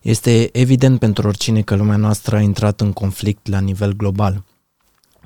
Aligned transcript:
Este 0.00 0.58
evident 0.58 0.98
pentru 0.98 1.26
oricine 1.26 1.62
că 1.62 1.74
lumea 1.74 1.96
noastră 1.96 2.36
a 2.36 2.40
intrat 2.40 2.80
în 2.80 2.92
conflict 2.92 3.46
la 3.46 3.58
nivel 3.58 3.92
global. 3.92 4.44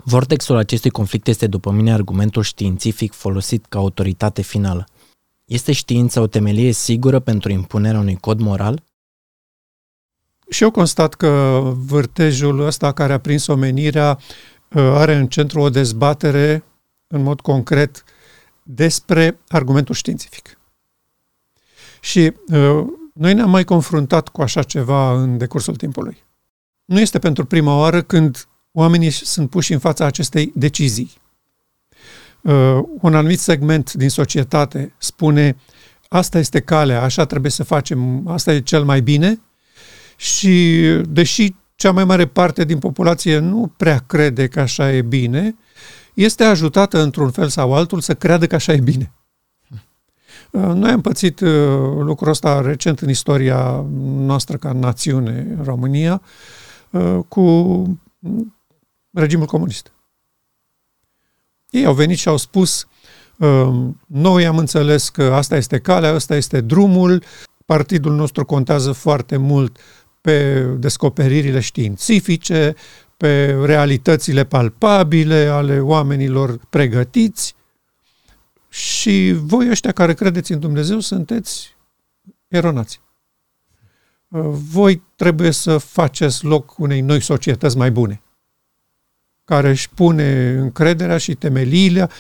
Vortexul 0.05 0.57
acestui 0.57 0.91
conflict 0.91 1.27
este, 1.27 1.47
după 1.47 1.71
mine, 1.71 1.93
argumentul 1.93 2.43
științific 2.43 3.13
folosit 3.13 3.67
ca 3.67 3.79
autoritate 3.79 4.43
finală. 4.43 4.87
Este 5.45 5.73
știința 5.73 6.21
o 6.21 6.27
temelie 6.27 6.73
sigură 6.73 7.19
pentru 7.19 7.53
impunerea 7.53 8.01
unui 8.01 8.17
cod 8.17 8.41
moral? 8.41 8.83
Și 10.49 10.63
eu 10.63 10.71
constat 10.71 11.15
că 11.15 11.61
vârtejul 11.77 12.61
ăsta 12.61 12.93
care 12.93 13.13
a 13.13 13.19
prins 13.19 13.47
omenirea 13.47 14.19
uh, 14.19 14.83
are 14.83 15.15
în 15.15 15.27
centru 15.27 15.61
o 15.61 15.71
dezbatere, 15.71 16.65
în 17.07 17.23
mod 17.23 17.41
concret, 17.41 18.05
despre 18.63 19.39
argumentul 19.49 19.95
științific. 19.95 20.59
Și 22.01 22.33
uh, 22.49 22.85
noi 23.15 23.35
ne-am 23.35 23.51
mai 23.51 23.65
confruntat 23.65 24.29
cu 24.29 24.43
așa 24.43 24.63
ceva 24.63 25.23
în 25.23 25.39
decursul 25.39 25.77
timpului. 25.77 26.25
Nu 26.85 27.01
este 27.01 27.19
pentru 27.19 27.45
prima 27.45 27.79
oară 27.79 28.03
când 28.03 28.49
oamenii 28.73 29.11
sunt 29.11 29.51
puși 29.51 29.73
în 29.73 29.79
fața 29.79 30.05
acestei 30.05 30.53
decizii. 30.55 31.13
Uh, 32.41 32.79
un 33.01 33.15
anumit 33.15 33.39
segment 33.39 33.93
din 33.93 34.09
societate 34.09 34.95
spune 34.99 35.57
asta 36.09 36.39
este 36.39 36.61
calea, 36.61 37.03
așa 37.03 37.25
trebuie 37.25 37.51
să 37.51 37.65
facem, 37.65 38.29
asta 38.29 38.53
e 38.53 38.61
cel 38.61 38.85
mai 38.85 39.01
bine 39.01 39.41
și 40.17 40.83
deși 41.09 41.55
cea 41.75 41.93
mai 41.93 42.05
mare 42.05 42.27
parte 42.27 42.65
din 42.65 42.79
populație 42.79 43.39
nu 43.39 43.73
prea 43.77 43.99
crede 43.99 44.49
că 44.49 44.61
așa 44.61 44.93
e 44.93 45.03
bine, 45.03 45.57
este 46.15 46.45
ajutată 46.45 47.03
într-un 47.03 47.31
fel 47.31 47.49
sau 47.49 47.75
altul 47.75 48.01
să 48.01 48.15
creadă 48.15 48.47
că 48.47 48.55
așa 48.55 48.73
e 48.73 48.81
bine. 48.81 49.13
Uh, 50.55 50.63
noi 50.63 50.91
am 50.91 51.01
pățit 51.01 51.41
uh, 51.41 51.49
lucrul 51.99 52.31
ăsta 52.31 52.61
recent 52.61 53.01
în 53.01 53.09
istoria 53.09 53.85
noastră 54.01 54.57
ca 54.57 54.73
națiune, 54.73 55.59
România, 55.65 56.23
uh, 56.91 57.19
cu 57.29 57.99
regimul 59.11 59.47
comunist. 59.47 59.93
Ei 61.71 61.85
au 61.85 61.95
venit 61.95 62.19
și 62.19 62.29
au 62.29 62.37
spus, 62.37 62.87
noi 64.07 64.47
am 64.47 64.59
înțeles 64.59 65.09
că 65.09 65.23
asta 65.23 65.57
este 65.57 65.79
calea, 65.79 66.13
asta 66.13 66.37
este 66.37 66.61
drumul, 66.61 67.23
partidul 67.67 68.15
nostru 68.15 68.45
contează 68.45 68.93
foarte 68.93 69.37
mult 69.37 69.77
pe 70.21 70.61
descoperirile 70.61 71.61
științifice, 71.61 72.75
pe 73.17 73.59
realitățile 73.65 74.45
palpabile 74.45 75.47
ale 75.47 75.81
oamenilor 75.81 76.59
pregătiți 76.71 77.55
și 78.75 79.35
voi 79.37 79.71
ăștia 79.71 79.93
care 79.93 80.15
credeți 80.15 80.53
în 80.53 80.61
Dumnezeu 80.61 81.01
sunteți 81.01 81.77
eronați. 82.49 83.01
Voi 84.73 85.03
trebuie 85.17 85.51
să 85.51 85.79
faceți 85.79 86.45
loc 86.45 86.79
unei 86.79 87.01
noi 87.01 87.21
societăți 87.21 87.77
mai 87.77 87.91
bune, 87.91 88.23
care 89.45 89.71
își 89.71 89.91
pune 89.91 90.51
încrederea 90.51 91.19
și 91.19 91.35
temeliile 91.35 92.11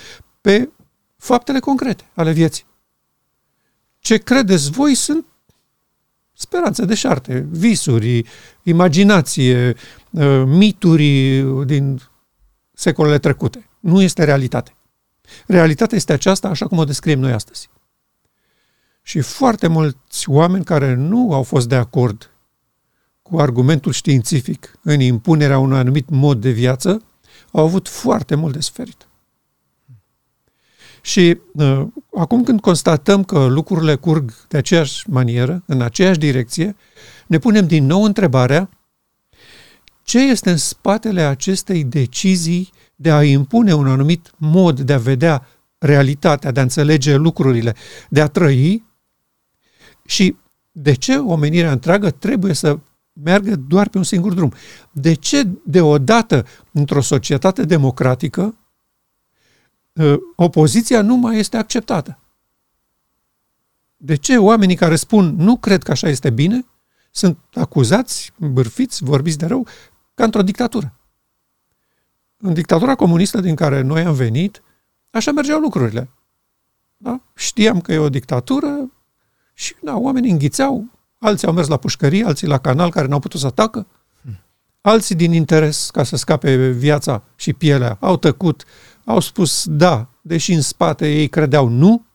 pe 0.40 0.68
faptele 1.16 1.58
concrete 1.58 2.10
ale 2.14 2.32
vieții. 2.32 2.66
Ce 3.98 4.16
credeți 4.16 4.70
voi 4.70 4.94
sunt 4.94 5.26
speranțe 6.32 6.84
deșarte, 6.84 7.46
visuri, 7.50 8.24
imaginație, 8.62 9.76
uh, 10.10 10.42
mituri 10.46 11.40
din 11.66 12.00
secolele 12.72 13.18
trecute. 13.18 13.68
Nu 13.80 14.02
este 14.02 14.24
realitate. 14.24 14.73
Realitatea 15.46 15.96
este 15.96 16.12
aceasta 16.12 16.48
așa 16.48 16.66
cum 16.66 16.78
o 16.78 16.84
descriem 16.84 17.18
noi 17.18 17.32
astăzi. 17.32 17.68
Și 19.02 19.20
foarte 19.20 19.66
mulți 19.66 20.30
oameni 20.30 20.64
care 20.64 20.94
nu 20.94 21.32
au 21.32 21.42
fost 21.42 21.68
de 21.68 21.74
acord 21.74 22.30
cu 23.22 23.38
argumentul 23.38 23.92
științific 23.92 24.78
în 24.82 25.00
impunerea 25.00 25.58
unui 25.58 25.78
anumit 25.78 26.08
mod 26.08 26.40
de 26.40 26.50
viață, 26.50 27.02
au 27.50 27.64
avut 27.64 27.88
foarte 27.88 28.34
mult 28.34 28.52
de 28.52 28.60
suferit. 28.60 29.08
Și 31.00 31.38
uh, 31.52 31.86
acum 32.14 32.44
când 32.44 32.60
constatăm 32.60 33.24
că 33.24 33.44
lucrurile 33.44 33.94
curg 33.94 34.46
de 34.48 34.56
aceeași 34.56 35.10
manieră, 35.10 35.62
în 35.66 35.80
aceeași 35.80 36.18
direcție, 36.18 36.76
ne 37.26 37.38
punem 37.38 37.66
din 37.66 37.86
nou 37.86 38.02
întrebarea 38.02 38.70
ce 40.02 40.18
este 40.18 40.50
în 40.50 40.56
spatele 40.56 41.22
acestei 41.22 41.84
decizii 41.84 42.72
de 42.96 43.10
a 43.10 43.22
impune 43.22 43.74
un 43.74 43.88
anumit 43.88 44.30
mod 44.36 44.80
de 44.80 44.92
a 44.92 44.98
vedea 44.98 45.46
realitatea, 45.78 46.50
de 46.50 46.60
a 46.60 46.62
înțelege 46.62 47.14
lucrurile, 47.16 47.74
de 48.08 48.20
a 48.20 48.26
trăi 48.26 48.84
și 50.04 50.36
de 50.72 50.92
ce 50.92 51.16
omenirea 51.16 51.72
întreagă 51.72 52.10
trebuie 52.10 52.52
să 52.52 52.78
meargă 53.12 53.56
doar 53.56 53.88
pe 53.88 53.98
un 53.98 54.04
singur 54.04 54.34
drum? 54.34 54.52
De 54.92 55.14
ce 55.14 55.48
deodată 55.64 56.46
într-o 56.72 57.00
societate 57.00 57.64
democratică 57.64 58.54
Ă, 59.98 60.18
opoziția 60.36 61.02
nu 61.02 61.16
mai 61.16 61.38
este 61.38 61.56
acceptată. 61.56 62.18
De 63.96 64.14
ce 64.14 64.36
oamenii 64.36 64.76
care 64.76 64.96
spun 64.96 65.34
nu 65.36 65.56
cred 65.56 65.82
că 65.82 65.90
așa 65.90 66.08
este 66.08 66.30
bine 66.30 66.66
sunt 67.10 67.38
acuzați, 67.52 68.32
bârfiți, 68.38 69.04
vorbiți 69.04 69.38
de 69.38 69.46
rău, 69.46 69.66
ca 70.14 70.24
într-o 70.24 70.42
dictatură? 70.42 70.98
În 72.36 72.52
dictatura 72.52 72.94
comunistă 72.94 73.40
din 73.40 73.54
care 73.54 73.80
noi 73.80 74.02
am 74.02 74.14
venit, 74.14 74.62
așa 75.10 75.32
mergeau 75.32 75.60
lucrurile. 75.60 76.10
Da? 76.96 77.20
Știam 77.34 77.80
că 77.80 77.92
e 77.92 77.98
o 77.98 78.08
dictatură 78.08 78.92
și 79.54 79.74
da, 79.82 79.96
oamenii 79.96 80.30
înghițeau, 80.30 80.86
alții 81.18 81.46
au 81.46 81.52
mers 81.52 81.68
la 81.68 81.76
pușcărie, 81.76 82.24
alții 82.24 82.46
la 82.46 82.58
canal 82.58 82.90
care 82.90 83.06
n-au 83.06 83.18
putut 83.18 83.40
să 83.40 83.46
atacă, 83.46 83.86
alții 84.80 85.14
din 85.14 85.32
interes 85.32 85.90
ca 85.90 86.02
să 86.02 86.16
scape 86.16 86.70
viața 86.70 87.22
și 87.36 87.52
pielea 87.52 87.96
au 88.00 88.16
tăcut, 88.16 88.64
au 89.04 89.20
spus 89.20 89.64
da, 89.68 90.08
deși 90.20 90.52
în 90.52 90.60
spate 90.60 91.12
ei 91.12 91.28
credeau 91.28 91.68
nu, 91.68 92.06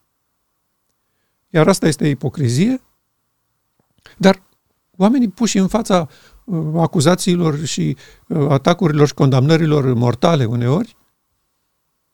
iar 1.50 1.68
asta 1.68 1.88
este 1.88 2.08
ipocrizie, 2.08 2.82
dar 4.18 4.42
oamenii 4.98 5.30
puși 5.30 5.58
în 5.58 5.68
fața 5.68 6.00
uh, 6.00 6.08
acuzațiilor 6.76 7.66
și 7.66 7.98
uh, 8.28 8.50
atacurilor 8.50 9.08
și 9.08 9.14
condamnărilor 9.14 9.94
mortale 9.94 10.46
uneori, 10.46 10.98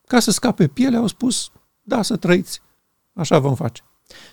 ca 0.08 0.20
să 0.20 0.32
scape 0.32 0.68
pielea, 0.68 1.00
au 1.00 1.08
spus, 1.08 1.52
da, 1.82 2.02
să 2.02 2.16
trăiți, 2.16 2.62
așa 3.14 3.40
vom 3.40 3.56
face. 3.56 3.82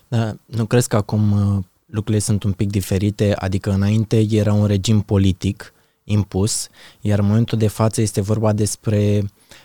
Da, 0.09 0.35
nu 0.45 0.65
crezi 0.65 0.89
că 0.89 0.97
acum 0.97 1.33
uh, 1.33 1.65
lucrurile 1.87 2.23
sunt 2.23 2.43
un 2.43 2.53
pic 2.53 2.71
diferite? 2.71 3.35
Adică 3.35 3.71
înainte 3.71 4.27
era 4.31 4.53
un 4.53 4.67
regim 4.67 5.01
politic 5.01 5.73
impus, 6.05 6.69
iar 7.01 7.19
în 7.19 7.27
momentul 7.27 7.59
de 7.59 7.69
față 7.69 8.01
este 8.01 8.21
vorba 8.21 8.53
despre 8.53 9.25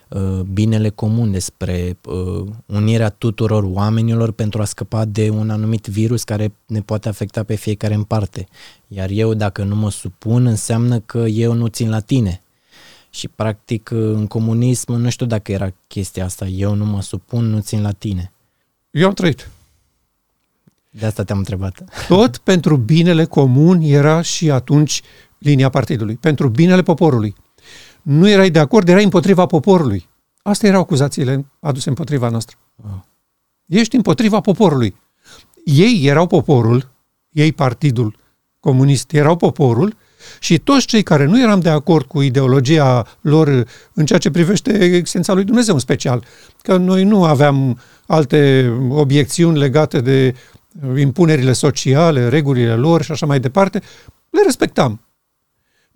Uh, 0.10 0.40
binele 0.40 0.90
comun, 0.90 1.32
despre 1.32 1.98
uh, 2.06 2.48
unirea 2.66 3.10
tuturor 3.10 3.64
oamenilor 3.64 4.32
pentru 4.32 4.62
a 4.62 4.66
scăpa 4.66 5.06
de 5.06 5.30
un 5.30 5.50
anumit 5.50 5.86
virus 5.86 6.24
care 6.24 6.54
ne 6.66 6.82
poate 6.82 7.10
afecta 7.10 7.44
pe 7.44 7.56
fiecare 7.56 7.94
în 7.94 8.04
parte. 8.04 8.48
Iar 8.88 9.10
eu, 9.10 9.34
dacă 9.34 9.64
nu 9.64 9.76
mă 9.76 9.92
supun, 9.92 10.46
înseamnă 10.46 11.00
că 11.00 11.18
eu 11.18 11.54
nu 11.54 11.68
țin 11.68 11.90
la 11.90 12.00
tine. 12.00 12.42
Și, 13.10 13.28
practic, 13.28 13.90
uh, 13.94 14.00
în 14.00 14.28
comunism, 14.28 14.94
nu 14.94 15.10
știu 15.10 15.26
dacă 15.26 15.52
era 15.52 15.74
chestia 15.88 16.26
asta, 16.26 16.46
eu 16.46 16.74
nu 16.74 16.86
mă 16.86 17.02
supun, 17.02 17.46
nu 17.46 17.60
țin 17.60 17.82
la 17.82 17.92
tine. 17.92 18.32
Eu 18.92 19.08
am 19.08 19.14
trăit. 19.14 19.50
De 20.90 21.06
asta 21.06 21.24
te-am 21.24 21.38
întrebat. 21.38 21.84
Tot 22.08 22.38
pentru 22.38 22.78
binele 22.78 23.26
comun 23.26 23.82
era 23.82 24.22
și 24.22 24.52
atunci 24.52 25.02
linia 25.38 25.70
partidului, 25.70 26.16
pentru 26.16 26.50
binele 26.50 26.82
poporului 26.82 27.36
nu 28.02 28.30
erai 28.30 28.50
de 28.50 28.60
acord, 28.60 28.88
erai 28.88 29.04
împotriva 29.04 29.46
poporului. 29.46 30.10
Astea 30.42 30.70
erau 30.70 30.82
acuzațiile 30.82 31.46
aduse 31.60 31.90
împotriva 31.90 32.30
noastră. 32.30 32.58
Wow. 32.76 33.06
Ești 33.66 33.96
împotriva 33.96 34.40
poporului. 34.40 34.96
Ei 35.66 36.02
erau 36.04 36.28
poporul, 36.28 36.90
ei 37.30 37.52
partidul 37.52 38.16
comunist 38.60 39.14
erau 39.14 39.36
poporul 39.36 39.96
și 40.40 40.58
toți 40.58 40.86
cei 40.86 41.04
care 41.04 41.26
nu 41.26 41.42
eram 41.42 41.60
de 41.60 41.70
acord 41.70 42.06
cu 42.06 42.22
ideologia 42.22 43.08
lor 43.22 43.68
în 43.94 44.06
ceea 44.06 44.20
ce 44.20 44.32
privește 44.32 44.84
existența 44.84 45.34
lui 45.34 45.44
Dumnezeu 45.44 45.74
în 45.74 45.80
special, 45.80 46.24
că 46.62 46.78
noi 46.78 47.04
nu 47.04 47.24
aveam 47.24 47.80
alte 48.06 48.72
obiecțiuni 48.90 49.58
legate 49.58 50.02
de 50.02 50.36
impunerile 50.98 51.54
sociale, 51.54 52.30
regulile 52.30 52.76
lor 52.76 53.02
și 53.02 53.12
așa 53.12 53.26
mai 53.26 53.40
departe, 53.40 53.82
le 54.30 54.42
respectam. 54.44 55.07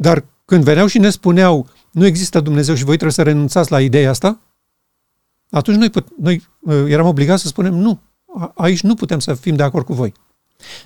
Dar 0.02 0.26
când 0.46 0.64
veneau 0.64 0.88
și 0.88 0.98
ne 0.98 1.10
spuneau 1.10 1.70
nu 1.92 2.06
există 2.06 2.40
Dumnezeu 2.40 2.76
și 2.76 2.84
voi 2.84 2.94
trebuie 2.94 3.14
să 3.14 3.24
renunțați 3.24 3.72
la 3.72 3.82
ideea 3.82 4.10
asta, 4.10 4.40
atunci 5.50 5.78
noi, 5.78 5.90
put, 5.90 6.08
noi 6.18 6.48
uh, 6.60 6.84
eram 6.88 7.08
obligați 7.08 7.42
să 7.42 7.48
spunem 7.48 7.74
nu, 7.74 8.00
aici 8.56 8.82
nu 8.82 8.96
putem 8.96 9.20
să 9.20 9.34
fim 9.34 9.56
de 9.56 9.64
acord 9.64 9.86
cu 9.86 9.94
voi. 9.94 10.14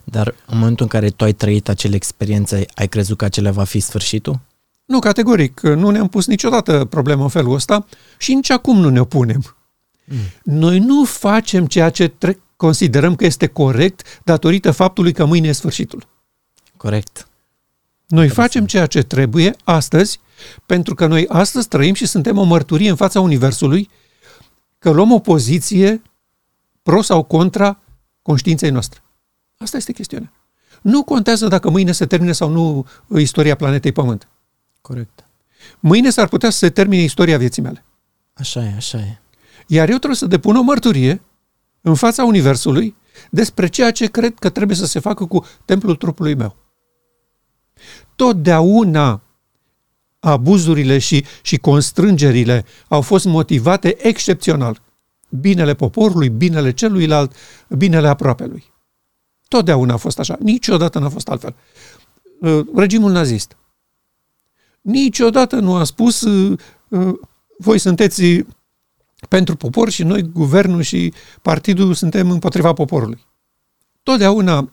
Dar 0.04 0.36
în 0.46 0.58
momentul 0.58 0.86
în 0.86 1.00
care 1.00 1.10
tu 1.10 1.24
ai 1.24 1.34
trăit 1.34 1.70
acele 1.70 1.96
experiențe, 1.96 2.66
ai 2.74 2.88
crezut 2.88 3.18
că 3.18 3.26
acela 3.26 3.52
va 3.52 3.64
fi 3.64 3.80
sfârșitul? 3.80 4.40
Nu, 4.86 5.00
categoric. 5.00 5.60
Nu 5.60 5.90
ne-am 5.90 6.08
pus 6.08 6.26
niciodată 6.26 6.86
problemă 6.86 7.24
în 7.24 7.30
felul 7.30 7.54
ăsta 7.54 7.86
și 8.18 8.34
nici 8.34 8.50
acum 8.50 8.80
nu 8.80 8.90
ne 8.90 9.00
opunem. 9.00 9.56
Mm. 10.06 10.18
Noi 10.44 10.80
nu 10.80 11.04
facem 11.04 11.66
ceea 11.66 11.90
ce 11.90 12.08
tre- 12.08 12.40
considerăm 12.56 13.16
că 13.16 13.26
este 13.26 13.48
corect 13.48 14.22
datorită 14.24 14.72
faptului 14.72 15.12
că 15.12 15.26
mâine 15.26 15.48
e 15.48 15.52
sfârșitul. 15.52 16.08
Corect. 16.78 17.28
Noi 18.08 18.30
facem 18.30 18.66
ceea 18.66 18.86
ce 18.86 19.02
trebuie 19.02 19.56
astăzi, 19.64 20.20
pentru 20.66 20.96
că 20.96 21.06
noi 21.06 21.28
astăzi 21.28 21.68
trăim 21.68 21.94
și 21.94 22.06
suntem 22.06 22.38
o 22.38 22.44
mărturie 22.44 22.90
în 22.90 22.96
fața 22.96 23.20
Universului 23.20 23.90
că 24.80 24.90
luăm 24.90 25.12
o 25.12 25.20
poziție 25.20 26.02
pro 26.84 27.02
sau 27.02 27.24
contra 27.24 27.80
conștiinței 28.22 28.70
noastre. 28.70 29.04
Asta 29.58 29.78
este 29.78 29.92
chestiunea. 29.92 30.32
Nu 30.82 31.04
contează 31.04 31.48
dacă 31.48 31.70
mâine 31.70 31.92
se 31.92 32.06
termine 32.06 32.32
sau 32.32 32.50
nu 32.50 32.86
istoria 33.18 33.56
planetei 33.56 33.92
Pământ. 33.92 34.28
Corect. 34.82 35.26
Mâine 35.80 36.10
s-ar 36.10 36.28
putea 36.28 36.50
să 36.50 36.58
se 36.58 36.70
termine 36.70 37.02
istoria 37.02 37.38
vieții 37.38 37.62
mele. 37.62 37.86
Așa 38.34 38.64
e, 38.64 38.74
așa 38.76 38.98
e. 38.98 39.20
Iar 39.68 39.90
eu 39.90 39.96
trebuie 39.96 40.16
să 40.16 40.26
depun 40.26 40.56
o 40.56 40.62
mărturie 40.62 41.22
în 41.82 41.96
fața 41.96 42.24
Universului 42.24 42.96
despre 43.30 43.68
ceea 43.68 43.92
ce 43.92 44.06
cred 44.06 44.34
că 44.40 44.50
trebuie 44.50 44.78
să 44.78 44.86
se 44.86 45.00
facă 45.00 45.26
cu 45.26 45.46
templul 45.66 45.96
trupului 45.96 46.36
meu. 46.36 46.56
Totdeauna 48.16 49.22
abuzurile 50.20 50.98
și, 50.98 51.26
și 51.42 51.58
constrângerile 51.58 52.66
au 52.88 53.02
fost 53.02 53.26
motivate 53.26 54.08
excepțional. 54.08 54.82
Binele 55.30 55.74
poporului, 55.74 56.30
binele 56.30 56.72
celuilalt, 56.72 57.36
binele 57.70 58.08
aproapelui. 58.08 58.64
Totdeauna 59.48 59.94
a 59.94 59.98
fost 59.98 60.20
așa. 60.20 60.38
Niciodată 60.40 61.00
n-a 61.00 61.10
fost 61.10 61.30
altfel. 61.30 61.56
Uh, 62.42 62.66
regimul 62.76 63.12
nazist. 63.12 63.58
Niciodată 64.82 65.56
nu 65.56 65.76
a 65.76 65.84
spus 65.84 66.22
uh, 66.22 66.60
uh, 66.88 67.14
voi 67.58 67.78
sunteți 67.78 68.46
pentru 69.30 69.56
popor 69.56 69.90
și 69.90 70.04
noi, 70.04 70.22
guvernul 70.22 70.82
și 70.82 71.14
partidul, 71.42 71.94
suntem 71.94 72.32
împotriva 72.32 72.74
poporului. 72.74 73.26
Totdeauna 74.04 74.72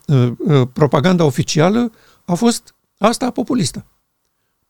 propaganda 0.73 1.25
oficială 1.25 1.93
a 2.25 2.35
fost 2.35 2.75
asta 3.03 3.31
populistă. 3.31 3.85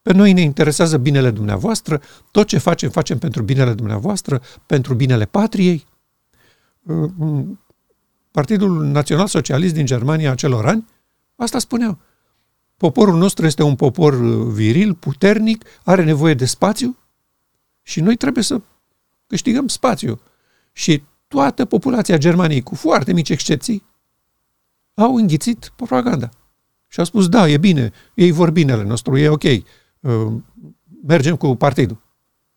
Pe 0.03 0.13
noi 0.13 0.33
ne 0.33 0.41
interesează 0.41 0.99
binele 0.99 1.31
dumneavoastră, 1.31 2.03
tot 2.31 2.47
ce 2.47 2.59
facem, 2.59 2.91
facem 2.91 3.19
pentru 3.19 3.43
binele 3.43 3.73
dumneavoastră, 3.75 4.43
pentru 4.67 4.95
binele 4.95 5.25
patriei. 5.25 5.87
Partidul 8.31 8.85
Național 8.85 9.27
Socialist 9.27 9.75
din 9.75 9.87
Germania 9.87 10.31
acelor 10.31 10.67
ani, 10.67 10.85
asta 11.37 11.59
spuneau. 11.59 11.99
Poporul 12.77 13.19
nostru 13.19 13.47
este 13.47 13.63
un 13.63 13.77
popor 13.77 14.13
uh, 14.13 14.47
viril, 14.53 14.95
puternic, 14.95 15.65
are 15.85 16.05
nevoie 16.05 16.35
de 16.35 16.45
spațiu 16.45 16.99
și 17.83 18.01
noi 18.01 18.17
trebuie 18.17 18.45
să 18.45 18.61
câștigăm 19.27 19.69
spațiu. 19.69 20.21
Și 20.73 21.03
toată 21.29 21.65
populația 21.65 22.17
Germaniei, 22.17 22.63
cu 22.63 22.75
foarte 22.75 23.13
mici 23.13 23.31
excepții, 23.31 23.85
au 24.95 25.17
înghițit 25.17 25.73
propaganda. 25.77 26.31
Și 26.93 26.99
au 26.99 27.05
spus, 27.05 27.29
da, 27.29 27.49
e 27.49 27.59
bine, 27.59 27.93
ei 28.15 28.31
vor 28.31 28.51
binele 28.51 28.83
nostru, 28.83 29.17
e 29.17 29.29
ok, 29.29 29.43
uh, 29.43 29.63
mergem 31.07 31.37
cu 31.37 31.57
partidul. 31.57 32.03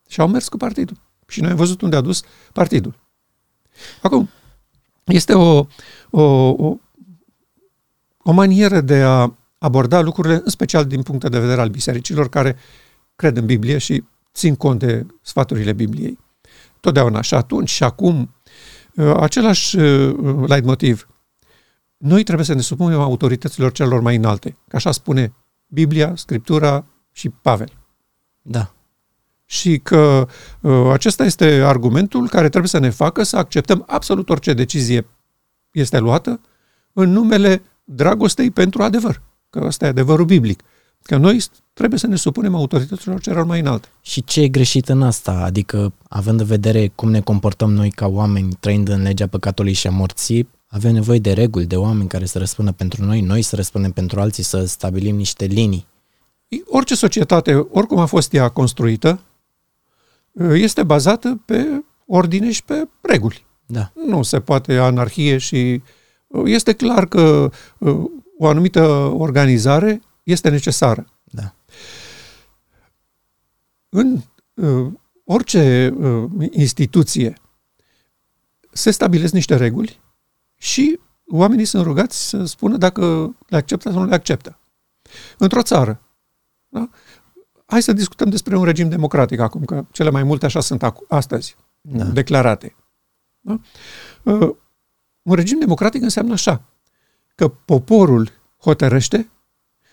Și 0.08 0.20
au 0.20 0.28
mers 0.28 0.48
cu 0.48 0.56
partidul. 0.56 0.96
Și 1.26 1.40
noi 1.40 1.50
am 1.50 1.56
văzut 1.56 1.80
unde 1.80 1.96
a 1.96 2.00
dus 2.00 2.22
partidul. 2.52 2.94
Acum, 4.02 4.28
este 5.04 5.34
o, 5.34 5.66
o, 6.10 6.22
o, 6.48 6.76
o 8.18 8.32
manieră 8.32 8.80
de 8.80 9.02
a 9.02 9.34
aborda 9.58 10.00
lucrurile, 10.00 10.40
în 10.44 10.50
special 10.50 10.84
din 10.84 11.02
punct 11.02 11.30
de 11.30 11.38
vedere 11.38 11.60
al 11.60 11.68
bisericilor 11.68 12.28
care 12.28 12.56
cred 13.14 13.36
în 13.36 13.46
Biblie 13.46 13.78
și 13.78 14.04
țin 14.34 14.56
cont 14.56 14.78
de 14.78 15.06
sfaturile 15.22 15.72
Bibliei. 15.72 16.18
Totdeauna 16.80 17.20
și 17.20 17.34
atunci 17.34 17.70
și 17.70 17.82
acum, 17.82 18.34
uh, 18.94 19.14
același 19.16 19.78
uh, 19.78 20.44
leitmotiv. 20.46 21.08
Noi 21.96 22.22
trebuie 22.22 22.46
să 22.46 22.54
ne 22.54 22.60
supunem 22.60 23.00
autorităților 23.00 23.72
celor 23.72 24.00
mai 24.00 24.16
înalte, 24.16 24.56
că 24.68 24.76
așa 24.76 24.90
spune 24.90 25.32
Biblia, 25.66 26.16
Scriptura 26.16 26.84
și 27.12 27.28
Pavel. 27.28 27.72
Da. 28.42 28.74
Și 29.44 29.78
că 29.78 30.28
uh, 30.60 30.90
acesta 30.92 31.24
este 31.24 31.44
argumentul 31.44 32.28
care 32.28 32.48
trebuie 32.48 32.68
să 32.68 32.78
ne 32.78 32.90
facă 32.90 33.22
să 33.22 33.36
acceptăm 33.36 33.84
absolut 33.86 34.28
orice 34.28 34.52
decizie 34.52 35.06
este 35.70 35.98
luată 35.98 36.40
în 36.92 37.10
numele 37.10 37.62
dragostei 37.84 38.50
pentru 38.50 38.82
adevăr. 38.82 39.22
Că 39.50 39.62
ăsta 39.64 39.84
e 39.84 39.88
adevărul 39.88 40.24
biblic. 40.24 40.62
Că 41.02 41.16
noi 41.16 41.42
trebuie 41.72 41.98
să 41.98 42.06
ne 42.06 42.16
supunem 42.16 42.54
autorităților 42.54 43.20
celor 43.20 43.44
mai 43.44 43.60
înalte. 43.60 43.88
Și 44.00 44.24
ce 44.24 44.40
e 44.40 44.48
greșit 44.48 44.88
în 44.88 45.02
asta? 45.02 45.32
Adică, 45.32 45.92
având 46.08 46.40
în 46.40 46.46
vedere 46.46 46.92
cum 46.94 47.10
ne 47.10 47.20
comportăm 47.20 47.72
noi 47.72 47.90
ca 47.90 48.06
oameni, 48.06 48.56
trăind 48.60 48.88
în 48.88 49.02
legea 49.02 49.26
păcatului 49.26 49.72
și 49.72 49.86
a 49.86 49.90
morții, 49.90 50.48
avem 50.66 50.92
nevoie 50.92 51.18
de 51.18 51.32
reguli, 51.32 51.66
de 51.66 51.76
oameni 51.76 52.08
care 52.08 52.24
să 52.24 52.38
răspundă 52.38 52.72
pentru 52.72 53.04
noi, 53.04 53.20
noi 53.20 53.42
să 53.42 53.56
răspundem 53.56 53.90
pentru 53.92 54.20
alții, 54.20 54.42
să 54.42 54.64
stabilim 54.64 55.16
niște 55.16 55.44
linii. 55.44 55.86
Orice 56.66 56.94
societate, 56.94 57.54
oricum 57.54 57.98
a 57.98 58.06
fost 58.06 58.32
ea 58.32 58.48
construită, 58.48 59.20
este 60.52 60.82
bazată 60.82 61.40
pe 61.44 61.84
ordine 62.06 62.50
și 62.50 62.64
pe 62.64 62.88
reguli. 63.00 63.46
Da. 63.66 63.92
Nu 64.06 64.22
se 64.22 64.40
poate 64.40 64.76
anarhie 64.76 65.38
și 65.38 65.82
este 66.44 66.72
clar 66.72 67.06
că 67.06 67.50
o 68.38 68.46
anumită 68.46 68.86
organizare 69.16 70.02
este 70.22 70.48
necesară. 70.48 71.06
Da. 71.24 71.54
În 73.88 74.20
uh, 74.54 74.92
orice 75.24 75.94
uh, 75.98 76.48
instituție 76.50 77.40
se 78.72 78.90
stabilesc 78.90 79.32
niște 79.32 79.56
reguli 79.56 80.00
și 80.56 81.00
oamenii 81.26 81.64
sunt 81.64 81.84
rugați 81.84 82.28
să 82.28 82.44
spună 82.44 82.76
dacă 82.76 83.34
le 83.46 83.56
acceptă 83.56 83.90
sau 83.90 84.00
nu 84.00 84.08
le 84.08 84.14
acceptă. 84.14 84.58
Într-o 85.38 85.62
țară, 85.62 86.00
da? 86.68 86.88
hai 87.66 87.82
să 87.82 87.92
discutăm 87.92 88.28
despre 88.28 88.56
un 88.56 88.64
regim 88.64 88.88
democratic 88.88 89.40
acum, 89.40 89.64
că 89.64 89.84
cele 89.90 90.10
mai 90.10 90.22
multe 90.22 90.46
așa 90.46 90.60
sunt 90.60 90.94
astăzi, 91.08 91.56
da. 91.80 92.04
declarate. 92.04 92.76
Da? 93.40 93.60
Uh, 94.22 94.54
un 95.22 95.34
regim 95.34 95.58
democratic 95.58 96.02
înseamnă 96.02 96.32
așa, 96.32 96.62
că 97.34 97.48
poporul 97.48 98.30
hotărăște 98.58 99.30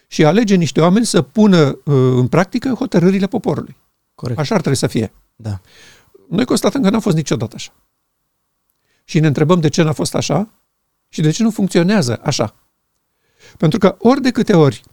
și 0.07 0.25
alege 0.25 0.55
niște 0.55 0.81
oameni 0.81 1.05
să 1.05 1.21
pună 1.21 1.67
uh, 1.67 1.93
în 2.15 2.27
practică 2.27 2.69
hotărârile 2.69 3.27
poporului. 3.27 3.75
Corect. 4.15 4.39
Așa 4.39 4.53
ar 4.53 4.59
trebui 4.59 4.79
să 4.79 4.87
fie. 4.87 5.13
Da. 5.35 5.61
Noi 6.29 6.45
constatăm 6.45 6.81
că 6.81 6.89
n-a 6.89 6.99
fost 6.99 7.15
niciodată 7.15 7.55
așa. 7.55 7.73
Și 9.03 9.19
ne 9.19 9.27
întrebăm 9.27 9.59
de 9.59 9.67
ce 9.67 9.81
n-a 9.81 9.91
fost 9.91 10.15
așa 10.15 10.49
și 11.09 11.21
de 11.21 11.31
ce 11.31 11.43
nu 11.43 11.51
funcționează 11.51 12.19
așa. 12.23 12.55
Pentru 13.57 13.79
că 13.79 13.95
ori 13.99 14.21
de 14.21 14.31
câte 14.31 14.55
ori 14.55 14.83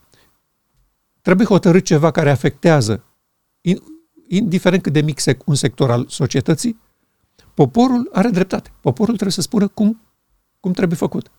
trebuie 1.22 1.46
hotărât 1.46 1.84
ceva 1.84 2.10
care 2.10 2.30
afectează, 2.30 3.04
indiferent 4.28 4.82
cât 4.82 4.92
de 4.92 5.00
mic 5.00 5.18
un 5.44 5.54
sector 5.54 5.90
al 5.90 6.06
societății, 6.08 6.80
poporul 7.54 8.08
are 8.12 8.28
dreptate. 8.28 8.72
Poporul 8.80 9.14
trebuie 9.14 9.32
să 9.32 9.40
spună 9.40 9.68
cum, 9.68 10.00
cum 10.60 10.72
trebuie 10.72 10.98
făcut. 10.98 11.30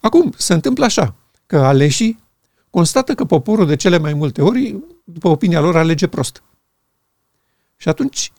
Acum, 0.00 0.32
se 0.36 0.52
întâmplă 0.52 0.84
așa, 0.84 1.14
că 1.46 1.58
aleșii 1.58 2.22
constată 2.70 3.14
că 3.14 3.24
poporul 3.24 3.66
de 3.66 3.76
cele 3.76 3.98
mai 3.98 4.14
multe 4.14 4.42
ori, 4.42 4.76
după 5.04 5.28
opinia 5.28 5.60
lor, 5.60 5.76
alege 5.76 6.06
prost. 6.06 6.42
Și 7.76 7.88
atunci, 7.88 8.32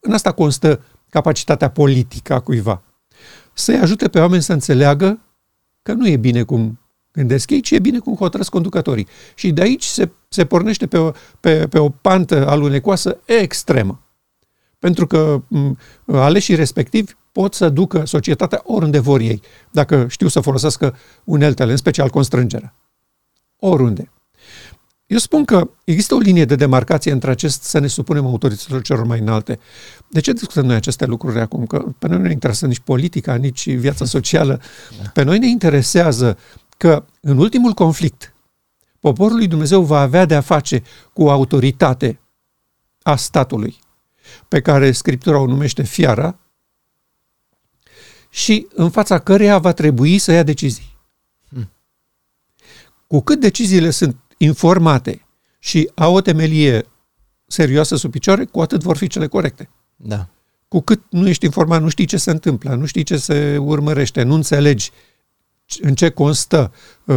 în 0.00 0.12
asta 0.12 0.32
constă 0.32 0.84
capacitatea 1.14 1.70
politică 1.70 2.34
a 2.34 2.40
cuiva. 2.40 2.82
Să-i 3.52 3.78
ajute 3.78 4.08
pe 4.08 4.18
oameni 4.18 4.42
să 4.42 4.52
înțeleagă 4.52 5.18
că 5.82 5.92
nu 5.92 6.08
e 6.08 6.16
bine 6.16 6.42
cum 6.42 6.80
gândesc 7.12 7.50
ei, 7.50 7.60
ci 7.60 7.70
e 7.70 7.78
bine 7.78 7.98
cum 7.98 8.14
hotărăsc 8.14 8.50
conducătorii. 8.50 9.06
Și 9.34 9.52
de 9.52 9.62
aici 9.62 9.84
se, 9.84 10.10
se 10.28 10.44
pornește 10.44 10.86
pe 10.86 10.98
o, 10.98 11.10
pe, 11.40 11.68
pe 11.68 11.78
o 11.78 11.88
pantă 11.88 12.48
alunecoasă 12.48 13.20
extremă. 13.24 14.02
Pentru 14.78 15.06
că 15.06 15.42
m, 15.48 15.78
aleșii 16.06 16.54
respectivi 16.54 17.12
pot 17.32 17.54
să 17.54 17.68
ducă 17.68 18.04
societatea 18.04 18.60
oriunde 18.64 18.98
vor 18.98 19.20
ei, 19.20 19.40
dacă 19.70 20.06
știu 20.08 20.28
să 20.28 20.40
folosească 20.40 20.96
uneltele, 21.24 21.70
în 21.70 21.76
special 21.76 22.08
constrângerea. 22.08 22.74
Oriunde. 23.56 24.10
Eu 25.06 25.18
spun 25.18 25.44
că 25.44 25.70
există 25.84 26.14
o 26.14 26.18
linie 26.18 26.44
de 26.44 26.54
demarcație 26.54 27.12
între 27.12 27.30
acest 27.30 27.62
să 27.62 27.78
ne 27.78 27.86
supunem 27.86 28.26
autorităților 28.26 28.82
celor 28.82 29.04
mai 29.04 29.18
înalte. 29.18 29.58
De 30.08 30.20
ce 30.20 30.32
discutăm 30.32 30.64
noi 30.64 30.74
aceste 30.74 31.04
lucruri 31.04 31.40
acum? 31.40 31.66
Că 31.66 31.78
pe 31.98 32.08
noi 32.08 32.16
nu 32.16 32.24
ne 32.24 32.32
interesează 32.32 32.66
nici 32.66 32.84
politica, 32.84 33.34
nici 33.34 33.70
viața 33.70 34.04
socială. 34.04 34.60
Da. 35.02 35.08
Pe 35.08 35.22
noi 35.22 35.38
ne 35.38 35.48
interesează 35.48 36.38
că 36.76 37.04
în 37.20 37.38
ultimul 37.38 37.72
conflict 37.72 38.34
poporul 39.00 39.36
lui 39.36 39.46
Dumnezeu 39.46 39.82
va 39.82 40.00
avea 40.00 40.24
de 40.24 40.34
a 40.34 40.40
face 40.40 40.82
cu 41.12 41.22
o 41.22 41.30
autoritate 41.30 42.20
a 43.02 43.16
statului, 43.16 43.78
pe 44.48 44.60
care 44.60 44.92
Scriptura 44.92 45.38
o 45.38 45.46
numește 45.46 45.82
fiara, 45.82 46.38
și 48.30 48.66
în 48.74 48.90
fața 48.90 49.18
căreia 49.18 49.58
va 49.58 49.72
trebui 49.72 50.18
să 50.18 50.32
ia 50.32 50.42
decizii. 50.42 50.98
Hmm. 51.48 51.70
Cu 53.06 53.20
cât 53.20 53.40
deciziile 53.40 53.90
sunt 53.90 54.16
informate 54.44 55.26
și 55.58 55.90
au 55.94 56.14
o 56.14 56.20
temelie 56.20 56.86
serioasă 57.46 57.96
sub 57.96 58.10
picioare, 58.10 58.44
cu 58.44 58.60
atât 58.60 58.82
vor 58.82 58.96
fi 58.96 59.06
cele 59.06 59.26
corecte. 59.26 59.68
Da. 59.96 60.28
Cu 60.68 60.80
cât 60.80 61.02
nu 61.10 61.28
ești 61.28 61.44
informat, 61.44 61.82
nu 61.82 61.88
știi 61.88 62.04
ce 62.04 62.16
se 62.16 62.30
întâmplă, 62.30 62.74
nu 62.74 62.86
știi 62.86 63.02
ce 63.02 63.16
se 63.16 63.56
urmărește, 63.56 64.22
nu 64.22 64.34
înțelegi, 64.34 64.90
în 65.80 65.94
ce 65.94 66.10
constă 66.10 66.72
uh, 67.04 67.16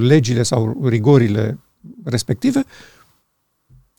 legile 0.00 0.42
sau 0.42 0.86
rigorile 0.88 1.58
respective, 2.04 2.64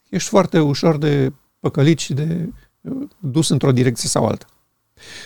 ești 0.09 0.29
foarte 0.29 0.59
ușor 0.59 0.97
de 0.97 1.33
păcălit 1.59 1.99
și 1.99 2.13
de 2.13 2.49
uh, 2.81 3.07
dus 3.19 3.49
într-o 3.49 3.71
direcție 3.71 4.09
sau 4.09 4.25
alta. 4.25 4.45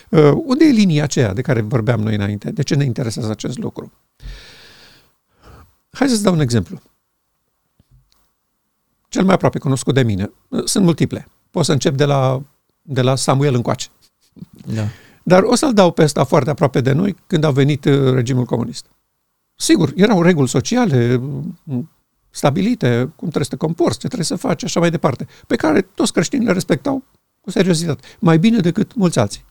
Uh, 0.10 0.32
unde 0.46 0.66
e 0.66 0.72
linia 0.72 1.04
aceea 1.04 1.34
de 1.34 1.42
care 1.42 1.62
vorbeam 1.62 2.00
noi 2.00 2.16
înainte? 2.16 2.52
De 2.52 2.64
ce 2.64 2.76
ne 2.76 2.84
interesează 2.84 3.32
acest 3.32 3.58
lucru? 3.58 3.92
Hai 5.90 6.10
să-ți 6.10 6.24
dau 6.24 6.34
un 6.34 6.40
exemplu. 6.40 6.82
Cel 9.16 9.24
mai 9.24 9.34
aproape 9.34 9.60
cunoscut 9.60 9.94
de 9.94 10.04
mine. 10.04 10.32
Uh, 10.48 10.64
sunt 10.66 10.84
multiple. 10.84 11.28
Pot 11.52 11.66
să 11.66 11.72
încep 11.72 11.96
de 11.96 12.06
la, 12.06 12.42
de 12.82 13.02
la 13.02 13.16
Samuel 13.16 13.54
încoace. 13.54 13.88
Da. 14.74 14.84
Dar 15.24 15.44
o 15.44 15.56
să-l 15.56 15.74
dau 15.74 15.92
pe 15.92 16.04
ăsta 16.04 16.24
foarte 16.24 16.50
aproape 16.50 16.82
de 16.82 16.92
noi 16.92 17.16
când 17.28 17.44
a 17.44 17.52
venit 17.52 17.86
uh, 17.86 18.14
regimul 18.14 18.46
comunist. 18.46 18.86
Sigur, 19.56 19.94
erau 19.96 20.22
reguli 20.22 20.48
sociale 20.48 21.18
mm, 21.64 21.90
stabilite, 22.30 22.88
cum 22.98 23.30
trebuie 23.30 23.44
să 23.44 23.50
te 23.50 23.56
comporți, 23.56 24.00
ce 24.00 24.06
trebuie 24.08 24.26
să 24.26 24.36
faci, 24.36 24.64
așa 24.64 24.80
mai 24.80 24.90
departe, 24.90 25.28
pe 25.48 25.56
care 25.56 25.82
toți 25.82 26.14
creștinii 26.14 26.46
le 26.46 26.52
respectau 26.52 27.04
cu 27.42 27.52
seriozitate, 27.52 28.08
mai 28.20 28.40
bine 28.40 28.60
decât 28.60 28.96
mulți 28.96 29.20
alții. 29.20 29.46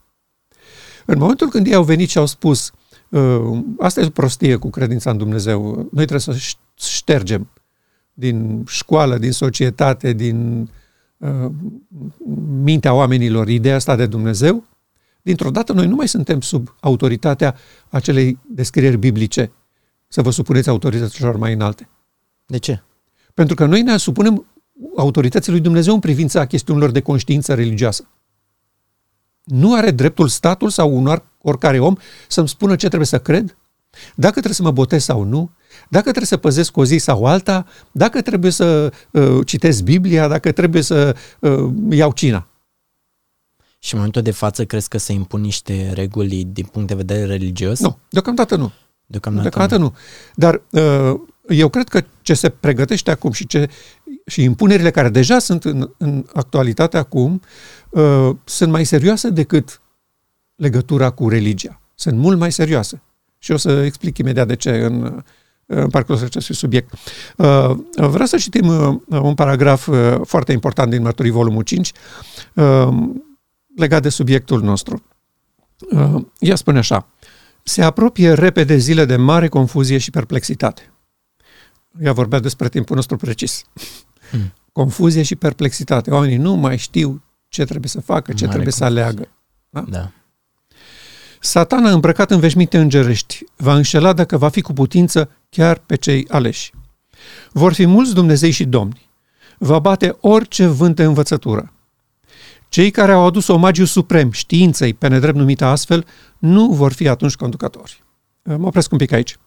În 1.05 1.17
momentul 1.17 1.49
când 1.49 1.67
ei 1.67 1.73
au 1.73 1.83
venit 1.83 2.09
și 2.09 2.17
au 2.17 2.25
spus 2.25 2.71
uh, 3.09 3.59
asta 3.79 4.01
e 4.01 4.05
o 4.05 4.09
prostie 4.09 4.55
cu 4.55 4.69
credința 4.69 5.11
în 5.11 5.17
Dumnezeu, 5.17 5.61
noi 5.75 6.05
trebuie 6.05 6.19
să 6.19 6.35
ștergem 6.75 7.47
din 8.17 8.63
școală, 8.67 9.17
din 9.17 9.31
societate, 9.31 10.13
din 10.13 10.69
uh, 11.17 11.51
mintea 12.63 12.93
oamenilor 12.93 13.47
ideea 13.47 13.75
asta 13.75 13.95
de 13.95 14.05
Dumnezeu, 14.05 14.63
dintr-o 15.21 15.51
dată 15.51 15.73
noi 15.73 15.87
nu 15.87 15.95
mai 15.95 16.07
suntem 16.07 16.41
sub 16.41 16.75
autoritatea 16.79 17.55
acelei 17.89 18.39
descrieri 18.47 18.97
biblice, 18.97 19.51
să 20.07 20.21
vă 20.21 20.29
supuneți 20.29 20.69
autorităților 20.69 21.37
mai 21.37 21.53
înalte. 21.53 21.89
De 22.45 22.57
ce? 22.57 22.83
Pentru 23.33 23.55
că 23.55 23.65
noi 23.65 23.81
ne 23.81 23.97
supunem 23.97 24.45
autorității 24.95 25.51
lui 25.51 25.61
Dumnezeu 25.61 25.93
în 25.93 25.99
privința 25.99 26.45
chestiunilor 26.45 26.91
de 26.91 27.01
conștiință 27.01 27.53
religioasă. 27.53 28.07
Nu 29.43 29.73
are 29.73 29.91
dreptul 29.91 30.27
statul 30.27 30.69
sau 30.69 30.95
un 30.95 31.21
oricare 31.41 31.79
om 31.79 31.95
să-mi 32.27 32.47
spună 32.47 32.75
ce 32.75 32.87
trebuie 32.87 33.07
să 33.07 33.19
cred, 33.19 33.57
dacă 34.15 34.33
trebuie 34.33 34.53
să 34.53 34.63
mă 34.63 34.71
botez 34.71 35.03
sau 35.03 35.23
nu, 35.23 35.51
dacă 35.89 36.03
trebuie 36.03 36.25
să 36.25 36.37
păzesc 36.37 36.77
o 36.77 36.85
zi 36.85 36.97
sau 36.97 37.25
alta, 37.25 37.65
dacă 37.91 38.21
trebuie 38.21 38.51
să 38.51 38.93
uh, 39.11 39.39
citesc 39.45 39.81
Biblia, 39.83 40.27
dacă 40.27 40.51
trebuie 40.51 40.81
să 40.81 41.15
uh, 41.39 41.69
iau 41.89 42.11
cina. 42.11 42.47
Și 43.79 43.93
în 43.93 43.99
momentul 43.99 44.21
de 44.21 44.31
față 44.31 44.65
crezi 44.65 44.89
că 44.89 44.97
se 44.97 45.13
impun 45.13 45.41
niște 45.41 45.91
reguli 45.93 46.43
din 46.43 46.65
punct 46.65 46.87
de 46.87 46.95
vedere 46.95 47.25
religios? 47.25 47.79
Nu, 47.79 47.97
deocamdată 48.09 48.55
nu. 48.55 48.71
Deocamdată, 49.05 49.49
deocamdată 49.49 49.81
nu. 49.81 49.83
nu. 49.83 49.95
Dar 50.35 50.61
uh, 50.69 51.19
eu 51.49 51.69
cred 51.69 51.87
că 51.87 52.03
ce 52.21 52.33
se 52.33 52.49
pregătește 52.49 53.11
acum 53.11 53.31
și, 53.31 53.47
ce, 53.47 53.69
și 54.25 54.43
impunerile 54.43 54.91
care 54.91 55.09
deja 55.09 55.39
sunt 55.39 55.63
în, 55.63 55.89
în 55.97 56.25
actualitate 56.33 56.97
acum 56.97 57.41
uh, 57.89 58.29
sunt 58.43 58.71
mai 58.71 58.85
serioase 58.85 59.29
decât 59.29 59.81
legătura 60.55 61.09
cu 61.09 61.29
religia. 61.29 61.81
Sunt 61.95 62.17
mult 62.17 62.37
mai 62.37 62.51
serioase. 62.51 63.01
Și 63.45 63.51
o 63.51 63.57
să 63.57 63.83
explic 63.83 64.17
imediat 64.17 64.47
de 64.47 64.55
ce 64.55 64.69
în, 64.69 65.23
în 65.65 65.89
parcursul 65.89 66.25
acestui 66.25 66.55
subiect. 66.55 66.93
Uh, 67.37 67.75
vreau 67.93 68.25
să 68.25 68.37
citim 68.37 68.67
uh, 68.67 68.97
un 69.07 69.33
paragraf 69.33 69.87
uh, 69.87 70.15
foarte 70.23 70.51
important 70.51 70.89
din 70.89 71.01
Mărturii, 71.01 71.31
volumul 71.31 71.63
5, 71.63 71.91
uh, 72.53 72.87
legat 73.75 74.01
de 74.01 74.09
subiectul 74.09 74.61
nostru. 74.61 75.03
Uh, 75.91 76.25
ea 76.39 76.55
spune 76.55 76.77
așa, 76.77 77.07
se 77.63 77.83
apropie 77.83 78.33
repede 78.33 78.77
zile 78.77 79.05
de 79.05 79.15
mare 79.15 79.47
confuzie 79.47 79.97
și 79.97 80.11
perplexitate. 80.11 80.91
Ea 82.01 82.13
vorbea 82.13 82.39
despre 82.39 82.69
timpul 82.69 82.95
nostru 82.95 83.17
precis. 83.17 83.63
Hmm. 84.29 84.53
Confuzie 84.71 85.23
și 85.23 85.35
perplexitate. 85.35 86.11
Oamenii 86.11 86.37
nu 86.37 86.53
mai 86.53 86.77
știu 86.77 87.23
ce 87.47 87.65
trebuie 87.65 87.89
să 87.89 88.01
facă, 88.01 88.33
ce 88.33 88.45
Mare 88.45 88.57
trebuie 88.57 88.73
confuzie. 88.73 88.85
să 88.85 88.85
aleagă. 88.85 89.27
Da? 89.69 89.85
da. 89.89 90.11
Satana, 91.45 91.91
îmbrăcat 91.91 92.31
în 92.31 92.39
veșminte 92.39 92.77
îngerești, 92.77 93.43
va 93.55 93.75
înșela 93.75 94.13
dacă 94.13 94.37
va 94.37 94.49
fi 94.49 94.61
cu 94.61 94.73
putință 94.73 95.29
chiar 95.49 95.77
pe 95.77 95.95
cei 95.95 96.25
aleși. 96.29 96.71
Vor 97.51 97.73
fi 97.73 97.85
mulți 97.85 98.13
Dumnezei 98.13 98.51
și 98.51 98.65
domni. 98.65 99.09
Va 99.57 99.79
bate 99.79 100.17
orice 100.19 100.65
vânt 100.65 100.95
de 100.95 101.03
învățătură. 101.03 101.73
Cei 102.69 102.91
care 102.91 103.11
au 103.11 103.25
adus 103.25 103.47
omagiu 103.47 103.85
suprem 103.85 104.31
științei, 104.31 104.93
pe 104.93 105.07
nedrept 105.07 105.37
numită 105.37 105.65
astfel, 105.65 106.05
nu 106.37 106.67
vor 106.67 106.93
fi 106.93 107.07
atunci 107.07 107.35
conducători. 107.35 108.03
Mă 108.43 108.67
opresc 108.67 108.91
un 108.91 108.97
pic 108.97 109.11
aici. 109.11 109.37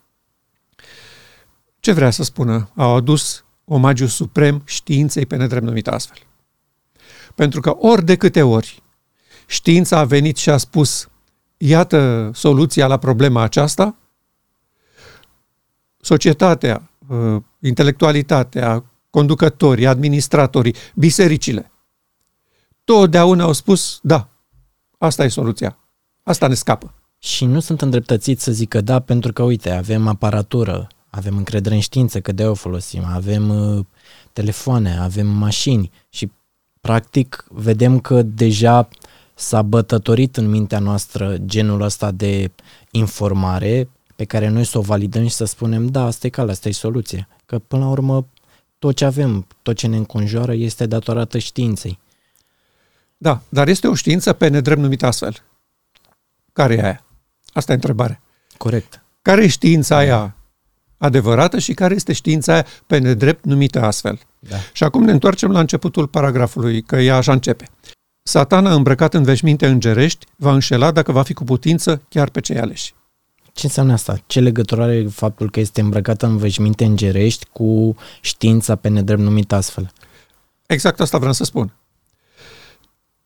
Ce 1.80 1.92
vrea 1.92 2.10
să 2.10 2.22
spună? 2.22 2.70
Au 2.74 2.96
adus 2.96 3.44
omagiu 3.64 4.06
suprem 4.06 4.62
științei 4.64 5.26
pe 5.26 5.36
nedrept 5.36 5.64
numită 5.64 5.92
astfel. 5.92 6.18
Pentru 7.34 7.60
că 7.60 7.70
ori 7.70 8.04
de 8.04 8.16
câte 8.16 8.42
ori 8.42 8.82
știința 9.46 9.98
a 9.98 10.04
venit 10.04 10.36
și 10.36 10.50
a 10.50 10.56
spus 10.56 11.08
iată 11.58 12.30
soluția 12.34 12.86
la 12.86 12.96
problema 12.96 13.42
aceasta, 13.42 13.96
societatea, 16.00 16.90
uh, 17.08 17.42
intelectualitatea, 17.60 18.84
conducătorii, 19.10 19.86
administratorii, 19.86 20.74
bisericile, 20.94 21.70
totdeauna 22.84 23.44
au 23.44 23.52
spus, 23.52 23.98
da, 24.02 24.28
asta 24.98 25.24
e 25.24 25.28
soluția, 25.28 25.78
asta 26.22 26.46
ne 26.46 26.54
scapă. 26.54 26.92
Și 27.18 27.44
nu 27.44 27.60
sunt 27.60 27.82
îndreptățiți 27.82 28.44
să 28.44 28.52
zică 28.52 28.80
da, 28.80 29.00
pentru 29.00 29.32
că, 29.32 29.42
uite, 29.42 29.70
avem 29.70 30.06
aparatură, 30.06 30.86
avem 31.10 31.36
încredere 31.36 31.74
în 31.74 31.80
știință, 31.80 32.20
că 32.20 32.32
de 32.32 32.46
o 32.46 32.54
folosim, 32.54 33.04
avem 33.04 33.48
uh, 33.48 33.84
telefoane, 34.32 34.98
avem 34.98 35.26
mașini 35.26 35.90
și, 36.08 36.30
practic, 36.80 37.44
vedem 37.50 38.00
că 38.00 38.22
deja 38.22 38.88
s-a 39.38 39.62
bătătorit 39.62 40.36
în 40.36 40.48
mintea 40.48 40.78
noastră 40.78 41.36
genul 41.44 41.80
ăsta 41.80 42.10
de 42.10 42.50
informare 42.90 43.88
pe 44.16 44.24
care 44.24 44.48
noi 44.48 44.64
să 44.64 44.78
o 44.78 44.80
validăm 44.80 45.26
și 45.26 45.34
să 45.34 45.44
spunem, 45.44 45.86
da, 45.86 46.04
asta 46.04 46.26
e 46.26 46.30
calea, 46.30 46.52
asta 46.52 46.68
e 46.68 46.72
soluția. 46.72 47.28
Că 47.46 47.58
până 47.58 47.84
la 47.84 47.90
urmă 47.90 48.26
tot 48.78 48.96
ce 48.96 49.04
avem, 49.04 49.46
tot 49.62 49.76
ce 49.76 49.86
ne 49.86 49.96
înconjoară 49.96 50.54
este 50.54 50.86
datorată 50.86 51.38
științei. 51.38 51.98
Da, 53.16 53.40
dar 53.48 53.68
este 53.68 53.86
o 53.86 53.94
știință 53.94 54.32
pe 54.32 54.48
nedrept 54.48 54.80
numită 54.80 55.06
astfel. 55.06 55.42
Care 56.52 56.74
e 56.74 56.82
aia? 56.82 57.04
Asta 57.52 57.72
e 57.72 57.74
întrebarea. 57.74 58.20
Corect. 58.56 59.02
Care 59.22 59.42
e 59.42 59.48
știința 59.48 59.96
aia 59.96 60.36
adevărată 60.96 61.58
și 61.58 61.74
care 61.74 61.94
este 61.94 62.12
știința 62.12 62.52
aia 62.52 62.66
pe 62.86 62.98
nedrept 62.98 63.44
numită 63.44 63.82
astfel? 63.82 64.18
Da. 64.38 64.56
Și 64.72 64.84
acum 64.84 65.04
ne 65.04 65.12
întoarcem 65.12 65.50
la 65.50 65.60
începutul 65.60 66.06
paragrafului, 66.06 66.82
că 66.82 66.96
ea 66.96 67.16
așa 67.16 67.32
începe. 67.32 67.68
Satana, 68.28 68.74
îmbrăcat 68.74 69.14
în 69.14 69.22
veșminte 69.22 69.66
îngerești, 69.66 70.26
va 70.36 70.52
înșela 70.52 70.90
dacă 70.90 71.12
va 71.12 71.22
fi 71.22 71.32
cu 71.32 71.44
putință 71.44 72.02
chiar 72.08 72.30
pe 72.30 72.40
cei 72.40 72.58
aleși. 72.58 72.94
Ce 73.52 73.66
înseamnă 73.66 73.92
asta? 73.92 74.22
Ce 74.26 74.40
legătură 74.40 74.82
are 74.82 75.06
faptul 75.06 75.50
că 75.50 75.60
este 75.60 75.80
îmbrăcată 75.80 76.26
în 76.26 76.36
veșminte 76.36 76.84
îngerești 76.84 77.46
cu 77.52 77.96
știința 78.20 78.76
pe 78.76 78.88
nedrept 78.88 79.20
numit 79.20 79.52
astfel? 79.52 79.92
Exact 80.66 81.00
asta 81.00 81.18
vreau 81.18 81.32
să 81.32 81.44
spun. 81.44 81.74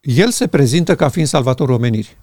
El 0.01 0.31
se 0.31 0.47
prezintă 0.47 0.95
ca 0.95 1.09
fiind 1.09 1.29
salvatorul 1.29 1.75
omenirii. 1.75 2.17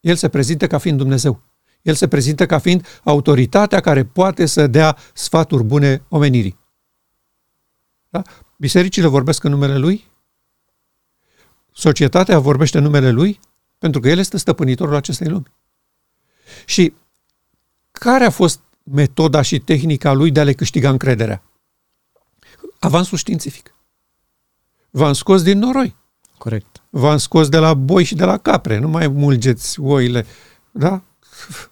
El 0.00 0.16
se 0.16 0.28
prezintă 0.28 0.66
ca 0.66 0.78
fiind 0.78 0.98
Dumnezeu. 0.98 1.40
El 1.82 1.94
se 1.94 2.08
prezintă 2.08 2.46
ca 2.46 2.58
fiind 2.58 2.86
autoritatea 3.04 3.80
care 3.80 4.04
poate 4.04 4.46
să 4.46 4.66
dea 4.66 4.96
sfaturi 5.14 5.64
bune 5.64 6.02
omenirii. 6.08 6.58
Da? 8.08 8.22
Bisericile 8.56 9.06
vorbesc 9.06 9.44
în 9.44 9.50
numele 9.50 9.78
Lui, 9.78 10.09
Societatea 11.72 12.38
vorbește 12.38 12.78
numele 12.78 13.10
lui 13.10 13.40
pentru 13.78 14.00
că 14.00 14.08
el 14.08 14.18
este 14.18 14.36
stăpânitorul 14.36 14.94
acestei 14.94 15.28
lumi. 15.28 15.52
Și 16.64 16.94
care 17.92 18.24
a 18.24 18.30
fost 18.30 18.60
metoda 18.82 19.42
și 19.42 19.58
tehnica 19.58 20.12
lui 20.12 20.30
de 20.30 20.40
a 20.40 20.44
le 20.44 20.52
câștiga 20.52 20.90
încrederea? 20.90 21.42
Avansul 22.78 23.18
științific. 23.18 23.74
V-am 24.90 25.12
scos 25.12 25.42
din 25.42 25.58
noroi. 25.58 25.96
Corect. 26.38 26.82
V-am 26.90 27.16
scos 27.16 27.48
de 27.48 27.58
la 27.58 27.74
boi 27.74 28.04
și 28.04 28.14
de 28.14 28.24
la 28.24 28.38
capre. 28.38 28.78
Nu 28.78 28.88
mai 28.88 29.08
mulgeți 29.08 29.80
oile. 29.80 30.26
Da? 30.70 31.02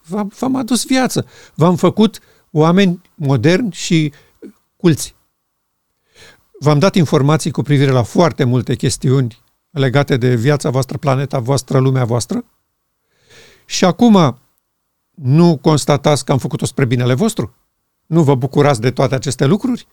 V-am, 0.06 0.32
v-am 0.38 0.56
adus 0.56 0.86
viață. 0.86 1.26
V-am 1.54 1.76
făcut 1.76 2.20
oameni 2.50 3.00
moderni 3.14 3.72
și 3.72 4.12
culți. 4.76 5.14
V-am 6.60 6.78
dat 6.78 6.94
informații 6.94 7.50
cu 7.50 7.62
privire 7.62 7.90
la 7.90 8.02
foarte 8.02 8.44
multe 8.44 8.74
chestiuni 8.74 9.38
legate 9.70 10.16
de 10.16 10.34
viața 10.34 10.70
voastră, 10.70 10.98
planeta 10.98 11.38
voastră, 11.38 11.78
lumea 11.78 12.04
voastră. 12.04 12.44
Și 13.64 13.84
acum 13.84 14.38
nu 15.14 15.56
constatați 15.56 16.24
că 16.24 16.32
am 16.32 16.38
făcut-o 16.38 16.66
spre 16.66 16.84
binele 16.84 17.14
vostru? 17.14 17.54
Nu 18.06 18.22
vă 18.22 18.34
bucurați 18.34 18.80
de 18.80 18.90
toate 18.90 19.14
aceste 19.14 19.44
lucruri? 19.44 19.86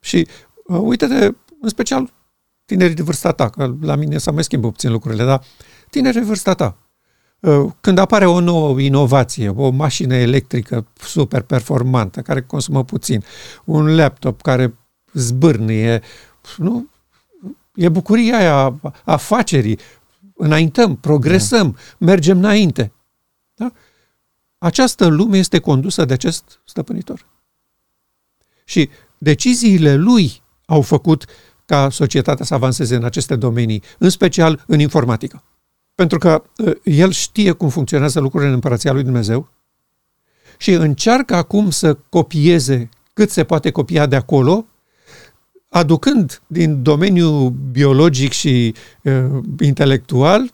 Și 0.00 0.28
uh, 0.66 0.78
uite-te, 0.80 1.24
în 1.60 1.68
special 1.68 2.12
tinerii 2.64 2.94
de 2.94 3.02
vârsta 3.02 3.32
ta, 3.32 3.48
că 3.48 3.74
la 3.80 3.94
mine 3.94 4.18
s-a 4.18 4.30
mai 4.30 4.44
schimbat 4.44 4.70
puțin 4.70 4.90
lucrurile, 4.90 5.24
dar 5.24 5.42
tinerii 5.90 6.20
de 6.20 6.26
vârsta 6.26 6.54
ta, 6.54 6.76
Uh, 7.44 7.72
când 7.80 7.98
apare 7.98 8.26
o 8.26 8.40
nouă 8.40 8.80
inovație, 8.80 9.48
o 9.48 9.70
mașină 9.70 10.14
electrică 10.14 10.86
super 11.00 11.42
performantă, 11.42 12.20
care 12.20 12.42
consumă 12.42 12.84
puțin, 12.84 13.24
un 13.64 13.94
laptop 13.94 14.42
care 14.42 14.74
zbârnie, 15.12 16.02
nu? 16.56 16.88
E 17.74 17.88
bucuria 17.88 18.36
aia 18.36 18.54
a 18.54 18.92
afacerii. 19.04 19.78
Înaintăm, 20.36 20.96
progresăm, 20.96 21.70
da. 21.70 22.06
mergem 22.06 22.38
înainte. 22.38 22.92
Da? 23.54 23.72
Această 24.58 25.06
lume 25.06 25.38
este 25.38 25.58
condusă 25.58 26.04
de 26.04 26.12
acest 26.12 26.60
stăpânitor. 26.64 27.26
Și 28.64 28.88
deciziile 29.18 29.94
lui 29.94 30.42
au 30.66 30.82
făcut 30.82 31.24
ca 31.66 31.90
societatea 31.90 32.44
să 32.44 32.54
avanseze 32.54 32.96
în 32.96 33.04
aceste 33.04 33.36
domenii, 33.36 33.82
în 33.98 34.10
special 34.10 34.64
în 34.66 34.80
informatică. 34.80 35.42
Pentru 35.94 36.18
că 36.18 36.42
uh, 36.56 36.72
el 36.84 37.10
știe 37.10 37.52
cum 37.52 37.68
funcționează 37.68 38.20
lucrurile 38.20 38.48
în 38.48 38.54
împărăția 38.54 38.92
lui 38.92 39.02
Dumnezeu 39.02 39.48
și 40.58 40.72
încearcă 40.72 41.34
acum 41.34 41.70
să 41.70 41.94
copieze 41.94 42.88
cât 43.12 43.30
se 43.30 43.44
poate 43.44 43.70
copia 43.70 44.06
de 44.06 44.16
acolo, 44.16 44.66
aducând 45.74 46.42
din 46.46 46.82
domeniul 46.82 47.50
biologic 47.50 48.32
și 48.32 48.74
uh, 49.02 49.24
intelectual 49.60 50.50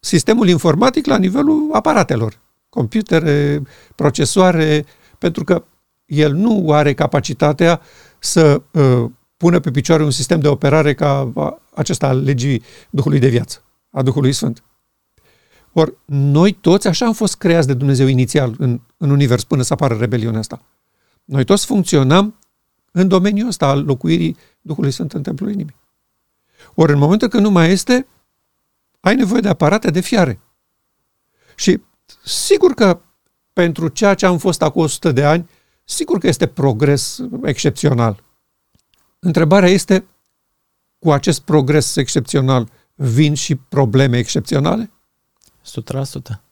sistemul 0.00 0.48
informatic 0.48 1.06
la 1.06 1.18
nivelul 1.18 1.68
aparatelor, 1.72 2.40
computere, 2.68 3.62
procesoare, 3.94 4.84
pentru 5.18 5.44
că 5.44 5.64
el 6.04 6.32
nu 6.32 6.70
are 6.70 6.94
capacitatea 6.94 7.80
să 8.18 8.62
uh, 8.72 9.10
pună 9.36 9.60
pe 9.60 9.70
picioare 9.70 10.02
un 10.02 10.10
sistem 10.10 10.40
de 10.40 10.48
operare 10.48 10.94
ca 10.94 11.32
acesta 11.74 12.06
al 12.06 12.22
legii 12.22 12.62
Duhului 12.90 13.18
de 13.18 13.28
viață, 13.28 13.62
a 13.90 14.02
Duhului 14.02 14.32
Sfânt. 14.32 14.62
Ori 15.72 15.94
noi 16.04 16.52
toți 16.52 16.86
așa 16.88 17.06
am 17.06 17.12
fost 17.12 17.36
creați 17.36 17.66
de 17.66 17.74
Dumnezeu 17.74 18.06
inițial 18.06 18.54
în, 18.58 18.80
în 18.96 19.10
univers 19.10 19.44
până 19.44 19.62
să 19.62 19.72
apară 19.72 19.94
rebeliunea 19.94 20.38
asta. 20.38 20.62
Noi 21.24 21.44
toți 21.44 21.66
funcționăm 21.66 22.34
în 22.92 23.08
domeniul 23.08 23.48
ăsta 23.48 23.66
al 23.66 23.84
locuirii 23.84 24.36
Duhului 24.60 24.90
Sfânt 24.90 25.12
în 25.12 25.22
templul 25.22 25.50
inimii. 25.50 25.76
Ori 26.74 26.92
în 26.92 26.98
momentul 26.98 27.28
când 27.28 27.42
nu 27.42 27.50
mai 27.50 27.70
este, 27.70 28.06
ai 29.00 29.14
nevoie 29.14 29.40
de 29.40 29.48
aparate 29.48 29.90
de 29.90 30.00
fiare. 30.00 30.40
Și 31.56 31.80
sigur 32.24 32.74
că 32.74 33.00
pentru 33.52 33.88
ceea 33.88 34.14
ce 34.14 34.26
am 34.26 34.38
fost 34.38 34.62
acum 34.62 34.82
100 34.82 35.12
de 35.12 35.24
ani, 35.24 35.48
sigur 35.84 36.18
că 36.18 36.26
este 36.26 36.46
progres 36.46 37.18
excepțional. 37.42 38.24
Întrebarea 39.18 39.68
este, 39.68 40.06
cu 40.98 41.12
acest 41.12 41.40
progres 41.40 41.96
excepțional 41.96 42.68
vin 42.94 43.34
și 43.34 43.54
probleme 43.54 44.18
excepționale? 44.18 44.90
100%. 46.34 46.51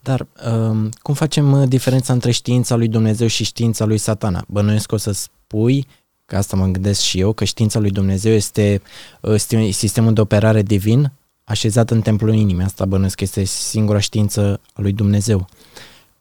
Dar 0.00 0.26
um, 0.50 0.90
cum 1.02 1.14
facem 1.14 1.52
uh, 1.52 1.68
diferența 1.68 2.12
între 2.12 2.30
știința 2.30 2.74
lui 2.74 2.88
Dumnezeu 2.88 3.26
și 3.26 3.44
știința 3.44 3.84
lui 3.84 3.98
satana? 3.98 4.44
Bănuiesc 4.48 4.92
o 4.92 4.96
să 4.96 5.12
spui, 5.12 5.86
că 6.24 6.36
asta 6.36 6.56
mă 6.56 6.66
gândesc 6.66 7.00
și 7.00 7.20
eu, 7.20 7.32
că 7.32 7.44
știința 7.44 7.78
lui 7.78 7.90
Dumnezeu 7.90 8.32
este 8.32 8.82
uh, 9.20 9.70
sistemul 9.70 10.12
de 10.12 10.20
operare 10.20 10.62
divin 10.62 11.12
așezat 11.44 11.90
în 11.90 12.00
templul 12.00 12.34
inimii. 12.34 12.64
Asta 12.64 12.84
bănuiesc 12.84 13.16
că 13.16 13.24
este 13.24 13.44
singura 13.44 13.98
știință 13.98 14.60
a 14.72 14.80
lui 14.80 14.92
Dumnezeu. 14.92 15.46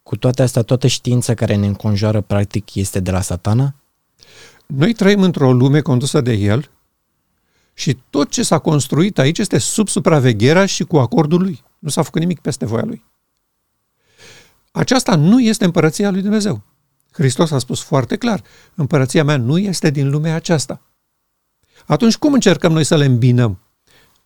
Cu 0.04 0.18
toate 0.18 0.42
astea, 0.42 0.62
toată 0.62 0.88
știința 0.88 1.34
care 1.34 1.56
ne 1.56 1.66
înconjoară 1.66 2.22
practic 2.22 2.76
este 2.76 3.00
de 3.00 3.12
la 3.12 3.22
satana? 3.22 3.76
Noi 4.66 4.94
trăim 4.94 5.22
într-o 5.22 5.54
lume 5.54 5.82
condusă 5.82 6.22
de 6.22 6.34
el 6.34 6.70
și 7.74 7.98
tot 8.10 8.30
ce 8.30 8.44
s-a 8.44 8.58
construit 8.58 9.18
aici 9.18 9.38
este 9.38 9.58
sub 9.58 9.88
supravegherea 9.88 10.66
și 10.66 10.84
cu 10.84 10.98
acordul 10.98 11.42
lui. 11.42 11.64
Nu 11.80 11.90
s-a 11.90 12.02
făcut 12.02 12.22
nimic 12.22 12.40
peste 12.40 12.66
voia 12.66 12.84
lui. 12.84 13.04
Aceasta 14.76 15.16
nu 15.16 15.40
este 15.40 15.66
împărăția 15.66 16.12
lui 16.12 16.22
Dumnezeu. 16.22 16.62
Hristos 17.12 17.52
a 17.52 17.58
spus 17.58 17.82
foarte 17.82 18.16
clar, 18.16 18.42
împărăția 18.76 19.24
mea 19.24 19.38
nu 19.38 19.58
este 19.58 19.90
din 19.90 20.10
lumea 20.10 20.36
aceasta. 20.36 20.82
Atunci 21.86 22.18
cum 22.18 22.34
încercăm 22.34 22.72
noi 22.72 22.84
să 22.84 22.96
le 22.96 23.06
îmbinăm? 23.06 23.60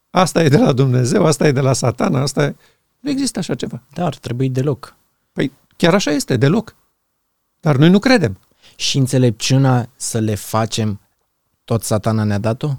Asta 0.10 0.44
e 0.44 0.48
de 0.48 0.58
la 0.58 0.72
Dumnezeu, 0.72 1.26
asta 1.26 1.48
e 1.48 1.52
de 1.52 1.60
la 1.60 1.74
satana, 1.74 2.22
asta 2.22 2.44
e... 2.44 2.56
Nu 3.00 3.10
există 3.10 3.40
așa 3.40 3.56
ceva. 3.56 3.82
Dar 3.94 4.16
trebuie 4.16 4.50
deloc. 4.50 4.96
Păi 5.32 5.52
chiar 5.78 5.94
așa 5.94 6.12
este, 6.12 6.38
deloc. 6.38 6.76
Dar 7.60 7.76
noi 7.76 7.90
nu 7.90 8.00
credem. 8.00 8.40
Și 8.76 8.98
înțelepciunea 8.98 9.90
să 9.96 10.20
le 10.20 10.36
facem, 10.36 11.00
tot 11.64 11.84
satana 11.84 12.24
ne-a 12.24 12.38
dat-o? 12.40 12.78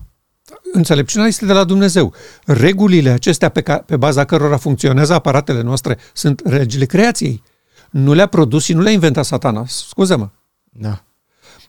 Înțelepciunea 0.73 1.27
este 1.27 1.47
de 1.47 1.53
la 1.53 1.65
Dumnezeu. 1.65 2.15
Regulile 2.45 3.11
acestea 3.11 3.49
pe, 3.49 3.61
ca, 3.63 3.79
pe 3.79 3.97
baza 3.97 4.25
cărora 4.25 4.57
funcționează 4.57 5.13
aparatele 5.13 5.61
noastre 5.61 5.99
sunt 6.13 6.43
regile 6.45 6.85
creației. 6.85 7.43
Nu 7.91 8.13
le-a 8.13 8.27
produs 8.27 8.65
și 8.65 8.73
nu 8.73 8.81
le-a 8.81 8.93
inventat 8.93 9.25
satana. 9.25 9.67
Scuză-mă. 9.67 10.29
Da. 10.63 11.05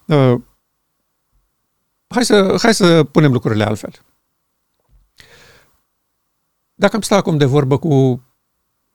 Uh, 0.06 0.42
hai, 2.08 2.26
să, 2.26 2.56
hai 2.62 2.74
să 2.74 3.04
punem 3.04 3.32
lucrurile 3.32 3.64
altfel. 3.64 3.92
Dacă 6.74 6.96
am 6.96 7.02
stat 7.02 7.20
acum 7.20 7.38
de 7.38 7.46
vorbă 7.46 7.78
cu 7.78 8.24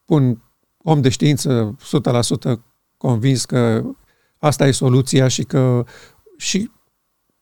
un 0.04 0.38
om 0.76 1.00
de 1.00 1.08
știință 1.08 1.76
100% 2.52 2.52
convins 2.96 3.44
că 3.44 3.82
asta 4.38 4.66
e 4.66 4.70
soluția 4.70 5.28
și 5.28 5.44
că 5.44 5.84
și 6.36 6.70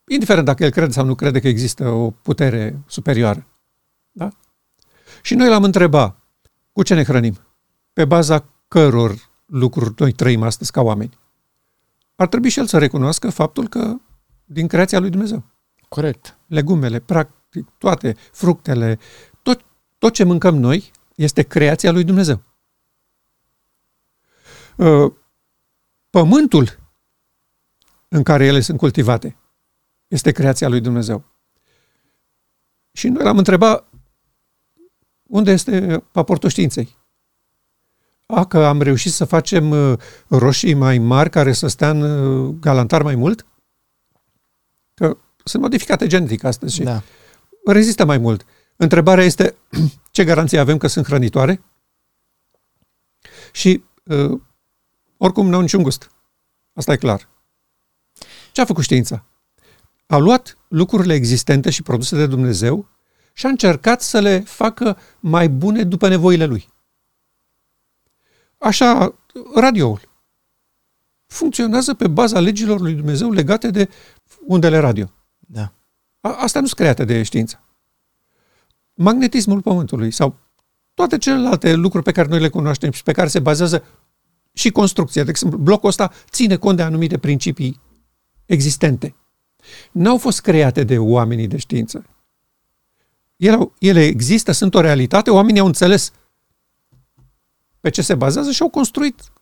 indiferent 0.08 0.46
dacă 0.46 0.64
el 0.64 0.70
crede 0.70 0.92
sau 0.92 1.04
nu 1.04 1.14
crede 1.14 1.40
că 1.40 1.48
există 1.48 1.88
o 1.88 2.10
putere 2.10 2.82
superioară. 2.86 3.46
Da? 4.10 4.28
Și 5.22 5.34
noi 5.34 5.48
l-am 5.48 5.62
întrebat, 5.62 6.18
cu 6.72 6.82
ce 6.82 6.94
ne 6.94 7.04
hrănim? 7.04 7.38
Pe 7.92 8.04
baza 8.04 8.44
căror 8.68 9.33
lucruri 9.46 9.94
noi 9.96 10.12
trăim 10.12 10.42
astăzi 10.42 10.70
ca 10.70 10.80
oameni? 10.80 11.18
Ar 12.14 12.28
trebui 12.28 12.48
și 12.48 12.58
el 12.58 12.66
să 12.66 12.78
recunoască 12.78 13.30
faptul 13.30 13.68
că 13.68 13.96
din 14.44 14.66
creația 14.66 14.98
lui 14.98 15.10
Dumnezeu. 15.10 15.44
Corect. 15.88 16.38
Legumele, 16.46 17.00
practic, 17.00 17.68
toate, 17.78 18.16
fructele, 18.32 18.98
tot, 19.42 19.64
tot 19.98 20.12
ce 20.12 20.24
mâncăm 20.24 20.56
noi 20.56 20.90
este 21.14 21.42
creația 21.42 21.90
lui 21.90 22.04
Dumnezeu. 22.04 22.42
Uh, 24.76 25.12
pământul 26.10 26.78
în 28.08 28.22
care 28.22 28.44
ele 28.44 28.60
sunt 28.60 28.78
cultivate 28.78 29.36
este 30.08 30.32
creația 30.32 30.68
lui 30.68 30.80
Dumnezeu. 30.80 31.24
Și 32.92 33.08
noi 33.08 33.24
l-am 33.24 33.38
întrebat 33.38 33.88
unde 35.22 35.50
este 35.50 36.04
paportul 36.12 36.48
științei. 36.48 36.96
A, 38.26 38.46
că 38.46 38.64
am 38.64 38.82
reușit 38.82 39.12
să 39.12 39.24
facem 39.24 39.70
uh, 39.70 39.98
roșii 40.28 40.74
mai 40.74 40.98
mari 40.98 41.30
care 41.30 41.52
să 41.52 41.66
stea 41.66 41.90
în 41.90 42.02
uh, 42.02 42.54
galantar 42.60 43.02
mai 43.02 43.14
mult? 43.14 43.46
Că 44.94 45.16
sunt 45.44 45.62
modificate 45.62 46.06
genetic 46.06 46.44
astăzi 46.44 46.74
și 46.74 46.82
da. 46.82 47.02
rezistă 47.64 48.04
mai 48.04 48.18
mult. 48.18 48.44
Întrebarea 48.76 49.24
este 49.24 49.54
ce 50.10 50.24
garanție 50.24 50.58
avem 50.58 50.76
că 50.76 50.86
sunt 50.86 51.06
hrănitoare? 51.06 51.62
Și 53.52 53.84
uh, 54.04 54.40
oricum 55.16 55.48
nu 55.48 55.54
au 55.54 55.60
niciun 55.60 55.82
gust. 55.82 56.10
Asta 56.72 56.92
e 56.92 56.96
clar. 56.96 57.28
Ce 58.52 58.60
a 58.60 58.64
făcut 58.64 58.82
știința? 58.82 59.24
a 60.06 60.16
luat 60.16 60.58
lucrurile 60.68 61.14
existente 61.14 61.70
și 61.70 61.82
produse 61.82 62.16
de 62.16 62.26
Dumnezeu 62.26 62.88
și 63.32 63.46
a 63.46 63.48
încercat 63.48 64.02
să 64.02 64.20
le 64.20 64.40
facă 64.40 64.98
mai 65.20 65.48
bune 65.48 65.82
după 65.84 66.08
nevoile 66.08 66.44
lui. 66.44 66.68
Așa, 68.64 69.14
radioul 69.54 70.00
funcționează 71.26 71.94
pe 71.94 72.08
baza 72.08 72.40
legilor 72.40 72.80
lui 72.80 72.94
Dumnezeu 72.94 73.30
legate 73.30 73.70
de 73.70 73.88
undele 74.46 74.78
radio. 74.78 75.10
Da. 75.38 75.72
A, 76.20 76.34
asta 76.38 76.60
nu 76.60 76.66
sunt 76.66 76.78
create 76.78 77.04
de 77.04 77.22
știință. 77.22 77.60
Magnetismul 78.94 79.60
Pământului 79.60 80.10
sau 80.10 80.38
toate 80.94 81.18
celelalte 81.18 81.74
lucruri 81.74 82.04
pe 82.04 82.12
care 82.12 82.28
noi 82.28 82.40
le 82.40 82.48
cunoaștem 82.48 82.90
și 82.90 83.02
pe 83.02 83.12
care 83.12 83.28
se 83.28 83.40
bazează 83.40 83.84
și 84.52 84.70
construcția. 84.70 85.24
De 85.24 85.30
exemplu, 85.30 85.58
blocul 85.58 85.88
ăsta 85.88 86.12
ține 86.30 86.56
cont 86.56 86.76
de 86.76 86.82
anumite 86.82 87.18
principii 87.18 87.80
existente 88.46 89.14
n-au 89.92 90.18
fost 90.18 90.40
create 90.40 90.84
de 90.84 90.98
oamenii 90.98 91.46
de 91.46 91.56
știință. 91.56 92.04
Ele, 93.36 93.72
ele 93.78 94.04
există, 94.04 94.52
sunt 94.52 94.74
o 94.74 94.80
realitate, 94.80 95.30
oamenii 95.30 95.60
au 95.60 95.66
înțeles 95.66 96.12
pe 97.84 97.90
ce 97.90 98.02
se 98.02 98.14
bazează 98.14 98.50
și 98.50 98.62
au 98.62 98.68
construit 98.68 99.32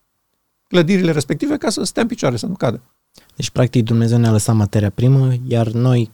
clădirile 0.69 1.13
respective 1.13 1.57
ca 1.57 1.71
să 1.71 1.83
stea 1.83 2.03
în 2.03 2.09
picioare, 2.09 2.37
să 2.37 2.47
nu 2.47 2.55
cadă. 2.55 2.81
Deci, 3.37 3.51
practic, 3.51 3.85
Dumnezeu 3.85 4.19
ne-a 4.19 4.31
lăsat 4.31 4.55
materia 4.55 4.91
primă, 4.91 5.33
iar 5.47 5.69
noi, 5.69 6.11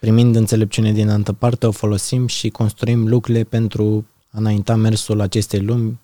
primind 0.00 0.36
înțelepciune 0.36 0.92
din 0.92 1.08
altă 1.08 1.32
parte, 1.32 1.66
o 1.66 1.70
folosim 1.70 2.26
și 2.26 2.48
construim 2.48 3.08
lucrurile 3.08 3.44
pentru 3.44 4.06
a 4.30 4.38
înainta 4.38 4.74
mersul 4.74 5.20
acestei 5.20 5.60
lumi 5.60 6.00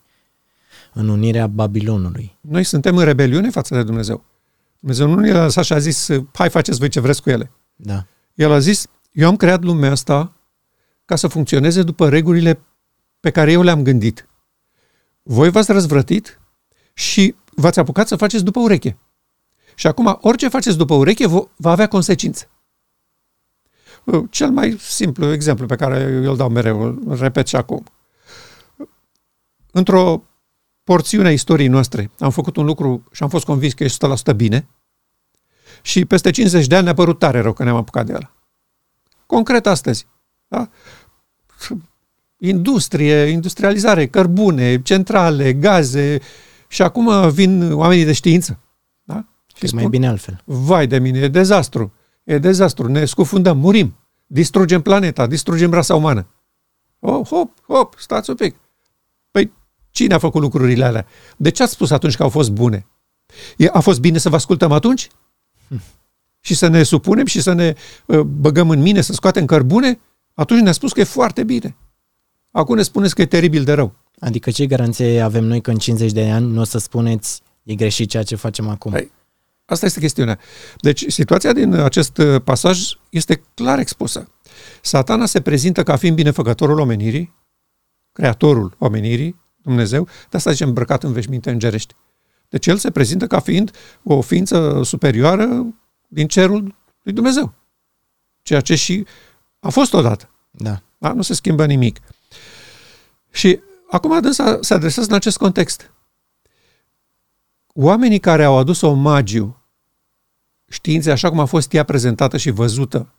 în 0.93 1.09
unirea 1.09 1.47
Babilonului. 1.47 2.37
Noi 2.41 2.65
suntem 2.65 2.97
în 2.97 3.05
rebeliune 3.05 3.51
față 3.51 3.75
de 3.75 3.83
Dumnezeu. 3.83 4.25
Dumnezeu 4.81 5.09
nu 5.09 5.21
ne-a 5.21 5.43
lăsat 5.43 5.65
și 5.65 5.73
a 5.73 5.79
zis, 5.79 6.09
hai 6.33 6.51
faceți 6.51 6.79
voi 6.79 6.89
ce 6.89 7.01
vreți 7.01 7.23
cu 7.23 7.31
ele. 7.31 7.51
Da. 7.77 8.07
El 8.35 8.53
a 8.53 8.59
zis, 8.59 8.87
eu 9.13 9.29
am 9.29 9.37
creat 9.37 9.63
lumea 9.63 9.91
asta 9.91 10.37
ca 11.05 11.17
să 11.17 11.29
funcționeze 11.29 11.83
după 11.83 12.09
regulile 12.09 12.61
pe 13.21 13.31
care 13.31 13.53
eu 13.53 13.63
le-am 13.63 13.83
gândit. 13.83 14.28
Voi 15.31 15.51
v-ați 15.51 15.73
răzvrătit 15.73 16.41
și 16.93 17.35
v-ați 17.55 17.79
apucat 17.79 18.07
să 18.07 18.17
faceți 18.17 18.45
după 18.45 18.61
ureche. 18.61 18.97
Și 19.75 19.87
acum, 19.87 20.19
orice 20.21 20.49
faceți 20.49 20.77
după 20.77 20.95
ureche 20.95 21.27
va 21.57 21.71
avea 21.71 21.89
consecințe. 21.89 22.49
Cel 24.31 24.51
mai 24.51 24.77
simplu 24.81 25.33
exemplu 25.33 25.67
pe 25.67 25.77
care 25.77 26.01
eu 26.01 26.31
îl 26.31 26.37
dau 26.37 26.49
mereu, 26.49 26.83
îl 26.83 27.17
repet 27.17 27.47
și 27.47 27.57
acum. 27.57 27.85
Într-o 29.71 30.23
porțiune 30.85 31.29
a 31.29 31.33
istoriei 31.33 31.69
noastre 31.69 32.11
am 32.19 32.31
făcut 32.31 32.57
un 32.57 32.65
lucru 32.65 33.05
și 33.13 33.23
am 33.23 33.29
fost 33.29 33.45
convins 33.45 33.73
că 33.73 33.85
e 33.85 33.89
100% 34.33 34.37
bine 34.37 34.69
și 35.83 36.05
peste 36.05 36.31
50 36.31 36.67
de 36.67 36.75
ani 36.75 36.85
ne-a 36.85 36.95
părut 36.95 37.19
tare 37.19 37.41
rău 37.41 37.53
că 37.53 37.65
ne-am 37.65 37.77
apucat 37.77 38.07
de 38.07 38.13
el. 38.13 38.31
Concret 39.27 39.67
astăzi. 39.67 40.07
Da? 40.47 40.71
Industrie, 42.39 43.15
industrializare, 43.15 44.07
cărbune, 44.07 44.83
centrale, 44.83 45.53
gaze 45.53 46.21
și 46.69 46.83
acum 46.83 47.31
vin 47.31 47.73
oamenii 47.73 48.05
de 48.05 48.13
știință. 48.13 48.59
Da? 49.03 49.25
Și 49.57 49.67
spun, 49.67 49.81
mai 49.81 49.89
bine 49.89 50.09
altfel. 50.09 50.43
Vai 50.45 50.87
de 50.87 50.99
mine, 50.99 51.19
e 51.19 51.29
dezastru. 51.29 51.93
E 52.25 52.39
dezastru, 52.39 52.89
ne 52.89 53.05
scufundăm, 53.05 53.59
murim. 53.59 53.97
Distrugem 54.27 54.83
planeta, 54.83 55.27
distrugem 55.27 55.71
rasa 55.71 55.95
umană. 55.95 56.27
Oh, 56.99 57.27
hop, 57.27 57.59
hop, 57.67 57.95
stați 57.99 58.31
un 58.31 58.37
pic. 58.37 58.57
Păi, 59.31 59.53
cine 59.91 60.15
a 60.15 60.19
făcut 60.19 60.41
lucrurile 60.41 60.85
alea? 60.85 61.07
De 61.37 61.51
ce 61.51 61.63
ați 61.63 61.73
spus 61.73 61.91
atunci 61.91 62.17
că 62.17 62.23
au 62.23 62.29
fost 62.29 62.51
bune? 62.51 62.87
A 63.73 63.81
fost 63.81 64.01
bine 64.01 64.19
să 64.19 64.29
vă 64.29 64.37
ascultăm 64.37 64.73
atunci? 64.73 65.09
Hm. 65.69 65.83
Și 66.41 66.55
să 66.55 66.67
ne 66.67 66.83
supunem 66.83 67.27
și 67.27 67.41
să 67.41 67.53
ne 67.53 67.75
uh, 68.07 68.21
băgăm 68.21 68.71
în 68.71 68.81
mine, 68.81 69.01
să 69.01 69.13
scoatem 69.13 69.45
cărbune? 69.45 70.01
Atunci 70.35 70.61
ne-a 70.61 70.73
spus 70.73 70.93
că 70.93 71.01
e 71.01 71.05
foarte 71.05 71.45
bine. 71.45 71.77
Acum 72.59 72.75
ne 72.75 72.83
spuneți 72.83 73.15
că 73.15 73.23
e 73.23 73.27
teribil 73.27 73.65
de 73.65 73.73
rău. 73.73 73.95
Adică 74.19 74.51
ce 74.51 74.67
garanție 74.67 75.21
avem 75.21 75.45
noi 75.45 75.61
că 75.61 75.71
în 75.71 75.77
50 75.77 76.13
de 76.13 76.31
ani 76.31 76.51
nu 76.53 76.61
o 76.61 76.65
să 76.65 76.79
spuneți 76.79 77.43
e 77.63 77.75
greșit 77.75 78.09
ceea 78.09 78.23
ce 78.23 78.37
facem 78.37 78.69
acum? 78.69 78.93
Hai, 78.93 79.13
Asta 79.65 79.87
este 79.87 80.01
chestiunea. 80.01 80.39
Deci, 80.81 81.05
situația 81.09 81.53
din 81.53 81.75
acest 81.75 82.19
uh, 82.19 82.43
pasaj 82.45 82.81
este 83.11 83.43
clar 83.55 83.79
expusă. 83.79 84.29
Satana 84.83 85.27
se 85.27 85.41
prezintă 85.41 85.83
ca 85.83 85.97
fiind 85.97 86.17
binefăcătorul 86.17 86.79
omenirii, 86.79 87.35
creatorul 88.13 88.75
omenirii, 88.79 89.41
Dumnezeu, 89.63 90.05
de 90.05 90.37
asta 90.37 90.51
zicem 90.51 90.69
îmbrăcat 90.69 91.03
în 91.03 91.13
veșminte 91.13 91.51
îngerești. 91.51 91.95
Deci 92.49 92.67
el 92.67 92.77
se 92.77 92.91
prezintă 92.91 93.27
ca 93.27 93.41
fiind 93.41 93.71
o 94.03 94.21
ființă 94.21 94.81
superioară 94.85 95.75
din 96.09 96.27
cerul 96.27 96.75
lui 97.03 97.13
Dumnezeu. 97.13 97.55
Ceea 98.43 98.61
ce 98.61 98.75
și 98.75 99.07
a 99.61 99.69
fost 99.69 99.93
odată. 99.93 100.31
Da. 100.51 100.83
da? 100.99 101.13
Nu 101.13 101.23
se 101.23 101.35
schimbă 101.35 101.67
nimic. 101.67 102.01
Și 103.31 103.61
acum 103.91 104.21
dânsa 104.21 104.59
se 104.61 104.75
adresează 104.75 105.09
în 105.09 105.17
acest 105.17 105.37
context. 105.37 105.93
Oamenii 107.67 108.21
care 108.21 108.45
au 108.45 108.59
adus 108.59 108.81
omagiu 108.81 109.63
științei 110.69 111.13
așa 111.13 111.29
cum 111.29 111.41
a 111.41 111.45
fost 111.45 111.73
ea 111.73 111.85
prezentată 111.85 112.37
și 112.37 112.51
văzută 112.51 113.15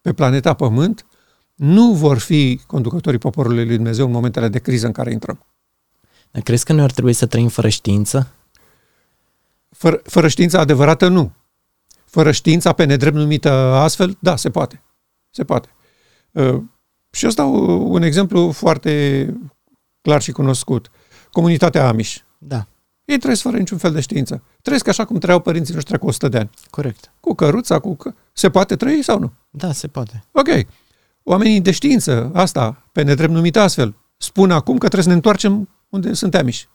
pe 0.00 0.12
planeta 0.12 0.54
Pământ, 0.54 1.06
nu 1.54 1.92
vor 1.92 2.18
fi 2.18 2.60
conducătorii 2.66 3.18
poporului 3.18 3.64
lui 3.66 3.74
Dumnezeu 3.74 4.06
în 4.06 4.12
momentele 4.12 4.48
de 4.48 4.58
criză 4.58 4.86
în 4.86 4.92
care 4.92 5.12
intrăm. 5.12 5.46
Dar 6.30 6.42
crezi 6.42 6.64
că 6.64 6.72
noi 6.72 6.82
ar 6.82 6.90
trebui 6.90 7.12
să 7.12 7.26
trăim 7.26 7.48
fără 7.48 7.68
știință? 7.68 8.32
Fără, 9.70 10.00
fără 10.04 10.28
știință 10.28 10.58
adevărată, 10.58 11.08
nu. 11.08 11.32
Fără 12.04 12.32
știința 12.32 12.72
pe 12.72 12.84
nedrept 12.84 13.16
numită 13.16 13.50
astfel, 13.52 14.16
da, 14.20 14.36
se 14.36 14.50
poate. 14.50 14.82
Se 15.30 15.44
poate. 15.44 15.68
Uh, 17.14 17.20
și 17.20 17.26
ăsta 17.26 17.44
un 17.44 18.02
exemplu 18.02 18.50
foarte 18.50 19.34
clar 20.00 20.22
și 20.22 20.32
cunoscut. 20.32 20.90
Comunitatea 21.32 21.88
Amish. 21.88 22.16
Da. 22.38 22.66
Ei 23.04 23.18
trăiesc 23.18 23.42
fără 23.42 23.56
niciun 23.56 23.78
fel 23.78 23.92
de 23.92 24.00
știință. 24.00 24.42
Trăiesc 24.62 24.88
așa 24.88 25.04
cum 25.04 25.18
trăiau 25.18 25.40
părinții 25.40 25.74
noștri 25.74 25.98
cu 25.98 26.06
100 26.06 26.28
de 26.28 26.38
ani. 26.38 26.50
Corect. 26.70 27.12
Cu 27.20 27.34
căruța, 27.34 27.78
cu... 27.78 27.94
Că... 27.94 28.14
Se 28.32 28.50
poate 28.50 28.76
trăi 28.76 29.02
sau 29.02 29.18
nu? 29.18 29.32
Da, 29.50 29.72
se 29.72 29.88
poate. 29.88 30.24
Ok. 30.32 30.48
Oamenii 31.22 31.60
de 31.60 31.70
știință, 31.70 32.30
asta, 32.34 32.82
pe 32.92 33.02
nedrept 33.02 33.32
numită 33.32 33.60
astfel, 33.60 33.94
spun 34.16 34.50
acum 34.50 34.72
că 34.72 34.88
trebuie 34.88 35.02
să 35.02 35.08
ne 35.08 35.14
întoarcem 35.14 35.68
unde 35.88 36.12
sunt 36.12 36.34
amiși. 36.34 36.68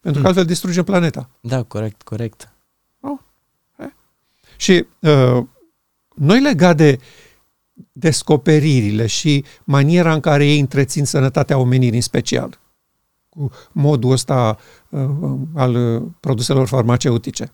Pentru 0.00 0.20
că 0.22 0.26
hmm. 0.26 0.26
altfel 0.26 0.44
distrugem 0.44 0.84
planeta. 0.84 1.28
Da, 1.40 1.62
corect, 1.62 2.02
corect. 2.02 2.52
Oh. 3.00 3.18
Și 4.56 4.86
uh, 5.00 5.44
noi 6.14 6.40
legat 6.40 6.76
de 6.76 6.98
descoperirile 7.92 9.06
și 9.06 9.44
maniera 9.64 10.12
în 10.12 10.20
care 10.20 10.46
ei 10.46 10.60
întrețin 10.60 11.04
sănătatea 11.04 11.58
omenirii 11.58 11.96
în 11.96 12.02
special, 12.02 12.60
cu 13.28 13.50
modul 13.72 14.10
ăsta 14.10 14.58
uh, 14.88 15.08
al 15.54 15.74
uh, 15.74 16.02
produselor 16.20 16.66
farmaceutice. 16.66 17.52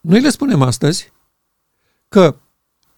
Noi 0.00 0.20
le 0.20 0.30
spunem 0.30 0.62
astăzi 0.62 1.12
că 2.08 2.36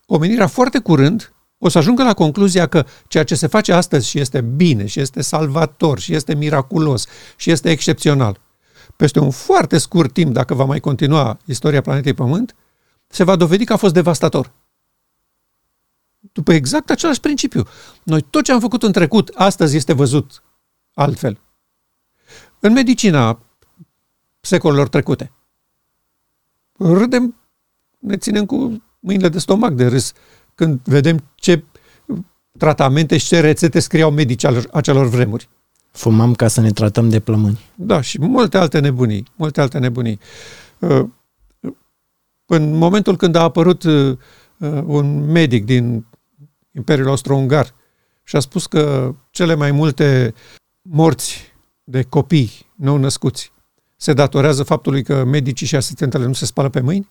omenirea 0.07 0.46
foarte 0.46 0.79
curând 0.79 1.33
o 1.59 1.68
să 1.68 1.79
ajungă 1.79 2.03
la 2.03 2.14
concluzia 2.14 2.66
că 2.66 2.85
ceea 3.09 3.24
ce 3.24 3.35
se 3.35 3.46
face 3.46 3.72
astăzi 3.72 4.09
și 4.09 4.20
este 4.20 4.40
bine, 4.40 4.87
și 4.87 5.01
este 5.01 5.22
salvator, 5.22 5.98
și 5.98 6.14
este 6.14 6.35
miraculos, 6.35 7.07
și 7.37 7.51
este 7.51 7.70
excepțional, 7.70 8.40
peste 8.96 9.18
un 9.18 9.31
foarte 9.31 9.79
scurt 9.79 10.12
timp, 10.12 10.33
dacă 10.33 10.55
va 10.55 10.64
mai 10.64 10.81
continua 10.81 11.38
istoria 11.44 11.81
planetei 11.81 12.14
Pământ, 12.14 12.55
se 13.07 13.24
va 13.24 13.37
dovedi 13.37 13.64
că 13.64 13.72
a 13.72 13.77
fost 13.77 13.94
devastator. 13.94 14.53
După 16.38 16.53
exact 16.53 16.90
același 16.90 17.20
principiu. 17.20 17.62
Noi 18.03 18.20
tot 18.22 18.44
ce 18.44 18.53
am 18.53 18.61
făcut 18.61 18.83
în 18.83 18.92
trecut, 18.92 19.31
astăzi 19.35 19.77
este 19.77 19.92
văzut 19.92 20.42
altfel. 20.94 21.40
În 22.61 22.72
medicina 22.72 23.40
secolelor 24.40 24.88
trecute, 24.88 25.33
râdem, 26.72 27.35
ne 27.98 28.16
ținem 28.16 28.46
cu 28.46 28.83
mâinile 29.01 29.29
de 29.29 29.38
stomac 29.38 29.72
de 29.72 29.87
râs 29.87 30.12
când 30.55 30.81
vedem 30.85 31.24
ce 31.35 31.64
tratamente 32.59 33.16
și 33.16 33.27
ce 33.27 33.40
rețete 33.40 33.81
scriau 33.81 34.11
medici 34.11 34.44
acelor 34.72 35.07
vremuri. 35.07 35.48
Fumam 35.90 36.35
ca 36.35 36.48
să 36.48 36.61
ne 36.61 36.70
tratăm 36.70 37.09
de 37.09 37.20
plămâni. 37.20 37.61
Da, 37.74 38.01
și 38.01 38.20
multe 38.20 38.59
alte 38.59 38.79
nebunii, 38.79 39.27
multe 39.37 39.61
alte 39.61 39.79
nebunii. 39.79 40.18
Uh, 40.79 41.05
în 42.46 42.72
momentul 42.77 43.16
când 43.16 43.35
a 43.35 43.42
apărut 43.42 43.83
uh, 43.83 44.18
un 44.85 45.31
medic 45.31 45.64
din 45.64 46.07
Imperiul 46.72 47.09
Austro-Ungar 47.09 47.74
și 48.22 48.37
a 48.37 48.40
spus 48.40 48.66
că 48.66 49.14
cele 49.31 49.54
mai 49.54 49.70
multe 49.70 50.35
morți 50.83 51.52
de 51.85 52.02
copii 52.02 52.66
nou 52.74 52.96
născuți 52.96 53.52
se 53.96 54.12
datorează 54.12 54.62
faptului 54.62 55.02
că 55.02 55.24
medicii 55.24 55.66
și 55.66 55.76
asistentele 55.76 56.26
nu 56.26 56.33
se 56.33 56.44
spală 56.44 56.68
pe 56.68 56.81
mâini? 56.81 57.09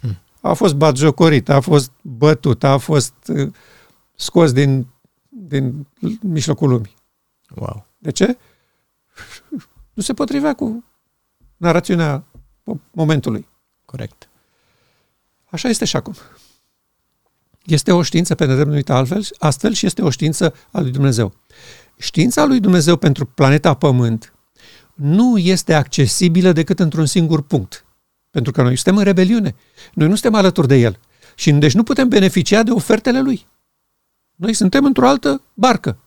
Hmm. 0.00 0.18
A 0.40 0.52
fost 0.52 0.74
batjocorit, 0.74 1.48
a 1.48 1.60
fost 1.60 1.92
bătut, 2.02 2.64
a 2.64 2.78
fost 2.78 3.14
uh, 3.26 3.52
scos 4.14 4.52
din, 4.52 4.86
din 5.28 5.86
mijlocul 6.20 6.68
lumii. 6.68 6.94
Wow. 7.54 7.86
De 7.98 8.10
ce? 8.10 8.38
Nu 9.92 10.02
se 10.02 10.14
potrivea 10.14 10.54
cu 10.54 10.84
narațiunea 11.56 12.24
momentului. 12.90 13.48
Corect. 13.84 14.28
Așa 15.44 15.68
este 15.68 15.84
și 15.84 15.96
acum. 15.96 16.14
Este 17.66 17.92
o 17.92 18.02
știință 18.02 18.34
pe 18.34 18.44
nedrept 18.44 18.90
altfel, 18.90 19.26
astfel 19.38 19.72
și 19.72 19.86
este 19.86 20.02
o 20.02 20.10
știință 20.10 20.54
a 20.70 20.80
lui 20.80 20.90
Dumnezeu. 20.90 21.34
Știința 21.98 22.44
lui 22.44 22.60
Dumnezeu 22.60 22.96
pentru 22.96 23.26
planeta 23.26 23.74
Pământ 23.74 24.34
nu 24.94 25.38
este 25.38 25.74
accesibilă 25.74 26.52
decât 26.52 26.78
într-un 26.80 27.06
singur 27.06 27.42
punct. 27.42 27.84
Pentru 28.30 28.52
că 28.52 28.62
noi 28.62 28.74
suntem 28.74 28.96
în 28.96 29.04
rebeliune. 29.04 29.54
Noi 29.94 30.08
nu 30.08 30.12
suntem 30.12 30.34
alături 30.34 30.68
de 30.68 30.74
El. 30.74 31.00
Și 31.34 31.52
deci 31.52 31.74
nu 31.74 31.82
putem 31.82 32.08
beneficia 32.08 32.62
de 32.62 32.70
ofertele 32.70 33.20
Lui. 33.20 33.46
Noi 34.34 34.52
suntem 34.52 34.84
într-o 34.84 35.08
altă 35.08 35.42
barcă. 35.54 35.98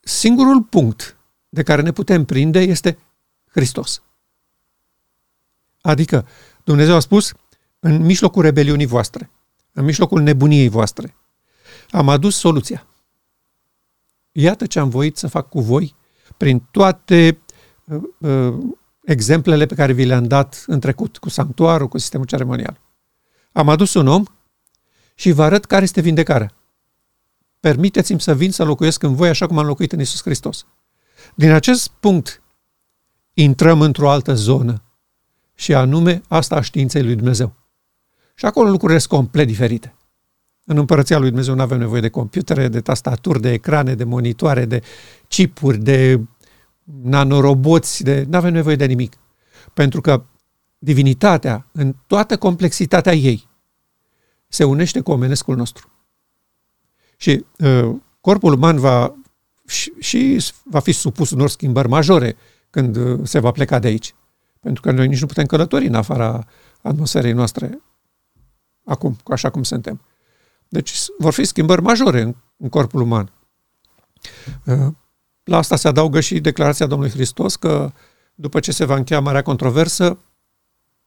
Singurul 0.00 0.62
punct 0.62 1.16
de 1.48 1.62
care 1.62 1.82
ne 1.82 1.92
putem 1.92 2.24
prinde 2.24 2.60
este 2.60 2.98
Hristos. 3.50 4.02
Adică 5.80 6.26
Dumnezeu 6.64 6.94
a 6.94 7.00
spus, 7.00 7.32
în 7.84 8.02
mijlocul 8.02 8.42
rebeliunii 8.42 8.86
voastre, 8.86 9.30
în 9.72 9.84
mijlocul 9.84 10.20
nebuniei 10.20 10.68
voastre, 10.68 11.14
am 11.90 12.08
adus 12.08 12.36
soluția. 12.36 12.86
Iată 14.32 14.66
ce 14.66 14.78
am 14.78 14.88
voit 14.88 15.16
să 15.16 15.26
fac 15.26 15.48
cu 15.48 15.60
voi 15.60 15.94
prin 16.36 16.68
toate 16.70 17.38
uh, 17.84 18.02
uh, 18.18 18.54
exemplele 19.04 19.66
pe 19.66 19.74
care 19.74 19.92
vi 19.92 20.04
le-am 20.04 20.24
dat 20.24 20.64
în 20.66 20.80
trecut, 20.80 21.18
cu 21.18 21.28
sanctuarul, 21.28 21.88
cu 21.88 21.98
sistemul 21.98 22.26
ceremonial. 22.26 22.80
Am 23.52 23.68
adus 23.68 23.94
un 23.94 24.06
om 24.06 24.24
și 25.14 25.32
vă 25.32 25.42
arăt 25.42 25.64
care 25.64 25.82
este 25.82 26.00
vindecarea. 26.00 26.54
Permiteți-mi 27.60 28.20
să 28.20 28.34
vin 28.34 28.52
să 28.52 28.64
locuiesc 28.64 29.02
în 29.02 29.14
voi 29.14 29.28
așa 29.28 29.46
cum 29.46 29.58
am 29.58 29.66
locuit 29.66 29.92
în 29.92 30.00
Isus 30.00 30.22
Hristos. 30.22 30.66
Din 31.34 31.50
acest 31.50 31.88
punct 31.88 32.42
intrăm 33.34 33.80
într-o 33.80 34.10
altă 34.10 34.34
zonă 34.34 34.82
și 35.54 35.74
anume 35.74 36.22
asta 36.28 36.56
a 36.56 36.60
științei 36.60 37.02
lui 37.02 37.14
Dumnezeu. 37.14 37.61
Și 38.34 38.44
acolo 38.44 38.68
lucrurile 38.70 38.98
sunt 38.98 39.10
complet 39.10 39.46
diferite. 39.46 39.94
În 40.64 40.76
împărăția 40.76 41.18
lui 41.18 41.28
Dumnezeu 41.28 41.54
nu 41.54 41.62
avem 41.62 41.78
nevoie 41.78 42.00
de 42.00 42.08
computere, 42.08 42.68
de 42.68 42.80
tastaturi, 42.80 43.40
de 43.40 43.52
ecrane, 43.52 43.94
de 43.94 44.04
monitoare, 44.04 44.64
de 44.64 44.82
chipuri, 45.28 45.78
de 45.78 46.20
nanoroboți, 47.02 48.02
de... 48.02 48.26
nu 48.28 48.36
avem 48.36 48.52
nevoie 48.52 48.76
de 48.76 48.84
nimic. 48.84 49.16
Pentru 49.74 50.00
că 50.00 50.24
divinitatea, 50.78 51.66
în 51.72 51.94
toată 52.06 52.36
complexitatea 52.38 53.12
ei, 53.12 53.48
se 54.48 54.64
unește 54.64 55.00
cu 55.00 55.10
omenescul 55.10 55.56
nostru. 55.56 55.90
Și 57.16 57.44
uh, 57.58 57.94
corpul 58.20 58.52
uman 58.52 58.78
va 58.78 59.14
și, 59.66 59.92
și 59.98 60.44
va 60.64 60.78
fi 60.78 60.92
supus 60.92 61.30
unor 61.30 61.48
schimbări 61.48 61.88
majore 61.88 62.36
când 62.70 62.96
uh, 62.96 63.20
se 63.22 63.38
va 63.38 63.50
pleca 63.50 63.78
de 63.78 63.86
aici. 63.86 64.14
Pentru 64.60 64.82
că 64.82 64.90
noi 64.90 65.08
nici 65.08 65.20
nu 65.20 65.26
putem 65.26 65.46
călători 65.46 65.86
în 65.86 65.94
afara 65.94 66.46
atmosferei 66.82 67.32
noastre 67.32 67.82
acum, 68.84 69.16
așa 69.26 69.50
cum 69.50 69.62
suntem. 69.62 70.00
Deci 70.68 70.92
vor 71.18 71.32
fi 71.32 71.44
schimbări 71.44 71.82
majore 71.82 72.20
în, 72.20 72.34
în 72.56 72.68
corpul 72.68 73.00
uman. 73.00 73.32
Uh, 74.64 74.86
la 75.44 75.56
asta 75.56 75.76
se 75.76 75.88
adaugă 75.88 76.20
și 76.20 76.40
declarația 76.40 76.86
Domnului 76.86 77.12
Hristos 77.12 77.56
că 77.56 77.92
după 78.34 78.60
ce 78.60 78.72
se 78.72 78.84
va 78.84 78.94
încheia 78.96 79.20
marea 79.20 79.42
controversă, 79.42 80.18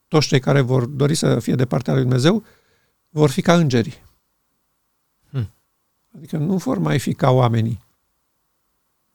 toți 0.07 0.27
cei 0.27 0.39
care 0.39 0.61
vor 0.61 0.85
dori 0.85 1.15
să 1.15 1.39
fie 1.39 1.55
de 1.55 1.65
partea 1.65 1.93
lui 1.93 2.01
Dumnezeu 2.01 2.43
vor 3.09 3.29
fi 3.29 3.41
ca 3.41 3.53
îngerii. 3.53 4.03
Hmm. 5.29 5.51
Adică 6.15 6.37
nu 6.37 6.57
vor 6.57 6.77
mai 6.77 6.99
fi 6.99 7.13
ca 7.13 7.29
oamenii. 7.29 7.83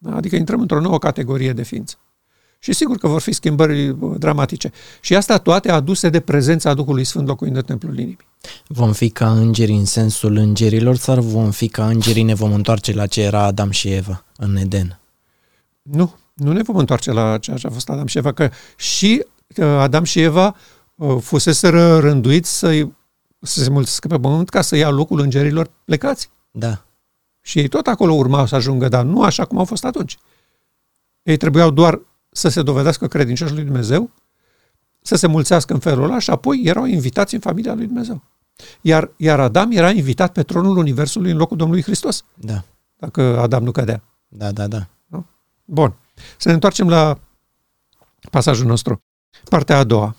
Adică 0.04 0.36
intrăm 0.36 0.60
într-o 0.60 0.80
nouă 0.80 0.98
categorie 0.98 1.52
de 1.52 1.62
ființă. 1.62 1.98
Și 2.62 2.72
sigur 2.72 2.96
că 2.96 3.08
vor 3.08 3.20
fi 3.20 3.32
schimbări 3.32 3.88
uh, 3.88 4.14
dramatice. 4.18 4.72
Și 5.00 5.16
asta 5.16 5.38
toate 5.38 5.70
aduse 5.70 6.08
de 6.08 6.20
prezența 6.20 6.74
Duhului 6.74 7.04
Sfânt 7.04 7.26
locuind 7.26 7.56
în 7.56 7.62
templul 7.62 7.98
inimii. 7.98 8.18
Vom 8.66 8.92
fi 8.92 9.10
ca 9.10 9.32
îngeri 9.32 9.72
în 9.72 9.84
sensul 9.84 10.36
îngerilor 10.36 10.96
sau 10.96 11.20
vom 11.20 11.50
fi 11.50 11.68
ca 11.68 11.86
îngerii, 11.86 12.22
ne 12.22 12.34
vom 12.34 12.52
întoarce 12.52 12.92
la 12.92 13.06
ce 13.06 13.22
era 13.22 13.42
Adam 13.42 13.70
și 13.70 13.88
Eva 13.88 14.24
în 14.36 14.56
Eden? 14.56 15.00
Nu, 15.82 16.14
nu 16.34 16.52
ne 16.52 16.62
vom 16.62 16.76
întoarce 16.76 17.12
la 17.12 17.38
ceea 17.38 17.56
ce 17.56 17.66
a 17.66 17.70
fost 17.70 17.88
Adam 17.88 18.06
și 18.06 18.18
Eva, 18.18 18.32
că 18.32 18.50
și 18.76 19.24
uh, 19.56 19.64
Adam 19.64 20.04
și 20.04 20.20
Eva 20.20 20.56
uh, 20.94 21.16
fuseseră 21.20 21.98
rânduiți 21.98 22.58
să, 22.58 22.88
să 23.40 23.62
se 23.62 23.70
mulțească 23.70 24.08
pe 24.08 24.18
pământ 24.18 24.48
ca 24.48 24.60
să 24.60 24.76
ia 24.76 24.90
locul 24.90 25.20
îngerilor 25.20 25.70
plecați. 25.84 26.30
Da. 26.50 26.84
Și 27.40 27.58
ei 27.58 27.68
tot 27.68 27.86
acolo 27.86 28.12
urmau 28.12 28.46
să 28.46 28.54
ajungă, 28.54 28.88
dar 28.88 29.04
nu 29.04 29.22
așa 29.22 29.44
cum 29.44 29.58
au 29.58 29.64
fost 29.64 29.84
atunci. 29.84 30.18
Ei 31.22 31.36
trebuiau 31.36 31.70
doar 31.70 32.00
să 32.30 32.48
se 32.48 32.62
dovedească 32.62 33.06
credincioși 33.06 33.54
lui 33.54 33.64
Dumnezeu, 33.64 34.10
să 35.02 35.14
se 35.16 35.26
mulțească 35.26 35.72
în 35.72 35.78
felul 35.78 36.04
ăla 36.04 36.18
și 36.18 36.30
apoi 36.30 36.62
erau 36.64 36.84
invitați 36.84 37.34
în 37.34 37.40
familia 37.40 37.74
lui 37.74 37.86
Dumnezeu. 37.86 38.22
Iar, 38.80 39.10
iar 39.16 39.40
Adam 39.40 39.70
era 39.70 39.90
invitat 39.90 40.32
pe 40.32 40.42
tronul 40.42 40.76
Universului 40.76 41.30
în 41.30 41.36
locul 41.36 41.56
Domnului 41.56 41.82
Hristos. 41.82 42.24
Da. 42.34 42.64
Dacă 42.96 43.40
Adam 43.40 43.62
nu 43.62 43.70
cădea. 43.70 44.02
Da, 44.28 44.52
da, 44.52 44.66
da. 44.66 44.88
da? 45.06 45.24
Bun. 45.64 45.94
Să 46.36 46.48
ne 46.48 46.54
întoarcem 46.54 46.88
la 46.88 47.18
pasajul 48.30 48.66
nostru. 48.66 49.02
Partea 49.48 49.78
a 49.78 49.84
doua. 49.84 50.16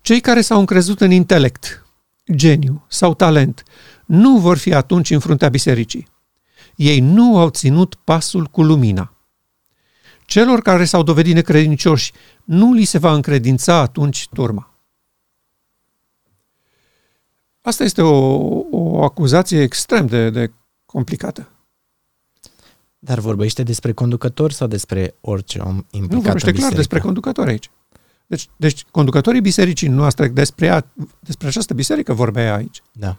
Cei 0.00 0.20
care 0.20 0.40
s-au 0.40 0.58
încrezut 0.58 1.00
în 1.00 1.10
intelect, 1.10 1.86
geniu 2.32 2.84
sau 2.88 3.14
talent 3.14 3.62
nu 4.06 4.38
vor 4.38 4.56
fi 4.56 4.74
atunci 4.74 5.10
în 5.10 5.18
fruntea 5.18 5.48
bisericii. 5.48 6.08
Ei 6.76 7.00
nu 7.00 7.38
au 7.38 7.48
ținut 7.48 7.94
pasul 7.94 8.44
cu 8.44 8.62
lumina. 8.62 9.12
Celor 10.28 10.60
care 10.60 10.84
s-au 10.84 11.02
dovedit 11.02 11.34
necredincioși 11.34 12.12
nu 12.44 12.72
li 12.72 12.84
se 12.84 12.98
va 12.98 13.12
încredința 13.12 13.74
atunci 13.74 14.28
turma. 14.28 14.74
Asta 17.60 17.84
este 17.84 18.02
o, 18.02 18.16
o 18.70 19.02
acuzație 19.02 19.62
extrem 19.62 20.06
de, 20.06 20.30
de 20.30 20.52
complicată. 20.84 21.48
Dar 22.98 23.18
vorbește 23.18 23.62
despre 23.62 23.92
conducători 23.92 24.54
sau 24.54 24.66
despre 24.66 25.14
orice 25.20 25.58
om 25.58 25.76
implicat 25.90 26.10
Nu, 26.10 26.20
vorbește 26.20 26.52
clar 26.52 26.72
despre 26.72 27.00
conducători 27.00 27.50
aici. 27.50 27.70
Deci, 28.26 28.48
deci 28.56 28.84
conducătorii 28.90 29.40
bisericii 29.40 29.88
noastre, 29.88 30.28
despre, 30.28 30.68
a, 30.68 30.84
despre 31.20 31.46
această 31.46 31.74
biserică 31.74 32.12
vorbea 32.12 32.54
aici. 32.54 32.82
Da. 32.92 33.18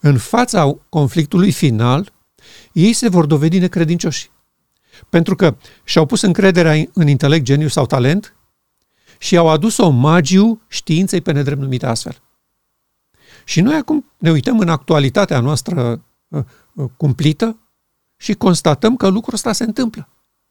În 0.00 0.18
fața 0.18 0.76
conflictului 0.88 1.52
final, 1.52 2.12
ei 2.72 2.92
se 2.92 3.08
vor 3.08 3.26
dovedi 3.26 3.58
necredincioși. 3.58 4.30
Pentru 5.08 5.36
că 5.36 5.56
și-au 5.84 6.06
pus 6.06 6.20
încrederea 6.20 6.84
în 6.92 7.08
intelect, 7.08 7.44
geniu 7.44 7.68
sau 7.68 7.86
talent 7.86 8.36
și 9.18 9.36
au 9.36 9.48
adus 9.48 9.76
omagiu 9.76 10.60
științei 10.68 11.20
pe 11.20 11.32
nedrept 11.32 11.60
numite 11.60 11.86
astfel. 11.86 12.22
Și 13.44 13.60
noi 13.60 13.74
acum 13.74 14.04
ne 14.18 14.30
uităm 14.30 14.58
în 14.58 14.68
actualitatea 14.68 15.40
noastră 15.40 16.04
uh, 16.28 16.44
uh, 16.72 16.90
cumplită 16.96 17.56
și 18.16 18.34
constatăm 18.34 18.96
că 18.96 19.08
lucrul 19.08 19.34
ăsta 19.34 19.52
se 19.52 19.64
întâmplă. 19.64 20.08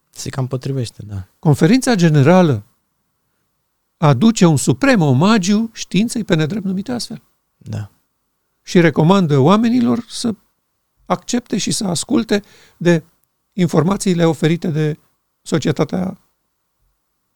Se 0.09 0.29
cam 0.29 0.47
potrivește, 0.47 1.03
da. 1.07 1.27
Conferința 1.39 1.95
Generală 1.95 2.63
aduce 3.97 4.45
un 4.45 4.57
suprem 4.57 5.01
omagiu 5.01 5.69
științei 5.73 6.23
pe 6.23 6.35
nedrept 6.35 6.65
numite 6.65 6.91
astfel. 6.91 7.21
Da. 7.57 7.89
Și 8.61 8.79
recomandă 8.79 9.37
oamenilor 9.37 10.05
să 10.09 10.35
accepte 11.05 11.57
și 11.57 11.71
să 11.71 11.85
asculte 11.85 12.43
de 12.77 13.03
informațiile 13.53 14.25
oferite 14.25 14.67
de 14.67 14.99
societatea 15.41 16.21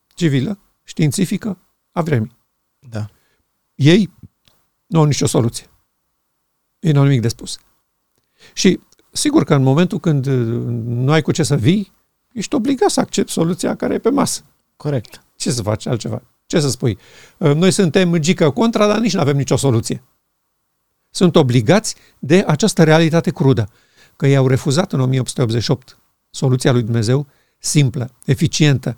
civilă, 0.07 0.59
științifică 0.83 1.57
a 1.91 2.01
vremii. 2.01 2.37
Da. 2.79 3.09
Ei 3.75 4.13
nu 4.85 4.99
au 4.99 5.05
nicio 5.05 5.25
soluție. 5.25 5.69
Ei 6.79 6.91
nu 6.91 6.99
au 6.99 7.05
nimic 7.05 7.21
de 7.21 7.27
spus. 7.27 7.57
Și 8.53 8.79
sigur 9.11 9.43
că 9.43 9.55
în 9.55 9.63
momentul 9.63 9.99
când 9.99 10.25
nu 10.85 11.11
ai 11.11 11.21
cu 11.21 11.31
ce 11.31 11.43
să 11.43 11.55
vii, 11.55 11.91
ești 12.31 12.55
obligat 12.55 12.89
să 12.89 12.99
accepti 12.99 13.31
soluția 13.31 13.75
care 13.75 13.93
e 13.93 13.99
pe 13.99 14.09
masă. 14.09 14.43
Corect. 14.75 15.23
Ce 15.35 15.51
să 15.51 15.61
faci 15.61 15.85
altceva? 15.85 16.21
Ce 16.45 16.59
să 16.59 16.69
spui? 16.69 16.97
Noi 17.37 17.71
suntem 17.71 18.17
gică 18.17 18.51
contra, 18.51 18.87
dar 18.87 18.99
nici 18.99 19.13
nu 19.13 19.19
avem 19.19 19.37
nicio 19.37 19.55
soluție. 19.55 20.03
Sunt 21.09 21.35
obligați 21.35 21.95
de 22.19 22.43
această 22.47 22.83
realitate 22.83 23.31
crudă. 23.31 23.69
Că 24.15 24.27
i-au 24.27 24.47
refuzat 24.47 24.93
în 24.93 24.99
1888 24.99 25.99
soluția 26.35 26.71
lui 26.71 26.81
Dumnezeu 26.81 27.27
simplă, 27.57 28.11
eficientă, 28.25 28.97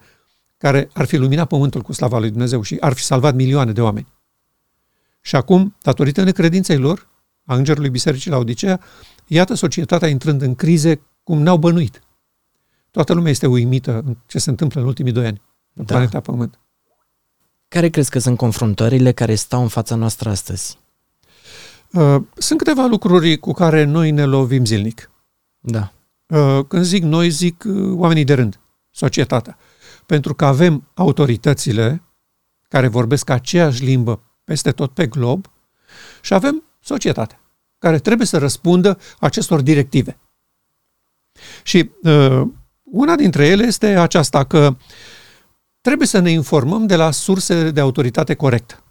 care 0.58 0.89
ar 0.93 1.06
fi 1.06 1.17
luminat 1.17 1.47
pământul 1.47 1.82
cu 1.82 1.93
slava 1.93 2.19
lui 2.19 2.30
Dumnezeu 2.30 2.62
și 2.62 2.78
ar 2.80 2.93
fi 2.93 3.04
salvat 3.04 3.36
milioane 3.36 3.71
de 3.71 3.82
oameni. 3.82 4.08
Și 5.21 5.36
acum, 5.36 5.76
datorită 5.82 6.23
necredinței 6.23 6.78
lor, 6.78 7.08
a 7.45 7.56
îngerului 7.56 7.89
Bisericii 7.89 8.32
la 8.32 8.38
Odisea, 8.38 8.80
iată 9.28 9.54
societatea 9.54 10.08
intrând 10.08 10.41
în 10.41 10.56
crize 10.56 11.02
cum 11.23 11.41
n-au 11.41 11.58
bănuit. 11.58 12.02
Toată 12.91 13.13
lumea 13.13 13.32
este 13.32 13.47
uimită 13.47 14.02
în 14.06 14.17
ce 14.26 14.39
se 14.39 14.50
întâmplă 14.50 14.82
în 14.82 14.88
ultimii 14.88 15.12
doi 15.12 15.26
ani 15.26 15.41
pe 15.73 15.82
da. 15.82 15.93
planeta 15.93 16.19
Pământ. 16.19 16.60
Care 17.67 17.89
crezi 17.89 18.10
că 18.10 18.19
sunt 18.19 18.38
confruntările 18.38 19.12
care 19.12 19.36
stau 19.36 19.62
în 19.62 19.67
fața 19.67 19.95
noastră 19.95 20.30
astăzi? 20.30 20.78
Uh, 21.91 22.21
sunt 22.38 22.58
câteva 22.58 22.86
lucruri 22.86 23.38
cu 23.38 23.52
care 23.52 23.84
noi 23.84 24.12
ne 24.12 24.26
lovim 24.26 24.65
zilnic. 24.65 25.12
Da. 25.60 25.91
Uh, 26.28 26.66
când 26.68 26.84
zic 26.84 27.04
noi, 27.04 27.30
zic 27.30 27.63
uh, 27.68 27.94
oamenii 27.98 28.24
de 28.24 28.34
rând, 28.34 28.60
societatea. 28.92 29.58
Pentru 30.06 30.36
că 30.36 30.46
avem 30.46 30.88
autoritățile 30.94 32.04
care 32.70 32.88
vorbesc 32.88 33.30
aceeași 33.30 33.84
limbă 33.84 34.22
peste 34.44 34.72
tot 34.72 34.92
pe 34.94 35.08
glob 35.08 35.52
și 36.22 36.34
avem 36.34 36.63
societatea 36.80 37.42
care 37.80 38.00
trebuie 38.00 38.28
să 38.28 38.38
răspundă 38.38 39.00
acestor 39.20 39.62
directive. 39.62 40.20
Și 41.63 41.92
uh, 42.04 42.42
una 42.84 43.16
dintre 43.16 43.48
ele 43.48 43.63
este 43.63 43.88
aceasta 43.88 44.44
că 44.44 44.76
trebuie 45.82 46.08
să 46.08 46.20
ne 46.20 46.32
informăm 46.32 46.86
de 46.86 46.96
la 46.96 47.12
surse 47.12 47.72
de 47.72 47.80
autoritate 47.80 48.34
corectă, 48.34 48.84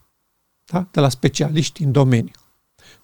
da? 0.65 0.89
de 0.91 1.01
la 1.01 1.09
specialiști 1.09 1.83
în 1.83 1.93
domeniu 1.93 2.46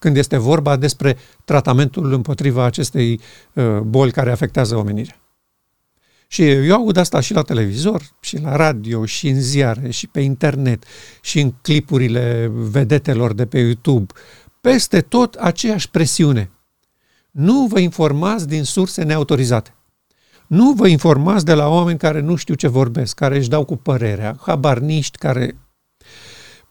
când 0.03 0.17
este 0.17 0.37
vorba 0.37 0.75
despre 0.75 1.17
tratamentul 1.45 2.13
împotriva 2.13 2.63
acestei 2.63 3.19
uh, 3.53 3.79
boli 3.79 4.11
care 4.11 4.31
afectează 4.31 4.75
omenirea. 4.75 5.15
Și 6.27 6.49
eu 6.49 6.75
aud 6.75 6.97
asta 6.97 7.19
și 7.19 7.33
la 7.33 7.41
televizor, 7.41 8.01
și 8.19 8.37
la 8.37 8.55
radio, 8.55 9.05
și 9.05 9.27
în 9.27 9.41
ziare, 9.41 9.89
și 9.89 10.07
pe 10.07 10.19
internet, 10.19 10.83
și 11.21 11.39
în 11.39 11.53
clipurile 11.61 12.51
vedetelor 12.53 13.33
de 13.33 13.45
pe 13.45 13.59
YouTube. 13.59 14.13
Peste 14.61 15.01
tot 15.01 15.33
aceeași 15.33 15.89
presiune. 15.89 16.51
Nu 17.31 17.65
vă 17.65 17.79
informați 17.79 18.47
din 18.47 18.63
surse 18.63 19.03
neautorizate. 19.03 19.75
Nu 20.47 20.71
vă 20.71 20.87
informați 20.87 21.45
de 21.45 21.53
la 21.53 21.67
oameni 21.67 21.97
care 21.97 22.19
nu 22.19 22.35
știu 22.35 22.53
ce 22.53 22.67
vorbesc, 22.67 23.15
care 23.15 23.37
își 23.37 23.49
dau 23.49 23.65
cu 23.65 23.75
părerea, 23.75 24.35
habarniști 24.41 25.17
care... 25.17 25.57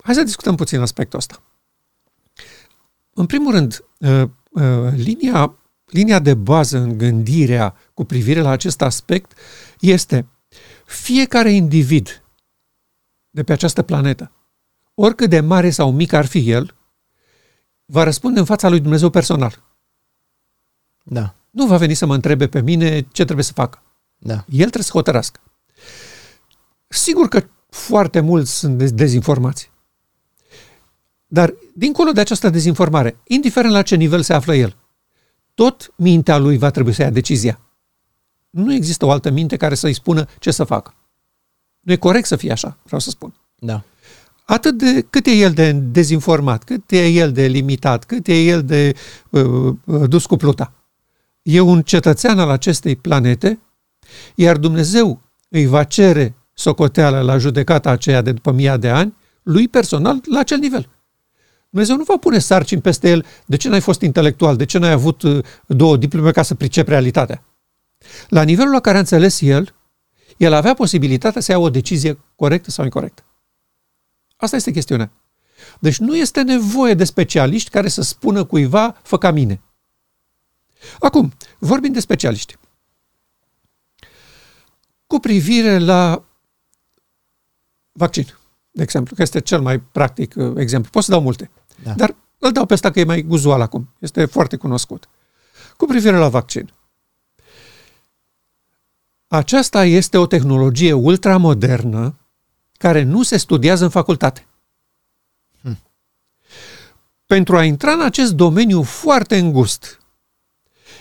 Hai 0.02 0.14
să 0.14 0.22
discutăm 0.22 0.54
puțin 0.54 0.80
aspectul 0.80 1.18
ăsta. 1.18 1.42
În 3.14 3.26
primul 3.26 3.52
rând, 3.52 3.84
uh, 3.98 4.22
uh, 4.50 4.92
linia, 4.94 5.54
linia 5.86 6.18
de 6.18 6.34
bază 6.34 6.78
în 6.78 6.98
gândirea 6.98 7.74
cu 7.94 8.04
privire 8.04 8.40
la 8.40 8.50
acest 8.50 8.82
aspect 8.82 9.32
este 9.80 10.26
fiecare 10.84 11.52
individ 11.52 12.24
de 13.30 13.42
pe 13.42 13.52
această 13.52 13.82
planetă, 13.82 14.32
oricât 14.94 15.30
de 15.30 15.40
mare 15.40 15.70
sau 15.70 15.92
mic 15.92 16.12
ar 16.12 16.26
fi 16.26 16.50
el, 16.50 16.74
va 17.84 18.02
răspunde 18.02 18.38
în 18.38 18.44
fața 18.44 18.68
lui 18.68 18.80
Dumnezeu 18.80 19.10
personal. 19.10 19.62
Da. 21.02 21.34
Nu 21.50 21.66
va 21.66 21.76
veni 21.76 21.94
să 21.94 22.06
mă 22.06 22.14
întrebe 22.14 22.48
pe 22.48 22.60
mine 22.60 23.00
ce 23.00 23.24
trebuie 23.24 23.44
să 23.44 23.52
facă. 23.52 23.82
Da. 24.18 24.34
El 24.34 24.58
trebuie 24.58 24.82
să 24.82 24.90
hotărască. 24.92 25.40
Sigur 26.88 27.28
că 27.28 27.44
foarte 27.68 28.20
mulți 28.20 28.58
sunt 28.58 28.78
dezinformați. 28.78 29.71
Dar, 31.32 31.54
dincolo 31.74 32.10
de 32.10 32.20
această 32.20 32.50
dezinformare, 32.50 33.16
indiferent 33.26 33.72
la 33.72 33.82
ce 33.82 33.96
nivel 33.96 34.22
se 34.22 34.32
află 34.32 34.54
el, 34.54 34.76
tot 35.54 35.92
mintea 35.96 36.38
lui 36.38 36.58
va 36.58 36.70
trebui 36.70 36.92
să 36.92 37.02
ia 37.02 37.10
decizia. 37.10 37.60
Nu 38.50 38.74
există 38.74 39.06
o 39.06 39.10
altă 39.10 39.30
minte 39.30 39.56
care 39.56 39.74
să-i 39.74 39.92
spună 39.92 40.26
ce 40.38 40.50
să 40.50 40.64
facă. 40.64 40.94
Nu 41.80 41.92
e 41.92 41.96
corect 41.96 42.26
să 42.26 42.36
fie 42.36 42.52
așa, 42.52 42.76
vreau 42.82 43.00
să 43.00 43.10
spun. 43.10 43.34
Da. 43.58 43.82
Atât 44.44 44.78
de 44.78 45.06
cât 45.10 45.26
e 45.26 45.30
el 45.30 45.52
de 45.52 45.72
dezinformat, 45.72 46.64
cât 46.64 46.90
e 46.90 47.06
el 47.06 47.32
de 47.32 47.46
limitat, 47.46 48.04
cât 48.04 48.26
e 48.26 48.34
el 48.34 48.64
de 48.64 48.94
uh, 49.30 49.74
uh 49.84 50.08
dus 50.08 50.26
cu 50.26 50.36
pluta. 50.36 50.72
E 51.42 51.60
un 51.60 51.82
cetățean 51.82 52.38
al 52.38 52.50
acestei 52.50 52.96
planete, 52.96 53.58
iar 54.34 54.56
Dumnezeu 54.56 55.20
îi 55.48 55.66
va 55.66 55.84
cere 55.84 56.34
socoteală 56.52 57.20
la 57.20 57.38
judecata 57.38 57.90
aceea 57.90 58.22
de 58.22 58.32
după 58.32 58.52
mii 58.52 58.78
de 58.78 58.88
ani, 58.88 59.14
lui 59.42 59.68
personal, 59.68 60.20
la 60.24 60.38
acel 60.38 60.58
nivel. 60.58 60.88
Dumnezeu 61.72 61.96
nu 61.96 62.02
va 62.02 62.16
pune 62.16 62.38
sarcini 62.38 62.80
peste 62.80 63.10
el 63.10 63.26
de 63.46 63.56
ce 63.56 63.68
n-ai 63.68 63.80
fost 63.80 64.00
intelectual, 64.00 64.56
de 64.56 64.64
ce 64.64 64.78
n-ai 64.78 64.90
avut 64.90 65.22
uh, 65.22 65.44
două 65.66 65.96
diplome 65.96 66.30
ca 66.30 66.42
să 66.42 66.54
pricep 66.54 66.88
realitatea. 66.88 67.44
La 68.28 68.42
nivelul 68.42 68.72
la 68.72 68.80
care 68.80 68.96
a 68.96 69.00
înțeles 69.00 69.40
el, 69.40 69.74
el 70.36 70.52
avea 70.52 70.74
posibilitatea 70.74 71.40
să 71.40 71.52
ia 71.52 71.58
o 71.58 71.70
decizie 71.70 72.18
corectă 72.36 72.70
sau 72.70 72.84
incorrectă. 72.84 73.24
Asta 74.36 74.56
este 74.56 74.70
chestiunea. 74.70 75.12
Deci 75.80 75.98
nu 75.98 76.16
este 76.16 76.42
nevoie 76.42 76.94
de 76.94 77.04
specialiști 77.04 77.70
care 77.70 77.88
să 77.88 78.02
spună 78.02 78.44
cuiva, 78.44 78.96
fă 79.02 79.18
ca 79.18 79.30
mine. 79.30 79.60
Acum, 81.00 81.32
vorbim 81.58 81.92
de 81.92 82.00
specialiști. 82.00 82.56
Cu 85.06 85.18
privire 85.18 85.78
la 85.78 86.24
vaccin, 87.92 88.26
de 88.70 88.82
exemplu, 88.82 89.14
că 89.16 89.22
este 89.22 89.40
cel 89.40 89.60
mai 89.60 89.80
practic 89.80 90.34
uh, 90.36 90.52
exemplu. 90.56 90.90
Pot 90.90 91.04
să 91.04 91.10
dau 91.10 91.20
multe, 91.20 91.50
da. 91.82 91.92
dar 91.92 92.14
îl 92.38 92.52
dau 92.52 92.66
pe 92.66 92.74
ăsta 92.74 92.90
că 92.90 93.00
e 93.00 93.04
mai 93.04 93.26
uzual 93.28 93.60
acum. 93.60 93.88
Este 93.98 94.24
foarte 94.24 94.56
cunoscut. 94.56 95.08
Cu 95.76 95.86
privire 95.86 96.16
la 96.16 96.28
vaccin. 96.28 96.72
Aceasta 99.26 99.84
este 99.84 100.18
o 100.18 100.26
tehnologie 100.26 100.92
ultramodernă 100.92 102.18
care 102.72 103.02
nu 103.02 103.22
se 103.22 103.36
studiază 103.36 103.84
în 103.84 103.90
facultate. 103.90 104.46
Hmm. 105.60 105.78
Pentru 107.26 107.56
a 107.56 107.64
intra 107.64 107.92
în 107.92 108.02
acest 108.02 108.32
domeniu 108.32 108.82
foarte 108.82 109.38
îngust, 109.38 110.00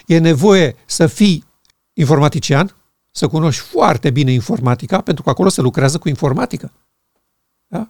e 0.05 0.17
nevoie 0.17 0.75
să 0.85 1.07
fii 1.07 1.45
informatician, 1.93 2.75
să 3.11 3.27
cunoști 3.27 3.61
foarte 3.61 4.09
bine 4.09 4.31
informatica, 4.31 5.01
pentru 5.01 5.23
că 5.23 5.29
acolo 5.29 5.49
se 5.49 5.61
lucrează 5.61 5.97
cu 5.97 6.07
informatică. 6.07 6.71
Da? 7.67 7.89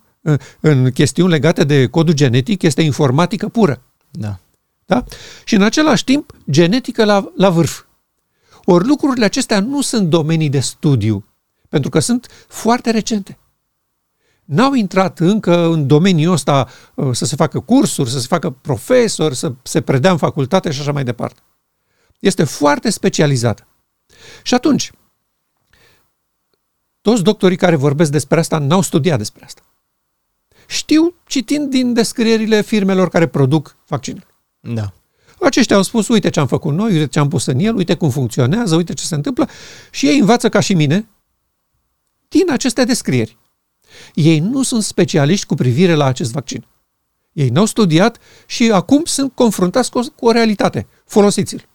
În 0.60 0.92
chestiuni 0.92 1.32
legate 1.32 1.64
de 1.64 1.88
codul 1.88 2.14
genetic 2.14 2.62
este 2.62 2.82
informatică 2.82 3.48
pură. 3.48 3.82
Da. 4.12 4.40
Da? 4.86 5.04
Și 5.44 5.56
în 5.56 5.62
același 5.62 6.04
timp, 6.04 6.34
genetică 6.50 7.06
la, 7.06 7.32
la 7.36 7.50
vârf. 7.50 7.84
Ori 8.64 8.88
lucrurile 8.88 9.26
acestea 9.26 9.60
nu 9.60 9.82
sunt 9.82 10.10
domenii 10.10 10.50
de 10.50 10.60
studiu, 10.60 11.26
pentru 11.70 11.90
că 11.90 12.00
sunt 12.00 12.28
foarte 12.48 12.92
recente. 12.92 13.38
N-au 14.46 14.74
intrat 14.74 15.20
încă 15.20 15.66
în 15.66 15.88
domeniul 15.88 16.34
ăsta 16.34 16.68
uh, 16.96 17.16
să 17.16 17.26
se 17.26 17.36
facă 17.36 17.60
cursuri, 17.60 18.10
să 18.10 18.20
se 18.20 18.28
facă 18.28 18.50
profesori, 18.50 19.36
să 19.36 19.54
se 19.64 19.82
predea 19.82 20.12
în 20.12 20.18
facultate 20.18 20.72
și 20.72 20.82
așa 20.82 20.92
mai 20.92 21.04
departe. 21.04 21.40
Este 22.20 22.44
foarte 22.44 22.90
specializată. 22.90 23.68
Și 24.44 24.54
atunci, 24.54 24.92
toți 27.02 27.24
doctorii 27.24 27.58
care 27.58 27.76
vorbesc 27.76 28.12
despre 28.12 28.40
asta 28.40 28.58
n-au 28.58 28.82
studiat 28.82 29.18
despre 29.18 29.46
asta. 29.46 29.62
Știu 30.72 31.16
citind 31.28 31.70
din 31.70 31.94
descrierile 31.94 32.62
firmelor 32.62 33.10
care 33.10 33.28
produc 33.28 33.76
vaccinul. 33.88 34.28
Da. 34.60 34.94
Aceștia 35.40 35.76
au 35.76 35.82
spus, 35.82 36.08
uite 36.08 36.30
ce 36.30 36.40
am 36.40 36.48
făcut 36.48 36.74
noi, 36.74 36.92
uite 36.92 37.08
ce 37.08 37.20
am 37.20 37.28
pus 37.28 37.46
în 37.46 37.60
el, 37.60 37.76
uite 37.76 37.96
cum 37.96 38.10
funcționează, 38.10 38.76
uite 38.76 38.94
ce 38.94 39.04
se 39.04 39.16
întâmplă 39.16 39.50
și 39.90 40.08
ei 40.08 40.20
învață 40.20 40.50
ca 40.50 40.60
și 40.60 40.74
mine 40.74 41.08
din 42.28 42.52
aceste 42.52 42.84
descrieri. 42.84 43.38
Ei 44.14 44.40
nu 44.40 44.64
sunt 44.64 44.84
specialiști 44.84 45.46
cu 45.46 45.56
privire 45.56 45.94
la 45.94 46.06
acest 46.06 46.32
vaccin. 46.32 46.66
Ei 47.34 47.50
n-au 47.50 47.66
studiat 47.66 48.18
și 48.46 48.72
acum 48.72 49.06
sunt 49.06 49.32
confruntați 49.36 49.92
cu 49.92 49.98
o, 49.98 50.02
cu 50.16 50.26
o 50.26 50.32
realitate. 50.32 50.88
Folosiți-l. 51.06 51.68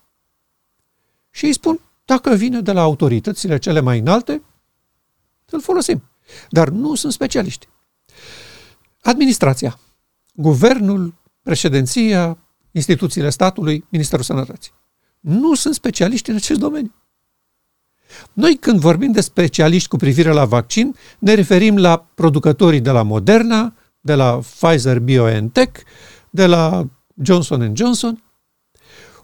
Și 1.30 1.44
ei 1.46 1.52
spun, 1.52 1.80
dacă 2.04 2.34
vine 2.34 2.60
de 2.60 2.72
la 2.72 2.80
autoritățile 2.80 3.58
cele 3.58 3.80
mai 3.80 3.98
înalte, 3.98 4.42
îl 5.50 5.60
folosim. 5.60 6.02
Dar 6.48 6.68
nu 6.68 6.94
sunt 6.94 7.12
specialiști. 7.12 7.68
Administrația, 9.06 9.78
guvernul, 10.34 11.14
președinția, 11.42 12.38
instituțiile 12.70 13.30
statului, 13.30 13.84
Ministerul 13.88 14.24
Sănătății. 14.24 14.72
Nu 15.20 15.54
sunt 15.54 15.74
specialiști 15.74 16.30
în 16.30 16.36
acest 16.36 16.58
domeniu. 16.58 16.94
Noi 18.32 18.56
când 18.56 18.80
vorbim 18.80 19.12
de 19.12 19.20
specialiști 19.20 19.88
cu 19.88 19.96
privire 19.96 20.30
la 20.30 20.44
vaccin, 20.44 20.96
ne 21.18 21.34
referim 21.34 21.76
la 21.76 22.06
producătorii 22.14 22.80
de 22.80 22.90
la 22.90 23.02
Moderna, 23.02 23.74
de 24.00 24.14
la 24.14 24.38
Pfizer 24.38 24.98
BioNTech, 24.98 25.80
de 26.30 26.46
la 26.46 26.88
Johnson 27.22 27.76
Johnson. 27.76 28.22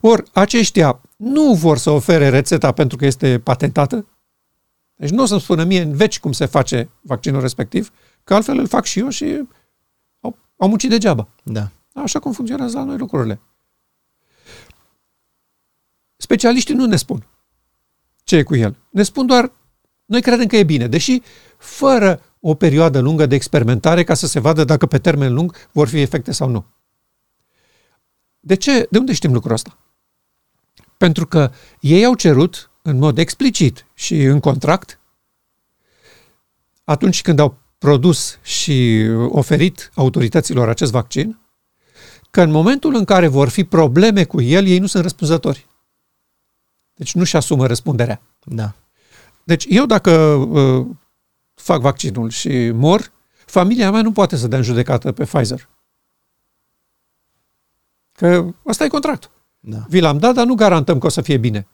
Ori 0.01 0.23
aceștia 0.33 1.01
nu 1.17 1.55
vor 1.55 1.79
să 1.79 1.91
ofere 1.91 2.29
rețeta 2.29 2.73
pentru 2.73 2.97
că 2.97 3.07
este 3.07 3.39
patentată. 3.39 4.07
Deci 4.95 5.11
nu 5.11 5.23
o 5.23 5.27
să-mi 5.27 5.41
spună 5.41 5.65
mie 5.65 5.81
în 5.81 5.97
veci 5.97 6.21
cum 6.21 6.33
se 6.33 6.47
face 6.47 6.91
vaccinul 7.01 7.41
respectiv, 7.41 7.93
că 8.25 8.35
altfel 8.35 8.59
îl 8.59 8.67
fac 8.67 8.85
și 8.85 8.99
eu 8.99 9.09
și 9.09 9.47
au, 10.63 10.69
au 10.69 10.69
muncit 10.69 10.91
degeaba. 10.91 11.29
Da. 11.43 11.71
Așa 11.95 12.19
cum 12.19 12.33
funcționează 12.33 12.79
la 12.79 12.85
noi 12.85 12.97
lucrurile. 12.97 13.41
Specialiștii 16.17 16.75
nu 16.75 16.87
ne 16.87 16.97
spun 16.97 17.27
ce 18.25 18.37
e 18.37 18.43
cu 18.43 18.57
el. 18.57 18.77
Ne 18.91 19.03
spun 19.03 19.27
doar, 19.27 19.53
noi 20.05 20.23
credem 20.23 20.47
că 20.47 20.57
e 20.57 20.65
bine, 20.65 20.87
deși 20.87 21.23
fără 21.59 22.23
o 22.41 22.55
perioadă 22.55 23.01
lungă 23.01 23.27
de 23.27 23.35
experimentare 23.35 24.05
ca 24.05 24.15
să 24.15 24.27
se 24.27 24.41
vadă 24.41 24.65
dacă 24.65 24.87
pe 24.87 24.99
termen 24.99 25.35
lung 25.35 25.57
vor 25.73 25.89
fi 25.89 26.01
efecte 26.01 26.33
sau 26.33 26.49
nu. 26.49 26.65
De 28.41 28.55
ce? 28.55 28.87
De 28.91 28.99
unde 28.99 29.13
știm 29.13 29.33
lucrul 29.33 29.53
ăsta? 29.53 29.79
Pentru 30.97 31.27
că 31.27 31.51
ei 31.81 32.05
au 32.05 32.15
cerut 32.15 32.71
în 32.83 32.99
mod 32.99 33.19
explicit 33.19 33.87
și 33.95 34.23
în 34.23 34.41
contract 34.41 34.99
atunci 36.85 37.23
când 37.23 37.39
au 37.39 37.59
produs 37.83 38.39
și 38.43 39.07
oferit 39.29 39.91
autorităților 39.95 40.69
acest 40.69 40.91
vaccin, 40.91 41.39
că 42.31 42.43
în 42.43 42.51
momentul 42.51 42.95
în 42.95 43.05
care 43.05 43.27
vor 43.27 43.49
fi 43.49 43.65
probleme 43.65 44.25
cu 44.25 44.41
el, 44.41 44.67
ei 44.67 44.79
nu 44.79 44.87
sunt 44.87 45.03
răspunzători. 45.03 45.67
Deci 46.95 47.15
nu-și 47.15 47.37
asumă 47.37 47.67
răspunderea. 47.67 48.21
Da. 48.45 48.75
Deci 49.45 49.67
eu 49.69 49.87
dacă 49.87 50.11
uh, 50.11 50.87
fac 51.55 51.81
vaccinul 51.81 52.31
și 52.31 52.71
mor, 52.71 53.13
familia 53.47 53.91
mea 53.91 54.03
nu 54.03 54.13
poate 54.13 54.37
să 54.37 54.49
dea 54.49 54.59
în 54.59 54.65
judecată 54.65 55.13
pe 55.13 55.25
Pfizer. 55.25 55.69
Că 58.13 58.55
ăsta 58.67 58.85
e 58.85 58.89
contractul. 58.89 59.31
Da. 59.61 59.85
Vi 59.89 60.01
l-am 60.01 60.19
dat, 60.19 60.35
dar 60.35 60.47
nu 60.47 60.55
garantăm 60.55 60.99
că 60.99 61.07
o 61.07 61.11
să 61.11 61.21
fie 61.21 61.37
bine. 61.37 61.67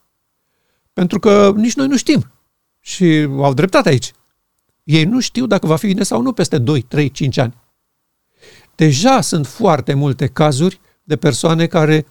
Pentru 0.92 1.18
că 1.18 1.52
nici 1.56 1.74
noi 1.74 1.86
nu 1.86 1.96
știm. 1.96 2.32
Și 2.80 3.28
au 3.36 3.54
dreptate 3.54 3.88
aici. 3.88 4.12
Ei 4.88 5.04
nu 5.04 5.20
știu 5.20 5.46
dacă 5.46 5.66
va 5.66 5.76
fi 5.76 5.86
bine 5.86 6.02
sau 6.02 6.22
nu 6.22 6.32
peste 6.32 6.58
2, 6.58 6.82
3, 6.82 7.10
5 7.10 7.36
ani. 7.36 7.54
Deja 8.74 9.20
sunt 9.20 9.46
foarte 9.46 9.94
multe 9.94 10.26
cazuri 10.26 10.80
de 11.02 11.16
persoane 11.16 11.66
care 11.66 12.06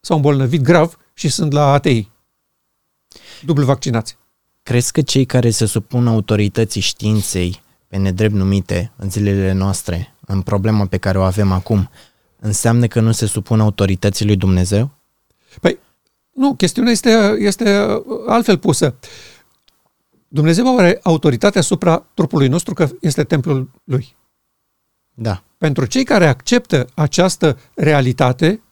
s-au 0.00 0.16
îmbolnăvit 0.16 0.60
grav 0.60 0.98
și 1.14 1.28
sunt 1.28 1.52
la 1.52 1.72
ATI. 1.72 2.10
Dublu 3.42 3.64
vaccinați. 3.64 4.16
Crezi 4.62 4.92
că 4.92 5.02
cei 5.02 5.24
care 5.24 5.50
se 5.50 5.66
supun 5.66 6.06
autorității 6.06 6.80
științei 6.80 7.62
pe 7.88 7.96
nedrept 7.96 8.34
numite 8.34 8.92
în 8.96 9.10
zilele 9.10 9.52
noastre, 9.52 10.14
în 10.26 10.42
problema 10.42 10.86
pe 10.86 10.96
care 10.96 11.18
o 11.18 11.22
avem 11.22 11.52
acum, 11.52 11.90
înseamnă 12.40 12.86
că 12.86 13.00
nu 13.00 13.12
se 13.12 13.26
supun 13.26 13.60
autorității 13.60 14.26
lui 14.26 14.36
Dumnezeu? 14.36 14.90
Păi, 15.60 15.78
nu, 16.32 16.54
chestiunea 16.54 16.92
este, 16.92 17.36
este 17.38 17.86
altfel 18.26 18.58
pusă. 18.58 18.94
Dumnezeu 20.34 20.78
are 20.78 21.00
autoritatea 21.02 21.60
asupra 21.60 21.98
trupului 21.98 22.48
nostru 22.48 22.74
că 22.74 22.88
este 23.00 23.24
templul 23.24 23.70
lui. 23.84 24.16
Da. 25.14 25.44
Pentru 25.58 25.86
cei 25.86 26.04
care 26.04 26.26
acceptă 26.26 26.88
această 26.94 27.58
realitate, 27.74 28.62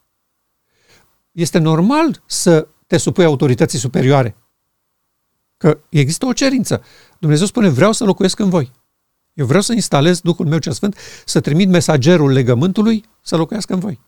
este 1.32 1.58
normal 1.58 2.22
să 2.26 2.68
te 2.86 2.96
supui 2.96 3.24
autorității 3.24 3.78
superioare. 3.78 4.36
Că 5.56 5.78
există 5.88 6.26
o 6.26 6.32
cerință. 6.32 6.82
Dumnezeu 7.18 7.46
spune, 7.46 7.68
vreau 7.68 7.92
să 7.92 8.04
locuiesc 8.04 8.38
în 8.38 8.48
voi. 8.48 8.70
Eu 9.32 9.46
vreau 9.46 9.62
să 9.62 9.72
instalez 9.72 10.20
Duhul 10.20 10.46
meu 10.46 10.58
cel 10.58 10.72
Sfânt, 10.72 10.96
să 11.24 11.40
trimit 11.40 11.68
mesagerul 11.68 12.32
legământului 12.32 13.04
să 13.20 13.36
locuiască 13.36 13.72
în 13.72 13.80
voi. 13.80 14.00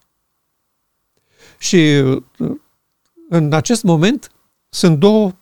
Și 1.58 1.76
uh, 1.76 2.22
în 3.28 3.52
acest 3.52 3.82
moment 3.82 4.32
sunt 4.68 4.98
două 4.98 5.32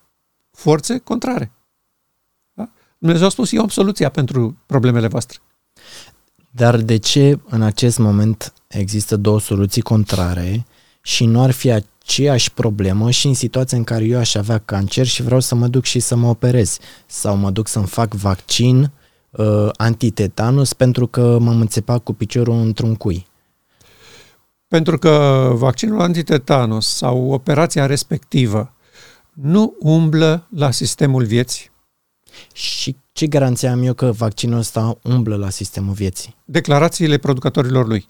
forțe 0.51 0.97
contrare. 0.97 1.51
Da? 3.03 3.09
Dumnezeu 3.09 3.25
a 3.27 3.29
spus, 3.29 3.51
eu 3.51 3.61
am 3.61 3.67
soluția 3.67 4.09
pentru 4.09 4.57
problemele 4.65 5.07
voastre. 5.07 5.37
Dar 6.51 6.77
de 6.77 6.97
ce 6.97 7.39
în 7.49 7.61
acest 7.61 7.97
moment 7.97 8.53
există 8.67 9.15
două 9.15 9.39
soluții 9.39 9.81
contrare 9.81 10.65
și 11.01 11.25
nu 11.25 11.41
ar 11.41 11.51
fi 11.51 11.71
aceeași 11.71 12.51
problemă 12.51 13.11
și 13.11 13.27
în 13.27 13.33
situația 13.33 13.77
în 13.77 13.83
care 13.83 14.03
eu 14.05 14.19
aș 14.19 14.35
avea 14.35 14.57
cancer 14.57 15.05
și 15.05 15.21
vreau 15.21 15.39
să 15.39 15.55
mă 15.55 15.67
duc 15.67 15.83
și 15.83 15.99
să 15.99 16.15
mă 16.15 16.27
operez 16.27 16.77
sau 17.05 17.35
mă 17.35 17.51
duc 17.51 17.67
să-mi 17.67 17.87
fac 17.87 18.13
vaccin 18.13 18.91
uh, 19.29 19.69
antitetanus 19.77 20.73
pentru 20.73 21.07
că 21.07 21.37
m-am 21.39 21.59
înțepat 21.59 22.03
cu 22.03 22.13
piciorul 22.13 22.55
într-un 22.55 22.95
cui? 22.95 23.27
Pentru 24.67 24.97
că 24.97 25.51
vaccinul 25.53 26.01
antitetanus 26.01 26.95
sau 26.95 27.31
operația 27.31 27.85
respectivă 27.85 28.73
nu 29.33 29.75
umblă 29.79 30.47
la 30.49 30.71
sistemul 30.71 31.23
vieții. 31.23 31.71
Și 32.53 32.97
ce 33.11 33.27
garanție 33.27 33.67
am 33.67 33.83
eu 33.83 33.93
că 33.93 34.11
vaccinul 34.11 34.57
ăsta 34.57 34.97
umblă 35.03 35.35
la 35.35 35.49
sistemul 35.49 35.93
vieții? 35.93 36.35
Declarațiile 36.45 37.17
producătorilor 37.17 37.87
lui. 37.87 38.09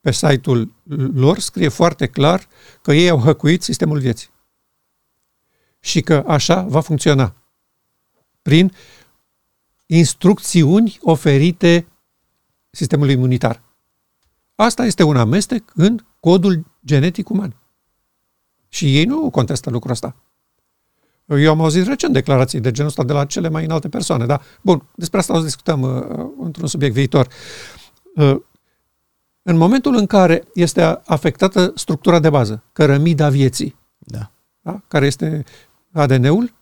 Pe 0.00 0.12
site-ul 0.12 0.72
lor 1.14 1.38
scrie 1.38 1.68
foarte 1.68 2.06
clar 2.06 2.48
că 2.82 2.92
ei 2.92 3.08
au 3.08 3.18
hăcuit 3.18 3.62
sistemul 3.62 3.98
vieții. 3.98 4.28
Și 5.80 6.00
că 6.00 6.24
așa 6.26 6.62
va 6.62 6.80
funcționa. 6.80 7.34
Prin 8.42 8.72
instrucțiuni 9.86 10.98
oferite 11.02 11.86
sistemului 12.70 13.12
imunitar. 13.12 13.62
Asta 14.54 14.84
este 14.84 15.02
un 15.02 15.16
amestec 15.16 15.72
în 15.74 16.04
codul 16.20 16.64
genetic 16.84 17.28
uman. 17.28 17.56
Și 18.68 18.96
ei 18.96 19.04
nu 19.04 19.30
contestă 19.30 19.70
lucrul 19.70 19.92
ăsta. 19.92 20.16
Eu 21.26 21.50
am 21.50 21.60
auzit 21.60 21.86
recent 21.86 22.12
declarații 22.12 22.60
de 22.60 22.70
genul 22.70 22.90
ăsta 22.90 23.04
de 23.04 23.12
la 23.12 23.24
cele 23.24 23.48
mai 23.48 23.64
înalte 23.64 23.88
persoane, 23.88 24.26
da? 24.26 24.40
Bun, 24.62 24.88
despre 24.94 25.18
asta 25.18 25.32
o 25.32 25.38
să 25.38 25.44
discutăm 25.44 25.82
uh, 25.82 26.44
într-un 26.44 26.68
subiect 26.68 26.94
viitor. 26.94 27.28
Uh, 28.14 28.36
în 29.42 29.56
momentul 29.56 29.94
în 29.96 30.06
care 30.06 30.44
este 30.54 31.00
afectată 31.06 31.72
structura 31.74 32.18
de 32.18 32.30
bază, 32.30 32.64
cărămida 32.72 33.28
vieții, 33.28 33.76
Da. 33.98 34.30
da? 34.60 34.82
care 34.88 35.06
este 35.06 35.44
ADN-ul, 35.92 36.54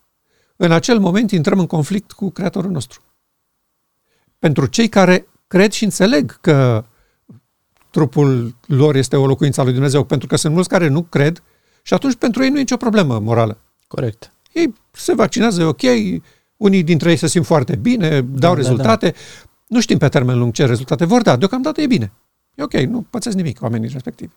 în 0.55 0.71
acel 0.71 0.99
moment 0.99 1.31
intrăm 1.31 1.59
în 1.59 1.67
conflict 1.67 2.11
cu 2.11 2.29
Creatorul 2.29 2.71
nostru. 2.71 3.01
Pentru 4.39 4.65
cei 4.65 4.89
care 4.89 5.27
cred 5.47 5.71
și 5.71 5.83
înțeleg 5.83 6.39
că 6.41 6.85
trupul 7.89 8.55
lor 8.67 8.95
este 8.95 9.15
o 9.15 9.25
locuință 9.25 9.61
a 9.61 9.63
lui 9.63 9.73
Dumnezeu, 9.73 10.03
pentru 10.03 10.27
că 10.27 10.35
sunt 10.35 10.53
mulți 10.53 10.69
care 10.69 10.87
nu 10.87 11.01
cred 11.01 11.43
și 11.81 11.93
atunci 11.93 12.15
pentru 12.15 12.43
ei 12.43 12.49
nu 12.49 12.55
e 12.57 12.59
nicio 12.59 12.77
problemă 12.77 13.19
morală. 13.19 13.57
Corect. 13.87 14.33
Ei 14.51 14.73
se 14.91 15.13
vaccinează, 15.13 15.61
e 15.61 15.65
ok, 15.65 15.81
unii 16.57 16.83
dintre 16.83 17.09
ei 17.09 17.17
se 17.17 17.27
simt 17.27 17.45
foarte 17.45 17.75
bine, 17.75 18.21
dau 18.21 18.53
da, 18.53 18.53
rezultate. 18.53 19.09
Da. 19.09 19.17
Nu 19.67 19.79
știm 19.79 19.97
pe 19.97 20.09
termen 20.09 20.37
lung 20.37 20.53
ce 20.53 20.65
rezultate 20.65 21.05
vor 21.05 21.21
da, 21.21 21.35
deocamdată 21.35 21.81
e 21.81 21.87
bine. 21.87 22.11
E 22.55 22.63
ok, 22.63 22.73
nu 22.73 23.01
pățesc 23.09 23.35
nimic 23.35 23.61
oamenii 23.61 23.89
respectivi. 23.91 24.33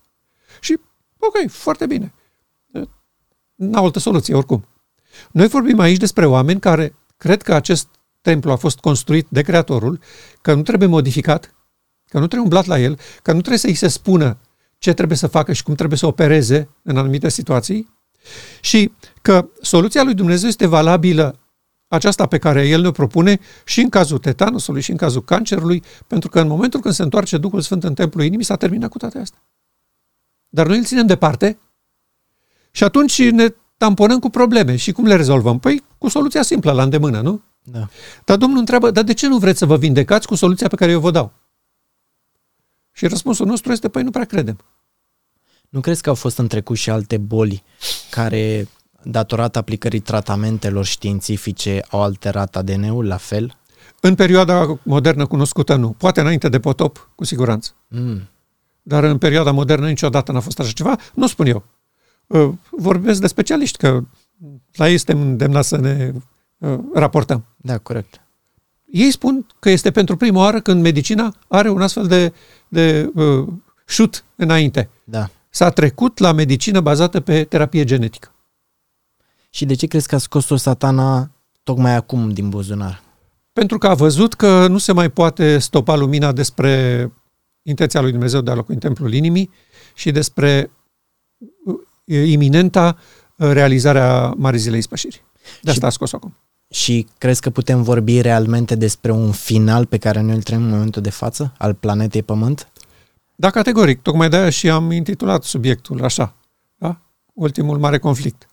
Și, 0.60 0.80
ok, 1.18 1.50
foarte 1.50 1.86
bine. 1.86 2.14
N-au 3.54 3.84
altă 3.84 3.98
soluție, 3.98 4.34
oricum. 4.34 4.64
Noi 5.30 5.46
vorbim 5.46 5.78
aici 5.78 5.98
despre 5.98 6.26
oameni 6.26 6.60
care 6.60 6.94
cred 7.16 7.42
că 7.42 7.54
acest 7.54 7.88
templu 8.20 8.50
a 8.50 8.56
fost 8.56 8.78
construit 8.78 9.26
de 9.28 9.42
Creatorul, 9.42 10.00
că 10.42 10.54
nu 10.54 10.62
trebuie 10.62 10.88
modificat, 10.88 11.54
că 12.08 12.18
nu 12.18 12.26
trebuie 12.26 12.40
umblat 12.40 12.66
la 12.66 12.78
el, 12.78 12.98
că 13.22 13.32
nu 13.32 13.38
trebuie 13.38 13.58
să 13.58 13.66
îi 13.66 13.74
se 13.74 13.88
spună 13.88 14.38
ce 14.78 14.92
trebuie 14.92 15.16
să 15.16 15.26
facă 15.26 15.52
și 15.52 15.62
cum 15.62 15.74
trebuie 15.74 15.98
să 15.98 16.06
opereze 16.06 16.68
în 16.82 16.96
anumite 16.96 17.28
situații 17.28 17.88
și 18.60 18.92
că 19.22 19.48
soluția 19.60 20.02
lui 20.02 20.14
Dumnezeu 20.14 20.48
este 20.48 20.66
valabilă 20.66 21.38
aceasta 21.88 22.26
pe 22.26 22.38
care 22.38 22.68
el 22.68 22.80
ne 22.80 22.90
propune 22.90 23.40
și 23.64 23.80
în 23.80 23.88
cazul 23.88 24.18
tetanusului 24.18 24.80
și 24.80 24.90
în 24.90 24.96
cazul 24.96 25.22
cancerului, 25.22 25.82
pentru 26.06 26.28
că 26.28 26.40
în 26.40 26.46
momentul 26.46 26.80
când 26.80 26.94
se 26.94 27.02
întoarce 27.02 27.38
Duhul 27.38 27.60
Sfânt 27.60 27.84
în 27.84 27.94
templul 27.94 28.24
inimii, 28.24 28.44
s-a 28.44 28.56
terminat 28.56 28.90
cu 28.90 28.98
toate 28.98 29.18
astea. 29.18 29.42
Dar 30.48 30.66
noi 30.66 30.78
îl 30.78 30.84
ținem 30.84 31.06
departe 31.06 31.58
și 32.70 32.84
atunci 32.84 33.30
ne 33.30 33.54
tamponăm 33.76 34.18
cu 34.18 34.30
probleme. 34.30 34.76
Și 34.76 34.92
cum 34.92 35.06
le 35.06 35.16
rezolvăm? 35.16 35.58
Păi 35.58 35.84
cu 35.98 36.08
soluția 36.08 36.42
simplă, 36.42 36.72
la 36.72 36.82
îndemână, 36.82 37.20
nu? 37.20 37.42
Da. 37.62 37.88
Dar 38.24 38.36
Domnul 38.36 38.58
întreabă, 38.58 38.90
dar 38.90 39.04
de 39.04 39.14
ce 39.14 39.28
nu 39.28 39.38
vreți 39.38 39.58
să 39.58 39.66
vă 39.66 39.76
vindecați 39.76 40.26
cu 40.26 40.34
soluția 40.34 40.68
pe 40.68 40.76
care 40.76 40.90
eu 40.90 41.00
vă 41.00 41.10
dau? 41.10 41.32
Și 42.92 43.06
răspunsul 43.06 43.46
nostru 43.46 43.72
este, 43.72 43.88
păi 43.88 44.02
nu 44.02 44.10
prea 44.10 44.24
credem. 44.24 44.58
Nu 45.74 45.80
crezi 45.80 46.02
că 46.02 46.08
au 46.08 46.14
fost 46.14 46.38
în 46.38 46.46
trecut 46.46 46.76
și 46.76 46.90
alte 46.90 47.16
boli 47.16 47.62
care, 48.10 48.68
datorată 49.02 49.58
aplicării 49.58 50.00
tratamentelor 50.00 50.84
științifice, 50.84 51.84
au 51.90 52.02
alterat 52.02 52.56
ADN-ul 52.56 53.06
la 53.06 53.16
fel? 53.16 53.56
În 54.00 54.14
perioada 54.14 54.78
modernă 54.82 55.26
cunoscută, 55.26 55.74
nu. 55.74 55.90
Poate 55.90 56.20
înainte 56.20 56.48
de 56.48 56.60
potop, 56.60 57.10
cu 57.14 57.24
siguranță. 57.24 57.70
Mm. 57.88 58.28
Dar 58.82 59.04
în 59.04 59.18
perioada 59.18 59.50
modernă 59.50 59.88
niciodată 59.88 60.32
n-a 60.32 60.40
fost 60.40 60.58
așa 60.58 60.70
ceva. 60.70 60.96
Nu 61.14 61.26
spun 61.26 61.46
eu. 61.46 61.64
Uh, 62.26 62.50
Vorbesc 62.70 63.20
de 63.20 63.26
specialiști, 63.26 63.78
că 63.78 64.04
la 64.74 64.88
ei 64.88 64.96
suntem 64.96 65.20
îndemnați 65.20 65.68
să 65.68 65.76
ne 65.76 66.12
uh, 66.58 66.78
raportăm. 66.94 67.44
Da, 67.56 67.78
corect. 67.78 68.20
Ei 68.84 69.10
spun 69.10 69.46
că 69.58 69.70
este 69.70 69.90
pentru 69.90 70.16
prima 70.16 70.38
oară 70.38 70.60
când 70.60 70.82
medicina 70.82 71.34
are 71.48 71.70
un 71.70 71.82
astfel 71.82 72.06
de, 72.06 72.32
de 72.68 73.10
uh, 73.14 73.48
șut 73.86 74.24
înainte. 74.36 74.88
Da. 75.04 75.28
S-a 75.54 75.70
trecut 75.70 76.18
la 76.18 76.32
medicină 76.32 76.80
bazată 76.80 77.20
pe 77.20 77.44
terapie 77.44 77.84
genetică. 77.84 78.34
Și 79.50 79.64
de 79.64 79.74
ce 79.74 79.86
crezi 79.86 80.08
că 80.08 80.14
a 80.14 80.18
scos-o 80.18 80.56
satana 80.56 81.30
tocmai 81.62 81.94
acum 81.94 82.30
din 82.30 82.48
buzunar? 82.48 83.02
Pentru 83.52 83.78
că 83.78 83.86
a 83.86 83.94
văzut 83.94 84.34
că 84.34 84.66
nu 84.66 84.78
se 84.78 84.92
mai 84.92 85.10
poate 85.10 85.58
stopa 85.58 85.94
lumina 85.96 86.32
despre 86.32 87.12
intenția 87.62 88.00
lui 88.00 88.10
Dumnezeu 88.10 88.40
de 88.40 88.50
a 88.50 88.54
locui 88.54 88.74
în 88.74 88.80
templul 88.80 89.12
inimii 89.12 89.50
și 89.94 90.10
despre 90.10 90.70
uh, 91.64 92.28
iminenta 92.28 92.96
uh, 93.36 93.50
realizarea 93.50 94.34
Marii 94.36 94.60
Zilei 94.60 94.78
Ispășirii. 94.78 95.22
De 95.62 95.70
asta 95.70 95.86
a 95.86 95.90
scos 95.90 96.12
acum. 96.12 96.36
Și 96.70 97.06
crezi 97.18 97.40
că 97.40 97.50
putem 97.50 97.82
vorbi 97.82 98.20
realmente 98.20 98.74
despre 98.74 99.12
un 99.12 99.32
final 99.32 99.86
pe 99.86 99.98
care 99.98 100.20
noi 100.20 100.34
îl 100.34 100.42
trăim 100.42 100.62
în 100.62 100.70
momentul 100.70 101.02
de 101.02 101.10
față, 101.10 101.52
al 101.58 101.74
planetei 101.74 102.22
Pământ? 102.22 102.68
Da, 103.36 103.50
categoric. 103.50 104.02
Tocmai 104.02 104.28
de 104.28 104.36
aia 104.36 104.50
și 104.50 104.70
am 104.70 104.90
intitulat 104.90 105.42
subiectul 105.42 106.04
așa. 106.04 106.36
Da? 106.76 107.00
Ultimul 107.32 107.78
mare 107.78 107.98
conflict. 107.98 108.46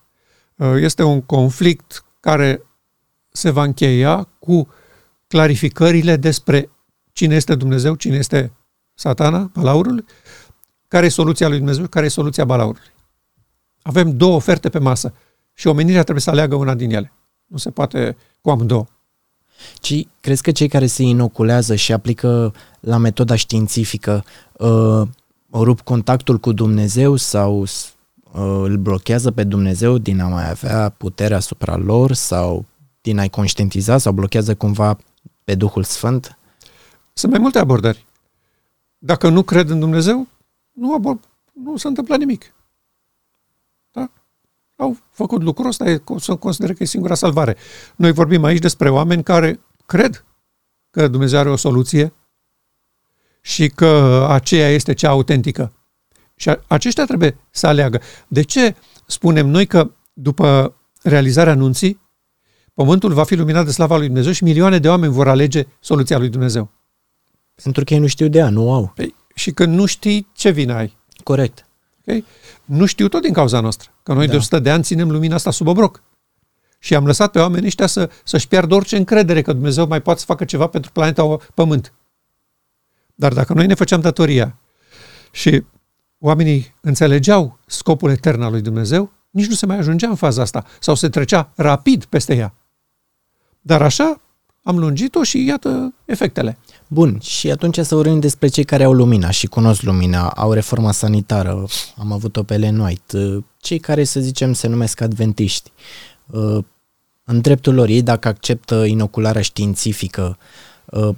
Uh, 0.55 0.73
Este 0.75 1.03
un 1.03 1.21
conflict 1.21 2.05
care 2.19 2.61
se 3.29 3.49
va 3.49 3.63
încheia 3.63 4.23
cu 4.39 4.67
clarificările 5.27 6.15
despre 6.15 6.69
cine 7.11 7.35
este 7.35 7.55
Dumnezeu, 7.55 7.95
cine 7.95 8.15
este 8.15 8.53
satana, 8.93 9.51
balaurul, 9.53 10.05
care 10.87 11.05
e 11.05 11.09
soluția 11.09 11.47
lui 11.47 11.57
Dumnezeu, 11.57 11.87
care 11.87 12.05
e 12.05 12.09
soluția 12.09 12.45
balaurului. 12.45 12.91
Avem 13.81 14.17
două 14.17 14.35
oferte 14.35 14.69
pe 14.69 14.79
masă 14.79 15.13
și 15.53 15.67
omenirea 15.67 16.01
trebuie 16.01 16.21
să 16.21 16.29
aleagă 16.29 16.55
una 16.55 16.73
din 16.73 16.91
ele. 16.91 17.13
Nu 17.45 17.57
se 17.57 17.71
poate 17.71 18.17
cu 18.41 18.49
amândouă. 18.49 18.85
Ci 19.75 20.07
crezi 20.19 20.41
că 20.41 20.51
cei 20.51 20.67
care 20.67 20.85
se 20.85 21.03
inoculează 21.03 21.75
și 21.75 21.93
aplică 21.93 22.53
la 22.79 22.97
metoda 22.97 23.35
științifică 23.35 24.23
uh, 24.57 25.01
rup 25.51 25.81
contactul 25.81 26.37
cu 26.37 26.51
Dumnezeu 26.51 27.15
sau 27.15 27.61
uh, 27.61 28.61
îl 28.63 28.77
blochează 28.77 29.31
pe 29.31 29.43
Dumnezeu 29.43 29.97
din 29.97 30.19
a 30.19 30.27
mai 30.27 30.49
avea 30.49 30.89
putere 30.89 31.33
asupra 31.33 31.75
lor 31.75 32.13
sau 32.13 32.65
din 33.01 33.19
a-i 33.19 33.29
conștientiza 33.29 33.97
sau 33.97 34.11
blochează 34.11 34.55
cumva 34.55 34.97
pe 35.43 35.55
Duhul 35.55 35.83
Sfânt? 35.83 36.37
Sunt 37.13 37.31
mai 37.31 37.41
multe 37.41 37.59
abordări. 37.59 38.05
Dacă 38.97 39.29
nu 39.29 39.41
cred 39.41 39.69
în 39.69 39.79
Dumnezeu, 39.79 40.27
nu, 40.71 40.99
abor- 40.99 41.29
nu 41.63 41.77
se 41.77 41.87
întâmplă 41.87 42.15
nimic. 42.15 42.53
Da? 44.81 44.87
Au 44.87 44.97
făcut 45.11 45.41
lucrul 45.43 45.67
ăsta, 45.67 45.89
e, 45.89 46.01
să 46.17 46.35
consideră 46.35 46.73
că 46.73 46.83
e 46.83 46.85
singura 46.85 47.15
salvare. 47.15 47.55
Noi 47.95 48.11
vorbim 48.11 48.43
aici 48.43 48.59
despre 48.59 48.89
oameni 48.89 49.23
care 49.23 49.59
cred 49.85 50.25
că 50.89 51.07
Dumnezeu 51.07 51.39
are 51.39 51.49
o 51.49 51.55
soluție 51.55 52.13
și 53.41 53.67
că 53.69 54.25
aceea 54.29 54.69
este 54.69 54.93
cea 54.93 55.09
autentică. 55.09 55.73
Și 56.35 56.49
a- 56.49 56.63
aceștia 56.67 57.05
trebuie 57.05 57.37
să 57.51 57.67
aleagă. 57.67 58.01
De 58.27 58.41
ce 58.41 58.75
spunem 59.07 59.47
noi 59.47 59.65
că 59.65 59.91
după 60.13 60.75
realizarea 61.01 61.53
anunții, 61.53 61.99
pământul 62.73 63.13
va 63.13 63.23
fi 63.23 63.35
luminat 63.35 63.65
de 63.65 63.71
slava 63.71 63.97
lui 63.97 64.05
Dumnezeu 64.05 64.31
și 64.31 64.43
milioane 64.43 64.79
de 64.79 64.89
oameni 64.89 65.13
vor 65.13 65.27
alege 65.27 65.63
soluția 65.79 66.17
lui 66.17 66.29
Dumnezeu? 66.29 66.69
Pentru 67.63 67.83
că 67.83 67.93
ei 67.93 67.99
nu 67.99 68.07
știu 68.07 68.27
de 68.27 68.37
ea, 68.37 68.49
nu 68.49 68.73
au. 68.73 68.91
Păi, 68.95 69.15
și 69.35 69.51
când 69.51 69.73
nu 69.75 69.85
știi 69.85 70.27
ce 70.33 70.49
vină 70.49 70.73
ai. 70.73 70.97
Corect. 71.23 71.65
Okay? 72.01 72.25
Nu 72.65 72.85
știu 72.85 73.07
tot 73.07 73.21
din 73.21 73.33
cauza 73.33 73.59
noastră. 73.59 73.91
Că 74.03 74.13
noi 74.13 74.25
Da. 74.25 74.31
de 74.31 74.37
100 74.37 74.59
de 74.59 74.71
ani 74.71 74.83
ținem 74.83 75.11
lumina 75.11 75.35
asta 75.35 75.51
sub 75.51 75.67
obroc. 75.67 76.01
Și 76.79 76.95
am 76.95 77.05
lăsat 77.05 77.31
pe 77.31 77.39
oamenii 77.39 77.67
ăștia 77.67 77.87
să, 77.87 78.09
să-și 78.23 78.47
piardă 78.47 78.75
orice 78.75 78.97
încredere 78.97 79.41
că 79.41 79.53
Dumnezeu 79.53 79.87
mai 79.87 80.01
poate 80.01 80.19
să 80.19 80.25
facă 80.25 80.45
ceva 80.45 80.67
pentru 80.67 80.91
planeta 80.91 81.37
Pământ. 81.53 81.93
Dar 83.15 83.33
dacă 83.33 83.53
noi 83.53 83.65
ne 83.65 83.73
făceam 83.73 84.01
datoria 84.01 84.57
și 85.31 85.63
oamenii 86.19 86.75
înțelegeau 86.81 87.59
scopul 87.65 88.09
etern 88.09 88.41
al 88.41 88.51
lui 88.51 88.61
Dumnezeu, 88.61 89.11
nici 89.29 89.47
nu 89.47 89.55
se 89.55 89.65
mai 89.65 89.77
ajungea 89.77 90.07
în 90.07 90.15
faza 90.15 90.41
asta 90.41 90.65
sau 90.79 90.95
se 90.95 91.09
trecea 91.09 91.51
rapid 91.55 92.05
peste 92.05 92.35
ea. 92.35 92.53
Dar 93.61 93.81
așa 93.81 94.21
am 94.63 94.79
lungit-o 94.79 95.23
și 95.23 95.45
iată 95.45 95.93
efectele. 96.05 96.57
Bun, 96.93 97.19
și 97.19 97.51
atunci 97.51 97.79
să 97.79 97.95
vorbim 97.95 98.19
despre 98.19 98.47
cei 98.47 98.63
care 98.63 98.83
au 98.83 98.93
lumina 98.93 99.29
și 99.29 99.47
cunosc 99.47 99.81
lumina, 99.81 100.29
au 100.29 100.53
reforma 100.53 100.91
sanitară, 100.91 101.65
am 101.97 102.11
avut-o 102.11 102.43
pe 102.43 102.53
Ellen 102.53 102.79
White, 102.79 103.45
cei 103.57 103.79
care, 103.79 104.03
să 104.03 104.19
zicem, 104.19 104.53
se 104.53 104.67
numesc 104.67 105.01
adventiști. 105.01 105.71
În 107.23 107.41
dreptul 107.41 107.73
lor, 107.73 107.87
ei 107.87 108.01
dacă 108.01 108.27
acceptă 108.27 108.83
inocularea 108.83 109.41
științifică, 109.41 110.37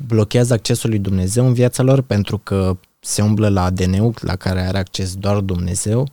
blochează 0.07 0.53
accesul 0.53 0.89
lui 0.89 0.99
Dumnezeu 0.99 1.45
în 1.45 1.53
viața 1.53 1.83
lor 1.83 2.01
pentru 2.01 2.37
că 2.37 2.77
se 2.99 3.21
umblă 3.21 3.49
la 3.49 3.63
ADN-ul 3.63 4.13
la 4.21 4.35
care 4.35 4.61
are 4.61 4.77
acces 4.77 5.15
doar 5.15 5.39
Dumnezeu? 5.39 6.07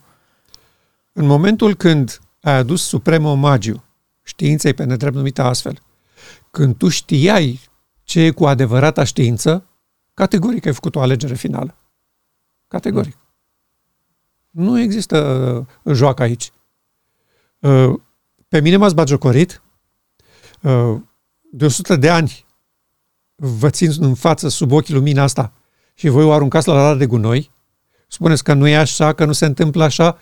În 1.13 1.27
momentul 1.27 1.75
când 1.75 2.21
ai 2.41 2.55
adus 2.55 2.83
suprem 2.83 3.25
omagiu 3.25 3.85
științei 4.23 4.75
pe 4.75 4.85
nedrept 4.85 5.15
numită 5.15 5.43
astfel, 5.43 5.79
când 6.51 6.77
tu 6.77 6.89
știai 6.89 7.61
ce 8.11 8.21
e 8.21 8.31
cu 8.31 8.47
adevărata 8.47 9.05
știință, 9.05 9.67
categoric 10.15 10.67
ai 10.67 10.73
făcut 10.73 10.95
o 10.95 11.01
alegere 11.01 11.35
finală. 11.35 11.75
Categoric. 12.69 13.17
Mm. 14.51 14.65
Nu 14.65 14.81
există 14.81 15.19
uh, 15.83 15.95
joacă 15.95 16.23
aici. 16.23 16.53
Uh, 17.59 17.95
pe 18.49 18.61
mine 18.61 18.77
m-ați 18.77 18.95
bagiocorit. 18.95 19.63
Uh, 20.63 20.97
de 21.53 21.65
100 21.65 21.97
de 21.97 22.09
ani 22.09 22.47
vă 23.35 23.71
țin 23.71 23.93
în 23.99 24.15
față 24.15 24.49
sub 24.49 24.73
ochii 24.73 24.95
lumina 24.95 25.23
asta 25.23 25.53
și 25.95 26.09
voi 26.09 26.25
o 26.25 26.33
aruncați 26.33 26.69
la 26.69 26.75
rare 26.75 26.99
de 26.99 27.07
gunoi. 27.07 27.51
Spuneți 28.09 28.45
că 28.45 28.55
nu 28.55 28.69
e 28.69 28.77
așa, 28.77 29.13
că 29.13 29.25
nu 29.25 29.33
se 29.33 29.47
întâmplă 29.47 29.85
așa. 29.85 30.19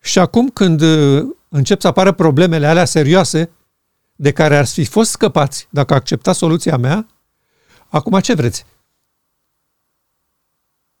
Și 0.00 0.18
acum 0.18 0.48
când 0.48 0.80
uh, 0.80 1.24
încep 1.48 1.80
să 1.80 1.86
apară 1.86 2.12
problemele 2.12 2.66
alea 2.66 2.84
serioase, 2.84 3.50
de 4.16 4.32
care 4.32 4.56
ar 4.56 4.66
fi 4.66 4.84
fost 4.84 5.10
scăpați 5.10 5.68
dacă 5.70 5.94
acceptați 5.94 6.38
soluția 6.38 6.76
mea, 6.76 7.06
acum 7.88 8.20
ce 8.20 8.34
vreți? 8.34 8.64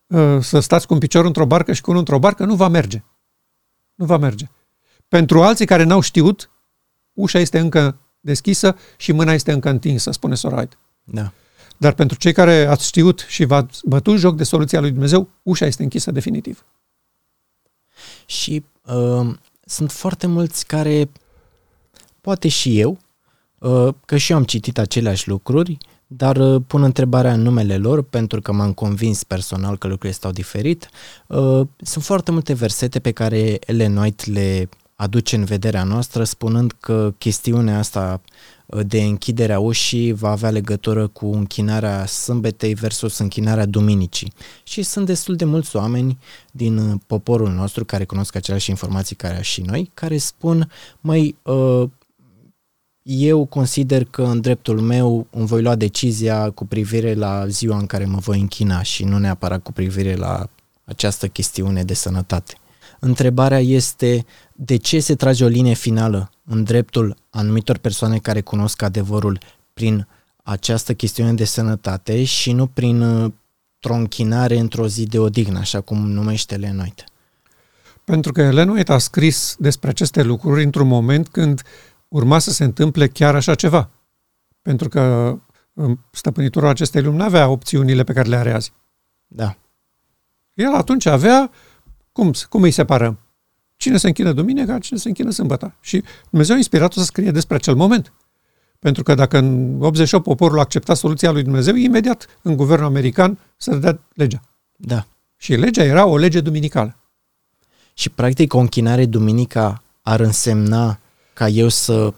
Uh, 0.06 0.38
să 0.40 0.60
stați 0.60 0.86
cu 0.86 0.92
un 0.92 0.98
picior 0.98 1.24
într-o 1.24 1.46
barcă 1.46 1.72
și 1.72 1.80
cu 1.80 1.90
unul 1.90 2.02
într-o 2.02 2.18
barcă? 2.18 2.44
Nu 2.44 2.54
va 2.54 2.68
merge. 2.68 3.02
Nu 3.94 4.04
va 4.04 4.16
merge. 4.16 4.48
Pentru 5.08 5.42
alții 5.42 5.66
care 5.66 5.82
n-au 5.82 6.00
știut, 6.00 6.50
ușa 7.12 7.38
este 7.38 7.58
încă 7.58 7.98
deschisă 8.20 8.76
și 8.96 9.12
mâna 9.12 9.32
este 9.32 9.52
încă 9.52 9.68
întinsă, 9.68 10.10
spune 10.10 10.34
Soraid. 10.34 10.78
Da. 11.04 11.32
Dar 11.76 11.92
pentru 11.92 12.18
cei 12.18 12.32
care 12.32 12.64
ați 12.64 12.86
știut 12.86 13.24
și 13.28 13.44
v-ați 13.44 13.80
bătut 13.84 14.18
joc 14.18 14.36
de 14.36 14.44
soluția 14.44 14.80
lui 14.80 14.90
Dumnezeu, 14.90 15.28
ușa 15.42 15.66
este 15.66 15.82
închisă 15.82 16.10
definitiv. 16.10 16.64
Și 18.26 18.64
uh, 18.82 19.34
sunt 19.64 19.92
foarte 19.92 20.26
mulți 20.26 20.66
care, 20.66 21.10
poate 22.20 22.48
și 22.48 22.80
eu, 22.80 22.90
uh, 22.90 23.05
că 24.04 24.16
și 24.16 24.32
eu 24.32 24.38
am 24.38 24.44
citit 24.44 24.78
aceleași 24.78 25.28
lucruri, 25.28 25.78
dar 26.06 26.36
uh, 26.36 26.62
pun 26.66 26.82
întrebarea 26.82 27.32
în 27.32 27.42
numele 27.42 27.76
lor 27.76 28.02
pentru 28.02 28.40
că 28.40 28.52
m-am 28.52 28.72
convins 28.72 29.24
personal 29.24 29.78
că 29.78 29.86
lucrurile 29.86 30.18
stau 30.18 30.30
diferit. 30.30 30.88
Uh, 31.26 31.66
sunt 31.76 32.04
foarte 32.04 32.30
multe 32.30 32.52
versete 32.52 32.98
pe 32.98 33.10
care 33.10 33.58
Ellen 33.66 33.96
White 33.96 34.30
le 34.30 34.68
aduce 34.96 35.36
în 35.36 35.44
vederea 35.44 35.84
noastră 35.84 36.24
spunând 36.24 36.72
că 36.80 37.14
chestiunea 37.18 37.78
asta 37.78 38.20
de 38.86 39.02
închiderea 39.02 39.58
ușii 39.58 40.12
va 40.12 40.30
avea 40.30 40.50
legătură 40.50 41.06
cu 41.06 41.26
închinarea 41.26 42.06
sâmbetei 42.06 42.74
versus 42.74 43.18
închinarea 43.18 43.66
duminicii. 43.66 44.32
Și 44.62 44.82
sunt 44.82 45.06
destul 45.06 45.36
de 45.36 45.44
mulți 45.44 45.76
oameni 45.76 46.18
din 46.52 47.02
poporul 47.06 47.50
nostru 47.50 47.84
care 47.84 48.04
cunosc 48.04 48.34
aceleași 48.34 48.70
informații 48.70 49.16
care 49.16 49.42
și 49.42 49.60
noi, 49.60 49.90
care 49.94 50.16
spun, 50.16 50.70
mai 51.00 51.36
uh, 51.42 51.84
eu 53.08 53.44
consider 53.44 54.04
că 54.04 54.22
în 54.22 54.40
dreptul 54.40 54.80
meu 54.80 55.26
îmi 55.30 55.46
voi 55.46 55.62
lua 55.62 55.74
decizia 55.74 56.50
cu 56.50 56.66
privire 56.66 57.14
la 57.14 57.46
ziua 57.46 57.78
în 57.78 57.86
care 57.86 58.04
mă 58.04 58.18
voi 58.18 58.40
închina 58.40 58.82
și 58.82 59.04
nu 59.04 59.18
neapărat 59.18 59.62
cu 59.62 59.72
privire 59.72 60.14
la 60.14 60.48
această 60.84 61.28
chestiune 61.28 61.84
de 61.84 61.94
sănătate. 61.94 62.54
Întrebarea 63.00 63.60
este 63.60 64.24
de 64.52 64.76
ce 64.76 65.00
se 65.00 65.14
trage 65.14 65.44
o 65.44 65.48
linie 65.48 65.74
finală 65.74 66.30
în 66.44 66.64
dreptul 66.64 67.16
anumitor 67.30 67.78
persoane 67.78 68.18
care 68.18 68.40
cunosc 68.40 68.82
adevărul 68.82 69.38
prin 69.74 70.06
această 70.42 70.94
chestiune 70.94 71.32
de 71.32 71.44
sănătate 71.44 72.24
și 72.24 72.52
nu 72.52 72.66
prin 72.66 73.00
uh, 73.00 73.32
tronchinare 73.78 74.58
într-o 74.58 74.88
zi 74.88 75.04
de 75.04 75.18
odihnă, 75.18 75.58
așa 75.58 75.80
cum 75.80 76.10
numește 76.10 76.56
Lenoit. 76.56 77.04
Pentru 78.04 78.32
că 78.32 78.50
Lenoit 78.50 78.88
a 78.88 78.98
scris 78.98 79.56
despre 79.58 79.88
aceste 79.88 80.22
lucruri 80.22 80.64
într-un 80.64 80.86
moment 80.86 81.28
când 81.28 81.62
urma 82.16 82.38
să 82.38 82.50
se 82.50 82.64
întâmple 82.64 83.08
chiar 83.08 83.34
așa 83.34 83.54
ceva. 83.54 83.90
Pentru 84.62 84.88
că 84.88 85.34
um, 85.72 86.04
stăpânitorul 86.10 86.68
acestei 86.68 87.02
lumi 87.02 87.16
nu 87.16 87.24
avea 87.24 87.48
opțiunile 87.48 88.04
pe 88.04 88.12
care 88.12 88.28
le 88.28 88.36
are 88.36 88.52
azi. 88.52 88.72
Da. 89.26 89.56
El 90.54 90.74
atunci 90.74 91.06
avea, 91.06 91.50
cum, 92.12 92.32
cum 92.48 92.62
îi 92.62 92.70
separăm? 92.70 93.18
Cine 93.76 93.96
se 93.96 94.06
închină 94.06 94.32
duminica, 94.32 94.78
cine 94.78 94.98
se 94.98 95.08
închină 95.08 95.30
sâmbătă. 95.30 95.74
Și 95.80 96.02
Dumnezeu 96.30 96.54
a 96.54 96.58
inspirat-o 96.58 97.00
să 97.00 97.04
scrie 97.04 97.30
despre 97.30 97.56
acel 97.56 97.74
moment. 97.74 98.12
Pentru 98.78 99.02
că 99.02 99.14
dacă 99.14 99.38
în 99.38 99.76
88 99.80 100.24
poporul 100.24 100.58
a 100.58 100.60
acceptat 100.60 100.96
soluția 100.96 101.30
lui 101.30 101.42
Dumnezeu, 101.42 101.74
imediat 101.74 102.26
în 102.42 102.56
guvernul 102.56 102.86
american 102.86 103.38
să 103.56 103.74
dea 103.74 104.00
legea. 104.14 104.40
Da. 104.76 105.06
Și 105.36 105.54
legea 105.54 105.82
era 105.82 106.06
o 106.06 106.16
lege 106.16 106.40
duminicală. 106.40 106.96
Și 107.94 108.10
practic 108.10 108.54
o 108.54 108.58
închinare 108.58 109.06
duminica 109.06 109.82
ar 110.02 110.20
însemna 110.20 110.98
ca 111.36 111.48
eu 111.48 111.68
să 111.68 112.14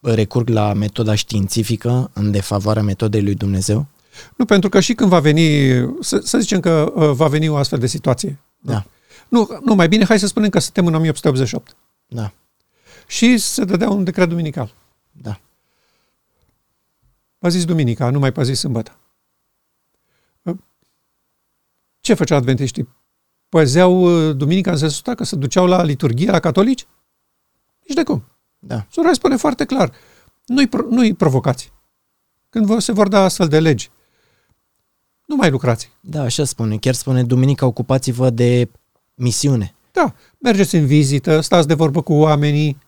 recurg 0.00 0.48
la 0.48 0.72
metoda 0.72 1.14
științifică 1.14 2.10
în 2.12 2.30
defavoarea 2.30 2.82
metodei 2.82 3.22
lui 3.22 3.34
Dumnezeu? 3.34 3.86
Nu, 4.36 4.44
pentru 4.44 4.68
că 4.68 4.80
și 4.80 4.94
când 4.94 5.10
va 5.10 5.20
veni, 5.20 5.48
să, 6.00 6.18
să 6.18 6.38
zicem 6.38 6.60
că 6.60 6.92
uh, 6.94 7.10
va 7.10 7.28
veni 7.28 7.48
o 7.48 7.56
astfel 7.56 7.78
de 7.78 7.86
situație. 7.86 8.38
Da. 8.58 8.84
Nu, 9.28 9.48
nu, 9.64 9.74
mai 9.74 9.88
bine 9.88 10.04
hai 10.04 10.18
să 10.18 10.26
spunem 10.26 10.50
că 10.50 10.58
suntem 10.58 10.86
în 10.86 10.94
1888. 10.94 11.76
Da. 12.06 12.32
Și 13.06 13.38
se 13.38 13.64
dădea 13.64 13.90
un 13.90 14.04
decret 14.04 14.28
duminical. 14.28 14.74
Da. 15.12 15.40
Păziți 17.38 17.66
duminica, 17.66 18.10
nu 18.10 18.18
mai 18.18 18.32
păziți 18.32 18.60
sâmbătă. 18.60 18.98
Ce 22.00 22.14
făceau 22.14 22.38
adventiștii? 22.38 22.88
Păzeau 23.48 24.28
uh, 24.28 24.36
duminica 24.36 24.70
în 24.70 24.76
sensul 24.76 25.14
că 25.14 25.24
se 25.24 25.36
duceau 25.36 25.66
la 25.66 25.82
liturghie 25.82 26.30
la 26.30 26.40
catolici? 26.40 26.86
Nici 27.86 27.96
de 27.96 28.02
cum. 28.02 28.24
Da. 28.66 28.86
Sora 28.90 29.12
spune 29.12 29.36
foarte 29.36 29.64
clar, 29.64 29.92
nu-i, 30.46 30.68
nu-i 30.90 31.14
provocați. 31.14 31.72
Când 32.48 32.80
se 32.80 32.92
vor 32.92 33.08
da 33.08 33.24
astfel 33.24 33.48
de 33.48 33.60
legi, 33.60 33.90
nu 35.26 35.36
mai 35.36 35.50
lucrați. 35.50 35.92
Da, 36.00 36.22
așa 36.22 36.44
spune. 36.44 36.76
Chiar 36.76 36.94
spune, 36.94 37.24
duminica 37.24 37.66
ocupați-vă 37.66 38.30
de 38.30 38.70
misiune. 39.14 39.74
Da, 39.92 40.14
mergeți 40.38 40.76
în 40.76 40.86
vizită, 40.86 41.40
stați 41.40 41.66
de 41.66 41.74
vorbă 41.74 42.02
cu 42.02 42.12
oamenii. 42.12 42.78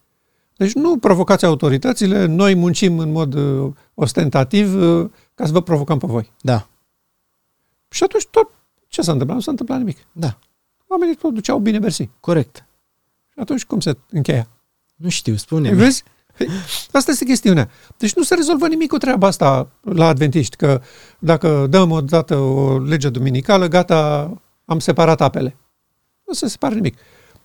Deci 0.57 0.73
nu 0.73 0.99
provocați 0.99 1.45
autoritățile, 1.45 2.25
noi 2.25 2.55
muncim 2.55 2.99
în 2.99 3.13
mod 3.13 3.35
uh, 3.35 3.73
ostentativ 3.95 4.75
uh, 4.75 5.11
ca 5.35 5.47
să 5.47 5.53
vă 5.53 5.63
provocăm 5.63 5.99
pe 5.99 6.07
voi. 6.07 6.33
Da. 6.41 6.69
Și 7.89 8.03
atunci 8.03 8.27
tot 8.27 8.51
ce 8.87 9.03
s-a 9.03 9.13
întâmplat? 9.13 9.37
Nu 9.37 9.43
s-a 9.43 9.51
întâmplat 9.51 9.79
nimic. 9.79 10.07
Da. 10.13 10.39
Oamenii 10.87 11.15
tot 11.15 11.35
duceau 11.35 11.59
bine 11.59 11.79
mersi. 11.79 12.11
Corect. 12.21 12.67
Și 13.29 13.39
atunci 13.39 13.65
cum 13.65 13.81
se 13.81 13.97
încheia? 14.11 14.49
Nu 14.99 15.09
știu, 15.09 15.37
spune 15.37 15.75
Vezi? 15.75 16.03
Păi, 16.37 16.49
asta 16.93 17.11
este 17.11 17.25
chestiunea. 17.25 17.71
Deci 17.97 18.15
nu 18.15 18.23
se 18.23 18.35
rezolvă 18.35 18.69
nimic 18.69 18.89
cu 18.89 18.97
treaba 18.97 19.27
asta 19.27 19.71
la 19.81 20.07
adventiști, 20.07 20.57
că 20.57 20.83
dacă 21.19 21.67
dăm 21.67 21.91
o 21.91 22.01
dată 22.01 22.37
o 22.37 22.79
lege 22.79 23.09
duminicală, 23.09 23.67
gata, 23.67 24.33
am 24.65 24.79
separat 24.79 25.21
apele. 25.21 25.57
Nu 26.25 26.33
se 26.33 26.49
separă 26.49 26.75
nimic. 26.75 26.99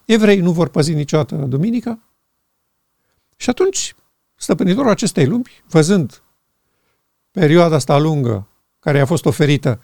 Evrei 0.06 0.40
nu 0.40 0.52
vor 0.52 0.68
păzi 0.68 0.94
niciodată 0.94 1.36
duminica. 1.36 2.00
Și 3.36 3.50
atunci, 3.50 3.96
stăpânitorul 4.36 4.90
acestei 4.90 5.26
lumi, 5.26 5.64
văzând 5.70 6.24
perioada 7.32 7.76
asta 7.76 7.98
lungă 7.98 8.48
care 8.80 8.98
i-a 8.98 9.06
fost 9.06 9.26
oferită 9.26 9.82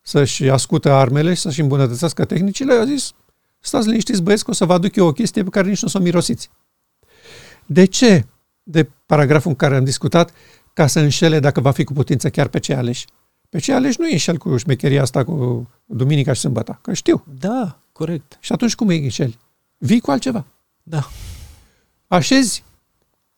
să-și 0.00 0.48
ascută 0.48 0.92
armele 0.92 1.34
și 1.34 1.40
să-și 1.40 1.60
îmbunătățească 1.60 2.24
tehnicile, 2.24 2.72
a 2.72 2.84
zis, 2.84 3.12
stați 3.60 3.88
liniștiți 3.88 4.22
băieți 4.22 4.44
că 4.44 4.50
o 4.50 4.54
să 4.54 4.64
vă 4.64 4.72
aduc 4.72 4.96
eu 4.96 5.06
o 5.06 5.12
chestie 5.12 5.42
pe 5.42 5.50
care 5.50 5.68
nici 5.68 5.82
nu 5.82 5.88
o 5.88 5.90
să 5.90 5.98
o 5.98 6.00
mirosiți. 6.00 6.50
De 7.66 7.84
ce? 7.84 8.26
De 8.62 8.90
paragraful 9.06 9.50
în 9.50 9.56
care 9.56 9.76
am 9.76 9.84
discutat, 9.84 10.32
ca 10.72 10.86
să 10.86 11.00
înșele 11.00 11.40
dacă 11.40 11.60
va 11.60 11.70
fi 11.70 11.84
cu 11.84 11.92
putință 11.92 12.30
chiar 12.30 12.48
pe 12.48 12.58
cei 12.58 12.74
aleși. 12.74 13.06
Pe 13.48 13.58
cei 13.58 13.74
aleși 13.74 14.00
nu 14.00 14.08
e 14.08 14.12
înșel 14.12 14.36
cu 14.36 14.56
șmecheria 14.56 15.02
asta 15.02 15.24
cu 15.24 15.68
duminica 15.84 16.32
și 16.32 16.40
sâmbăta, 16.40 16.78
că 16.82 16.92
știu. 16.92 17.24
Da, 17.38 17.78
corect. 17.92 18.36
Și 18.40 18.52
atunci 18.52 18.74
cum 18.74 18.90
e 18.90 18.94
înșeli? 18.94 19.38
Vii 19.78 20.00
cu 20.00 20.10
altceva. 20.10 20.44
Da. 20.82 21.08
Așezi 22.06 22.64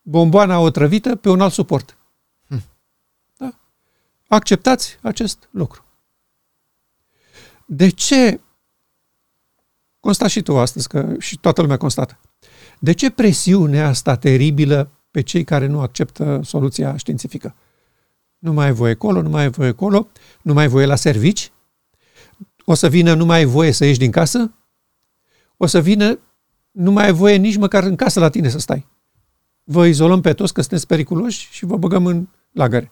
bomboana 0.01 0.59
otrăvită 0.59 1.15
pe 1.15 1.29
un 1.29 1.41
alt 1.41 1.53
suport. 1.53 1.97
Hm. 2.47 2.63
Da? 3.37 3.53
Acceptați 4.27 4.97
acest 5.01 5.49
lucru. 5.51 5.83
De 7.65 7.89
ce 7.89 8.39
constat 9.99 10.29
și 10.29 10.41
tu 10.41 10.57
astăzi, 10.57 10.87
că 10.87 11.15
și 11.19 11.37
toată 11.37 11.61
lumea 11.61 11.77
constată. 11.77 12.19
De 12.79 12.91
ce 12.91 13.09
presiunea 13.09 13.87
asta 13.87 14.15
teribilă 14.15 14.89
pe 15.11 15.21
cei 15.21 15.43
care 15.43 15.67
nu 15.67 15.79
acceptă 15.79 16.41
soluția 16.43 16.97
științifică? 16.97 17.55
Nu 18.37 18.53
mai 18.53 18.65
ai 18.65 18.71
voie 18.71 18.91
acolo, 18.91 19.21
nu 19.21 19.29
mai 19.29 19.43
ai 19.43 19.49
voie 19.49 19.69
acolo, 19.69 20.07
nu 20.41 20.53
mai 20.53 20.63
ai 20.63 20.69
voie 20.69 20.85
la 20.85 20.95
servici, 20.95 21.51
o 22.65 22.73
să 22.73 22.87
vină, 22.87 23.13
nu 23.13 23.25
mai 23.25 23.37
ai 23.37 23.45
voie 23.45 23.71
să 23.71 23.85
ieși 23.85 23.99
din 23.99 24.11
casă, 24.11 24.53
o 25.57 25.65
să 25.65 25.81
vină, 25.81 26.19
nu 26.71 26.91
mai 26.91 27.05
ai 27.05 27.11
voie 27.11 27.35
nici 27.35 27.57
măcar 27.57 27.83
în 27.83 27.95
casă 27.95 28.19
la 28.19 28.29
tine 28.29 28.49
să 28.49 28.59
stai. 28.59 28.87
Vă 29.63 29.85
izolăm 29.85 30.21
pe 30.21 30.33
toți 30.33 30.53
că 30.53 30.61
sunteți 30.61 30.87
periculoși 30.87 31.47
și 31.51 31.65
vă 31.65 31.77
băgăm 31.77 32.05
în 32.05 32.27
lagăre. 32.51 32.91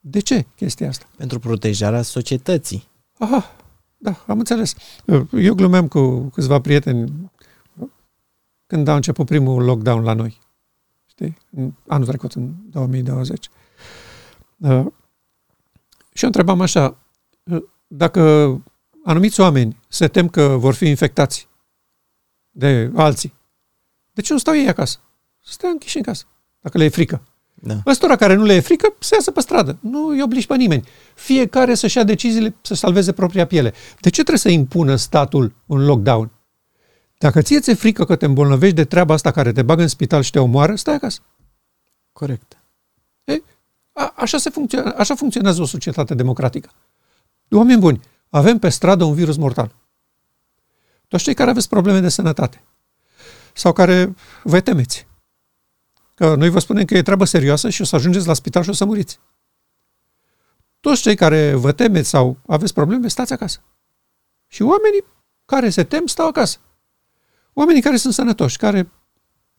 De 0.00 0.20
ce 0.20 0.46
chestia 0.56 0.88
asta? 0.88 1.06
Pentru 1.16 1.38
protejarea 1.38 2.02
societății. 2.02 2.88
Aha, 3.18 3.56
da, 3.96 4.24
am 4.26 4.38
înțeles. 4.38 4.74
Eu 5.32 5.54
glumeam 5.54 5.88
cu 5.88 6.20
câțiva 6.20 6.60
prieteni 6.60 7.30
când 8.74 8.88
a 8.88 8.94
început 8.94 9.26
primul 9.26 9.64
lockdown 9.64 10.02
la 10.02 10.12
noi. 10.12 10.38
Știi? 11.06 11.38
În 11.50 11.72
anul 11.86 12.06
trecut, 12.06 12.32
în 12.32 12.52
2020. 12.70 13.48
Uh, 14.56 14.86
și 16.12 16.22
eu 16.22 16.28
întrebam 16.28 16.60
așa, 16.60 16.96
uh, 17.42 17.62
dacă 17.86 18.22
anumiți 19.04 19.40
oameni 19.40 19.80
se 19.88 20.08
tem 20.08 20.28
că 20.28 20.46
vor 20.46 20.74
fi 20.74 20.88
infectați 20.88 21.48
de 22.50 22.92
alții, 22.94 23.34
de 24.12 24.20
ce 24.20 24.32
nu 24.32 24.38
stau 24.38 24.54
ei 24.54 24.68
acasă? 24.68 24.98
Stai 25.44 25.70
închiși 25.70 25.96
în 25.96 26.02
casă, 26.02 26.24
dacă 26.60 26.78
le 26.78 26.84
e 26.84 26.88
frică. 26.88 27.22
Da. 27.54 27.74
Ăstora 27.86 28.16
care 28.16 28.34
nu 28.34 28.44
le 28.44 28.54
e 28.54 28.60
frică, 28.60 28.94
să 28.98 29.14
iasă 29.14 29.30
pe 29.30 29.40
stradă. 29.40 29.78
Nu 29.80 30.06
îi 30.06 30.22
obligi 30.22 30.46
pe 30.46 30.56
nimeni. 30.56 30.84
Fiecare 31.14 31.74
să-și 31.74 31.96
ia 31.96 32.04
deciziile 32.04 32.54
să 32.60 32.74
salveze 32.74 33.12
propria 33.12 33.46
piele. 33.46 33.72
De 34.00 34.08
ce 34.08 34.20
trebuie 34.20 34.38
să 34.38 34.48
impună 34.48 34.96
statul 34.96 35.54
un 35.66 35.84
lockdown? 35.84 36.30
Dacă 37.24 37.42
ție 37.42 37.60
ți-e 37.60 37.74
frică 37.74 38.04
că 38.04 38.16
te 38.16 38.24
îmbolnăvești 38.24 38.74
de 38.74 38.84
treaba 38.84 39.14
asta 39.14 39.30
care 39.30 39.52
te 39.52 39.62
bagă 39.62 39.82
în 39.82 39.88
spital 39.88 40.22
și 40.22 40.30
te 40.30 40.38
omoară, 40.38 40.74
stai 40.74 40.94
acasă. 40.94 41.20
Corect. 42.12 42.58
E, 43.24 43.42
a, 43.92 44.12
așa, 44.16 44.38
se 44.38 44.50
funcționează, 44.50 44.96
așa 44.98 45.14
funcționează 45.14 45.62
o 45.62 45.64
societate 45.64 46.14
democratică. 46.14 46.70
Oameni 47.50 47.80
buni, 47.80 48.00
avem 48.28 48.58
pe 48.58 48.68
stradă 48.68 49.04
un 49.04 49.14
virus 49.14 49.36
mortal. 49.36 49.74
Toți 51.08 51.22
cei 51.22 51.34
care 51.34 51.50
aveți 51.50 51.68
probleme 51.68 52.00
de 52.00 52.08
sănătate 52.08 52.62
sau 53.52 53.72
care 53.72 54.14
vă 54.42 54.60
temeți, 54.60 55.06
Că 56.14 56.34
noi 56.34 56.48
vă 56.48 56.58
spunem 56.58 56.84
că 56.84 56.96
e 56.96 57.02
treabă 57.02 57.24
serioasă 57.24 57.70
și 57.70 57.80
o 57.80 57.84
să 57.84 57.96
ajungeți 57.96 58.26
la 58.26 58.34
spital 58.34 58.62
și 58.62 58.70
o 58.70 58.72
să 58.72 58.84
muriți. 58.84 59.20
Toți 60.80 61.02
cei 61.02 61.16
care 61.16 61.54
vă 61.54 61.72
temeți 61.72 62.08
sau 62.08 62.36
aveți 62.46 62.72
probleme, 62.72 63.08
stați 63.08 63.32
acasă. 63.32 63.60
Și 64.46 64.62
oamenii 64.62 65.04
care 65.44 65.70
se 65.70 65.84
tem, 65.84 66.06
stau 66.06 66.26
acasă. 66.26 66.58
Oamenii 67.54 67.82
care 67.82 67.96
sunt 67.96 68.14
sănătoși, 68.14 68.56
care 68.56 68.90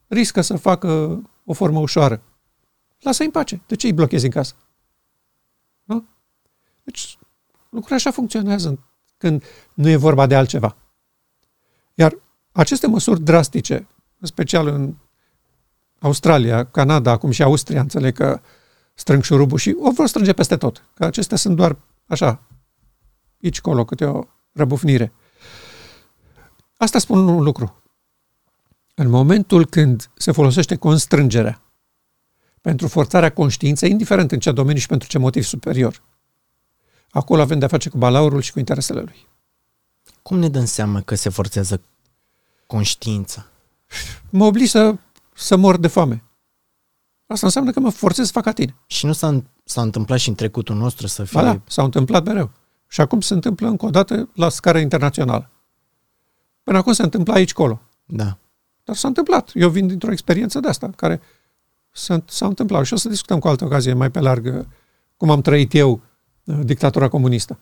riscă 0.08 0.42
să 0.42 0.58
facă 0.58 1.22
o 1.46 1.54
formă 1.54 1.80
ușoară, 1.80 2.22
lasă-i 3.00 3.26
în 3.26 3.32
pace. 3.32 3.62
De 3.68 3.76
ce 3.76 3.88
îi 3.88 3.94
blochezi 3.94 4.26
în 4.26 4.32
casă? 4.32 4.56
Nu? 5.84 6.06
Deci, 6.84 7.18
lucrurile 7.64 7.96
așa 7.96 8.12
funcționează 8.12 8.80
când 9.18 9.44
nu 9.74 9.90
e 9.90 9.96
vorba 9.96 10.26
de 10.26 10.36
altceva. 10.36 10.76
Iar 11.94 12.18
aceste 12.52 12.88
măsuri 12.88 13.22
drastice, 13.22 13.88
în 14.20 14.28
special 14.28 14.68
în 14.68 14.96
Australia, 16.00 16.66
Canada, 16.66 17.12
acum 17.12 17.32
și 17.32 17.44
Austria, 17.44 17.82
înțeleg 17.82 18.16
că 18.16 18.42
strâng 18.94 19.24
șurubul 19.24 19.58
și 19.58 19.76
o 19.80 19.92
vor 19.92 20.08
strânge 20.08 20.34
peste 20.34 20.58
tot. 20.58 20.86
Că 20.94 21.06
acestea 21.06 21.38
sunt 21.38 21.56
doar 21.56 21.78
așa, 22.06 22.42
aici, 23.44 23.62
colo, 23.62 23.86
câte 23.86 24.06
o 24.06 24.24
răbufnire. 24.52 25.14
Asta 26.78 27.00
spun 27.00 27.28
un 27.28 27.44
lucru. 27.44 27.84
În 28.98 29.10
momentul 29.10 29.66
când 29.66 30.10
se 30.14 30.32
folosește 30.32 30.76
constrângerea 30.76 31.62
pentru 32.62 32.88
forțarea 32.88 33.32
conștiinței, 33.32 33.90
indiferent 33.90 34.32
în 34.32 34.40
ce 34.40 34.52
domeniu 34.52 34.80
și 34.80 34.88
pentru 34.88 35.08
ce 35.08 35.18
motiv 35.18 35.44
superior, 35.44 36.02
acolo 37.10 37.42
avem 37.42 37.60
de-a 37.60 37.68
face 37.68 37.90
cu 37.90 37.98
balaurul 37.98 38.42
și 38.42 38.52
cu 38.52 38.60
interesele 38.60 39.02
lui. 39.02 39.28
Cum 40.22 40.38
ne 40.40 40.50
dăm 40.50 40.66
seama 40.66 41.02
că 41.02 41.16
se 41.16 41.30
forțează 41.30 41.82
conștiința? 42.68 43.46
Mă 44.30 44.46
oblig 44.46 44.68
să 44.68 44.96
să 45.36 45.56
mor 45.56 45.78
de 45.78 45.88
foame. 45.88 46.24
Asta 47.28 47.46
înseamnă 47.46 47.72
că 47.72 47.80
mă 47.80 47.90
forțez 47.90 48.26
să 48.26 48.32
fac 48.32 48.44
ca 48.44 48.52
tine. 48.52 48.76
Și 48.86 49.06
nu 49.06 49.14
s-a, 49.14 49.44
s-a 49.64 49.82
întâmplat 49.82 50.20
și 50.20 50.30
în 50.30 50.36
trecutul 50.36 50.76
nostru 50.76 51.08
să 51.08 51.24
fie... 51.24 51.42
Ba 51.42 51.46
da, 51.46 51.62
s-a 51.68 51.84
întâmplat 51.84 52.26
mereu. 52.26 52.52
Și 52.88 53.02
acum 53.02 53.22
se 53.22 53.34
întâmplă 53.34 53.68
încă 53.68 53.86
o 53.86 53.90
dată 53.90 54.30
la 54.34 54.50
scară 54.50 54.80
internațională. 54.80 55.50
Până 56.64 56.78
acum 56.78 56.94
se 56.94 57.02
întâmplă 57.02 57.34
aici, 57.34 57.54
colo. 57.54 57.82
Da. 58.06 58.38
Dar 58.86 58.96
s-a 58.96 59.08
întâmplat. 59.08 59.52
Eu 59.54 59.70
vin 59.70 59.88
dintr-o 59.88 60.12
experiență 60.12 60.60
de 60.60 60.68
asta, 60.68 60.90
care 60.96 61.22
s-a, 61.92 62.24
s-a 62.28 62.46
întâmplat. 62.46 62.86
Și 62.86 62.94
o 62.94 62.98
să 62.98 63.10
discutăm 63.10 63.40
cu 63.40 63.48
altă 63.48 63.66
ocazie 63.66 63.94
mai 63.94 64.12
pe 64.12 64.20
larg 64.20 64.68
cum 65.18 65.30
am 65.30 65.42
trăit 65.42 65.74
eu 65.74 66.02
uh, 66.44 66.60
dictatura 66.64 67.08
comunistă. 67.08 67.60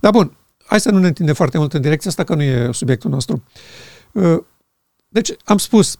Dar 0.00 0.12
bun, 0.12 0.36
hai 0.64 0.80
să 0.80 0.90
nu 0.90 0.98
ne 0.98 1.06
întindem 1.06 1.34
foarte 1.34 1.58
mult 1.58 1.72
în 1.72 1.80
direcția 1.80 2.10
asta, 2.10 2.24
că 2.24 2.34
nu 2.34 2.42
e 2.42 2.72
subiectul 2.72 3.10
nostru. 3.10 3.44
Uh, 4.12 4.38
deci, 5.08 5.32
am 5.44 5.58
spus, 5.58 5.98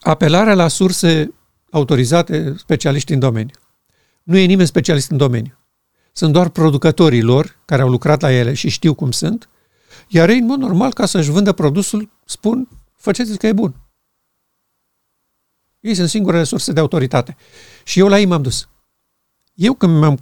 apelarea 0.00 0.54
la 0.54 0.68
surse 0.68 1.34
autorizate, 1.70 2.54
specialiști 2.56 3.12
în 3.12 3.18
domeniu. 3.18 3.54
Nu 4.22 4.36
e 4.36 4.44
nimeni 4.44 4.68
specialist 4.68 5.10
în 5.10 5.16
domeniu. 5.16 5.58
Sunt 6.12 6.32
doar 6.32 6.48
producătorii 6.48 7.22
lor 7.22 7.58
care 7.64 7.82
au 7.82 7.88
lucrat 7.88 8.20
la 8.20 8.32
ele 8.32 8.54
și 8.54 8.68
știu 8.68 8.94
cum 8.94 9.10
sunt, 9.10 9.48
iar 10.08 10.28
ei, 10.28 10.38
în 10.38 10.46
mod 10.46 10.58
normal, 10.58 10.92
ca 10.92 11.06
să-și 11.06 11.30
vândă 11.30 11.52
produsul, 11.52 12.10
spun, 12.24 12.68
faceți 13.02 13.38
că 13.38 13.46
e 13.46 13.52
bun. 13.52 13.74
Ei 15.80 15.94
sunt 15.94 16.08
singurele 16.08 16.44
surse 16.44 16.72
de 16.72 16.80
autoritate. 16.80 17.36
Și 17.84 17.98
eu 17.98 18.08
la 18.08 18.18
ei 18.18 18.26
m-am 18.26 18.42
dus. 18.42 18.68
Eu 19.54 19.74
când 19.74 19.98
mi-am 19.98 20.18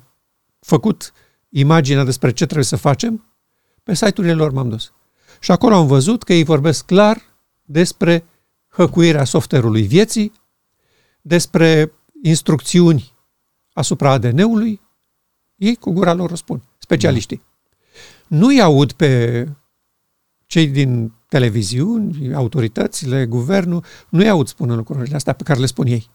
făcut 0.61 1.13
imaginea 1.49 2.05
despre 2.05 2.31
ce 2.31 2.45
trebuie 2.45 2.65
să 2.65 2.77
facem, 2.77 3.35
pe 3.83 3.95
site-urile 3.95 4.35
lor 4.35 4.51
m-am 4.53 4.69
dus. 4.69 4.93
Și 5.41 5.51
acolo 5.51 5.75
am 5.75 5.87
văzut 5.87 6.23
că 6.23 6.33
ei 6.33 6.45
vorbesc 6.45 6.85
clar 6.85 7.23
despre 7.63 8.25
hăcuirea 8.69 9.25
software-ului 9.25 9.83
vieții, 9.83 10.33
despre 11.21 11.93
instrucțiuni 12.23 13.13
asupra 13.73 14.11
ADN-ului, 14.11 14.81
ei 15.55 15.77
cu 15.77 15.91
gura 15.91 16.13
lor 16.13 16.29
răspund, 16.29 16.63
specialiștii. 16.79 17.37
Da. 17.37 17.77
Nu-i 18.37 18.61
aud 18.61 18.93
pe 18.93 19.49
cei 20.47 20.69
din 20.69 21.13
televiziuni, 21.31 22.35
autoritățile, 22.35 23.27
guvernul, 23.27 23.85
nu-i 24.09 24.29
aud 24.29 24.49
spunând 24.49 24.79
lucrurile 24.79 25.17
astea 25.17 25.33
pe 25.33 25.43
care 25.43 25.59
le 25.59 25.67
spun 25.67 25.87
ei. 25.87 26.11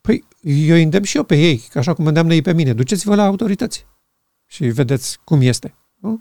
Păi, 0.00 0.24
eu 0.42 0.76
îndemn 0.76 1.04
și 1.04 1.16
eu 1.16 1.22
pe 1.22 1.36
ei, 1.36 1.58
că 1.70 1.78
așa 1.78 1.94
cum 1.94 2.06
îndeamnă 2.06 2.34
ei 2.34 2.42
pe 2.42 2.52
mine, 2.52 2.72
duceți-vă 2.72 3.14
la 3.14 3.24
autorități 3.24 3.86
și 4.46 4.66
vedeți 4.66 5.18
cum 5.24 5.40
este. 5.40 5.74
Nu? 6.00 6.20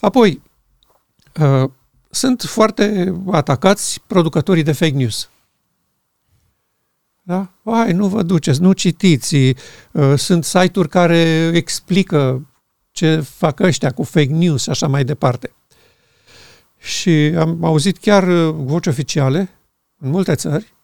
Apoi, 0.00 0.42
uh, 1.40 1.70
sunt 2.10 2.42
foarte 2.42 3.14
atacați 3.30 4.00
producătorii 4.06 4.62
de 4.62 4.72
fake 4.72 4.96
news. 4.96 5.30
Da? 7.22 7.52
Hai, 7.64 7.92
nu 7.92 8.08
vă 8.08 8.22
duceți, 8.22 8.60
nu 8.60 8.72
citiți. 8.72 9.36
Uh, 9.36 10.14
sunt 10.16 10.44
site-uri 10.44 10.88
care 10.88 11.50
explică 11.54 12.48
ce 12.90 13.20
fac 13.20 13.60
ăștia 13.60 13.90
cu 13.90 14.02
fake 14.02 14.32
news 14.32 14.62
și 14.62 14.70
așa 14.70 14.86
mai 14.86 15.04
departe. 15.04 15.54
Și 16.80 17.10
am 17.38 17.64
auzit 17.64 17.98
chiar 17.98 18.28
uh, 18.28 18.54
voci 18.54 18.86
oficiale 18.86 19.48
în 19.96 20.10
multe 20.10 20.34
țări 20.34 20.74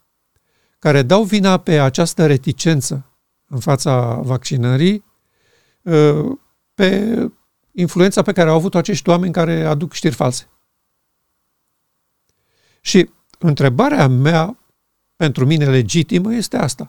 care 0.79 1.03
dau 1.03 1.23
vina 1.23 1.57
pe 1.57 1.79
această 1.79 2.27
reticență 2.27 3.05
în 3.47 3.59
fața 3.59 4.15
vaccinării 4.15 5.05
uh, 5.83 6.39
pe 6.75 7.19
influența 7.73 8.23
pe 8.23 8.33
care 8.33 8.49
au 8.49 8.55
avut 8.57 8.75
acești 8.75 9.09
oameni 9.09 9.33
care 9.33 9.65
aduc 9.65 9.93
știri 9.93 10.15
false. 10.15 10.49
Și 12.81 13.11
întrebarea 13.39 14.07
mea, 14.07 14.59
pentru 15.17 15.47
mine 15.47 15.65
legitimă, 15.65 16.35
este 16.35 16.57
asta. 16.57 16.87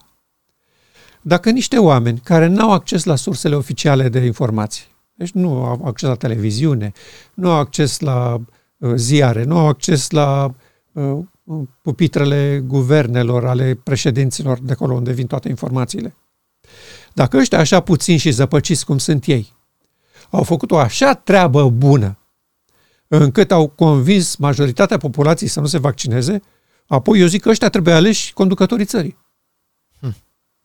Dacă 1.22 1.50
niște 1.50 1.78
oameni 1.78 2.20
care 2.20 2.48
nu 2.48 2.62
au 2.62 2.72
acces 2.72 3.04
la 3.04 3.16
sursele 3.16 3.56
oficiale 3.56 4.10
de 4.10 4.20
informații, 4.20 4.86
deci 5.14 5.32
nu 5.32 5.64
au 5.64 5.86
acces 5.86 6.10
la 6.10 6.16
televiziune, 6.16 6.92
nu 7.34 7.52
au 7.52 7.60
acces 7.60 8.00
la 8.00 8.34
uh, 8.34 8.42
ziare, 8.96 9.44
nu 9.44 9.58
au 9.58 9.68
acces 9.68 10.10
la 10.10 10.54
uh, 10.92 11.20
pupitrele 11.82 12.64
guvernelor, 12.66 13.46
ale 13.46 13.76
președinților 13.84 14.60
de 14.60 14.72
acolo 14.72 14.94
unde 14.94 15.12
vin 15.12 15.28
toate 15.28 15.50
informațiile. 15.50 16.16
Dacă 17.14 17.38
ăștia 17.38 17.60
așa 17.60 17.80
puțin 17.80 18.18
și 18.18 18.32
zăpăciți 18.32 18.86
cum 18.86 18.98
sunt 18.98 19.26
ei, 19.26 19.54
au 20.30 20.44
făcut 20.44 20.72
o 20.72 20.78
așa 20.78 21.14
treabă 21.14 21.70
bună 21.70 22.18
încât 23.08 23.52
au 23.52 23.68
convins 23.68 24.36
majoritatea 24.36 24.98
populației 24.98 25.50
să 25.50 25.60
nu 25.60 25.66
se 25.66 25.78
vaccineze, 25.78 26.42
apoi 26.88 27.20
eu 27.20 27.28
zic 27.28 27.42
că 27.42 27.50
ăștia 27.50 27.70
trebuie 27.70 27.94
aleși 27.94 28.34
conducătorii 28.34 28.86
țării. 28.86 29.18
Hm. 30.00 30.16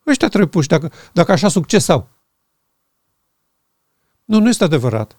Ăștia 0.06 0.28
trebuie 0.28 0.48
puși 0.48 0.68
dacă, 0.68 0.92
dacă 1.12 1.32
așa 1.32 1.48
succes 1.48 1.88
au. 1.88 2.08
Nu, 4.24 4.38
nu 4.40 4.48
este 4.48 4.64
adevărat. 4.64 5.16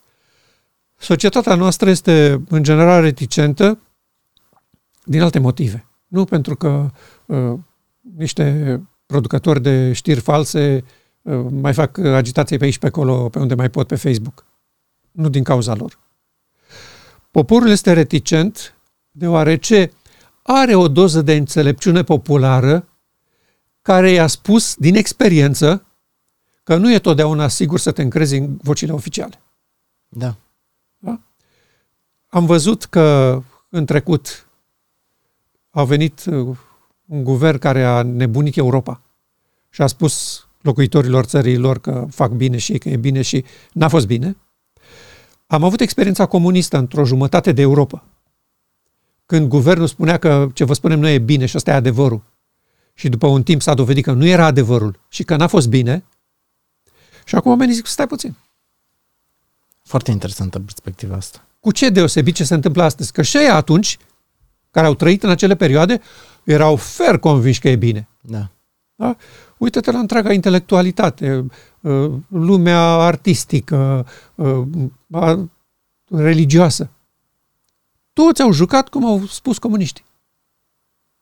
Societatea 1.03 1.55
noastră 1.55 1.89
este 1.89 2.43
în 2.49 2.63
general 2.63 3.01
reticentă 3.01 3.79
din 5.03 5.21
alte 5.21 5.39
motive. 5.39 5.85
Nu 6.07 6.25
pentru 6.25 6.55
că 6.55 6.91
uh, 7.25 7.53
niște 8.17 8.81
producători 9.05 9.61
de 9.61 9.93
știri 9.93 10.19
false 10.19 10.83
uh, 11.21 11.45
mai 11.49 11.73
fac 11.73 11.97
agitație 11.97 12.57
pe 12.57 12.63
aici 12.63 12.77
pe 12.77 12.87
acolo, 12.87 13.29
pe 13.29 13.39
unde 13.39 13.55
mai 13.55 13.69
pot 13.69 13.87
pe 13.87 13.95
Facebook. 13.95 14.45
Nu 15.11 15.29
din 15.29 15.43
cauza 15.43 15.75
lor. 15.75 15.99
Poporul 17.31 17.69
este 17.69 17.93
reticent 17.93 18.75
deoarece 19.11 19.91
are 20.41 20.75
o 20.75 20.87
doză 20.87 21.21
de 21.21 21.35
înțelepciune 21.35 22.03
populară 22.03 22.87
care 23.81 24.09
i-a 24.09 24.27
spus 24.27 24.75
din 24.75 24.95
experiență 24.95 25.85
că 26.63 26.75
nu 26.75 26.93
e 26.93 26.99
totdeauna 26.99 27.47
sigur 27.47 27.79
să 27.79 27.91
te 27.91 28.01
încrezi 28.01 28.35
în 28.35 28.57
vocile 28.61 28.91
oficiale. 28.91 29.41
Da. 30.09 30.25
da? 30.25 30.37
Am 32.33 32.45
văzut 32.45 32.85
că 32.85 33.41
în 33.69 33.85
trecut 33.85 34.47
a 35.69 35.83
venit 35.83 36.25
uh, 36.25 36.57
un 37.05 37.23
guvern 37.23 37.57
care 37.57 37.83
a 37.83 38.01
nebunit 38.01 38.57
Europa 38.57 39.01
și 39.69 39.81
a 39.81 39.87
spus 39.87 40.45
locuitorilor 40.61 41.23
țării 41.23 41.57
lor 41.57 41.79
că 41.79 42.07
fac 42.09 42.31
bine 42.31 42.57
și 42.57 42.77
că 42.77 42.89
e 42.89 42.97
bine 42.97 43.21
și 43.21 43.45
n-a 43.73 43.87
fost 43.87 44.07
bine. 44.07 44.35
Am 45.47 45.63
avut 45.63 45.79
experiența 45.79 46.25
comunistă 46.25 46.77
într-o 46.77 47.05
jumătate 47.05 47.51
de 47.51 47.61
Europa. 47.61 48.03
Când 49.25 49.47
guvernul 49.47 49.87
spunea 49.87 50.17
că 50.17 50.49
ce 50.53 50.63
vă 50.63 50.73
spunem 50.73 50.99
noi 50.99 51.13
e 51.13 51.19
bine 51.19 51.45
și 51.45 51.57
ăsta 51.57 51.71
e 51.71 51.73
adevărul. 51.73 52.23
Și 52.93 53.09
după 53.09 53.27
un 53.27 53.43
timp 53.43 53.61
s-a 53.61 53.73
dovedit 53.73 54.03
că 54.03 54.11
nu 54.11 54.25
era 54.25 54.45
adevărul 54.45 54.99
și 55.07 55.23
că 55.23 55.35
n-a 55.35 55.47
fost 55.47 55.67
bine. 55.67 56.03
Și 57.25 57.35
acum 57.35 57.51
oamenii 57.51 57.75
zic, 57.75 57.85
stai 57.85 58.07
puțin. 58.07 58.35
Foarte 59.83 60.11
interesantă 60.11 60.59
perspectiva 60.59 61.15
asta. 61.15 61.47
Cu 61.63 61.71
ce 61.71 61.89
deosebit 61.89 62.35
ce 62.35 62.43
se 62.43 62.53
întâmplă 62.53 62.83
astăzi? 62.83 63.11
Că 63.11 63.21
și 63.21 63.37
atunci, 63.37 63.97
care 64.71 64.85
au 64.85 64.93
trăit 64.93 65.23
în 65.23 65.29
acele 65.29 65.55
perioade, 65.55 66.01
erau 66.43 66.75
fer 66.75 67.17
convinși 67.17 67.59
că 67.59 67.69
e 67.69 67.75
bine. 67.75 68.07
Da. 68.21 68.49
da? 68.95 69.15
Uită-te 69.57 69.91
la 69.91 69.99
întreaga 69.99 70.33
intelectualitate, 70.33 71.45
uh, 71.81 72.11
lumea 72.27 72.81
artistică, 72.81 74.07
uh, 74.35 75.39
religioasă. 76.09 76.89
Toți 78.13 78.41
au 78.41 78.51
jucat 78.51 78.89
cum 78.89 79.05
au 79.05 79.25
spus 79.25 79.57
comuniștii. 79.57 80.05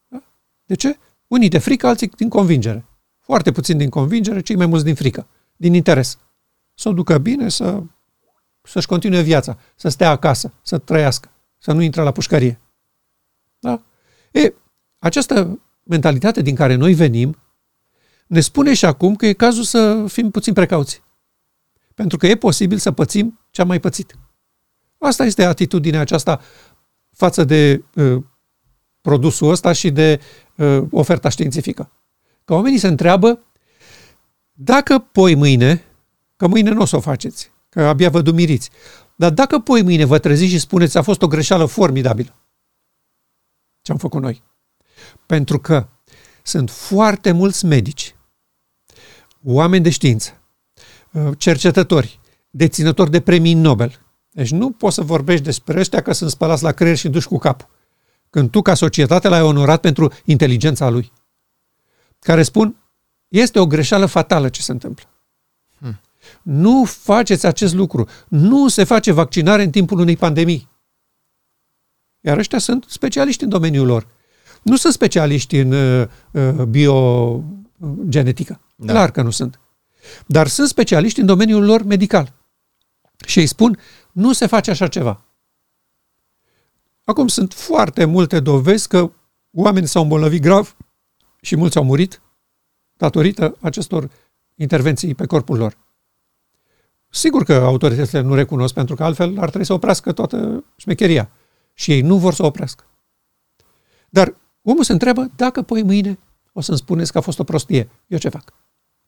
Da? 0.07 0.23
De 0.65 0.75
ce? 0.75 0.97
Unii 1.27 1.49
de 1.49 1.57
frică, 1.57 1.87
alții 1.87 2.07
din 2.07 2.29
convingere. 2.29 2.85
Foarte 3.19 3.51
puțin 3.51 3.77
din 3.77 3.89
convingere, 3.89 4.41
cei 4.41 4.55
mai 4.55 4.65
mulți 4.65 4.85
din 4.85 4.95
frică, 4.95 5.27
din 5.55 5.73
interes. 5.73 6.17
Să 6.73 6.89
o 6.89 6.93
ducă 6.93 7.17
bine, 7.17 7.49
să, 7.49 7.83
să-și 8.61 8.87
continue 8.87 9.21
viața, 9.21 9.57
să 9.75 9.89
stea 9.89 10.09
acasă, 10.09 10.53
să 10.61 10.77
trăiască, 10.77 11.31
să 11.57 11.71
nu 11.71 11.81
intre 11.81 12.01
la 12.01 12.11
pușcărie. 12.11 12.59
Da? 13.59 13.81
E, 14.31 14.53
această 14.99 15.59
mentalitate 15.83 16.41
din 16.41 16.55
care 16.55 16.75
noi 16.75 16.93
venim 16.93 17.37
ne 18.27 18.39
spune 18.39 18.73
și 18.73 18.85
acum 18.85 19.15
că 19.15 19.25
e 19.25 19.33
cazul 19.33 19.63
să 19.63 20.05
fim 20.07 20.31
puțin 20.31 20.53
precauți. 20.53 21.03
Pentru 21.95 22.17
că 22.17 22.27
e 22.27 22.35
posibil 22.35 22.77
să 22.77 22.91
pățim 22.91 23.39
ce 23.49 23.61
am 23.61 23.67
mai 23.67 23.79
pățit. 23.79 24.15
Asta 24.97 25.25
este 25.25 25.43
atitudinea 25.43 25.99
aceasta 25.99 26.41
față 27.11 27.43
de 27.43 27.83
uh, 27.95 28.23
produsul 29.01 29.49
ăsta 29.49 29.71
și 29.71 29.91
de 29.91 30.19
uh, 30.55 30.83
oferta 30.91 31.29
științifică. 31.29 31.91
Că 32.45 32.53
oamenii 32.53 32.77
se 32.77 32.87
întreabă 32.87 33.43
dacă 34.51 34.99
poi 34.99 35.35
mâine, 35.35 35.83
că 36.35 36.47
mâine 36.47 36.69
nu 36.69 36.81
o 36.81 36.85
să 36.85 36.95
o 36.95 36.99
faceți, 36.99 37.50
că 37.71 37.81
abia 37.81 38.09
vă 38.09 38.21
dumiriți, 38.21 38.69
dar 39.15 39.31
dacă 39.31 39.59
poi 39.59 39.81
mâine 39.81 40.05
vă 40.05 40.19
treziți 40.19 40.51
și 40.51 40.59
spuneți 40.59 40.97
a 40.97 41.01
fost 41.01 41.21
o 41.21 41.27
greșeală 41.27 41.65
formidabilă, 41.65 42.35
ce 43.81 43.91
am 43.91 43.97
făcut 43.97 44.21
noi? 44.21 44.43
Pentru 45.25 45.59
că 45.59 45.87
sunt 46.43 46.69
foarte 46.69 47.31
mulți 47.31 47.65
medici, 47.65 48.15
oameni 49.43 49.83
de 49.83 49.89
știință, 49.89 50.41
uh, 51.11 51.31
cercetători, 51.37 52.19
deținători 52.49 53.11
de 53.11 53.21
premii 53.21 53.53
Nobel. 53.53 53.99
Deci 54.31 54.51
nu 54.51 54.71
poți 54.71 54.95
să 54.95 55.01
vorbești 55.01 55.43
despre 55.43 55.79
ăștia 55.79 56.01
că 56.01 56.11
sunt 56.13 56.29
spălați 56.29 56.63
la 56.63 56.71
creier 56.71 56.97
și 56.97 57.09
duși 57.09 57.27
cu 57.27 57.37
capul. 57.37 57.69
Când 58.29 58.49
tu, 58.49 58.61
ca 58.61 58.73
societate, 58.73 59.27
l-ai 59.27 59.41
onorat 59.41 59.81
pentru 59.81 60.13
inteligența 60.25 60.89
lui. 60.89 61.11
Care 62.19 62.43
spun, 62.43 62.75
este 63.27 63.59
o 63.59 63.67
greșeală 63.67 64.05
fatală 64.05 64.49
ce 64.49 64.61
se 64.61 64.71
întâmplă. 64.71 65.10
Hmm. 66.43 66.53
Nu 66.53 66.83
faceți 66.85 67.45
acest 67.45 67.73
lucru. 67.73 68.07
Nu 68.27 68.67
se 68.67 68.83
face 68.83 69.11
vaccinare 69.11 69.63
în 69.63 69.69
timpul 69.69 69.99
unei 69.99 70.17
pandemii. 70.17 70.69
Iar 72.19 72.37
ăștia 72.37 72.59
sunt 72.59 72.85
specialiști 72.87 73.43
în 73.43 73.49
domeniul 73.49 73.85
lor. 73.85 74.07
Nu 74.61 74.75
sunt 74.75 74.93
specialiști 74.93 75.57
în 75.57 75.71
uh, 75.71 76.07
uh 76.31 76.65
biogenetică. 76.65 78.61
Da. 78.75 78.93
Clar 78.93 79.11
că 79.11 79.21
nu 79.21 79.29
sunt. 79.29 79.59
Dar 80.25 80.47
sunt 80.47 80.67
specialiști 80.67 81.19
în 81.19 81.25
domeniul 81.25 81.65
lor 81.65 81.83
medical. 81.83 82.33
Și 83.25 83.39
îi 83.39 83.45
spun, 83.45 83.79
nu 84.11 84.33
se 84.33 84.45
face 84.45 84.71
așa 84.71 84.87
ceva. 84.87 85.25
Acum 87.03 87.27
sunt 87.27 87.53
foarte 87.53 88.05
multe 88.05 88.39
dovezi 88.39 88.87
că 88.87 89.11
oamenii 89.51 89.87
s-au 89.87 90.01
îmbolnăvit 90.01 90.41
grav 90.41 90.75
și 91.41 91.55
mulți 91.55 91.77
au 91.77 91.83
murit 91.83 92.21
datorită 92.93 93.57
acestor 93.61 94.09
intervenții 94.55 95.15
pe 95.15 95.25
corpul 95.25 95.57
lor. 95.57 95.77
Sigur 97.13 97.43
că 97.43 97.53
autoritățile 97.53 98.21
nu 98.21 98.33
recunosc, 98.33 98.73
pentru 98.73 98.95
că 98.95 99.03
altfel 99.03 99.39
ar 99.39 99.47
trebui 99.47 99.65
să 99.65 99.73
oprească 99.73 100.11
toată 100.11 100.63
șmecheria. 100.75 101.31
Și 101.73 101.91
ei 101.91 102.01
nu 102.01 102.17
vor 102.17 102.33
să 102.33 102.45
oprească. 102.45 102.83
Dar 104.09 104.35
omul 104.61 104.83
se 104.83 104.91
întreabă 104.91 105.31
dacă 105.35 105.61
poi 105.61 105.83
mâine 105.83 106.19
o 106.53 106.61
să-mi 106.61 106.77
spuneți 106.77 107.11
că 107.11 107.17
a 107.17 107.21
fost 107.21 107.39
o 107.39 107.43
prostie. 107.43 107.89
Eu 108.07 108.17
ce 108.17 108.29
fac? 108.29 108.53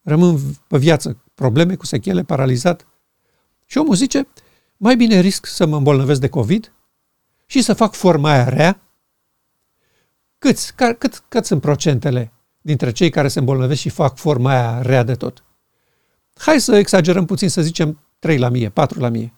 Rămân 0.01 0.39
pe 0.68 0.78
viață 0.78 1.18
probleme 1.34 1.76
cu 1.76 1.86
sechele, 1.86 2.24
paralizat. 2.24 2.88
Și 3.66 3.78
omul 3.78 3.95
zice, 3.95 4.28
mai 4.78 4.95
bine 4.95 5.20
risc 5.20 5.45
să 5.45 5.66
mă 5.66 5.78
îmbolnăvesc 5.78 6.20
de 6.20 6.30
COVID 6.30 6.74
și 7.45 7.62
să 7.62 7.74
fac 7.74 7.93
forma 7.93 8.32
aia 8.32 8.49
rea. 8.49 8.82
Câți, 10.38 10.76
ca, 10.76 10.93
cât, 10.93 11.24
cât 11.28 11.45
sunt 11.45 11.62
procentele 11.62 12.32
dintre 12.62 12.91
cei 12.91 13.10
care 13.10 13.28
se 13.28 13.39
îmbolnăvesc 13.39 13.80
și 13.80 13.89
fac 13.89 14.18
forma 14.18 14.49
aia 14.49 14.82
rea 14.82 15.04
de 15.04 15.16
tot? 15.16 15.43
Hai 16.34 16.61
să 16.61 16.75
exagerăm 16.75 17.25
puțin, 17.25 17.49
să 17.49 17.61
zicem 17.61 17.99
3 18.19 18.38
la 18.38 18.49
mie, 18.49 18.69
4 18.69 18.99
la 18.99 19.09
mie. 19.09 19.34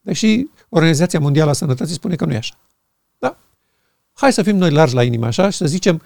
Deși 0.00 0.46
Organizația 0.68 1.20
Mondială 1.20 1.50
a 1.50 1.52
Sănătății 1.52 1.94
spune 1.94 2.16
că 2.16 2.24
nu 2.24 2.32
e 2.32 2.36
așa. 2.36 2.54
Da? 3.18 3.36
Hai 4.12 4.32
să 4.32 4.42
fim 4.42 4.56
noi 4.56 4.70
largi 4.70 4.94
la 4.94 5.02
inimă 5.02 5.26
așa 5.26 5.50
și 5.50 5.56
să 5.56 5.66
zicem 5.66 6.02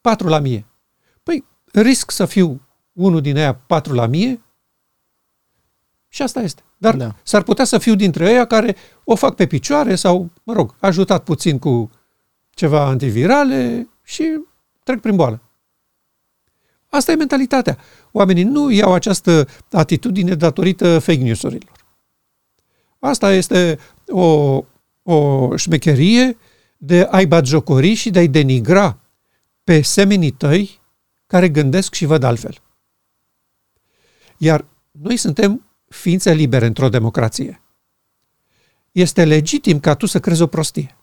4 0.00 0.28
la 0.28 0.38
mie. 0.38 0.66
Păi, 1.22 1.44
risc 1.72 2.10
să 2.10 2.24
fiu 2.24 2.60
unul 2.92 3.20
din 3.20 3.36
aia 3.36 3.54
4 3.54 3.94
la 3.94 4.06
mie 4.06 4.40
și 6.08 6.22
asta 6.22 6.40
este. 6.40 6.62
Dar 6.76 6.96
da. 6.96 7.14
s-ar 7.22 7.42
putea 7.42 7.64
să 7.64 7.78
fiu 7.78 7.94
dintre 7.94 8.32
ei 8.32 8.46
care 8.46 8.76
o 9.04 9.14
fac 9.14 9.34
pe 9.34 9.46
picioare 9.46 9.94
sau, 9.94 10.30
mă 10.42 10.52
rog, 10.52 10.74
ajutat 10.78 11.24
puțin 11.24 11.58
cu 11.58 11.90
ceva 12.50 12.84
antivirale 12.84 13.88
și 14.02 14.40
trec 14.82 15.00
prin 15.00 15.16
boală. 15.16 15.40
Asta 16.88 17.12
e 17.12 17.14
mentalitatea. 17.14 17.78
Oamenii 18.12 18.42
nu 18.42 18.70
iau 18.70 18.92
această 18.92 19.48
atitudine 19.70 20.34
datorită 20.34 20.98
fake 20.98 21.22
news-urilor. 21.22 21.86
Asta 22.98 23.32
este 23.32 23.78
o, 24.08 24.64
o 25.02 25.56
șmecherie 25.56 26.36
de 26.76 27.08
a-i 27.10 27.26
batjocori 27.26 27.94
și 27.94 28.10
de 28.10 28.18
a-i 28.18 28.28
denigra 28.28 28.98
pe 29.64 29.82
semenii 29.82 30.30
tăi 30.30 30.80
care 31.26 31.48
gândesc 31.48 31.94
și 31.94 32.04
văd 32.04 32.22
altfel. 32.22 32.58
Iar 34.36 34.64
noi 34.90 35.16
suntem 35.16 35.64
ființe 35.88 36.32
libere 36.32 36.66
într-o 36.66 36.88
democrație. 36.88 37.62
Este 38.92 39.24
legitim 39.24 39.80
ca 39.80 39.94
tu 39.94 40.06
să 40.06 40.20
crezi 40.20 40.42
o 40.42 40.46
prostie. 40.46 40.96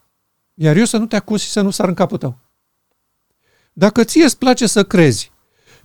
Iar 0.54 0.76
eu 0.76 0.86
să 0.86 0.98
nu 0.98 1.06
te 1.06 1.16
acuz 1.16 1.42
și 1.42 1.50
să 1.50 1.62
nu 1.62 1.70
sar 1.70 1.88
în 1.88 1.94
capul 1.94 2.18
tău. 2.18 2.38
Dacă 3.74 4.04
ție 4.04 4.24
îți 4.24 4.38
place 4.38 4.68
să 4.68 4.84
crezi 4.84 5.32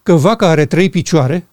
că 0.04 0.14
vaca 0.14 0.48
are 0.48 0.66
trei 0.66 0.90
picioare, 0.90 1.48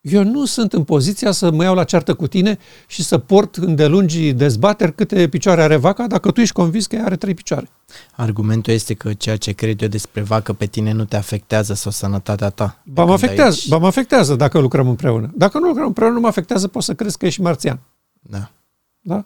eu 0.00 0.24
nu 0.24 0.44
sunt 0.44 0.72
în 0.72 0.84
poziția 0.84 1.30
să 1.30 1.50
mă 1.50 1.62
iau 1.62 1.74
la 1.74 1.84
ceartă 1.84 2.14
cu 2.14 2.26
tine 2.26 2.58
și 2.86 3.02
să 3.02 3.18
port 3.18 3.56
îndelungi 3.56 4.32
dezbateri 4.32 4.94
câte 4.94 5.28
picioare 5.28 5.62
are 5.62 5.76
vaca 5.76 6.06
dacă 6.06 6.30
tu 6.30 6.40
ești 6.40 6.54
convins 6.54 6.86
că 6.86 6.96
ea 6.96 7.04
are 7.04 7.16
trei 7.16 7.34
picioare. 7.34 7.68
Argumentul 8.12 8.72
este 8.72 8.94
că 8.94 9.12
ceea 9.12 9.36
ce 9.36 9.52
cred 9.52 9.82
eu 9.82 9.88
despre 9.88 10.20
vacă 10.20 10.52
pe 10.52 10.66
tine 10.66 10.92
nu 10.92 11.04
te 11.04 11.16
afectează 11.16 11.74
sau 11.74 11.92
sănătatea 11.92 12.50
ta. 12.50 12.82
Ba 12.84 13.04
mă 13.04 13.12
afectează, 13.12 13.58
aici... 13.60 13.68
ba 13.68 13.78
mă 13.78 13.86
afectează 13.86 14.34
dacă 14.34 14.58
lucrăm 14.58 14.88
împreună. 14.88 15.30
Dacă 15.34 15.58
nu 15.58 15.66
lucrăm 15.66 15.86
împreună, 15.86 16.14
nu 16.14 16.20
mă 16.20 16.26
afectează, 16.26 16.68
poți 16.68 16.86
să 16.86 16.94
crezi 16.94 17.18
că 17.18 17.26
ești 17.26 17.40
marțian. 17.40 17.80
Da. 18.20 18.50
Da? 19.00 19.24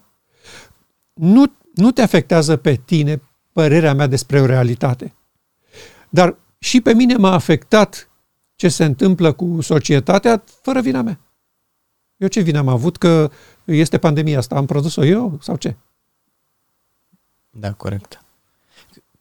Nu, 1.13 1.43
nu 1.73 1.91
te 1.91 2.01
afectează 2.01 2.55
pe 2.55 2.79
tine 2.85 3.21
părerea 3.51 3.93
mea 3.93 4.07
despre 4.07 4.41
o 4.41 4.45
realitate. 4.45 5.13
Dar 6.09 6.37
și 6.59 6.81
pe 6.81 6.93
mine 6.93 7.15
m-a 7.15 7.31
afectat 7.31 8.09
ce 8.55 8.69
se 8.69 8.83
întâmplă 8.83 9.31
cu 9.31 9.61
societatea 9.61 10.43
fără 10.61 10.81
vina 10.81 11.01
mea. 11.01 11.19
Eu 12.17 12.27
ce 12.27 12.41
vină 12.41 12.57
am 12.57 12.67
avut 12.67 12.97
că 12.97 13.31
este 13.65 13.97
pandemia 13.97 14.37
asta? 14.37 14.55
Am 14.55 14.65
produs-o 14.65 15.05
eu 15.05 15.39
sau 15.41 15.55
ce? 15.55 15.75
Da, 17.49 17.73
corect. 17.73 18.21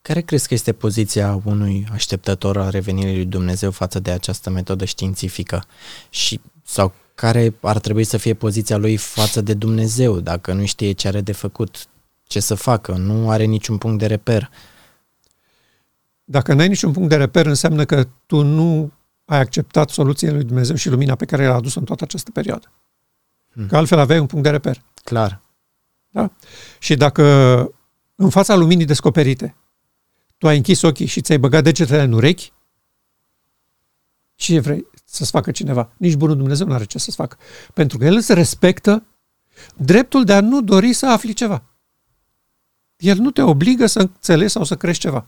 Care 0.03 0.21
crezi 0.21 0.49
că 0.49 0.55
este 0.55 0.73
poziția 0.73 1.41
unui 1.45 1.87
așteptător 1.93 2.57
al 2.57 2.71
revenirii 2.71 3.15
lui 3.15 3.25
Dumnezeu 3.25 3.71
față 3.71 3.99
de 3.99 4.11
această 4.11 4.51
metodă 4.51 4.85
științifică? 4.85 5.65
Și 6.11 6.41
sau 6.63 6.93
care 7.15 7.55
ar 7.61 7.79
trebui 7.79 8.05
să 8.05 8.17
fie 8.17 8.35
poziția 8.35 8.77
lui 8.77 8.97
față 8.97 9.41
de 9.41 9.55
Dumnezeu, 9.55 10.21
dacă 10.21 10.53
nu 10.53 10.65
știe 10.65 10.93
ce 10.93 11.09
are 11.09 11.21
de 11.21 11.33
făcut, 11.33 11.87
ce 12.27 12.41
să 12.41 12.55
facă, 12.55 12.93
nu 12.93 13.31
are 13.31 13.45
niciun 13.45 13.79
punct 13.79 13.99
de 13.99 14.07
reper? 14.07 14.51
Dacă 16.29 16.55
nu 16.55 16.61
ai 16.61 16.69
niciun 16.69 16.93
punct 16.93 17.09
de 17.09 17.17
reper, 17.17 17.47
înseamnă 17.47 17.85
că 17.85 18.09
tu 18.27 18.43
nu 18.43 18.93
ai 19.25 19.39
acceptat 19.39 19.91
soluția 19.91 20.33
lui 20.33 20.45
Dumnezeu 20.45 20.77
și 20.77 20.89
lumina 20.89 21.15
pe 21.15 21.25
care 21.25 21.47
l-a 21.47 21.55
adus 21.55 21.75
în 21.75 21.85
toată 21.85 22.05
această 22.05 22.31
perioadă. 22.31 22.73
Hmm. 23.53 23.67
Că 23.67 23.77
altfel 23.77 23.99
aveai 23.99 24.19
un 24.19 24.27
punct 24.27 24.45
de 24.45 24.51
reper. 24.51 24.83
Clar. 25.05 25.41
Da? 26.09 26.31
Și 26.79 26.95
dacă 26.95 27.23
în 28.15 28.31
fața 28.31 28.55
luminii 28.55 28.85
descoperite 28.85 29.57
tu 30.39 30.47
ai 30.47 30.57
închis 30.57 30.83
ochii 30.83 31.07
și 31.07 31.21
ți-ai 31.21 31.39
băgat 31.39 31.63
degetele 31.63 32.03
în 32.03 32.13
urechi, 32.13 32.53
ce 34.35 34.61
vrei 34.61 34.87
să-ți 35.05 35.31
facă 35.31 35.51
cineva? 35.51 35.93
Nici 35.97 36.15
bunul 36.15 36.37
Dumnezeu 36.37 36.67
nu 36.67 36.73
are 36.73 36.85
ce 36.85 36.99
să-ți 36.99 37.17
facă. 37.17 37.37
Pentru 37.75 37.99
că 37.99 38.05
El 38.05 38.15
îți 38.15 38.35
respectă 38.35 39.07
dreptul 39.77 40.25
de 40.25 40.33
a 40.33 40.41
nu 40.41 40.63
dori 40.63 40.93
să 40.93 41.07
afli 41.07 41.33
ceva. 41.33 41.63
El 42.97 43.19
nu 43.19 43.31
te 43.31 43.43
obligă 43.43 43.87
să 43.87 43.99
înțelegi 43.99 44.53
sau 44.53 44.65
să 44.65 44.77
crești 44.77 45.03
ceva. 45.03 45.27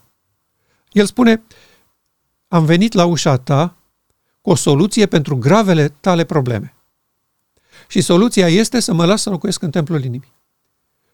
El 0.92 1.06
spune, 1.06 1.42
am 2.48 2.64
venit 2.64 2.92
la 2.92 3.04
ușa 3.04 3.36
ta 3.36 3.76
cu 4.40 4.50
o 4.50 4.54
soluție 4.54 5.06
pentru 5.06 5.36
gravele 5.36 5.88
tale 5.88 6.24
probleme. 6.24 6.74
Și 7.88 8.00
soluția 8.00 8.48
este 8.48 8.80
să 8.80 8.92
mă 8.92 9.04
las 9.04 9.22
să 9.22 9.30
locuiesc 9.30 9.62
în 9.62 9.70
templul 9.70 10.04
inimii. 10.04 10.32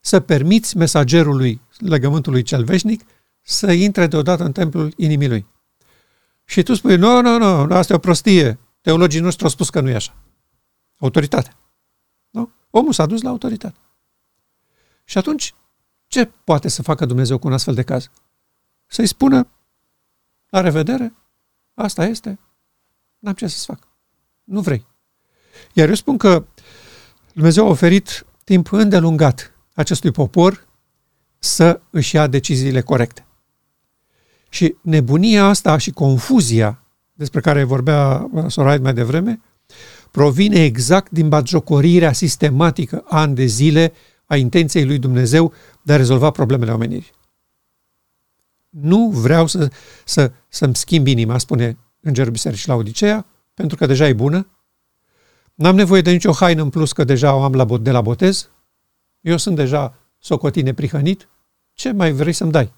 Să 0.01 0.21
permiți 0.21 0.77
mesagerului 0.77 1.61
legământului 1.79 2.43
cel 2.43 2.65
veșnic 2.65 3.05
să 3.41 3.73
intre 3.73 4.07
deodată 4.07 4.45
în 4.45 4.53
templul 4.53 4.93
inimii 4.97 5.29
lui. 5.29 5.47
Și 6.45 6.63
tu 6.63 6.75
spui, 6.75 6.97
nu, 6.97 7.21
nu, 7.21 7.39
nu, 7.39 7.75
asta 7.75 7.93
e 7.93 7.97
o 7.97 7.99
prostie. 7.99 8.59
Teologii 8.81 9.21
noștri 9.21 9.45
au 9.45 9.51
spus 9.51 9.71
că 9.71 9.81
nu 9.81 9.89
e 9.89 9.95
așa. 9.95 10.17
Autoritate. 10.99 11.57
Nu? 12.31 12.53
Omul 12.71 12.93
s-a 12.93 13.07
dus 13.07 13.23
la 13.23 13.29
autoritate. 13.29 13.79
Și 15.05 15.19
atunci, 15.19 15.55
ce 16.07 16.31
poate 16.45 16.69
să 16.69 16.83
facă 16.83 17.07
Dumnezeu 17.07 17.39
cu 17.39 17.47
un 17.47 17.53
astfel 17.53 17.75
de 17.75 17.83
caz? 17.83 18.11
Să-i 18.87 19.07
spună, 19.07 19.49
la 20.55 20.61
revedere, 20.61 21.15
asta 21.75 22.07
este, 22.07 22.39
n-am 23.19 23.35
ce 23.35 23.47
să-ți 23.47 23.65
fac. 23.65 23.89
Nu 24.45 24.61
vrei. 24.61 24.87
Iar 25.73 25.89
eu 25.89 25.95
spun 25.95 26.17
că 26.17 26.45
Dumnezeu 27.33 27.67
a 27.67 27.69
oferit 27.69 28.27
timp 28.45 28.73
îndelungat 28.73 29.53
acestui 29.75 30.11
popor 30.11 30.67
să 31.39 31.81
își 31.91 32.15
ia 32.15 32.27
deciziile 32.27 32.81
corecte. 32.81 33.27
Și 34.49 34.75
nebunia 34.81 35.45
asta 35.45 35.77
și 35.77 35.91
confuzia 35.91 36.83
despre 37.13 37.41
care 37.41 37.65
vorbea 37.65 38.31
Soraid 38.47 38.83
mai 38.83 38.95
devreme, 38.95 39.41
provine 40.11 40.65
exact 40.65 41.11
din 41.11 41.29
batjocorirea 41.29 42.13
sistematică 42.13 43.05
ani 43.09 43.35
de 43.35 43.45
zile 43.45 43.93
a 44.25 44.37
intenției 44.37 44.85
lui 44.85 44.99
Dumnezeu 44.99 45.53
de 45.83 45.93
a 45.93 45.97
rezolva 45.97 46.31
problemele 46.31 46.73
omenirii. 46.73 47.13
Nu 48.81 49.09
vreau 49.09 49.47
să, 49.47 49.71
să, 50.05 50.33
să-mi 50.49 50.77
schimb 50.77 51.07
inima, 51.07 51.39
spune 51.39 51.79
Îngerul 52.01 52.33
Bisericii 52.33 52.69
la 52.69 52.75
Odiseea, 52.75 53.27
pentru 53.55 53.77
că 53.77 53.87
deja 53.87 54.09
e 54.09 54.13
bună. 54.13 54.49
N-am 55.55 55.75
nevoie 55.75 56.01
de 56.01 56.11
nicio 56.11 56.33
haină 56.33 56.63
în 56.63 56.71
plus, 56.71 56.93
că 56.93 57.05
deja 57.05 57.35
o 57.35 57.43
am 57.43 57.55
la, 57.55 57.65
de 57.79 57.91
la 57.91 58.01
botez. 58.01 58.51
Eu 59.21 59.37
sunt 59.37 59.57
deja 59.57 59.99
socotine 60.19 60.75
prihănit. 60.75 61.29
Ce 61.73 61.93
mai 61.93 62.13
vrei 62.13 62.33
să-mi 62.33 62.51
dai? 62.51 62.73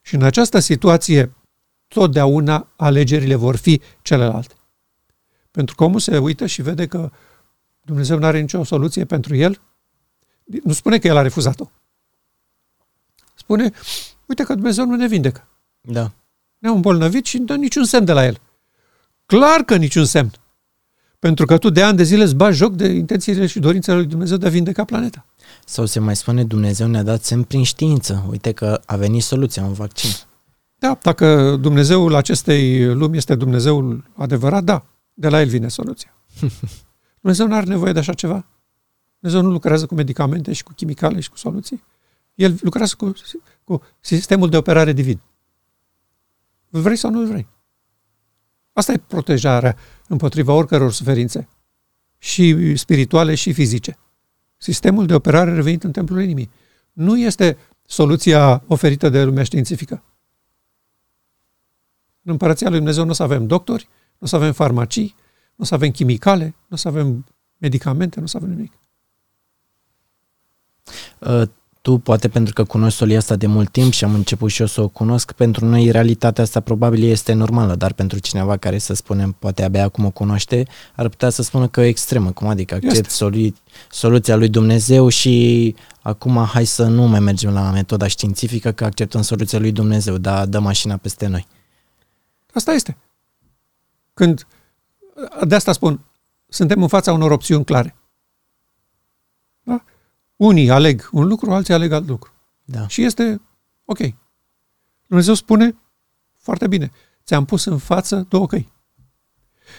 Și 0.00 0.14
în 0.14 0.22
această 0.22 0.58
situație, 0.58 1.34
totdeauna 1.88 2.72
alegerile 2.76 3.34
vor 3.34 3.56
fi 3.56 3.80
celelalte. 4.02 4.54
Pentru 5.50 5.74
că 5.74 5.84
omul 5.84 6.00
se 6.00 6.18
uită 6.18 6.46
și 6.46 6.62
vede 6.62 6.86
că 6.86 7.10
Dumnezeu 7.80 8.18
nu 8.18 8.26
are 8.26 8.40
nicio 8.40 8.64
soluție 8.64 9.04
pentru 9.04 9.34
el. 9.34 9.60
Nu 10.62 10.72
spune 10.72 10.98
că 10.98 11.06
el 11.06 11.16
a 11.16 11.22
refuzat-o. 11.22 11.70
Spune, 13.34 13.72
uite 14.26 14.42
că 14.42 14.54
Dumnezeu 14.54 14.86
nu 14.86 14.94
ne 14.94 15.06
vindecă. 15.06 15.48
Da. 15.80 16.12
Ne-a 16.58 16.72
îmbolnăvit 16.72 17.24
și 17.24 17.38
nu 17.38 17.44
dă 17.44 17.54
niciun 17.54 17.84
semn 17.84 18.04
de 18.04 18.12
la 18.12 18.24
el. 18.24 18.40
Clar 19.26 19.60
că 19.60 19.76
niciun 19.76 20.04
semn. 20.04 20.32
Pentru 21.18 21.46
că 21.46 21.58
tu 21.58 21.70
de 21.70 21.82
ani 21.82 21.96
de 21.96 22.02
zile 22.02 22.22
îți 22.22 22.34
bagi 22.34 22.56
joc 22.56 22.74
de 22.74 22.86
intențiile 22.86 23.46
și 23.46 23.58
dorințele 23.58 23.96
lui 23.96 24.06
Dumnezeu 24.06 24.36
de 24.36 24.46
a 24.46 24.50
vindeca 24.50 24.84
planeta. 24.84 25.26
Sau 25.64 25.86
se 25.86 26.00
mai 26.00 26.16
spune 26.16 26.44
Dumnezeu 26.44 26.86
ne-a 26.86 27.02
dat 27.02 27.22
semn 27.22 27.42
prin 27.42 27.62
știință. 27.62 28.26
Uite 28.30 28.52
că 28.52 28.80
a 28.86 28.96
venit 28.96 29.22
soluția, 29.22 29.64
un 29.64 29.72
vaccin. 29.72 30.10
Da, 30.74 30.98
dacă 31.02 31.56
Dumnezeul 31.60 32.14
acestei 32.14 32.94
lumi 32.94 33.16
este 33.16 33.34
Dumnezeul 33.34 34.04
adevărat, 34.16 34.64
da, 34.64 34.84
de 35.12 35.28
la 35.28 35.40
el 35.40 35.48
vine 35.48 35.68
soluția. 35.68 36.14
Dumnezeu 37.20 37.46
nu 37.46 37.54
are 37.54 37.66
nevoie 37.66 37.92
de 37.92 37.98
așa 37.98 38.12
ceva. 38.12 38.46
Dumnezeu 39.18 39.46
nu 39.46 39.52
lucrează 39.52 39.86
cu 39.86 39.94
medicamente 39.94 40.52
și 40.52 40.62
cu 40.62 40.72
chimicale 40.72 41.20
și 41.20 41.30
cu 41.30 41.36
soluții. 41.36 41.82
El 42.34 42.58
lucrează 42.60 42.94
cu, 42.98 43.12
cu 43.64 43.82
sistemul 44.00 44.50
de 44.50 44.56
operare 44.56 44.92
divin. 44.92 45.20
Îl 46.70 46.80
vrei 46.80 46.96
sau 46.96 47.10
nu 47.10 47.20
îl 47.20 47.26
vrei? 47.26 47.48
Asta 48.72 48.92
e 48.92 48.98
protejarea 48.98 49.76
împotriva 50.08 50.52
oricăror 50.52 50.92
suferințe, 50.92 51.48
și 52.24 52.76
spirituale 52.76 53.34
și 53.34 53.52
fizice. 53.52 53.98
Sistemul 54.56 55.06
de 55.06 55.14
operare 55.14 55.54
revenit 55.54 55.84
în 55.84 55.92
templul 55.92 56.22
inimii. 56.22 56.50
Nu 56.92 57.18
este 57.18 57.58
soluția 57.86 58.62
oferită 58.66 59.08
de 59.08 59.24
lumea 59.24 59.44
științifică. 59.44 60.02
În 62.22 62.30
împărăția 62.32 62.68
lui 62.68 62.76
Dumnezeu 62.76 63.04
nu 63.04 63.10
o 63.10 63.12
să 63.12 63.22
avem 63.22 63.46
doctori, 63.46 63.88
nu 64.12 64.18
o 64.18 64.26
să 64.26 64.36
avem 64.36 64.52
farmacii, 64.52 65.14
nu 65.54 65.56
o 65.56 65.64
să 65.64 65.74
avem 65.74 65.90
chimicale, 65.90 66.44
nu 66.44 66.68
o 66.70 66.76
să 66.76 66.88
avem 66.88 67.26
medicamente, 67.58 68.18
nu 68.18 68.24
o 68.24 68.28
să 68.28 68.36
avem 68.36 68.50
nimic. 68.50 68.72
Uh, 71.84 71.90
tu, 71.90 71.98
poate 71.98 72.28
pentru 72.28 72.52
că 72.52 72.64
cunoști 72.64 72.98
solia 72.98 73.18
asta 73.18 73.36
de 73.36 73.46
mult 73.46 73.70
timp 73.70 73.92
și 73.92 74.04
am 74.04 74.14
început 74.14 74.50
și 74.50 74.60
eu 74.60 74.66
să 74.66 74.80
o 74.80 74.88
cunosc, 74.88 75.32
pentru 75.32 75.64
noi 75.64 75.90
realitatea 75.90 76.44
asta 76.44 76.60
probabil 76.60 77.02
este 77.02 77.32
normală, 77.32 77.74
dar 77.74 77.92
pentru 77.92 78.18
cineva 78.18 78.56
care, 78.56 78.78
să 78.78 78.94
spunem, 78.94 79.36
poate 79.38 79.64
abia 79.64 79.84
acum 79.84 80.04
o 80.04 80.10
cunoaște, 80.10 80.66
ar 80.94 81.08
putea 81.08 81.30
să 81.30 81.42
spună 81.42 81.68
că 81.68 81.80
e 81.80 81.86
extremă. 81.86 82.32
Cum 82.32 82.46
adică 82.46 82.74
accept 82.74 83.10
solu- 83.10 83.54
soluția 83.90 84.36
lui 84.36 84.48
Dumnezeu 84.48 85.08
și 85.08 85.74
acum 86.02 86.44
hai 86.44 86.64
să 86.64 86.84
nu 86.84 87.06
mai 87.06 87.20
mergem 87.20 87.52
la 87.52 87.70
metoda 87.70 88.06
științifică, 88.06 88.72
că 88.72 88.84
acceptăm 88.84 89.22
soluția 89.22 89.58
lui 89.58 89.72
Dumnezeu, 89.72 90.18
dar 90.18 90.46
dă 90.46 90.58
mașina 90.58 90.96
peste 90.96 91.26
noi. 91.26 91.46
Asta 92.54 92.72
este. 92.72 92.96
Când, 94.14 94.46
de 95.46 95.54
asta 95.54 95.72
spun, 95.72 96.00
suntem 96.48 96.82
în 96.82 96.88
fața 96.88 97.12
unor 97.12 97.30
opțiuni 97.30 97.64
clare. 97.64 97.94
Da? 100.36 100.46
Unii 100.46 100.70
aleg 100.70 101.08
un 101.12 101.26
lucru, 101.26 101.52
alții 101.52 101.74
aleg 101.74 101.92
alt 101.92 102.08
lucru. 102.08 102.32
Da. 102.64 102.88
Și 102.88 103.02
este 103.02 103.40
ok. 103.84 103.98
Dumnezeu 105.06 105.34
spune, 105.34 105.76
foarte 106.36 106.66
bine, 106.66 106.92
ți-am 107.24 107.44
pus 107.44 107.64
în 107.64 107.78
față 107.78 108.26
două 108.28 108.46
căi. 108.46 108.72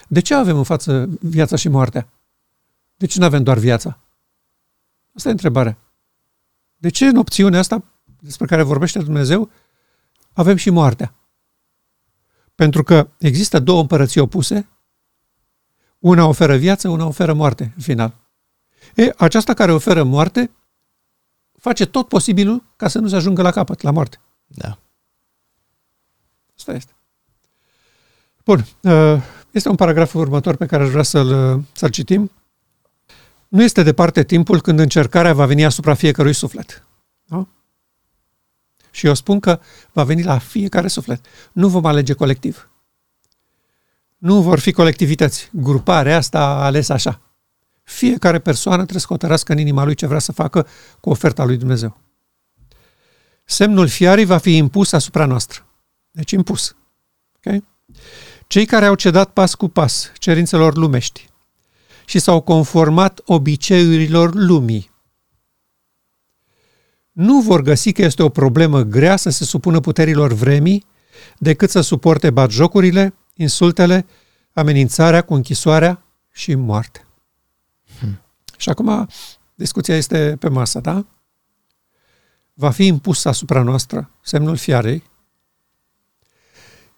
De 0.08 0.20
ce 0.20 0.34
avem 0.34 0.56
în 0.56 0.64
față 0.64 1.08
viața 1.20 1.56
și 1.56 1.68
moartea? 1.68 2.08
De 2.96 3.06
ce 3.06 3.18
nu 3.18 3.24
avem 3.24 3.42
doar 3.42 3.58
viața? 3.58 3.98
Asta 5.14 5.28
e 5.28 5.32
întrebarea. 5.32 5.78
De 6.76 6.88
ce 6.88 7.06
în 7.06 7.16
opțiunea 7.16 7.58
asta 7.58 7.84
despre 8.20 8.46
care 8.46 8.62
vorbește 8.62 8.98
Dumnezeu 8.98 9.50
avem 10.32 10.56
și 10.56 10.70
moartea? 10.70 11.14
Pentru 12.54 12.82
că 12.82 13.08
există 13.18 13.58
două 13.58 13.80
împărății 13.80 14.20
opuse, 14.20 14.68
una 15.98 16.24
oferă 16.24 16.56
viață, 16.56 16.88
una 16.88 17.06
oferă 17.06 17.32
moarte, 17.32 17.72
în 17.76 17.82
final. 17.82 18.14
E, 18.96 19.12
aceasta 19.16 19.54
care 19.54 19.72
oferă 19.72 20.02
moarte 20.02 20.50
face 21.58 21.86
tot 21.86 22.08
posibilul 22.08 22.62
ca 22.76 22.88
să 22.88 22.98
nu 22.98 23.08
se 23.08 23.16
ajungă 23.16 23.42
la 23.42 23.50
capăt, 23.50 23.80
la 23.80 23.90
moarte. 23.90 24.20
Da. 24.46 24.78
Asta 26.56 26.72
este. 26.72 26.92
Bun. 28.44 28.66
Uh, 28.80 29.22
este 29.50 29.68
un 29.68 29.76
paragraf 29.76 30.14
următor 30.14 30.56
pe 30.56 30.66
care 30.66 30.82
aș 30.82 30.88
vrea 30.88 31.02
să-l, 31.02 31.62
să-l 31.72 31.90
citim. 31.90 32.30
Nu 33.48 33.62
este 33.62 33.82
departe 33.82 34.24
timpul 34.24 34.60
când 34.60 34.78
încercarea 34.78 35.34
va 35.34 35.46
veni 35.46 35.64
asupra 35.64 35.94
fiecărui 35.94 36.32
suflet. 36.32 36.86
Da? 37.24 37.46
Și 38.90 39.06
eu 39.06 39.14
spun 39.14 39.40
că 39.40 39.60
va 39.92 40.04
veni 40.04 40.22
la 40.22 40.38
fiecare 40.38 40.88
suflet. 40.88 41.24
Nu 41.52 41.68
vom 41.68 41.84
alege 41.84 42.12
colectiv. 42.12 42.70
Nu 44.16 44.42
vor 44.42 44.58
fi 44.58 44.72
colectivități. 44.72 45.50
Gruparea 45.52 46.16
asta 46.16 46.38
a 46.38 46.64
ales 46.64 46.88
așa. 46.88 47.20
Fiecare 47.86 48.38
persoană 48.38 48.82
trebuie 48.82 49.00
să 49.00 49.06
hotărască 49.06 49.52
în 49.52 49.58
inima 49.58 49.84
lui 49.84 49.94
ce 49.94 50.06
vrea 50.06 50.18
să 50.18 50.32
facă 50.32 50.66
cu 51.00 51.10
oferta 51.10 51.44
lui 51.44 51.56
Dumnezeu. 51.56 52.00
Semnul 53.44 53.88
fiarii 53.88 54.24
va 54.24 54.38
fi 54.38 54.56
impus 54.56 54.92
asupra 54.92 55.26
noastră. 55.26 55.66
Deci 56.10 56.30
impus. 56.30 56.76
Okay? 57.36 57.64
Cei 58.46 58.66
care 58.66 58.86
au 58.86 58.94
cedat 58.94 59.30
pas 59.30 59.54
cu 59.54 59.68
pas 59.68 60.12
cerințelor 60.18 60.76
lumești 60.76 61.28
și 62.04 62.18
s-au 62.18 62.40
conformat 62.40 63.20
obiceiurilor 63.24 64.34
lumii. 64.34 64.90
Nu 67.12 67.40
vor 67.40 67.62
găsi 67.62 67.92
că 67.92 68.02
este 68.02 68.22
o 68.22 68.28
problemă 68.28 68.82
grea 68.82 69.16
să 69.16 69.30
se 69.30 69.44
supună 69.44 69.80
puterilor 69.80 70.32
vremii 70.32 70.86
decât 71.38 71.70
să 71.70 71.80
suporte 71.80 72.30
batjocurile, 72.30 73.14
insultele, 73.34 74.06
amenințarea 74.52 75.22
cu 75.22 75.34
închisoarea 75.34 76.02
și 76.32 76.54
moarte. 76.54 77.05
Hmm. 77.98 78.20
Și 78.56 78.68
acum 78.68 79.08
discuția 79.54 79.96
este 79.96 80.36
pe 80.38 80.48
masă, 80.48 80.80
da? 80.80 81.06
Va 82.54 82.70
fi 82.70 82.86
impus 82.86 83.24
asupra 83.24 83.62
noastră 83.62 84.10
semnul 84.20 84.56
fiarei 84.56 85.02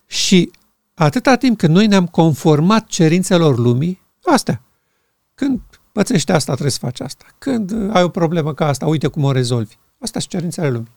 și 0.06 0.50
atâta 0.94 1.36
timp 1.36 1.58
când 1.58 1.74
noi 1.74 1.86
ne-am 1.86 2.06
conformat 2.06 2.86
cerințelor 2.86 3.58
lumii, 3.58 4.02
astea. 4.24 4.62
Când 5.34 5.60
pățești 5.92 6.32
asta, 6.32 6.52
trebuie 6.52 6.72
să 6.72 6.78
faci 6.78 7.00
asta. 7.00 7.24
Când 7.38 7.90
ai 7.92 8.02
o 8.02 8.08
problemă 8.08 8.54
ca 8.54 8.66
asta, 8.66 8.86
uite 8.86 9.06
cum 9.06 9.24
o 9.24 9.32
rezolvi. 9.32 9.76
Astea 9.98 10.20
sunt 10.20 10.32
cerințele 10.32 10.70
lumii. 10.70 10.96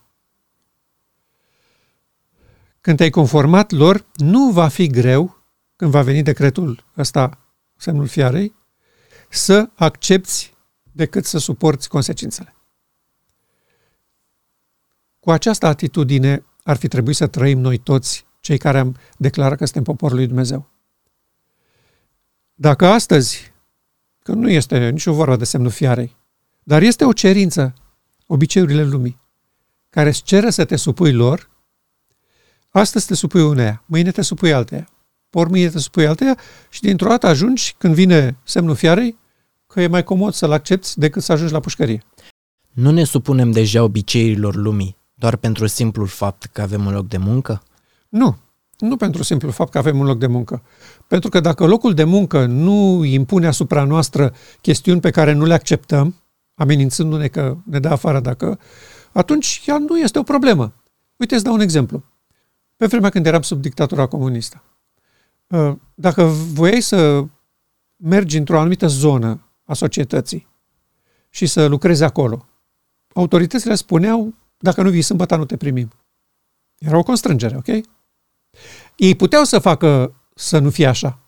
Când 2.81 2.97
te-ai 2.97 3.09
conformat 3.09 3.71
lor, 3.71 4.05
nu 4.15 4.49
va 4.49 4.67
fi 4.67 4.87
greu, 4.87 5.37
când 5.75 5.91
va 5.91 6.01
veni 6.01 6.23
decretul 6.23 6.85
ăsta, 6.97 7.37
semnul 7.77 8.07
fiarei, 8.07 8.55
să 9.31 9.69
accepti 9.75 10.53
decât 10.91 11.25
să 11.25 11.37
suporți 11.37 11.89
consecințele. 11.89 12.55
Cu 15.19 15.31
această 15.31 15.65
atitudine 15.65 16.45
ar 16.63 16.77
fi 16.77 16.87
trebuit 16.87 17.15
să 17.15 17.27
trăim 17.27 17.59
noi 17.59 17.77
toți, 17.77 18.25
cei 18.39 18.57
care 18.57 18.79
am 18.79 18.95
declarat 19.17 19.57
că 19.57 19.63
suntem 19.63 19.83
poporul 19.83 20.17
lui 20.17 20.27
Dumnezeu. 20.27 20.69
Dacă 22.53 22.85
astăzi, 22.85 23.53
că 24.23 24.31
nu 24.31 24.49
este 24.49 24.89
nicio 24.89 25.13
vorba 25.13 25.35
de 25.35 25.43
semnul 25.43 25.71
fiarei, 25.71 26.17
dar 26.63 26.81
este 26.81 27.05
o 27.05 27.13
cerință, 27.13 27.73
obiceiurile 28.25 28.83
lumii, 28.83 29.19
care 29.89 30.09
îți 30.09 30.23
cere 30.23 30.49
să 30.49 30.65
te 30.65 30.75
supui 30.75 31.13
lor, 31.13 31.49
astăzi 32.69 33.07
te 33.07 33.13
supui 33.13 33.41
uneia, 33.41 33.83
mâine 33.85 34.11
te 34.11 34.21
supui 34.21 34.53
alteia, 34.53 34.89
por 35.29 35.47
mâine 35.47 35.69
te 35.69 35.79
supui 35.79 36.07
alteia 36.07 36.37
și 36.69 36.81
dintr-o 36.81 37.07
dată 37.07 37.27
ajungi, 37.27 37.75
când 37.77 37.93
vine 37.93 38.37
semnul 38.43 38.75
fiarei, 38.75 39.17
că 39.71 39.81
e 39.81 39.87
mai 39.87 40.03
comod 40.03 40.33
să-l 40.33 40.51
accepti 40.51 40.89
decât 40.95 41.23
să 41.23 41.31
ajungi 41.31 41.53
la 41.53 41.59
pușcărie. 41.59 42.03
Nu 42.71 42.91
ne 42.91 43.03
supunem 43.03 43.51
deja 43.51 43.83
obiceiurilor 43.83 44.55
lumii, 44.55 44.97
doar 45.13 45.35
pentru 45.35 45.67
simplul 45.67 46.07
fapt 46.07 46.45
că 46.45 46.61
avem 46.61 46.85
un 46.85 46.93
loc 46.93 47.07
de 47.07 47.17
muncă? 47.17 47.63
Nu, 48.09 48.37
nu 48.79 48.97
pentru 48.97 49.23
simplul 49.23 49.51
fapt 49.51 49.71
că 49.71 49.77
avem 49.77 49.99
un 49.99 50.05
loc 50.05 50.17
de 50.17 50.27
muncă. 50.27 50.61
Pentru 51.07 51.29
că 51.29 51.39
dacă 51.39 51.65
locul 51.65 51.93
de 51.93 52.03
muncă 52.03 52.45
nu 52.45 53.03
impune 53.03 53.47
asupra 53.47 53.83
noastră 53.83 54.33
chestiuni 54.61 54.99
pe 54.99 55.09
care 55.09 55.33
nu 55.33 55.45
le 55.45 55.53
acceptăm, 55.53 56.15
amenințându-ne 56.55 57.27
că 57.27 57.57
ne 57.63 57.79
dă 57.79 57.89
afară 57.89 58.19
dacă, 58.19 58.59
atunci 59.11 59.63
ea 59.65 59.77
nu 59.77 59.99
este 59.99 60.19
o 60.19 60.23
problemă. 60.23 60.73
Uite, 61.15 61.35
îți 61.35 61.43
dau 61.43 61.53
un 61.53 61.59
exemplu. 61.59 62.03
Pe 62.77 62.85
vremea 62.85 63.09
când 63.09 63.25
eram 63.25 63.41
sub 63.41 63.61
dictatura 63.61 64.05
comunistă, 64.05 64.63
ă, 65.51 65.77
dacă 65.95 66.23
voiai 66.53 66.81
să 66.81 67.25
mergi 67.95 68.37
într-o 68.37 68.59
anumită 68.59 68.87
zonă 68.87 69.50
a 69.71 69.73
societății 69.73 70.47
și 71.29 71.45
să 71.45 71.65
lucrezi 71.65 72.03
acolo, 72.03 72.45
autoritățile 73.13 73.75
spuneau, 73.75 74.33
dacă 74.57 74.81
nu 74.81 74.89
vii 74.89 75.01
sâmbătă, 75.01 75.35
nu 75.35 75.45
te 75.45 75.57
primim. 75.57 75.91
Era 76.77 76.97
o 76.97 77.03
constrângere, 77.03 77.55
ok? 77.55 77.85
Ei 78.95 79.15
puteau 79.15 79.43
să 79.43 79.59
facă 79.59 80.13
să 80.35 80.59
nu 80.59 80.69
fie 80.69 80.87
așa. 80.87 81.19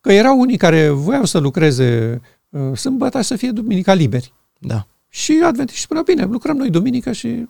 Că 0.00 0.12
erau 0.12 0.38
unii 0.38 0.56
care 0.56 0.88
voiau 0.88 1.24
să 1.24 1.38
lucreze 1.38 2.20
uh, 2.48 2.76
sâmbătă 2.76 3.20
și 3.20 3.26
să 3.26 3.36
fie 3.36 3.50
duminica 3.50 3.92
liberi. 3.94 4.32
Da. 4.58 4.86
Și 5.08 5.42
adventiști 5.44 5.82
spuneau, 5.82 6.04
bine, 6.04 6.24
lucrăm 6.24 6.56
noi 6.56 6.70
duminică 6.70 7.12
și, 7.12 7.48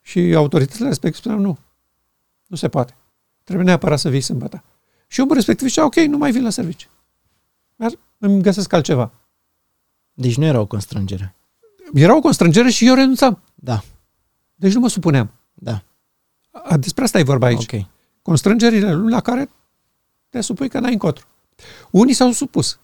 și 0.00 0.34
autoritățile 0.36 0.88
respective 0.88 1.22
spuneau, 1.22 1.40
nu, 1.40 1.58
nu 2.46 2.56
se 2.56 2.68
poate. 2.68 2.96
Trebuie 3.44 3.66
neapărat 3.66 3.98
să 3.98 4.08
vii 4.08 4.20
sâmbătă. 4.20 4.64
Și 5.06 5.20
omul 5.20 5.34
respectiv 5.34 5.68
zicea, 5.68 5.84
ok, 5.84 5.94
nu 5.94 6.16
mai 6.16 6.30
vin 6.30 6.42
la 6.42 6.50
serviciu. 6.50 6.88
Dar 7.76 7.90
îmi 8.18 8.42
găsesc 8.42 8.72
altceva. 8.72 9.12
Deci 10.20 10.36
nu 10.36 10.44
era 10.44 10.60
o 10.60 10.66
constrângere. 10.66 11.34
Era 11.92 12.16
o 12.16 12.20
constrângere 12.20 12.70
și 12.70 12.86
eu 12.86 12.94
renunțam. 12.94 13.42
Da. 13.54 13.82
Deci 14.54 14.72
nu 14.72 14.80
mă 14.80 14.88
supuneam. 14.88 15.32
Da. 15.54 15.82
A, 16.50 16.76
despre 16.76 17.04
asta 17.04 17.18
e 17.18 17.22
vorba 17.22 17.46
aici. 17.46 17.72
Ok. 17.72 17.84
Constrângerile 18.22 18.94
la 18.94 19.20
care 19.20 19.50
te 20.28 20.40
supui 20.40 20.68
că 20.68 20.78
n-ai 20.78 20.92
încotro. 20.92 21.24
Unii 21.90 22.14
s-au 22.14 22.30
supus 22.30 22.80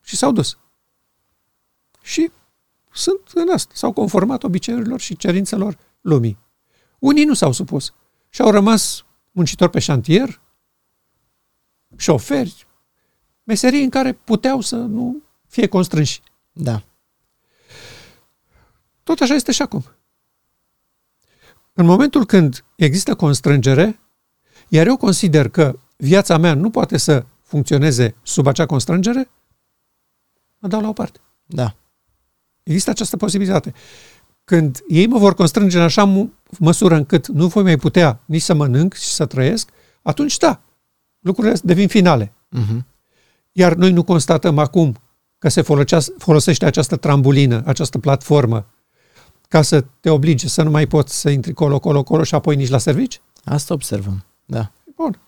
și 0.00 0.16
s-au 0.16 0.32
dus. 0.32 0.58
Și 2.02 2.30
sunt 2.92 3.20
în 3.34 3.48
asta. 3.48 3.72
S-au 3.74 3.92
conformat 3.92 4.42
obiceiurilor 4.42 5.00
și 5.00 5.16
cerințelor 5.16 5.78
lumii. 6.00 6.38
Unii 6.98 7.24
nu 7.24 7.34
s-au 7.34 7.52
supus 7.52 7.94
și 8.28 8.40
au 8.40 8.50
rămas 8.50 9.04
muncitori 9.30 9.70
pe 9.70 9.78
șantier, 9.78 10.40
șoferi, 11.96 12.66
meserii 13.42 13.82
în 13.82 13.90
care 13.90 14.12
puteau 14.12 14.60
să 14.60 14.76
nu 14.76 15.22
fie 15.46 15.66
constrânși. 15.66 16.22
Da. 16.52 16.82
Tot 19.02 19.20
așa 19.20 19.34
este 19.34 19.52
și 19.52 19.62
acum. 19.62 19.84
În 21.72 21.84
momentul 21.84 22.26
când 22.26 22.64
există 22.76 23.14
constrângere, 23.14 24.00
iar 24.68 24.86
eu 24.86 24.96
consider 24.96 25.48
că 25.48 25.78
viața 25.96 26.38
mea 26.38 26.54
nu 26.54 26.70
poate 26.70 26.96
să 26.96 27.24
funcționeze 27.42 28.14
sub 28.22 28.46
acea 28.46 28.66
constrângere, 28.66 29.30
mă 30.58 30.68
dau 30.68 30.80
la 30.80 30.88
o 30.88 30.92
parte. 30.92 31.20
Da. 31.46 31.74
Există 32.62 32.90
această 32.90 33.16
posibilitate. 33.16 33.74
Când 34.44 34.82
ei 34.88 35.06
mă 35.06 35.18
vor 35.18 35.34
constrânge 35.34 35.76
în 35.76 35.82
așa 35.82 36.28
măsură 36.58 36.94
încât 36.94 37.26
nu 37.26 37.46
voi 37.46 37.62
mai 37.62 37.76
putea 37.76 38.20
nici 38.24 38.42
să 38.42 38.54
mănânc 38.54 38.94
și 38.94 39.08
să 39.08 39.26
trăiesc, 39.26 39.68
atunci 40.02 40.36
da, 40.36 40.60
lucrurile 41.18 41.58
devin 41.62 41.88
finale. 41.88 42.32
Uh-huh. 42.58 42.78
Iar 43.52 43.74
noi 43.74 43.92
nu 43.92 44.04
constatăm 44.04 44.58
acum 44.58 45.00
că 45.42 45.48
se 45.48 45.62
folosește 46.18 46.64
această 46.64 46.96
trambulină, 46.96 47.62
această 47.66 47.98
platformă, 47.98 48.66
ca 49.48 49.62
să 49.62 49.84
te 50.00 50.10
oblige 50.10 50.48
să 50.48 50.62
nu 50.62 50.70
mai 50.70 50.86
poți 50.86 51.20
să 51.20 51.30
intri 51.30 51.52
colo, 51.52 51.78
colo, 51.78 52.02
colo 52.02 52.22
și 52.22 52.34
apoi 52.34 52.56
nici 52.56 52.68
la 52.68 52.78
servici? 52.78 53.20
Asta 53.44 53.74
observăm, 53.74 54.24
da. 54.44 54.70
Bun. 54.96 55.18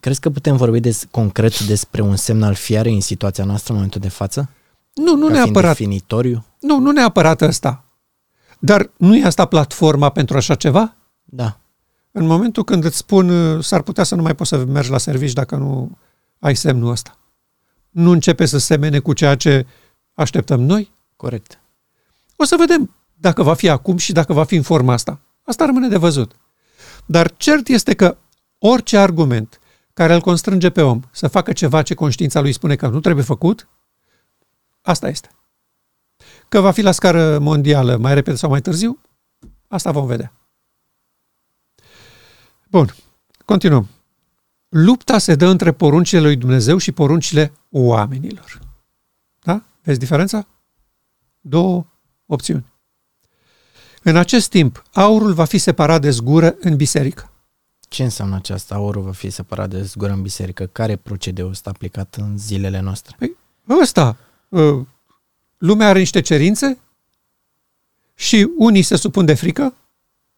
Crezi 0.00 0.20
că 0.20 0.30
putem 0.30 0.56
vorbi 0.56 0.80
des, 0.80 1.06
concret 1.10 1.60
despre 1.60 2.02
un 2.02 2.16
semn 2.16 2.42
al 2.42 2.54
fiarei 2.54 2.94
în 2.94 3.00
situația 3.00 3.44
noastră 3.44 3.68
în 3.68 3.74
momentul 3.74 4.00
de 4.00 4.08
față? 4.08 4.50
Nu, 4.94 5.16
nu 5.16 5.26
Ca 5.26 5.32
neapărat. 5.32 5.76
Fiind 5.76 5.92
definitoriu? 5.92 6.44
Nu, 6.60 6.78
nu 6.78 6.90
neapărat 6.90 7.40
ăsta. 7.40 7.84
Dar 8.58 8.90
nu 8.96 9.16
e 9.16 9.24
asta 9.24 9.44
platforma 9.44 10.08
pentru 10.08 10.36
așa 10.36 10.54
ceva? 10.54 10.94
Da. 11.24 11.58
În 12.10 12.26
momentul 12.26 12.64
când 12.64 12.84
îți 12.84 12.96
spun 12.96 13.58
s-ar 13.62 13.82
putea 13.82 14.04
să 14.04 14.14
nu 14.14 14.22
mai 14.22 14.34
poți 14.34 14.48
să 14.48 14.64
mergi 14.64 14.90
la 14.90 14.98
servici 14.98 15.32
dacă 15.32 15.56
nu 15.56 15.98
ai 16.38 16.54
semnul 16.54 16.90
ăsta. 16.90 17.14
Nu 17.90 18.10
începe 18.10 18.46
să 18.46 18.58
semene 18.58 18.98
cu 18.98 19.12
ceea 19.12 19.36
ce 19.36 19.66
așteptăm 20.14 20.60
noi? 20.60 20.92
Corect. 21.16 21.60
O 22.36 22.44
să 22.44 22.56
vedem 22.58 22.94
dacă 23.14 23.42
va 23.42 23.54
fi 23.54 23.68
acum 23.68 23.96
și 23.96 24.12
dacă 24.12 24.32
va 24.32 24.44
fi 24.44 24.54
în 24.54 24.62
forma 24.62 24.92
asta. 24.92 25.20
Asta 25.42 25.64
rămâne 25.64 25.88
de 25.88 25.96
văzut. 25.96 26.32
Dar 27.06 27.36
cert 27.36 27.68
este 27.68 27.94
că 27.94 28.16
orice 28.58 28.98
argument 28.98 29.60
care 29.92 30.14
îl 30.14 30.20
constrânge 30.20 30.70
pe 30.70 30.82
om 30.82 31.00
să 31.10 31.28
facă 31.28 31.52
ceva 31.52 31.82
ce 31.82 31.94
conștiința 31.94 32.40
lui 32.40 32.52
spune 32.52 32.76
că 32.76 32.88
nu 32.88 33.00
trebuie 33.00 33.24
făcut, 33.24 33.68
asta 34.82 35.08
este. 35.08 35.28
Că 36.48 36.60
va 36.60 36.70
fi 36.70 36.82
la 36.82 36.92
scară 36.92 37.38
mondială 37.38 37.96
mai 37.96 38.14
repede 38.14 38.36
sau 38.36 38.50
mai 38.50 38.60
târziu, 38.60 39.00
asta 39.68 39.90
vom 39.90 40.06
vedea. 40.06 40.32
Bun, 42.70 42.94
continuăm. 43.44 43.88
Lupta 44.70 45.18
se 45.18 45.34
dă 45.34 45.46
între 45.46 45.72
poruncile 45.72 46.20
lui 46.20 46.36
Dumnezeu 46.36 46.76
și 46.76 46.92
poruncile 46.92 47.52
oamenilor. 47.70 48.58
Da? 49.42 49.62
Vezi 49.82 49.98
diferența? 49.98 50.46
Două 51.40 51.86
opțiuni. 52.26 52.64
În 54.02 54.16
acest 54.16 54.48
timp, 54.48 54.82
aurul 54.92 55.32
va 55.32 55.44
fi 55.44 55.58
separat 55.58 56.00
de 56.00 56.10
zgură 56.10 56.56
în 56.60 56.76
biserică. 56.76 57.30
Ce 57.88 58.02
înseamnă 58.02 58.36
aceasta? 58.36 58.74
Aurul 58.74 59.02
va 59.02 59.12
fi 59.12 59.30
separat 59.30 59.70
de 59.70 59.82
zgură 59.82 60.12
în 60.12 60.22
biserică. 60.22 60.66
Care 60.66 60.96
procedeu 60.96 61.50
este 61.50 61.68
aplicat 61.68 62.16
în 62.20 62.38
zilele 62.38 62.80
noastre? 62.80 63.16
Păi, 63.18 63.36
ăsta. 63.80 64.16
Ă, 64.52 64.86
lumea 65.58 65.88
are 65.88 65.98
niște 65.98 66.20
cerințe 66.20 66.78
și 68.14 68.48
unii 68.56 68.82
se 68.82 68.96
supun 68.96 69.24
de 69.24 69.34
frică, 69.34 69.74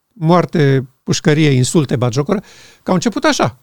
moarte, 0.07 0.87
pușcărie, 1.03 1.49
insulte, 1.49 1.95
batjocură, 1.95 2.39
că 2.83 2.89
au 2.89 2.93
început 2.93 3.23
așa. 3.23 3.57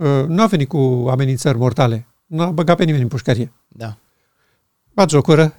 Ă, 0.00 0.22
nu 0.22 0.42
a 0.42 0.46
venit 0.46 0.68
cu 0.68 1.06
amenințări 1.10 1.58
mortale. 1.58 2.06
Nu 2.26 2.42
a 2.42 2.50
băgat 2.50 2.76
pe 2.76 2.84
nimeni 2.84 3.02
în 3.02 3.08
pușcărie. 3.08 3.52
Da. 3.68 3.96
Batjocură, 4.92 5.54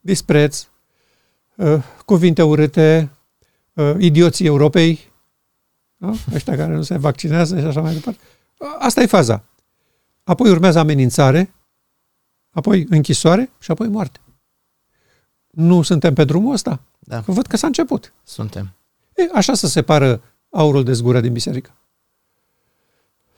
dispreț, 0.00 0.66
uh, 1.56 1.84
cuvinte 2.04 2.42
urâte, 2.42 3.10
uh, 3.72 3.94
idioții 3.98 4.46
Europei, 4.46 5.12
nu? 5.96 6.18
ăștia 6.34 6.56
care 6.56 6.74
nu 6.74 6.82
se 6.82 6.96
vaccinează 6.98 7.58
și 7.60 7.64
așa 7.64 7.80
mai 7.80 7.92
departe. 7.92 8.20
Asta 8.78 9.02
e 9.02 9.06
faza. 9.06 9.44
Apoi 10.24 10.50
urmează 10.50 10.78
amenințare, 10.78 11.54
apoi 12.50 12.86
închisoare 12.88 13.50
și 13.58 13.70
apoi 13.70 13.88
moarte. 13.88 14.20
Nu 15.50 15.82
suntem 15.82 16.14
pe 16.14 16.24
drumul 16.24 16.52
ăsta? 16.52 16.80
Da. 16.98 17.22
Că 17.22 17.32
văd 17.32 17.46
că 17.46 17.56
s-a 17.56 17.66
început. 17.66 18.12
Suntem. 18.24 18.74
E, 19.14 19.28
așa 19.34 19.54
se 19.54 19.66
separă 19.66 20.22
aurul 20.50 20.84
de 20.84 20.92
zgură 20.92 21.20
din 21.20 21.32
biserică. 21.32 21.74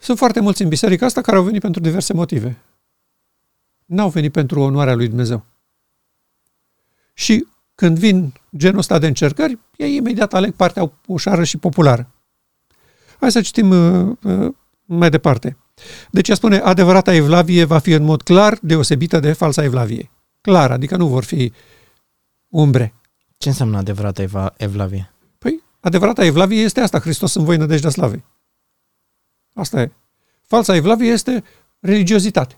Sunt 0.06 0.18
foarte 0.18 0.40
mulți 0.40 0.62
în 0.62 0.68
biserica 0.68 1.06
asta 1.06 1.20
care 1.20 1.36
au 1.36 1.42
venit 1.42 1.60
pentru 1.60 1.80
diverse 1.80 2.12
motive. 2.12 2.56
N-au 3.84 4.08
venit 4.08 4.32
pentru 4.32 4.60
onoarea 4.60 4.94
lui 4.94 5.08
Dumnezeu. 5.08 5.44
Și 7.14 7.46
când 7.74 7.98
vin 7.98 8.32
genul 8.56 8.78
ăsta 8.78 8.98
de 8.98 9.06
încercări, 9.06 9.58
ei 9.76 9.96
imediat 9.96 10.34
aleg 10.34 10.54
partea 10.54 10.92
ușoară 11.06 11.44
și 11.44 11.56
populară. 11.56 12.10
Hai 13.20 13.30
să 13.30 13.40
citim 13.40 13.70
uh, 13.70 14.16
uh, 14.22 14.54
mai 14.84 15.10
departe. 15.10 15.56
Deci 16.10 16.30
spune, 16.30 16.56
adevărata 16.58 17.14
evlavie 17.14 17.64
va 17.64 17.78
fi 17.78 17.90
în 17.90 18.02
mod 18.02 18.22
clar 18.22 18.58
deosebită 18.62 19.20
de 19.20 19.32
falsa 19.32 19.64
evlavie. 19.64 20.10
Clar, 20.40 20.70
adică 20.70 20.96
nu 20.96 21.06
vor 21.06 21.24
fi 21.24 21.52
umbre. 22.48 22.94
Ce 23.38 23.48
înseamnă 23.48 23.76
adevărata 23.76 24.22
eva- 24.22 24.54
evlavie? 24.56 25.12
Păi, 25.38 25.62
adevărata 25.80 26.24
evlavie 26.24 26.62
este 26.62 26.80
asta, 26.80 26.98
Hristos 26.98 27.34
în 27.34 27.44
voi 27.44 27.56
nădejdea 27.56 27.90
slavei. 27.90 28.24
Asta 29.56 29.80
e. 29.80 29.92
Falsa 30.42 30.74
evlavie 30.74 31.10
este 31.10 31.44
religiozitate. 31.80 32.56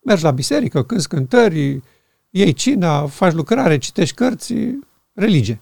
Mergi 0.00 0.22
la 0.22 0.30
biserică, 0.30 0.82
cânți 0.82 1.08
cântări, 1.08 1.82
iei 2.30 2.52
cina, 2.52 3.06
faci 3.06 3.32
lucrare, 3.32 3.78
citești 3.78 4.14
cărți, 4.14 4.54
religie. 5.12 5.60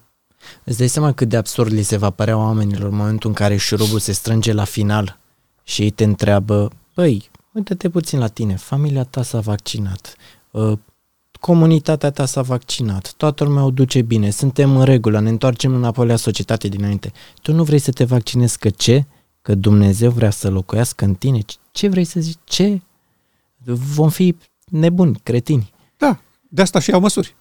Îți 0.65 0.79
dai 0.79 0.89
seama 0.89 1.13
cât 1.13 1.29
de 1.29 1.37
absurd 1.37 1.73
li 1.73 1.83
se 1.83 1.97
va 1.97 2.11
părea 2.11 2.37
oamenilor 2.37 2.91
în 2.91 2.97
momentul 2.97 3.29
în 3.29 3.35
care 3.35 3.57
șurubul 3.57 3.99
se 3.99 4.13
strânge 4.13 4.53
la 4.53 4.65
final 4.65 5.19
și 5.63 5.83
ei 5.83 5.91
te 5.91 6.05
întreabă, 6.05 6.71
băi, 6.95 7.31
uite-te 7.53 7.91
puțin 7.91 8.19
la 8.19 8.29
tine, 8.29 8.57
familia 8.57 9.05
ta 9.05 9.23
s-a 9.23 9.41
vaccinat, 9.41 10.17
ă, 10.55 10.79
comunitatea 11.41 12.11
ta 12.11 12.25
s-a 12.27 12.43
vaccinat, 12.43 13.13
toată 13.17 13.45
lumea 13.45 13.65
o 13.65 13.71
duce 13.71 14.03
bine, 14.03 14.31
suntem 14.31 14.77
în 14.77 14.85
regulă, 14.85 15.21
ne 15.21 15.29
întoarcem 15.29 15.75
înapoi 15.75 16.07
la 16.07 16.17
societate 16.17 16.69
dinainte. 16.69 17.13
Tu 17.43 17.53
nu 17.53 17.65
vrei 17.65 17.79
să 17.79 17.91
te 17.91 18.05
vaccinezi 18.05 18.59
că 18.59 18.71
ce? 18.71 19.05
Că 19.45 19.55
Dumnezeu 19.55 20.11
vrea 20.11 20.31
să 20.31 20.51
locuiască 20.51 21.05
în 21.05 21.15
tine? 21.15 21.39
Ce 21.71 21.89
vrei 21.89 22.05
să 22.05 22.21
zici? 22.21 22.39
Ce? 22.45 22.81
Vom 23.65 24.11
fi 24.11 24.37
nebuni, 24.65 25.21
cretini. 25.23 25.73
Da, 25.97 26.21
de 26.49 26.63
asta 26.63 26.79
și 26.79 26.91
iau 26.91 27.01
măsuri. 27.01 27.37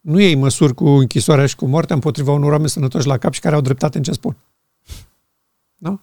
Nu 0.00 0.20
iei 0.20 0.34
măsuri 0.34 0.74
cu 0.74 0.88
închisoarea 0.88 1.46
și 1.46 1.56
cu 1.56 1.66
moartea 1.66 1.94
împotriva 1.94 2.32
unor 2.32 2.50
oameni 2.50 2.68
sănătoși 2.68 3.06
la 3.06 3.18
cap 3.18 3.32
și 3.32 3.40
care 3.40 3.54
au 3.54 3.60
dreptate 3.60 3.96
în 3.96 4.02
ce 4.02 4.12
spun. 4.12 4.36
Nu? 5.76 6.00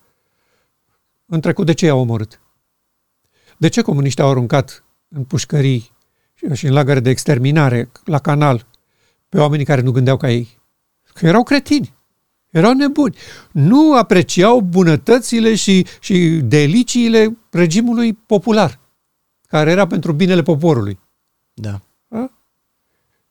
În 1.26 1.42
trecut, 1.42 1.66
de 1.66 1.74
ce 1.74 1.86
i-au 1.86 2.00
omorât? 2.00 2.40
De 3.58 3.68
ce 3.68 3.82
comuniștii 3.82 4.24
au 4.24 4.30
aruncat 4.30 4.84
în 5.08 5.24
pușcării 5.24 5.92
și 6.54 6.66
în 6.66 6.74
lagăre 6.74 7.00
de 7.00 7.10
exterminare, 7.10 7.92
la 8.06 8.20
canal, 8.20 8.68
pe 9.30 9.40
oamenii 9.40 9.66
care 9.66 9.82
nu 9.82 9.92
gândeau 9.92 10.18
ca 10.18 10.32
ei? 10.32 10.60
Că 11.14 11.26
erau 11.26 11.44
cretini. 11.44 11.94
Erau 12.54 12.74
nebuni. 12.74 13.16
Nu 13.52 13.98
apreciau 13.98 14.62
bunătățile 14.62 15.56
și, 15.56 15.88
și 16.00 16.42
deliciile 16.44 17.38
regimului 17.50 18.14
popular, 18.14 18.80
care 19.48 19.72
era 19.72 19.88
pentru 19.88 20.12
binele 20.12 20.42
poporului. 20.42 21.00
Da. 21.54 21.82
A? 22.08 22.32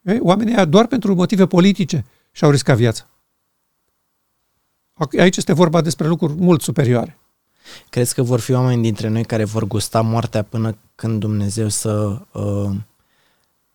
Ei, 0.02 0.18
oamenii 0.20 0.54
aia 0.54 0.64
doar 0.64 0.86
pentru 0.86 1.14
motive 1.14 1.46
politice 1.46 2.04
și-au 2.32 2.50
riscat 2.50 2.76
viața. 2.76 3.08
Aici 5.18 5.36
este 5.36 5.52
vorba 5.52 5.80
despre 5.80 6.06
lucruri 6.06 6.34
mult 6.34 6.62
superioare. 6.62 7.18
Crezi 7.90 8.14
că 8.14 8.22
vor 8.22 8.40
fi 8.40 8.52
oameni 8.52 8.82
dintre 8.82 9.08
noi 9.08 9.24
care 9.24 9.44
vor 9.44 9.64
gusta 9.64 10.00
moartea 10.00 10.42
până 10.42 10.76
când 10.94 11.20
Dumnezeu 11.20 11.68
să, 11.68 12.18
uh, 12.32 12.70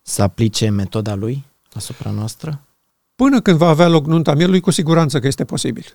să 0.01 0.21
aplice 0.21 0.69
metoda 0.69 1.15
lui 1.15 1.45
asupra 1.73 2.11
noastră? 2.11 2.66
Până 3.18 3.41
când 3.41 3.57
va 3.57 3.68
avea 3.68 3.88
loc 3.88 4.05
nunta 4.05 4.34
mielului, 4.34 4.59
cu 4.59 4.72
siguranță 4.72 5.20
că 5.20 5.28
este 5.28 5.45
posibil. 5.45 5.86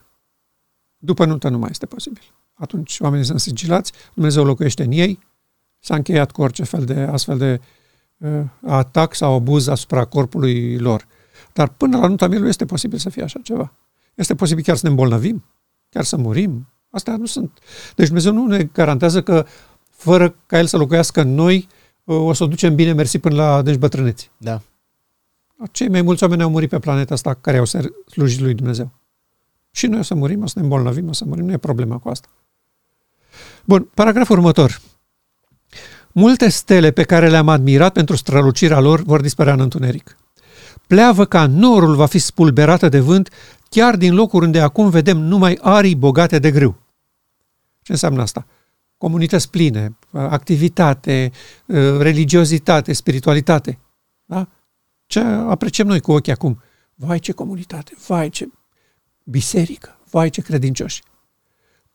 După 0.98 1.24
nuntă 1.24 1.48
nu 1.48 1.58
mai 1.58 1.68
este 1.70 1.86
posibil. 1.86 2.22
Atunci 2.54 2.96
oamenii 3.00 3.24
sunt 3.24 3.40
sigilați, 3.40 3.92
Dumnezeu 4.14 4.44
locuiește 4.44 4.82
în 4.82 4.90
ei, 4.90 5.18
s-a 5.78 5.94
încheiat 5.94 6.30
cu 6.30 6.42
orice 6.42 6.64
fel 6.64 6.84
de 6.84 7.00
astfel 7.00 7.38
de 7.38 7.60
uh, 8.16 8.44
atac 8.66 9.14
sau 9.14 9.34
abuz 9.34 9.66
asupra 9.66 10.04
corpului 10.04 10.78
lor. 10.78 11.06
Dar 11.52 11.68
până 11.68 11.98
la 11.98 12.06
nunta 12.06 12.26
mielului 12.26 12.50
este 12.50 12.64
posibil 12.64 12.98
să 12.98 13.08
fie 13.10 13.22
așa 13.22 13.40
ceva. 13.42 13.72
Este 14.14 14.34
posibil 14.34 14.64
chiar 14.64 14.76
să 14.76 14.82
ne 14.84 14.90
îmbolnăvim, 14.90 15.44
chiar 15.88 16.04
să 16.04 16.16
murim. 16.16 16.66
Astea 16.90 17.16
nu 17.16 17.26
sunt. 17.26 17.58
Deci 17.94 18.06
Dumnezeu 18.06 18.32
nu 18.32 18.46
ne 18.46 18.64
garantează 18.64 19.22
că 19.22 19.46
fără 19.90 20.34
ca 20.46 20.58
El 20.58 20.66
să 20.66 20.76
locuiască 20.76 21.20
în 21.20 21.34
noi, 21.34 21.68
uh, 22.04 22.16
o 22.16 22.32
să 22.32 22.44
o 22.44 22.46
ducem 22.46 22.74
bine 22.74 22.92
mersi 22.92 23.18
până 23.18 23.34
la 23.34 23.62
deci 23.62 23.76
bătrâneți. 23.76 24.30
Da. 24.36 24.62
Cei 25.70 25.88
mai 25.88 26.02
mulți 26.02 26.22
oameni 26.22 26.42
au 26.42 26.50
murit 26.50 26.68
pe 26.68 26.78
planeta 26.78 27.14
asta 27.14 27.34
care 27.34 27.56
au 27.56 27.64
slujit 28.10 28.40
lui 28.40 28.54
Dumnezeu. 28.54 28.90
Și 29.70 29.86
noi 29.86 29.98
o 29.98 30.02
să 30.02 30.14
murim, 30.14 30.42
o 30.42 30.46
să 30.46 30.52
ne 30.56 30.62
îmbolnăvim, 30.62 31.08
o 31.08 31.12
să 31.12 31.24
murim, 31.24 31.44
nu 31.44 31.52
e 31.52 31.56
problema 31.56 31.98
cu 31.98 32.08
asta. 32.08 32.28
Bun, 33.64 33.88
paragraful 33.94 34.36
următor. 34.36 34.80
Multe 36.12 36.48
stele 36.48 36.90
pe 36.90 37.02
care 37.02 37.28
le-am 37.28 37.48
admirat 37.48 37.92
pentru 37.92 38.16
strălucirea 38.16 38.80
lor 38.80 39.02
vor 39.02 39.20
dispărea 39.20 39.52
în 39.52 39.60
întuneric. 39.60 40.16
Pleavă 40.86 41.24
ca 41.24 41.46
norul 41.46 41.94
va 41.94 42.06
fi 42.06 42.18
spulberată 42.18 42.88
de 42.88 43.00
vânt 43.00 43.28
chiar 43.68 43.96
din 43.96 44.14
locuri 44.14 44.44
unde 44.44 44.60
acum 44.60 44.90
vedem 44.90 45.18
numai 45.18 45.58
arii 45.60 45.96
bogate 45.96 46.38
de 46.38 46.50
grâu. 46.50 46.78
Ce 47.82 47.92
înseamnă 47.92 48.22
asta? 48.22 48.46
Comunități 48.98 49.50
pline, 49.50 49.96
activitate, 50.10 51.32
religiozitate, 51.98 52.92
spiritualitate. 52.92 53.78
Da? 55.12 55.20
Ce 55.20 55.26
apreciem 55.50 55.86
noi 55.86 56.00
cu 56.00 56.12
ochii 56.12 56.32
acum? 56.32 56.62
Vai 56.94 57.18
ce 57.18 57.32
comunitate, 57.32 57.92
vai 58.06 58.28
ce 58.28 58.48
biserică, 59.24 59.98
vai 60.10 60.30
ce 60.30 60.40
credincioși. 60.40 61.02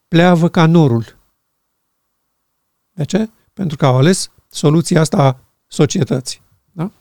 Pleavă 0.08 0.50
ca 0.50 0.66
norul. 0.66 1.18
De 2.94 3.06
ce? 3.06 3.30
Pentru 3.54 3.78
că 3.78 3.86
au 3.86 3.98
ales 3.98 4.32
soluția 4.50 5.00
asta 5.00 5.18
a 5.18 5.38
societății. 5.68 6.42
Da? 6.72 6.92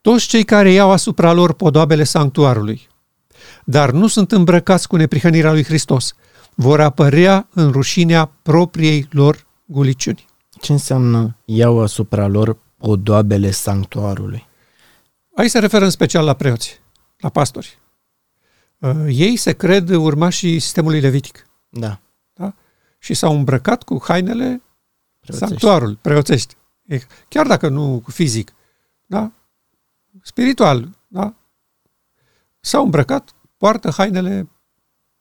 Toți 0.00 0.26
cei 0.26 0.44
care 0.44 0.70
iau 0.70 0.90
asupra 0.90 1.32
lor 1.32 1.52
podoabele 1.52 2.04
sanctuarului, 2.04 2.88
dar 3.64 3.90
nu 3.90 4.06
sunt 4.06 4.32
îmbrăcați 4.32 4.88
cu 4.88 4.96
neprihănirea 4.96 5.52
lui 5.52 5.64
Hristos, 5.64 6.14
vor 6.54 6.80
apărea 6.80 7.48
în 7.50 7.70
rușinea 7.70 8.24
propriei 8.42 9.08
lor 9.10 9.46
guliciuni. 9.64 10.26
Ce 10.60 10.72
înseamnă 10.72 11.36
iau 11.44 11.80
asupra 11.80 12.26
lor 12.26 12.56
podoabele 12.82 13.50
sanctuarului? 13.50 14.46
Aici 15.36 15.50
se 15.50 15.58
referă 15.58 15.84
în 15.84 15.90
special 15.90 16.24
la 16.24 16.34
preoți, 16.34 16.80
la 17.18 17.28
pastori. 17.28 17.78
Uh, 18.78 19.04
ei 19.08 19.36
se 19.36 19.52
cred 19.52 19.88
urmașii 19.88 20.58
sistemului 20.58 21.00
levitic. 21.00 21.46
Da. 21.68 22.00
da? 22.32 22.54
Și 22.98 23.14
s-au 23.14 23.36
îmbrăcat 23.36 23.82
cu 23.82 24.02
hainele 24.02 24.62
Preoțești. 25.20 25.48
sanctuarul, 25.48 25.96
preoțești. 25.96 26.56
Chiar 27.28 27.46
dacă 27.46 27.68
nu 27.68 28.02
fizic, 28.06 28.54
da? 29.06 29.32
spiritual, 30.22 30.88
da? 31.08 31.34
s-au 32.60 32.84
îmbrăcat, 32.84 33.34
poartă 33.56 33.90
hainele 33.90 34.48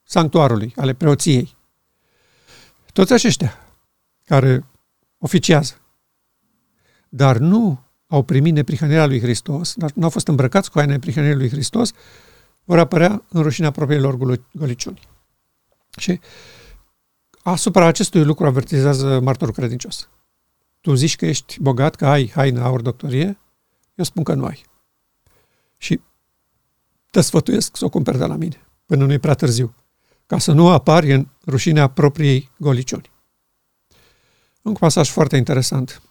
sanctuarului, 0.04 0.74
ale 0.76 0.94
preoției. 0.94 1.56
Toți 2.94 3.14
aceștia 3.14 3.60
care 4.26 4.66
oficiază, 5.18 5.82
dar 7.14 7.38
nu 7.38 7.84
au 8.08 8.24
primit 8.24 8.54
neprihănirea 8.54 9.06
lui 9.06 9.20
Hristos, 9.20 9.74
dar 9.76 9.92
nu 9.96 10.04
au 10.04 10.10
fost 10.10 10.28
îmbrăcați 10.28 10.72
cu 10.72 10.78
hainele 10.78 10.98
neprihănirii 10.98 11.38
lui 11.38 11.50
Hristos, 11.50 11.92
vor 12.64 12.80
apărea 12.80 13.24
în 13.30 13.42
rușinea 13.42 13.72
propriilor 13.72 14.40
goliciuni. 14.52 15.00
Și 15.98 16.20
asupra 17.44 17.86
acestui 17.86 18.24
lucru 18.24 18.46
avertizează 18.46 19.20
martorul 19.20 19.54
credincios. 19.54 20.10
Tu 20.82 20.94
zici 20.94 21.16
că 21.16 21.26
ești 21.26 21.62
bogat, 21.62 21.96
că 21.96 22.08
ai 22.08 22.32
haină, 22.36 22.62
aur, 22.62 22.82
doctorie? 22.82 23.38
Eu 23.96 24.04
spun 24.04 24.24
că 24.24 24.34
nu 24.34 24.46
ai. 24.46 24.64
Și 25.78 26.02
te 27.10 27.22
sfătuiesc 27.22 27.78
să 27.78 27.86
o 27.86 27.90
cumperi 27.90 28.18
de 28.18 28.26
la 28.26 28.36
mine, 28.36 28.68
până 28.86 29.06
nu 29.06 29.14
e 29.14 29.18
prea 29.18 29.34
târziu, 29.34 29.76
ca 30.26 30.38
să 30.38 30.52
nu 30.52 30.70
apari 30.70 31.14
în 31.14 31.28
rușinea 31.46 31.88
propriei 31.88 32.50
goliciuni. 32.58 33.12
Un 34.62 34.74
pasaj 34.74 35.10
foarte 35.10 35.38
interesant. 35.38 36.02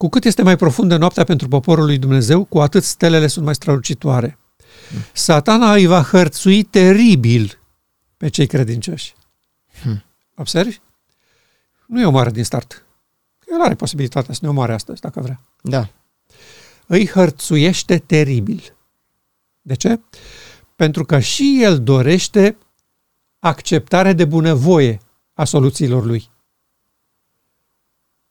Cu 0.00 0.08
cât 0.08 0.24
este 0.24 0.42
mai 0.42 0.56
profundă 0.56 0.96
noaptea 0.96 1.24
pentru 1.24 1.48
poporul 1.48 1.84
lui 1.84 1.98
Dumnezeu, 1.98 2.44
cu 2.44 2.60
atât 2.60 2.82
stelele 2.82 3.26
sunt 3.26 3.44
mai 3.44 3.54
strălucitoare. 3.54 4.38
Satana 5.12 5.72
îi 5.72 5.86
va 5.86 6.02
hărțui 6.02 6.62
teribil 6.62 7.58
pe 8.16 8.28
cei 8.28 8.46
credincioși. 8.46 9.14
Hmm. 9.82 10.04
Observi? 10.36 10.80
Nu 11.86 12.00
e 12.00 12.04
omoară 12.04 12.30
din 12.30 12.44
start. 12.44 12.84
El 13.52 13.60
are 13.60 13.74
posibilitatea 13.74 14.34
să 14.34 14.40
ne 14.42 14.48
omoare 14.48 14.72
astăzi, 14.72 15.00
dacă 15.00 15.20
vrea. 15.20 15.40
Da. 15.62 15.88
Îi 16.86 17.08
hărțuiește 17.08 17.98
teribil. 17.98 18.76
De 19.60 19.74
ce? 19.74 20.00
Pentru 20.76 21.04
că 21.04 21.18
și 21.18 21.58
el 21.62 21.82
dorește 21.82 22.56
acceptare 23.38 24.12
de 24.12 24.24
bunăvoie 24.24 25.00
a 25.34 25.44
soluțiilor 25.44 26.04
lui. 26.04 26.30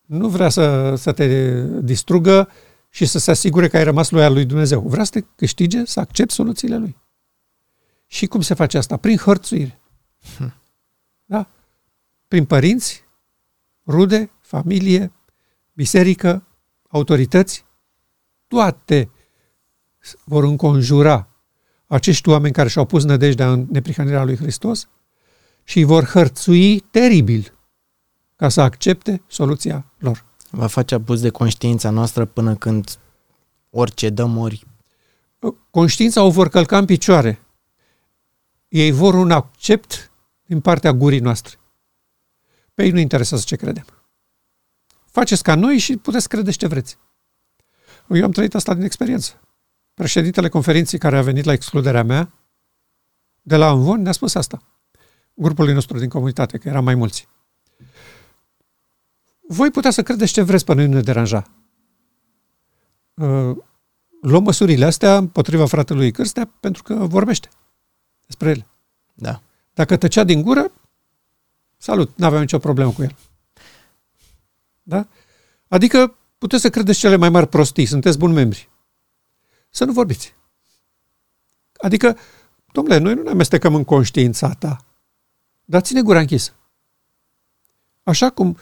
Nu 0.09 0.29
vrea 0.29 0.49
să, 0.49 0.95
să 0.95 1.11
te 1.11 1.61
distrugă 1.81 2.49
și 2.89 3.05
să 3.05 3.19
se 3.19 3.31
asigure 3.31 3.67
că 3.67 3.77
ai 3.77 3.83
rămas 3.83 4.09
loial 4.09 4.33
lui 4.33 4.45
Dumnezeu. 4.45 4.81
Vrea 4.81 5.03
să 5.03 5.11
te 5.11 5.21
câștige, 5.35 5.85
să 5.85 5.99
accepti 5.99 6.33
soluțiile 6.33 6.77
lui. 6.77 6.97
Și 8.07 8.25
cum 8.25 8.41
se 8.41 8.53
face 8.53 8.77
asta? 8.77 8.97
Prin 8.97 9.17
hărțuire. 9.17 9.79
Hm. 10.37 10.53
Da? 11.25 11.49
Prin 12.27 12.45
părinți, 12.45 13.03
rude, 13.87 14.31
familie, 14.41 15.11
biserică, 15.73 16.43
autorități, 16.87 17.65
toate 18.47 19.11
vor 20.23 20.43
înconjura 20.43 21.27
acești 21.87 22.29
oameni 22.29 22.53
care 22.53 22.69
și-au 22.69 22.85
pus 22.85 23.03
nădejdea 23.03 23.51
în 23.51 23.67
neprihănirea 23.69 24.23
lui 24.23 24.37
Hristos 24.37 24.89
și 25.63 25.77
îi 25.77 25.83
vor 25.83 26.03
hărțui 26.03 26.79
teribil 26.79 27.53
ca 28.39 28.49
să 28.49 28.61
accepte 28.61 29.21
soluția 29.27 29.85
lor. 29.97 30.25
Va 30.49 30.67
face 30.67 30.95
abuz 30.95 31.21
de 31.21 31.29
conștiința 31.29 31.89
noastră 31.89 32.25
până 32.25 32.55
când 32.55 32.99
orice 33.69 34.09
dăm 34.09 34.37
ori... 34.37 34.67
Conștiința 35.69 36.23
o 36.23 36.29
vor 36.29 36.49
călca 36.49 36.77
în 36.77 36.85
picioare. 36.85 37.39
Ei 38.67 38.91
vor 38.91 39.13
un 39.13 39.31
accept 39.31 40.11
din 40.45 40.61
partea 40.61 40.93
gurii 40.93 41.19
noastre. 41.19 41.59
Pe 42.73 42.83
ei 42.83 42.91
nu 42.91 42.99
interesează 42.99 43.43
ce 43.47 43.55
credem. 43.55 43.85
Faceți 45.05 45.43
ca 45.43 45.55
noi 45.55 45.77
și 45.77 45.97
puteți 45.97 46.27
crede 46.27 46.51
ce 46.51 46.67
vreți. 46.67 46.97
Eu 48.09 48.23
am 48.23 48.31
trăit 48.31 48.55
asta 48.55 48.73
din 48.73 48.83
experiență. 48.83 49.41
Președintele 49.93 50.49
conferinței 50.49 50.99
care 50.99 51.17
a 51.17 51.21
venit 51.21 51.43
la 51.43 51.53
excluderea 51.53 52.03
mea, 52.03 52.33
de 53.41 53.55
la 53.55 53.71
Învon, 53.71 54.01
ne-a 54.01 54.11
spus 54.11 54.35
asta. 54.35 54.61
Grupului 55.33 55.73
nostru 55.73 55.97
din 55.97 56.09
comunitate, 56.09 56.57
că 56.57 56.67
eram 56.67 56.83
mai 56.83 56.95
mulți. 56.95 57.27
Voi 59.51 59.71
putea 59.71 59.91
să 59.91 60.03
credeți 60.03 60.33
ce 60.33 60.41
vreți, 60.41 60.65
pe 60.65 60.73
noi 60.73 60.87
nu 60.87 60.93
ne 60.93 61.01
deranja. 61.01 61.51
Uh, 63.13 63.57
luăm 64.21 64.43
măsurile 64.43 64.85
astea 64.85 65.17
împotriva 65.17 65.65
fratelui 65.65 66.11
Cârstea 66.11 66.45
pentru 66.59 66.83
că 66.83 66.93
vorbește 66.93 67.49
despre 68.25 68.49
ele. 68.49 68.67
Da. 69.13 69.41
Dacă 69.73 69.97
tăcea 69.97 70.23
din 70.23 70.41
gură, 70.41 70.71
salut, 71.77 72.17
nu 72.17 72.25
aveam 72.25 72.41
nicio 72.41 72.57
problemă 72.57 72.91
cu 72.91 73.01
el. 73.01 73.15
Da? 74.83 75.07
Adică 75.67 76.15
puteți 76.37 76.61
să 76.61 76.69
credeți 76.69 76.99
cele 76.99 77.15
mai 77.15 77.29
mari 77.29 77.47
prostii, 77.47 77.85
sunteți 77.85 78.17
buni 78.17 78.33
membri. 78.33 78.69
Să 79.69 79.85
nu 79.85 79.91
vorbiți. 79.91 80.33
Adică, 81.77 82.17
domnule, 82.71 82.97
noi 82.97 83.13
nu 83.13 83.21
ne 83.21 83.29
amestecăm 83.29 83.75
în 83.75 83.83
conștiința 83.83 84.53
ta, 84.53 84.85
dar 85.65 85.81
ține 85.81 86.01
gura 86.01 86.19
închisă. 86.19 86.53
Așa 88.03 88.29
cum 88.29 88.57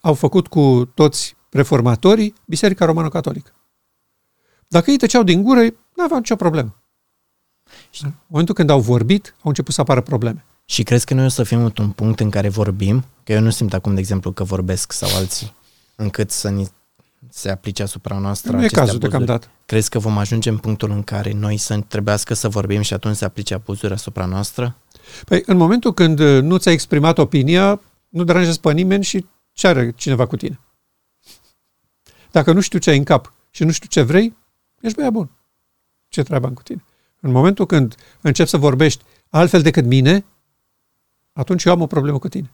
au 0.00 0.14
făcut 0.14 0.46
cu 0.46 0.90
toți 0.94 1.36
reformatorii 1.50 2.34
Biserica 2.44 2.84
Romano-Catolică. 2.84 3.50
Dacă 4.68 4.90
ei 4.90 4.96
tăceau 4.96 5.22
din 5.22 5.42
gură, 5.42 5.60
nu 5.94 6.04
aveau 6.04 6.18
nicio 6.18 6.36
problemă. 6.36 6.80
Și... 7.90 8.04
În 8.04 8.12
momentul 8.26 8.54
când 8.54 8.70
au 8.70 8.80
vorbit, 8.80 9.34
au 9.36 9.48
început 9.48 9.74
să 9.74 9.80
apară 9.80 10.00
probleme. 10.00 10.44
Și 10.64 10.82
crezi 10.82 11.04
că 11.04 11.14
noi 11.14 11.24
o 11.24 11.28
să 11.28 11.42
fim 11.42 11.64
într-un 11.64 11.90
punct 11.90 12.20
în 12.20 12.30
care 12.30 12.48
vorbim, 12.48 13.04
că 13.24 13.32
eu 13.32 13.40
nu 13.40 13.50
simt 13.50 13.74
acum, 13.74 13.94
de 13.94 14.00
exemplu, 14.00 14.32
că 14.32 14.44
vorbesc 14.44 14.92
sau 14.92 15.16
alții, 15.16 15.54
încât 15.96 16.30
să 16.30 16.48
ni 16.48 16.68
se 17.28 17.50
aplice 17.50 17.82
asupra 17.82 18.18
noastră 18.18 18.56
Nu 18.56 18.64
e 18.64 18.68
cazul 18.68 18.98
deocamdată. 18.98 19.46
Crezi 19.66 19.90
că 19.90 19.98
vom 19.98 20.18
ajunge 20.18 20.48
în 20.48 20.58
punctul 20.58 20.90
în 20.90 21.02
care 21.02 21.32
noi 21.32 21.56
să 21.56 21.80
trebuiască 21.88 22.34
să 22.34 22.48
vorbim 22.48 22.80
și 22.80 22.94
atunci 22.94 23.16
se 23.16 23.24
aplice 23.24 23.54
abuzuri 23.54 23.92
asupra 23.92 24.24
noastră? 24.24 24.76
Păi, 25.24 25.42
în 25.46 25.56
momentul 25.56 25.94
când 25.94 26.20
nu 26.20 26.56
ți-ai 26.56 26.74
exprimat 26.74 27.18
opinia, 27.18 27.80
nu 28.08 28.24
deranjezi 28.24 28.60
pe 28.60 28.72
nimeni 28.72 29.04
și 29.04 29.26
ce 29.56 29.66
are 29.66 29.90
cineva 29.90 30.26
cu 30.26 30.36
tine? 30.36 30.60
Dacă 32.30 32.52
nu 32.52 32.60
știu 32.60 32.78
ce 32.78 32.90
ai 32.90 32.96
în 32.96 33.04
cap 33.04 33.32
și 33.50 33.64
nu 33.64 33.70
știu 33.70 33.88
ce 33.88 34.02
vrei, 34.02 34.36
ești 34.80 34.96
băiat 34.96 35.12
bun. 35.12 35.30
Ce 36.08 36.22
treabă 36.22 36.46
am 36.46 36.54
cu 36.54 36.62
tine? 36.62 36.84
În 37.20 37.30
momentul 37.30 37.66
când 37.66 37.94
începi 38.20 38.48
să 38.48 38.56
vorbești 38.56 39.04
altfel 39.28 39.62
decât 39.62 39.84
mine, 39.84 40.24
atunci 41.32 41.64
eu 41.64 41.72
am 41.72 41.80
o 41.80 41.86
problemă 41.86 42.18
cu 42.18 42.28
tine. 42.28 42.50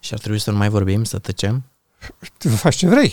Și 0.00 0.12
ar 0.12 0.18
trebui 0.18 0.38
să 0.38 0.50
nu 0.50 0.56
mai 0.56 0.68
vorbim, 0.68 1.04
să 1.04 1.18
tăcem? 1.18 1.62
Faci 2.62 2.76
ce 2.76 2.88
vrei. 2.88 3.12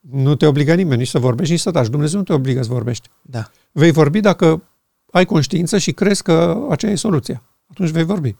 Nu 0.00 0.34
te 0.34 0.46
obligă 0.46 0.74
nimeni 0.74 1.00
nici 1.00 1.08
să 1.08 1.18
vorbești, 1.18 1.52
nici 1.52 1.60
să 1.60 1.70
taci. 1.70 1.88
Dumnezeu 1.88 2.18
nu 2.18 2.24
te 2.24 2.32
obligă 2.32 2.62
să 2.62 2.68
vorbești. 2.72 3.08
Da. 3.22 3.50
Vei 3.72 3.90
vorbi 3.90 4.20
dacă 4.20 4.62
ai 5.10 5.24
conștiință 5.24 5.78
și 5.78 5.92
crezi 5.92 6.22
că 6.22 6.66
aceea 6.70 6.92
e 6.92 6.96
soluția. 6.96 7.42
Atunci 7.70 7.90
vei 7.90 8.04
vorbi. 8.04 8.36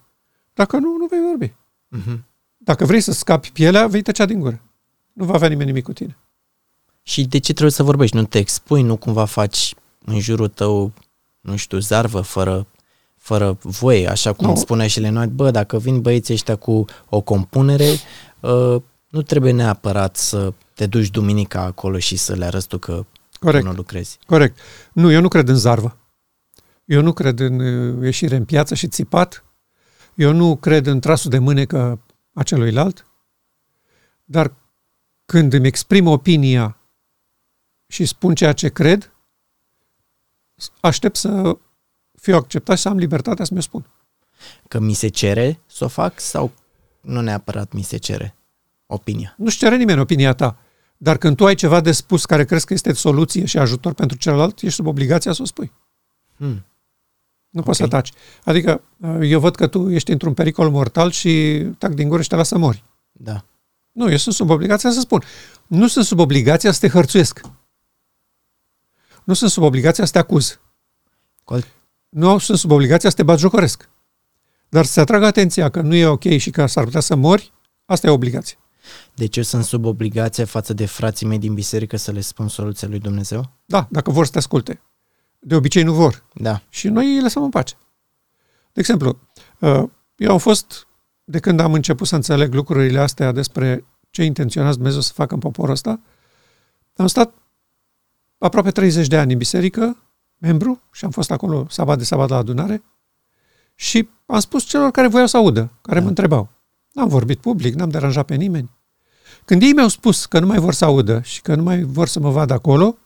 Dacă 0.55 0.77
nu, 0.77 0.97
nu 0.97 1.07
vei 1.07 1.21
vorbi. 1.21 1.55
Uh-huh. 1.97 2.31
Dacă 2.65 2.85
vrei 2.85 3.01
să 3.01 3.13
scapi 3.13 3.51
pielea, 3.51 3.87
vei 3.87 4.03
tăcea 4.03 4.25
din 4.25 4.41
gură. 4.41 4.61
Nu 5.13 5.25
va 5.25 5.35
avea 5.35 5.49
nimeni 5.49 5.69
nimic 5.69 5.85
cu 5.85 5.93
tine. 5.93 6.17
Și 7.03 7.25
de 7.25 7.39
ce 7.39 7.53
trebuie 7.53 7.71
să 7.71 7.83
vorbești? 7.83 8.17
Nu 8.17 8.25
te 8.25 8.39
expui, 8.39 8.83
nu 8.83 8.97
cumva 8.97 9.25
faci 9.25 9.75
în 10.05 10.21
jurul 10.21 10.49
tău, 10.49 10.93
nu 11.41 11.57
știu, 11.57 11.79
zarvă, 11.79 12.21
fără, 12.21 12.67
fără 13.17 13.59
voie, 13.63 14.09
așa 14.09 14.33
cum 14.33 14.47
no. 14.47 14.55
spunea 14.55 14.87
și 14.87 15.01
Lenoit, 15.01 15.31
bă, 15.31 15.51
dacă 15.51 15.79
vin 15.79 16.01
băieții 16.01 16.35
ăștia 16.35 16.57
cu 16.57 16.85
o 17.09 17.21
compunere, 17.21 17.91
uh, 18.41 18.77
nu 19.09 19.23
trebuie 19.23 19.53
neapărat 19.53 20.17
să 20.17 20.53
te 20.75 20.87
duci 20.87 21.11
duminica 21.11 21.61
acolo 21.61 21.99
și 21.99 22.17
să 22.17 22.35
le 22.35 22.45
arăți 22.45 22.69
tu 22.69 22.79
că 22.79 23.07
Corect. 23.41 23.65
nu 23.65 23.73
lucrezi. 23.73 24.19
Corect. 24.27 24.59
Nu, 24.93 25.11
eu 25.11 25.21
nu 25.21 25.29
cred 25.29 25.49
în 25.49 25.57
zarvă. 25.57 25.97
Eu 26.85 27.03
nu 27.03 27.13
cred 27.13 27.41
în 27.41 27.61
uh, 27.61 28.05
ieșire 28.05 28.37
în 28.37 28.45
piață 28.45 28.75
și 28.75 28.89
țipat. 28.89 29.45
Eu 30.15 30.33
nu 30.33 30.57
cred 30.57 30.87
în 30.87 31.01
trasul 31.01 31.31
de 31.31 31.39
mânecă 31.39 32.01
a 32.33 32.43
celuilalt. 32.43 33.07
Dar 34.25 34.53
când 35.25 35.53
îmi 35.53 35.67
exprim 35.67 36.07
opinia 36.07 36.77
și 37.87 38.05
spun 38.05 38.35
ceea 38.35 38.53
ce 38.53 38.69
cred, 38.69 39.13
aștept 40.81 41.17
să 41.17 41.59
fiu 42.21 42.35
acceptat 42.35 42.77
și 42.77 42.83
să 42.83 42.89
am 42.89 42.97
libertatea 42.97 43.45
să 43.45 43.51
mi-o 43.53 43.63
spun. 43.63 43.87
Că 44.69 44.79
mi 44.79 44.93
se 44.93 45.09
cere 45.09 45.61
să 45.67 45.85
o 45.85 45.89
fac 45.89 46.21
sau 46.21 46.53
nu 47.01 47.21
neapărat 47.21 47.73
mi 47.73 47.83
se 47.83 47.97
cere 47.97 48.37
opinia? 48.87 49.35
Nu-și 49.37 49.59
cere 49.59 49.77
nimeni 49.77 50.01
opinia 50.01 50.33
ta. 50.33 50.59
Dar 50.97 51.17
când 51.17 51.37
tu 51.37 51.47
ai 51.47 51.55
ceva 51.55 51.81
de 51.81 51.93
spus 51.93 52.25
care 52.25 52.45
crezi 52.45 52.67
că 52.67 52.73
este 52.73 52.93
soluție 52.93 53.45
și 53.45 53.59
ajutor 53.59 53.95
pentru 53.95 54.17
celălalt, 54.17 54.61
ești 54.61 54.75
sub 54.75 54.87
obligația 54.87 55.33
să 55.33 55.43
o 55.43 55.45
spui. 55.45 55.73
Hmm. 56.37 56.65
Nu 57.53 57.61
okay. 57.61 57.65
poți 57.65 57.79
să 57.79 57.89
taci. 57.89 58.13
Adică, 58.45 58.83
eu 59.23 59.41
văd 59.41 59.55
că 59.55 59.67
tu 59.67 59.91
ești 59.91 60.11
într-un 60.11 60.35
pericol 60.35 60.71
mortal 60.71 61.11
și 61.11 61.63
tac 61.79 61.93
din 61.93 62.09
gură 62.09 62.23
și 62.23 62.29
te 62.29 62.37
lasă 62.37 62.55
să 62.55 62.59
mori. 62.59 62.85
Da. 63.13 63.45
Nu, 63.93 64.11
eu 64.11 64.17
sunt 64.17 64.35
sub 64.35 64.51
obligația 64.51 64.91
să 64.91 65.01
spun. 65.01 65.23
Nu 65.67 65.89
sunt 65.89 66.05
sub 66.05 66.19
obligația 66.19 66.73
să 66.73 66.81
te 66.81 66.89
hărțuiesc. 66.89 67.41
Nu 69.25 69.35
sunt 69.35 69.51
sub 69.51 69.63
obligația 69.63 70.05
să 70.05 70.13
te 70.13 70.19
acuz. 70.19 70.61
Col- 71.45 71.67
nu 72.09 72.39
sunt 72.39 72.59
sub 72.59 72.71
obligația 72.71 73.11
să 73.11 73.17
te 73.17 73.23
batjocoresc. 73.23 73.89
Dar 74.69 74.85
să 74.85 75.01
atrag 75.01 75.23
atenția 75.23 75.69
că 75.69 75.81
nu 75.81 75.95
e 75.95 76.07
ok 76.07 76.25
și 76.37 76.51
că 76.51 76.67
s-ar 76.67 76.85
putea 76.85 77.01
să 77.01 77.15
mori, 77.15 77.53
asta 77.85 78.07
e 78.07 78.11
obligație. 78.11 78.57
Deci 79.15 79.37
eu 79.37 79.43
sunt 79.43 79.65
sub 79.65 79.85
obligație 79.85 80.45
față 80.45 80.73
de 80.73 80.87
frații 80.87 81.27
mei 81.27 81.39
din 81.39 81.55
biserică 81.55 81.97
să 81.97 82.11
le 82.11 82.21
spun 82.21 82.49
soluția 82.49 82.89
lui 82.89 82.99
Dumnezeu? 82.99 83.51
Da, 83.65 83.87
dacă 83.91 84.11
vor 84.11 84.25
să 84.25 84.31
te 84.31 84.39
asculte. 84.39 84.81
De 85.45 85.55
obicei 85.55 85.83
nu 85.83 85.93
vor. 85.93 86.25
Da. 86.35 86.63
Și 86.69 86.89
noi 86.89 87.15
îi 87.15 87.23
lăsăm 87.23 87.43
în 87.43 87.51
pace. 87.51 87.75
De 88.73 88.81
exemplu, 88.81 89.19
uh, 89.59 89.83
eu 90.17 90.31
am 90.31 90.39
fost, 90.39 90.87
de 91.25 91.39
când 91.39 91.61
am 91.61 91.73
început 91.73 92.07
să 92.07 92.15
înțeleg 92.15 92.55
lucrurile 92.55 92.99
astea 92.99 93.33
despre 93.33 93.85
ce 94.11 94.25
intenționați 94.25 94.77
Dumnezeu 94.77 95.01
să 95.01 95.13
facă 95.13 95.35
în 95.35 95.41
poporul 95.41 95.73
ăsta, 95.73 96.01
am 96.97 97.07
stat 97.07 97.35
aproape 98.39 98.71
30 98.71 99.07
de 99.07 99.19
ani 99.19 99.33
în 99.33 99.39
biserică, 99.39 99.97
membru, 100.39 100.83
și 100.93 101.05
am 101.05 101.11
fost 101.11 101.31
acolo 101.31 101.67
sabat 101.69 101.99
de 101.99 102.05
sabat 102.05 102.29
la 102.29 102.37
adunare, 102.37 102.83
și 103.75 104.09
am 104.27 104.41
spus 104.41 104.65
celor 104.65 104.91
care 104.91 105.09
voiau 105.09 105.27
să 105.27 105.37
audă, 105.37 105.73
care 105.81 105.97
da. 105.99 106.03
mă 106.03 106.09
întrebau. 106.09 106.49
N-am 106.93 107.09
vorbit 107.09 107.39
public, 107.39 107.75
n-am 107.75 107.89
deranjat 107.89 108.25
pe 108.27 108.35
nimeni. 108.35 108.71
Când 109.45 109.63
ei 109.63 109.73
mi-au 109.73 109.89
spus 109.89 110.27
că 110.27 110.39
nu 110.39 110.47
mai 110.47 110.59
vor 110.59 110.73
să 110.73 110.85
audă 110.85 111.21
și 111.23 111.43
că 111.43 111.55
nu 111.55 111.63
mai 111.63 111.83
vor 111.83 112.09
să 112.09 112.21
mă 112.21 112.31
vadă 112.31 112.53
acolo, 112.53 112.97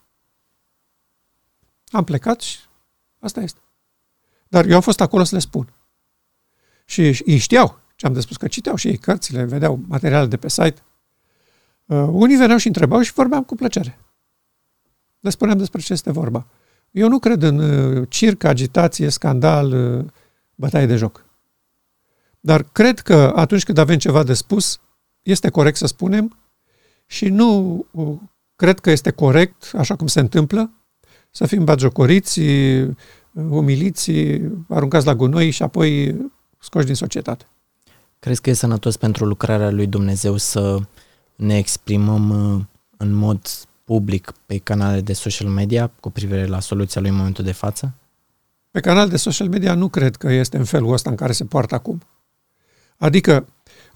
am 1.91 2.05
plecat 2.05 2.41
și 2.41 2.59
asta 3.19 3.41
este. 3.41 3.61
Dar 4.49 4.67
eu 4.67 4.75
am 4.75 4.81
fost 4.81 5.01
acolo 5.01 5.25
să 5.25 5.35
le 5.35 5.41
spun. 5.41 5.73
Și 6.85 7.23
ei 7.25 7.39
știau 7.39 7.79
ce 7.97 8.07
am 8.07 8.13
de 8.13 8.21
spus, 8.21 8.37
că 8.37 8.49
citeau 8.49 8.77
și 8.77 8.89
ei 8.89 8.97
cărțile, 8.97 9.45
vedeau 9.45 9.81
materiale 9.89 10.27
de 10.27 10.37
pe 10.37 10.49
site. 10.49 10.83
Uh, 11.85 12.07
unii 12.11 12.37
veneau 12.37 12.59
și 12.59 12.67
întrebau 12.67 13.01
și 13.01 13.13
vorbeam 13.13 13.45
cu 13.45 13.55
plăcere. 13.55 13.99
Le 15.21 15.31
spuneam 15.31 15.59
despre 15.59 15.81
ce 15.81 15.93
este 15.93 16.11
vorba. 16.11 16.47
Eu 16.91 17.09
nu 17.09 17.19
cred 17.19 17.43
în 17.43 17.59
uh, 17.59 18.07
circ, 18.11 18.45
agitație, 18.45 19.09
scandal, 19.09 19.73
uh, 19.73 20.05
bătaie 20.55 20.87
de 20.87 20.97
joc. 20.97 21.25
Dar 22.41 22.63
cred 22.63 23.01
că 23.01 23.33
atunci 23.37 23.65
când 23.65 23.79
avem 23.79 23.99
ceva 23.99 24.23
de 24.23 24.35
spus, 24.35 24.81
este 25.23 25.51
corect 25.51 25.77
să 25.77 25.87
spunem 25.87 26.39
și 27.07 27.29
nu 27.29 27.87
uh, 27.91 28.17
cred 28.57 28.81
că 28.81 28.91
este 28.91 29.11
corect, 29.11 29.71
așa 29.75 29.97
cum 29.97 30.07
se 30.07 30.21
întâmplă, 30.21 30.71
să 31.37 31.47
fim 31.47 31.65
bagiocoriți, 31.65 32.41
uh, 32.41 32.95
umiliți, 33.49 34.13
aruncați 34.69 35.07
la 35.07 35.15
gunoi 35.15 35.51
și 35.51 35.63
apoi 35.63 36.17
scoși 36.59 36.87
din 36.87 36.95
societate. 36.95 37.45
Crezi 38.19 38.41
că 38.41 38.51
e 38.51 38.53
sănătos 38.53 38.97
pentru 38.97 39.25
lucrarea 39.25 39.71
lui 39.71 39.87
Dumnezeu 39.87 40.37
să 40.37 40.79
ne 41.35 41.57
exprimăm 41.57 42.55
uh, 42.55 42.65
în 42.97 43.13
mod 43.13 43.49
public 43.85 44.33
pe 44.47 44.59
canale 44.59 45.01
de 45.01 45.13
social 45.13 45.49
media 45.49 45.91
cu 46.01 46.11
privire 46.11 46.47
la 46.47 46.61
soluția 46.61 47.01
lui 47.01 47.11
în 47.11 47.17
momentul 47.17 47.45
de 47.45 47.53
față? 47.53 47.95
Pe 48.71 48.81
canal 48.81 49.09
de 49.09 49.17
social 49.17 49.49
media 49.49 49.75
nu 49.75 49.89
cred 49.89 50.17
că 50.17 50.33
este 50.33 50.57
în 50.57 50.65
felul 50.65 50.93
ăsta 50.93 51.11
în 51.11 51.17
care 51.17 51.33
se 51.33 51.45
poartă 51.45 51.75
acum. 51.75 52.03
Adică 52.97 53.47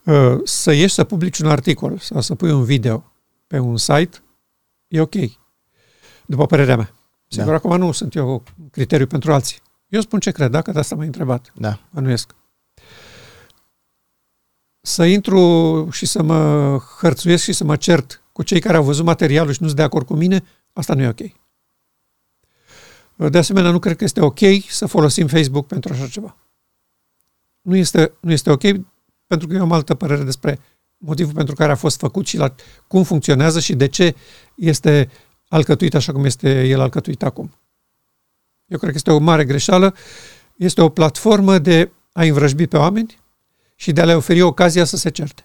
uh, 0.05 0.41
să 0.45 0.73
ieși 0.73 0.95
să 0.95 1.05
publici 1.05 1.39
un 1.39 1.49
articol 1.49 1.99
sau 1.99 2.21
să 2.21 2.35
pui 2.35 2.51
un 2.51 2.65
video 2.65 3.13
pe 3.47 3.59
un 3.59 3.77
site, 3.77 4.23
e 4.89 5.01
ok. 5.01 5.15
După 6.27 6.47
părerea 6.47 6.77
mea. 6.77 6.95
Sigur, 7.33 7.49
da. 7.49 7.55
acum 7.55 7.77
nu 7.77 7.93
sunt 7.93 8.15
eu 8.15 8.43
criteriu 8.71 9.07
pentru 9.07 9.33
alții. 9.33 9.59
Eu 9.89 10.01
spun 10.01 10.21
ce 10.21 10.31
cred, 10.31 10.51
dacă 10.51 10.73
de 10.73 10.79
asta 10.79 10.95
m-ai 10.95 11.07
întrebat. 11.07 11.53
Da. 11.55 11.81
Bănuiesc. 11.91 12.35
Să 14.81 15.05
intru 15.05 15.89
și 15.91 16.07
să 16.07 16.23
mă 16.23 16.79
hărțuiesc 16.99 17.43
și 17.43 17.53
să 17.53 17.65
mă 17.65 17.77
cert 17.77 18.23
cu 18.33 18.43
cei 18.43 18.61
care 18.61 18.77
au 18.77 18.83
văzut 18.83 19.05
materialul 19.05 19.53
și 19.53 19.59
nu 19.61 19.67
sunt 19.67 19.79
de 19.79 19.85
acord 19.85 20.07
cu 20.07 20.15
mine, 20.15 20.45
asta 20.73 20.95
nu 20.95 21.03
e 21.03 21.09
ok. 21.09 21.21
De 23.31 23.39
asemenea, 23.39 23.71
nu 23.71 23.79
cred 23.79 23.97
că 23.97 24.05
este 24.05 24.21
ok 24.21 24.39
să 24.69 24.87
folosim 24.87 25.27
Facebook 25.27 25.67
pentru 25.67 25.93
așa 25.93 26.09
ceva. 26.09 26.37
Nu 27.61 27.77
este, 27.77 28.13
nu 28.21 28.33
este 28.33 28.51
ok 28.51 28.63
pentru 29.27 29.49
că 29.49 29.55
eu 29.55 29.63
am 29.63 29.73
altă 29.73 29.95
părere 29.95 30.23
despre 30.23 30.59
motivul 30.97 31.35
pentru 31.35 31.55
care 31.55 31.73
a 31.73 31.75
fost 31.75 31.99
făcut 31.99 32.27
și 32.27 32.37
la 32.37 32.55
cum 32.87 33.03
funcționează 33.03 33.61
și 33.61 33.75
de 33.75 33.89
ce 33.89 34.15
este 34.55 35.11
alcătuit 35.51 35.95
așa 35.95 36.13
cum 36.13 36.25
este 36.25 36.67
el 36.67 36.81
alcătuit 36.81 37.23
acum. 37.23 37.55
Eu 38.67 38.79
cred 38.79 38.91
că 38.91 38.97
este 38.97 39.11
o 39.11 39.19
mare 39.19 39.45
greșeală. 39.45 39.95
Este 40.57 40.81
o 40.81 40.89
platformă 40.89 41.59
de 41.59 41.91
a 42.13 42.23
învrăjbi 42.23 42.67
pe 42.67 42.77
oameni 42.77 43.19
și 43.75 43.93
de 43.93 44.01
a 44.01 44.05
le 44.05 44.15
oferi 44.15 44.41
ocazia 44.41 44.85
să 44.85 44.97
se 44.97 45.11
certe. 45.11 45.45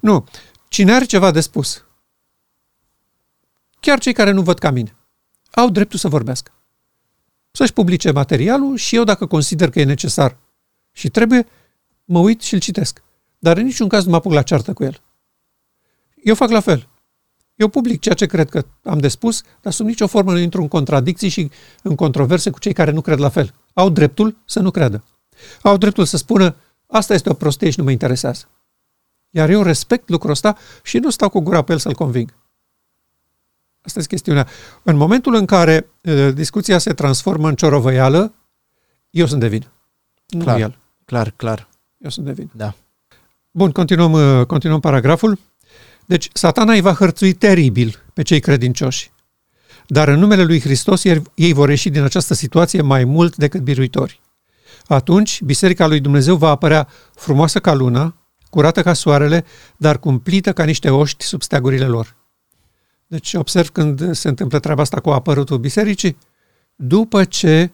Nu. 0.00 0.26
Cine 0.68 0.92
are 0.92 1.04
ceva 1.04 1.30
de 1.30 1.40
spus, 1.40 1.84
chiar 3.80 3.98
cei 3.98 4.12
care 4.12 4.30
nu 4.30 4.42
văd 4.42 4.58
ca 4.58 4.70
mine, 4.70 4.96
au 5.50 5.70
dreptul 5.70 5.98
să 5.98 6.08
vorbească. 6.08 6.52
Să-și 7.50 7.72
publice 7.72 8.10
materialul 8.10 8.76
și 8.76 8.96
eu, 8.96 9.04
dacă 9.04 9.26
consider 9.26 9.70
că 9.70 9.80
e 9.80 9.84
necesar 9.84 10.36
și 10.92 11.08
trebuie, 11.08 11.46
mă 12.04 12.18
uit 12.18 12.40
și 12.40 12.54
îl 12.54 12.60
citesc. 12.60 13.02
Dar 13.38 13.56
în 13.56 13.64
niciun 13.64 13.88
caz 13.88 14.04
nu 14.04 14.10
mă 14.10 14.16
apuc 14.16 14.32
la 14.32 14.42
ceartă 14.42 14.72
cu 14.72 14.84
el. 14.84 15.02
Eu 16.24 16.34
fac 16.34 16.50
la 16.50 16.60
fel. 16.60 16.88
Eu 17.56 17.68
public 17.68 18.00
ceea 18.00 18.14
ce 18.14 18.26
cred 18.26 18.48
că 18.48 18.64
am 18.82 18.98
de 18.98 19.08
spus, 19.08 19.42
dar 19.60 19.72
sub 19.72 19.86
nicio 19.86 20.06
formă 20.06 20.32
nu 20.32 20.38
intru 20.38 20.60
în 20.60 20.68
contradicții 20.68 21.28
și 21.28 21.50
în 21.82 21.94
controverse 21.94 22.50
cu 22.50 22.58
cei 22.58 22.72
care 22.72 22.90
nu 22.90 23.00
cred 23.00 23.18
la 23.18 23.28
fel. 23.28 23.54
Au 23.72 23.90
dreptul 23.90 24.36
să 24.44 24.60
nu 24.60 24.70
creadă. 24.70 25.04
Au 25.62 25.76
dreptul 25.76 26.04
să 26.04 26.16
spună, 26.16 26.56
asta 26.86 27.14
este 27.14 27.30
o 27.30 27.34
prostie 27.34 27.70
și 27.70 27.78
nu 27.78 27.84
mă 27.84 27.90
interesează. 27.90 28.48
Iar 29.30 29.50
eu 29.50 29.62
respect 29.62 30.08
lucrul 30.08 30.30
ăsta 30.30 30.56
și 30.82 30.98
nu 30.98 31.10
stau 31.10 31.28
cu 31.28 31.40
gura 31.40 31.62
pe 31.62 31.72
el 31.72 31.78
să-l 31.78 31.94
conving. 31.94 32.34
Asta 33.80 33.98
este 33.98 34.14
chestiunea. 34.14 34.46
În 34.82 34.96
momentul 34.96 35.34
în 35.34 35.46
care 35.46 35.90
uh, 36.00 36.34
discuția 36.34 36.78
se 36.78 36.92
transformă 36.92 37.48
în 37.48 37.54
ciorovăială, 37.54 38.34
eu 39.10 39.26
sunt 39.26 39.40
de 39.40 39.48
vină. 39.48 39.72
Nu 40.26 40.42
clar, 40.42 40.60
el. 40.60 40.78
Clar, 41.04 41.30
clar. 41.30 41.68
Eu 41.98 42.10
sunt 42.10 42.26
de 42.26 42.32
vină. 42.32 42.50
Da. 42.52 42.74
Bun, 43.50 43.70
continuăm, 43.70 44.12
uh, 44.12 44.46
continuăm 44.46 44.80
paragraful. 44.80 45.38
Deci, 46.06 46.28
satana 46.32 46.72
îi 46.72 46.80
va 46.80 46.92
hărțui 46.92 47.32
teribil 47.32 48.04
pe 48.14 48.22
cei 48.22 48.40
credincioși. 48.40 49.10
Dar 49.86 50.08
în 50.08 50.18
numele 50.18 50.44
lui 50.44 50.60
Hristos 50.60 51.04
ei 51.34 51.52
vor 51.52 51.68
ieși 51.68 51.90
din 51.90 52.02
această 52.02 52.34
situație 52.34 52.82
mai 52.82 53.04
mult 53.04 53.36
decât 53.36 53.60
biruitori. 53.60 54.20
Atunci, 54.86 55.42
Biserica 55.42 55.86
lui 55.86 56.00
Dumnezeu 56.00 56.36
va 56.36 56.48
apărea 56.48 56.88
frumoasă 57.14 57.58
ca 57.60 57.74
luna, 57.74 58.16
curată 58.50 58.82
ca 58.82 58.92
soarele, 58.92 59.44
dar 59.76 59.98
cumplită 59.98 60.52
ca 60.52 60.64
niște 60.64 60.90
oști 60.90 61.24
sub 61.24 61.42
steagurile 61.42 61.86
lor. 61.86 62.16
Deci 63.06 63.34
observ 63.34 63.68
când 63.68 64.14
se 64.14 64.28
întâmplă 64.28 64.58
treaba 64.58 64.82
asta 64.82 65.00
cu 65.00 65.10
apărutul 65.10 65.58
bisericii, 65.58 66.18
după 66.74 67.24
ce 67.24 67.72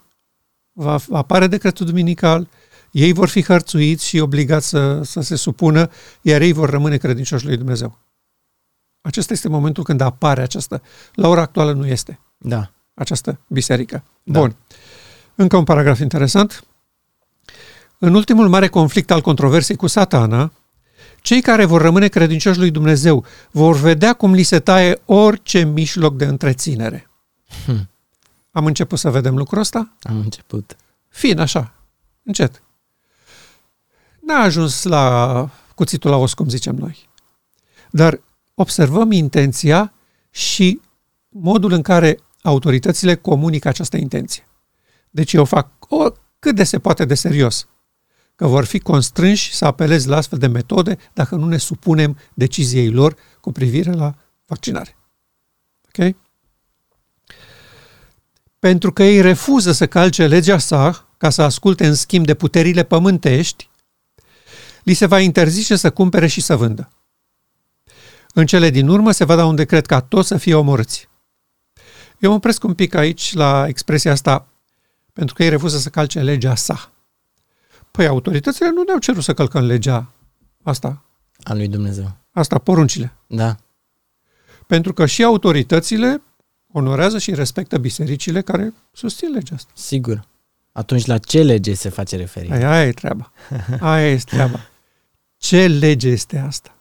va 0.72 0.98
apare 1.10 1.46
decretul 1.46 1.86
duminical, 1.86 2.48
ei 2.90 3.12
vor 3.12 3.28
fi 3.28 3.44
hărțuiți 3.44 4.06
și 4.06 4.18
obligați 4.18 4.68
să, 4.68 5.02
să 5.02 5.20
se 5.20 5.36
supună, 5.36 5.90
iar 6.22 6.40
ei 6.40 6.52
vor 6.52 6.70
rămâne 6.70 6.96
credincioși 6.96 7.46
lui 7.46 7.56
Dumnezeu. 7.56 7.98
Acesta 9.02 9.32
este 9.32 9.48
momentul 9.48 9.84
când 9.84 10.00
apare 10.00 10.42
această. 10.42 10.82
La 11.14 11.28
ora 11.28 11.40
actuală 11.40 11.72
nu 11.72 11.86
este. 11.86 12.20
Da. 12.38 12.70
Această 12.94 13.38
biserică. 13.46 14.04
Da. 14.22 14.38
Bun. 14.38 14.56
Încă 15.34 15.56
un 15.56 15.64
paragraf 15.64 15.98
interesant. 15.98 16.64
În 17.98 18.14
ultimul 18.14 18.48
mare 18.48 18.68
conflict 18.68 19.10
al 19.10 19.20
controversei 19.20 19.76
cu 19.76 19.86
satana, 19.86 20.52
cei 21.20 21.40
care 21.40 21.64
vor 21.64 21.80
rămâne 21.80 22.08
credincioși 22.08 22.58
lui 22.58 22.70
Dumnezeu 22.70 23.24
vor 23.50 23.76
vedea 23.76 24.12
cum 24.12 24.32
li 24.32 24.42
se 24.42 24.60
taie 24.60 25.00
orice 25.04 25.64
mijloc 25.64 26.16
de 26.16 26.24
întreținere. 26.24 27.10
Hmm. 27.64 27.88
Am 28.50 28.66
început 28.66 28.98
să 28.98 29.10
vedem 29.10 29.36
lucrul 29.36 29.60
ăsta? 29.60 29.92
Am 30.02 30.18
început. 30.18 30.76
Fin, 31.08 31.38
așa, 31.38 31.74
încet. 32.22 32.62
N-a 34.20 34.38
ajuns 34.38 34.82
la 34.82 35.50
cuțitul 35.74 36.10
la 36.10 36.16
os, 36.16 36.34
cum 36.34 36.48
zicem 36.48 36.74
noi. 36.74 37.08
Dar 37.90 38.20
observăm 38.54 39.10
intenția 39.10 39.92
și 40.30 40.80
modul 41.28 41.72
în 41.72 41.82
care 41.82 42.18
autoritățile 42.42 43.14
comunică 43.14 43.68
această 43.68 43.96
intenție. 43.96 44.48
Deci 45.10 45.32
eu 45.32 45.44
fac 45.44 45.68
o, 45.78 46.06
cât 46.38 46.54
de 46.54 46.64
se 46.64 46.78
poate 46.78 47.04
de 47.04 47.14
serios 47.14 47.66
că 48.34 48.46
vor 48.46 48.64
fi 48.64 48.78
constrânși 48.78 49.54
să 49.54 49.64
apeleze 49.64 50.08
la 50.08 50.16
astfel 50.16 50.38
de 50.38 50.46
metode 50.46 50.96
dacă 51.12 51.34
nu 51.34 51.48
ne 51.48 51.56
supunem 51.56 52.18
deciziei 52.34 52.90
lor 52.90 53.16
cu 53.40 53.52
privire 53.52 53.92
la 53.92 54.14
vaccinare. 54.46 54.96
Ok? 55.86 56.14
Pentru 58.58 58.92
că 58.92 59.02
ei 59.02 59.20
refuză 59.20 59.72
să 59.72 59.86
calce 59.86 60.26
legea 60.26 60.58
sa 60.58 61.08
ca 61.16 61.30
să 61.30 61.42
asculte 61.42 61.86
în 61.86 61.94
schimb 61.94 62.26
de 62.26 62.34
puterile 62.34 62.82
pământești, 62.82 63.70
li 64.82 64.94
se 64.94 65.06
va 65.06 65.20
interzice 65.20 65.76
să 65.76 65.90
cumpere 65.90 66.26
și 66.26 66.40
să 66.40 66.56
vândă. 66.56 66.88
În 68.32 68.46
cele 68.46 68.70
din 68.70 68.88
urmă 68.88 69.10
se 69.10 69.24
va 69.24 69.36
da 69.36 69.46
un 69.46 69.54
decret 69.54 69.86
ca 69.86 70.00
toți 70.00 70.28
să 70.28 70.36
fie 70.36 70.54
omorâți. 70.54 71.08
Eu 72.18 72.30
mă 72.30 72.36
opresc 72.36 72.64
un 72.64 72.74
pic 72.74 72.94
aici 72.94 73.34
la 73.34 73.64
expresia 73.68 74.12
asta 74.12 74.46
pentru 75.12 75.34
că 75.34 75.42
ei 75.42 75.48
refuză 75.48 75.78
să 75.78 75.88
calce 75.88 76.20
legea 76.20 76.54
sa. 76.54 76.92
Păi 77.90 78.06
autoritățile 78.06 78.70
nu 78.70 78.82
ne-au 78.82 78.98
cerut 78.98 79.22
să 79.22 79.34
călcăm 79.34 79.64
legea 79.64 80.12
asta. 80.62 81.02
A 81.42 81.54
lui 81.54 81.68
Dumnezeu. 81.68 82.16
Asta, 82.30 82.58
poruncile. 82.58 83.12
Da. 83.26 83.56
Pentru 84.66 84.92
că 84.92 85.06
și 85.06 85.24
autoritățile 85.24 86.22
onorează 86.72 87.18
și 87.18 87.34
respectă 87.34 87.78
bisericile 87.78 88.42
care 88.42 88.74
susțin 88.92 89.30
legea 89.32 89.54
asta. 89.54 89.72
Sigur. 89.74 90.24
Atunci 90.72 91.06
la 91.06 91.18
ce 91.18 91.42
lege 91.42 91.74
se 91.74 91.88
face 91.88 92.16
referire? 92.16 92.54
Aia, 92.54 92.70
aia 92.70 92.86
e 92.86 92.92
treaba. 92.92 93.32
Aia 93.80 94.10
este 94.10 94.34
treaba. 94.34 94.60
Ce 95.36 95.66
lege 95.66 96.08
este 96.08 96.38
asta? 96.38 96.76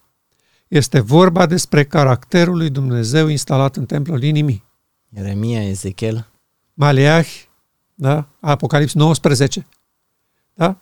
Este 0.72 1.00
vorba 1.00 1.46
despre 1.46 1.86
caracterul 1.86 2.58
lui 2.58 2.70
Dumnezeu 2.70 3.28
instalat 3.28 3.76
în 3.76 3.86
templul 3.86 4.24
inimii. 4.24 4.64
Ieremia, 5.10 5.64
Ezechiel. 5.64 6.28
Maleah, 6.74 7.28
da? 7.94 8.28
Apocalips 8.40 8.94
19. 8.94 9.68
Da? 10.54 10.78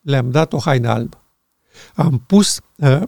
le-am 0.00 0.30
dat 0.30 0.52
o 0.52 0.58
haină 0.58 0.88
albă. 0.88 1.22
Am 1.94 2.18
pus 2.18 2.60
uh, 2.76 3.02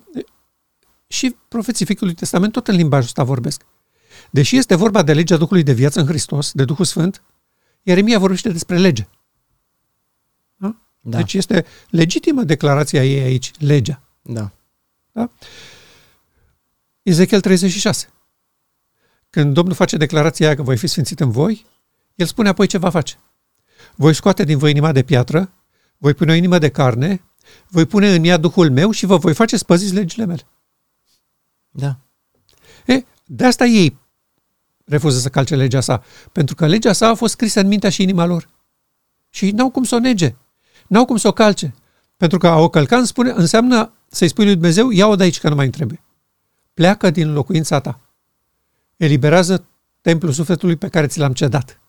și 1.06 1.36
profeții 1.48 1.84
Vechiului 1.84 2.14
Testament 2.14 2.52
tot 2.52 2.68
în 2.68 2.76
limbajul 2.76 3.06
ăsta 3.06 3.22
vorbesc. 3.22 3.66
Deși 4.30 4.56
este 4.56 4.74
vorba 4.74 5.02
de 5.02 5.12
legea 5.12 5.36
Duhului 5.36 5.62
de 5.62 5.72
viață 5.72 6.00
în 6.00 6.06
Hristos, 6.06 6.52
de 6.52 6.64
Duhul 6.64 6.84
Sfânt, 6.84 7.22
Ieremia 7.82 8.18
vorbește 8.18 8.50
despre 8.50 8.78
lege. 8.78 9.08
Da? 10.56 10.76
Da. 11.00 11.16
Deci 11.16 11.34
este 11.34 11.64
legitimă 11.90 12.42
declarația 12.42 13.04
ei 13.04 13.22
aici, 13.22 13.50
legea. 13.58 14.02
Da. 14.22 14.50
da? 15.12 15.30
Ezechiel 17.04 17.40
36. 17.40 18.08
Când 19.30 19.54
Domnul 19.54 19.74
face 19.74 19.96
declarația 19.96 20.46
aia 20.46 20.56
că 20.56 20.62
voi 20.62 20.76
fi 20.76 20.86
sfințit 20.86 21.20
în 21.20 21.30
voi, 21.30 21.66
el 22.14 22.26
spune 22.26 22.48
apoi 22.48 22.66
ce 22.66 22.78
va 22.78 22.90
face. 22.90 23.18
Voi 23.94 24.14
scoate 24.14 24.44
din 24.44 24.58
voi 24.58 24.70
inima 24.70 24.92
de 24.92 25.02
piatră 25.02 25.52
voi 26.04 26.14
pune 26.14 26.32
o 26.32 26.34
inimă 26.34 26.58
de 26.58 26.68
carne, 26.68 27.22
voi 27.68 27.86
pune 27.86 28.14
în 28.14 28.24
ea 28.24 28.36
Duhul 28.36 28.70
meu 28.70 28.90
și 28.90 29.06
vă 29.06 29.16
voi 29.16 29.34
face 29.34 29.56
spăziți 29.56 29.94
legile 29.94 30.24
mele. 30.24 30.42
Da. 31.70 31.98
E, 32.86 33.04
de 33.24 33.44
asta 33.44 33.64
ei 33.64 33.98
refuză 34.84 35.18
să 35.18 35.28
calce 35.28 35.56
legea 35.56 35.80
sa, 35.80 36.02
pentru 36.32 36.54
că 36.54 36.66
legea 36.66 36.92
sa 36.92 37.08
a 37.08 37.14
fost 37.14 37.32
scrisă 37.32 37.60
în 37.60 37.66
mintea 37.66 37.90
și 37.90 38.02
inima 38.02 38.24
lor. 38.24 38.48
Și 39.30 39.50
n-au 39.50 39.70
cum 39.70 39.84
să 39.84 39.94
o 39.94 39.98
nege, 39.98 40.34
n-au 40.86 41.04
cum 41.04 41.16
să 41.16 41.28
o 41.28 41.32
calce, 41.32 41.74
pentru 42.16 42.38
că 42.38 42.48
a 42.48 42.58
o 42.58 42.68
călca 42.68 43.04
spune, 43.04 43.30
înseamnă 43.30 43.92
să-i 44.08 44.28
spui 44.28 44.44
lui 44.44 44.54
Dumnezeu, 44.54 44.90
ia-o 44.90 45.16
de 45.16 45.22
aici 45.22 45.40
că 45.40 45.48
nu 45.48 45.54
mai 45.54 45.68
trebuie. 45.68 46.02
Pleacă 46.74 47.10
din 47.10 47.32
locuința 47.32 47.80
ta. 47.80 48.00
Eliberează 48.96 49.64
templul 50.00 50.32
sufletului 50.32 50.76
pe 50.76 50.88
care 50.88 51.06
ți 51.06 51.18
l-am 51.18 51.32
cedat. 51.32 51.80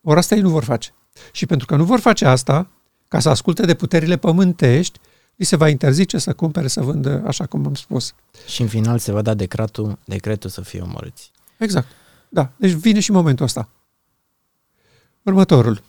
Ori 0.00 0.18
asta 0.18 0.34
ei 0.34 0.40
nu 0.40 0.50
vor 0.50 0.64
face. 0.64 0.94
Și 1.32 1.46
pentru 1.46 1.66
că 1.66 1.76
nu 1.76 1.84
vor 1.84 2.00
face 2.00 2.24
asta, 2.26 2.70
ca 3.08 3.20
să 3.20 3.28
asculte 3.28 3.64
de 3.66 3.74
puterile 3.74 4.16
pământești, 4.16 4.98
li 5.36 5.44
se 5.44 5.56
va 5.56 5.68
interzice 5.68 6.18
să 6.18 6.32
cumpere, 6.32 6.68
să 6.68 6.80
vândă, 6.80 7.22
așa 7.26 7.46
cum 7.46 7.66
am 7.66 7.74
spus. 7.74 8.14
Și 8.46 8.62
în 8.62 8.68
final 8.68 8.98
se 8.98 9.12
va 9.12 9.22
da 9.22 9.34
decretul, 9.34 9.98
decretul 10.04 10.50
să 10.50 10.60
fie 10.60 10.80
omorâți. 10.80 11.30
Exact. 11.58 11.86
Da. 12.28 12.50
Deci 12.56 12.70
vine 12.70 13.00
și 13.00 13.10
momentul 13.10 13.44
ăsta. 13.44 13.68
Următorul. 15.22 15.82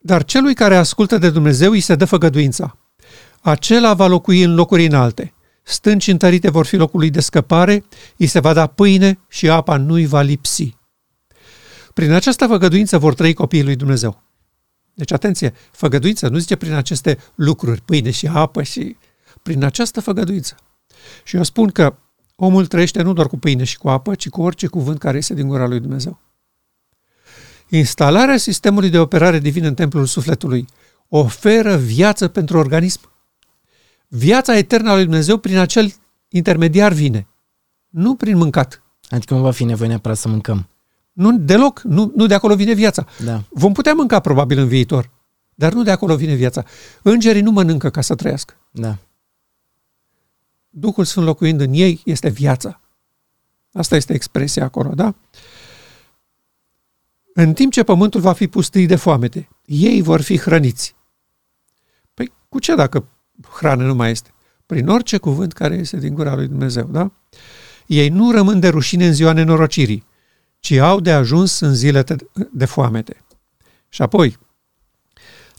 Dar 0.00 0.24
celui 0.24 0.54
care 0.54 0.76
ascultă 0.76 1.18
de 1.18 1.30
Dumnezeu 1.30 1.70
îi 1.70 1.80
se 1.80 1.94
dă 1.94 2.04
făgăduința. 2.04 2.76
Acela 3.40 3.94
va 3.94 4.06
locui 4.06 4.42
în 4.42 4.54
locuri 4.54 4.86
înalte. 4.86 5.33
Stânci 5.66 6.06
întărite 6.06 6.50
vor 6.50 6.66
fi 6.66 6.76
locul 6.76 7.00
lui 7.00 7.10
de 7.10 7.20
scăpare, 7.20 7.84
îi 8.16 8.26
se 8.26 8.40
va 8.40 8.52
da 8.52 8.66
pâine 8.66 9.18
și 9.28 9.50
apa 9.50 9.76
nu-i 9.76 10.06
va 10.06 10.20
lipsi. 10.20 10.76
Prin 11.94 12.10
această 12.10 12.46
făgăduință 12.46 12.98
vor 12.98 13.14
trăi 13.14 13.34
copiii 13.34 13.64
lui 13.64 13.76
Dumnezeu. 13.76 14.22
Deci, 14.94 15.12
atenție, 15.12 15.54
făgăduință 15.70 16.28
nu 16.28 16.38
zice 16.38 16.56
prin 16.56 16.72
aceste 16.72 17.18
lucruri, 17.34 17.80
pâine 17.80 18.10
și 18.10 18.26
apă 18.26 18.62
și 18.62 18.96
prin 19.42 19.64
această 19.64 20.00
făgăduință. 20.00 20.56
Și 21.24 21.36
eu 21.36 21.42
spun 21.42 21.70
că 21.70 21.96
omul 22.36 22.66
trăiește 22.66 23.02
nu 23.02 23.12
doar 23.12 23.26
cu 23.26 23.38
pâine 23.38 23.64
și 23.64 23.78
cu 23.78 23.88
apă, 23.88 24.14
ci 24.14 24.28
cu 24.28 24.42
orice 24.42 24.66
cuvânt 24.66 24.98
care 24.98 25.16
iese 25.16 25.34
din 25.34 25.48
gura 25.48 25.66
lui 25.66 25.80
Dumnezeu. 25.80 26.20
Instalarea 27.68 28.36
sistemului 28.36 28.90
de 28.90 28.98
operare 28.98 29.38
divin 29.38 29.64
în 29.64 29.74
templul 29.74 30.06
sufletului 30.06 30.66
oferă 31.08 31.76
viață 31.76 32.28
pentru 32.28 32.58
organism. 32.58 33.00
Viața 34.08 34.56
eternă 34.56 34.90
a 34.90 34.94
lui 34.94 35.02
Dumnezeu 35.02 35.36
prin 35.36 35.56
acel 35.56 35.92
intermediar 36.28 36.92
vine, 36.92 37.26
nu 37.88 38.14
prin 38.14 38.36
mâncat. 38.36 38.82
Adică 39.08 39.34
nu 39.34 39.40
va 39.40 39.50
fi 39.50 39.64
nevoie 39.64 39.88
neapărat 39.88 40.16
să 40.16 40.28
mâncăm. 40.28 40.68
Nu 41.12 41.38
deloc, 41.38 41.80
nu, 41.80 42.12
nu 42.14 42.26
de 42.26 42.34
acolo 42.34 42.54
vine 42.54 42.72
viața. 42.72 43.06
Da. 43.24 43.42
Vom 43.48 43.72
putea 43.72 43.94
mânca 43.94 44.20
probabil 44.20 44.58
în 44.58 44.68
viitor, 44.68 45.10
dar 45.54 45.72
nu 45.72 45.82
de 45.82 45.90
acolo 45.90 46.16
vine 46.16 46.34
viața. 46.34 46.64
Îngerii 47.02 47.42
nu 47.42 47.50
mănâncă 47.50 47.90
ca 47.90 48.00
să 48.00 48.14
trăiască. 48.14 48.54
Da. 48.70 48.98
Duhul 50.70 51.04
Sfânt 51.04 51.26
locuind 51.26 51.60
în 51.60 51.72
ei 51.72 52.00
este 52.04 52.28
viața. 52.28 52.80
Asta 53.72 53.96
este 53.96 54.14
expresia 54.14 54.64
acolo, 54.64 54.94
da? 54.94 55.14
În 57.34 57.52
timp 57.52 57.72
ce 57.72 57.82
pământul 57.82 58.20
va 58.20 58.32
fi 58.32 58.48
pustit 58.48 58.88
de 58.88 58.96
foamete, 58.96 59.48
ei 59.64 60.02
vor 60.02 60.20
fi 60.20 60.38
hrăniți. 60.38 60.94
Păi 62.14 62.32
cu 62.48 62.58
ce 62.58 62.74
dacă 62.74 63.08
hrană 63.50 63.84
nu 63.84 63.94
mai 63.94 64.10
este? 64.10 64.34
Prin 64.66 64.88
orice 64.88 65.18
cuvânt 65.18 65.52
care 65.52 65.74
este 65.74 65.96
din 65.96 66.14
gura 66.14 66.34
lui 66.34 66.46
Dumnezeu, 66.46 66.88
da? 66.92 67.10
Ei 67.86 68.08
nu 68.08 68.30
rămân 68.30 68.60
de 68.60 68.68
rușine 68.68 69.06
în 69.06 69.12
ziua 69.12 69.32
nenorocirii, 69.32 70.04
ci 70.60 70.72
au 70.72 71.00
de 71.00 71.12
ajuns 71.12 71.60
în 71.60 71.74
zile 71.74 72.04
de 72.52 72.64
foamete. 72.64 73.16
Și 73.88 74.02
apoi, 74.02 74.38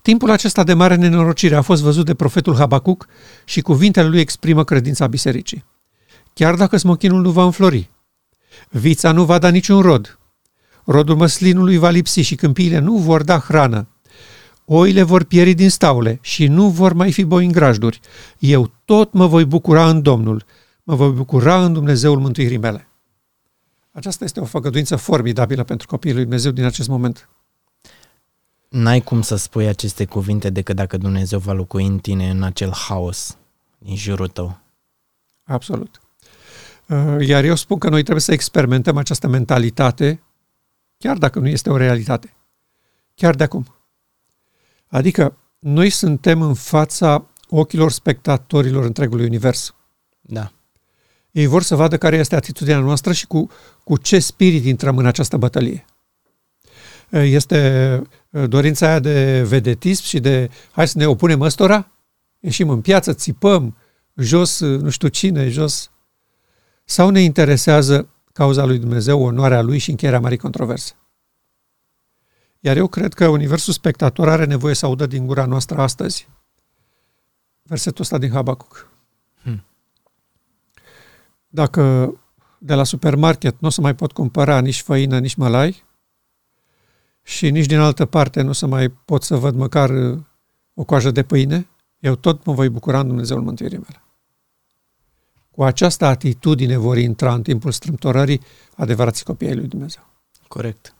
timpul 0.01 0.29
acesta 0.29 0.63
de 0.63 0.73
mare 0.73 0.95
nenorocire 0.95 1.55
a 1.55 1.61
fost 1.61 1.81
văzut 1.81 2.05
de 2.05 2.13
profetul 2.13 2.55
Habacuc 2.55 3.07
și 3.45 3.61
cuvintele 3.61 4.07
lui 4.07 4.19
exprimă 4.19 4.63
credința 4.63 5.07
bisericii. 5.07 5.65
Chiar 6.33 6.55
dacă 6.55 6.77
smochinul 6.77 7.21
nu 7.21 7.31
va 7.31 7.43
înflori, 7.43 7.89
vița 8.69 9.11
nu 9.11 9.25
va 9.25 9.39
da 9.39 9.49
niciun 9.49 9.81
rod, 9.81 10.19
rodul 10.85 11.15
măslinului 11.15 11.77
va 11.77 11.89
lipsi 11.89 12.21
și 12.21 12.35
câmpiile 12.35 12.79
nu 12.79 12.97
vor 12.97 13.23
da 13.23 13.39
hrană, 13.39 13.87
oile 14.65 15.03
vor 15.03 15.23
pieri 15.23 15.53
din 15.53 15.69
staule 15.69 16.19
și 16.21 16.47
nu 16.47 16.69
vor 16.69 16.93
mai 16.93 17.11
fi 17.11 17.23
boi 17.23 17.45
în 17.45 17.51
grajduri, 17.51 17.99
eu 18.39 18.71
tot 18.85 19.13
mă 19.13 19.27
voi 19.27 19.45
bucura 19.45 19.89
în 19.89 20.01
Domnul, 20.01 20.45
mă 20.83 20.95
voi 20.95 21.11
bucura 21.11 21.65
în 21.65 21.73
Dumnezeul 21.73 22.19
mântuirii 22.19 22.57
mele. 22.57 22.87
Aceasta 23.91 24.23
este 24.23 24.39
o 24.39 24.45
făgăduință 24.45 24.95
formidabilă 24.95 25.63
pentru 25.63 25.87
copiii 25.87 26.13
lui 26.13 26.23
Dumnezeu 26.23 26.51
din 26.51 26.63
acest 26.63 26.87
moment. 26.87 27.29
N-ai 28.69 29.01
cum 29.01 29.21
să 29.21 29.35
spui 29.35 29.67
aceste 29.67 30.05
cuvinte 30.05 30.49
decât 30.49 30.75
dacă 30.75 30.97
Dumnezeu 30.97 31.39
va 31.39 31.51
locui 31.51 31.85
în 31.85 31.99
tine 31.99 32.29
în 32.29 32.43
acel 32.43 32.71
haos 32.71 33.37
din 33.77 33.95
jurul 33.95 34.27
tău. 34.27 34.59
Absolut. 35.43 35.99
Uh, 36.87 37.27
iar 37.27 37.43
eu 37.43 37.55
spun 37.55 37.77
că 37.77 37.89
noi 37.89 38.01
trebuie 38.01 38.21
să 38.21 38.31
experimentăm 38.31 38.97
această 38.97 39.27
mentalitate, 39.27 40.23
chiar 40.97 41.17
dacă 41.17 41.39
nu 41.39 41.47
este 41.47 41.69
o 41.69 41.77
realitate. 41.77 42.33
Chiar 43.15 43.35
de 43.35 43.43
acum. 43.43 43.74
Adică 44.87 45.37
noi 45.59 45.89
suntem 45.89 46.41
în 46.41 46.53
fața 46.53 47.29
ochilor 47.49 47.91
spectatorilor 47.91 48.83
întregului 48.83 49.25
univers. 49.25 49.75
Da. 50.21 50.51
Ei 51.31 51.45
vor 51.45 51.63
să 51.63 51.75
vadă 51.75 51.97
care 51.97 52.15
este 52.15 52.35
atitudinea 52.35 52.79
noastră 52.79 53.13
și 53.13 53.27
cu, 53.27 53.49
cu 53.83 53.97
ce 53.97 54.19
spirit 54.19 54.65
intrăm 54.65 54.97
în 54.97 55.05
această 55.05 55.37
bătălie. 55.37 55.85
Este 57.09 58.01
dorința 58.29 58.87
aia 58.87 58.99
de 58.99 59.43
vedetism 59.43 60.03
și 60.03 60.19
de 60.19 60.49
hai 60.71 60.87
să 60.87 60.97
ne 60.97 61.07
opunem 61.07 61.41
ăstora, 61.41 61.91
ieșim 62.39 62.69
în 62.69 62.81
piață, 62.81 63.13
țipăm, 63.13 63.77
jos 64.15 64.59
nu 64.59 64.89
știu 64.89 65.07
cine, 65.07 65.49
jos. 65.49 65.91
Sau 66.85 67.09
ne 67.09 67.21
interesează 67.21 68.09
cauza 68.33 68.65
lui 68.65 68.77
Dumnezeu, 68.77 69.21
onoarea 69.21 69.61
lui 69.61 69.77
și 69.77 69.89
încheierea 69.89 70.19
marii 70.19 70.37
controverse. 70.37 70.93
Iar 72.65 72.77
eu 72.77 72.87
cred 72.87 73.13
că 73.13 73.27
universul 73.27 73.73
spectator 73.73 74.29
are 74.29 74.45
nevoie 74.45 74.73
să 74.73 74.85
audă 74.85 75.05
din 75.05 75.25
gura 75.25 75.45
noastră 75.45 75.81
astăzi 75.81 76.27
versetul 77.61 78.01
ăsta 78.01 78.17
din 78.17 78.31
Habacuc. 78.31 78.89
Dacă 81.47 82.13
de 82.57 82.73
la 82.73 82.83
supermarket 82.83 83.59
nu 83.59 83.67
o 83.67 83.71
să 83.71 83.81
mai 83.81 83.95
pot 83.95 84.11
cumpăra 84.11 84.59
nici 84.59 84.81
făină, 84.81 85.19
nici 85.19 85.35
mălai 85.35 85.83
și 87.21 87.49
nici 87.49 87.65
din 87.65 87.79
altă 87.79 88.05
parte 88.05 88.41
nu 88.41 88.49
o 88.49 88.53
să 88.53 88.65
mai 88.65 88.89
pot 88.89 89.23
să 89.23 89.35
văd 89.35 89.55
măcar 89.55 89.89
uh, 89.89 90.19
o 90.73 90.83
coajă 90.83 91.11
de 91.11 91.23
pâine, 91.23 91.67
eu 91.99 92.15
tot 92.15 92.45
mă 92.45 92.53
voi 92.53 92.69
bucura 92.69 92.99
în 92.99 93.07
Dumnezeul 93.07 93.41
mântuirii 93.41 93.77
mele. 93.77 94.03
Cu 95.51 95.63
această 95.63 96.05
atitudine 96.05 96.77
vor 96.77 96.97
intra 96.97 97.33
în 97.33 97.41
timpul 97.41 97.71
strâmtorării 97.71 98.41
adevărații 98.75 99.25
copii 99.25 99.47
ai 99.47 99.55
lui 99.55 99.67
Dumnezeu. 99.67 100.03
Corect. 100.47 100.94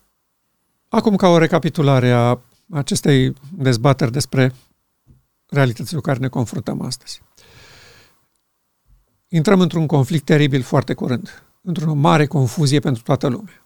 Acum, 0.96 1.16
ca 1.16 1.28
o 1.28 1.38
recapitulare 1.38 2.12
a 2.12 2.40
acestei 2.72 3.34
dezbateri 3.52 4.12
despre 4.12 4.54
realitățile 5.50 5.98
cu 5.98 6.06
care 6.06 6.20
ne 6.20 6.28
confruntăm 6.28 6.82
astăzi 6.82 7.22
intrăm 9.36 9.62
într-un 9.62 9.88
conflict 9.88 10.26
teribil 10.26 10.62
foarte 10.62 10.94
curând, 10.94 11.44
într-o 11.62 11.94
mare 11.94 12.26
confuzie 12.26 12.80
pentru 12.80 13.04
toată 13.04 13.28
lumea. 13.28 13.66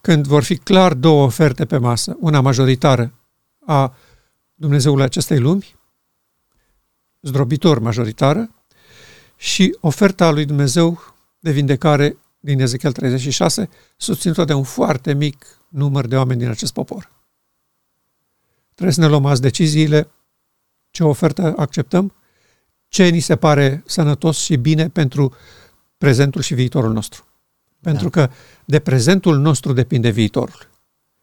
Când 0.00 0.26
vor 0.26 0.42
fi 0.42 0.56
clar 0.56 0.94
două 0.94 1.24
oferte 1.24 1.64
pe 1.64 1.78
masă, 1.78 2.16
una 2.20 2.40
majoritară 2.40 3.12
a 3.66 3.94
Dumnezeului 4.54 5.04
acestei 5.04 5.38
lumi, 5.38 5.76
zdrobitor 7.20 7.78
majoritară, 7.78 8.50
și 9.36 9.76
oferta 9.80 10.30
lui 10.30 10.44
Dumnezeu 10.44 11.14
de 11.38 11.50
vindecare 11.50 12.16
din 12.40 12.60
Ezechiel 12.60 12.92
36, 12.92 13.68
susținută 13.96 14.44
de 14.44 14.52
un 14.52 14.62
foarte 14.62 15.14
mic 15.14 15.46
număr 15.76 16.06
de 16.06 16.16
oameni 16.16 16.40
din 16.40 16.48
acest 16.48 16.72
popor. 16.72 17.10
Trebuie 18.74 18.94
să 18.94 19.00
ne 19.00 19.06
luăm 19.06 19.26
azi 19.26 19.40
deciziile, 19.40 20.10
ce 20.90 21.04
ofertă 21.04 21.54
acceptăm 21.56 22.12
ce 22.88 23.08
ni 23.08 23.20
se 23.20 23.36
pare 23.36 23.82
sănătos 23.86 24.38
și 24.38 24.56
bine 24.56 24.88
pentru 24.88 25.34
prezentul 25.98 26.40
și 26.40 26.54
viitorul 26.54 26.92
nostru. 26.92 27.24
Pentru 27.80 28.08
da. 28.08 28.20
că 28.20 28.32
de 28.64 28.78
prezentul 28.78 29.38
nostru 29.38 29.72
depinde 29.72 30.10
viitorul. 30.10 30.70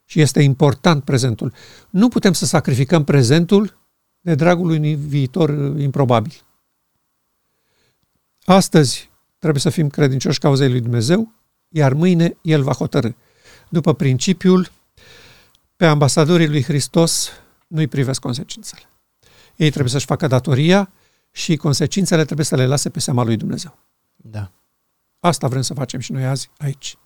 Și 0.06 0.22
este 0.22 0.42
important 0.42 1.04
prezentul. 1.04 1.54
Nu 1.90 2.08
putem 2.08 2.34
să 2.34 2.46
sacrificăm 2.46 3.04
prezentul 3.04 3.78
de 4.22 4.36
dragul 4.36 4.70
unui 4.70 4.96
viitor 4.96 5.50
improbabil. 5.80 6.34
Astăzi 8.44 9.10
trebuie 9.38 9.62
să 9.62 9.70
fim 9.70 9.90
credincioși 9.90 10.40
cauzei 10.40 10.70
lui 10.70 10.82
Dumnezeu, 10.82 11.32
iar 11.70 11.94
mâine 11.94 12.38
El 12.42 12.64
va 12.64 12.74
hotărâ. 12.74 13.10
După 13.74 13.94
principiul, 13.94 14.72
pe 15.76 15.86
ambasadorii 15.86 16.48
lui 16.48 16.64
Hristos 16.64 17.30
nu-i 17.68 17.88
privesc 17.88 18.20
consecințele. 18.20 18.82
Ei 19.56 19.70
trebuie 19.70 19.92
să-și 19.92 20.06
facă 20.06 20.28
datoria, 20.28 20.92
și 21.32 21.56
consecințele 21.56 22.26
trebuie 22.26 22.46
să 22.46 22.56
le 22.56 22.66
lase 22.66 22.90
pe 22.90 23.00
seama 23.00 23.24
lui 23.24 23.38
Dumnezeu. 23.38 23.78
Da. 24.16 24.52
Asta 25.20 25.48
vrem 25.48 25.62
să 25.62 25.74
facem 25.74 26.00
și 26.00 26.12
noi 26.12 26.26
azi, 26.26 26.50
aici. 26.58 26.98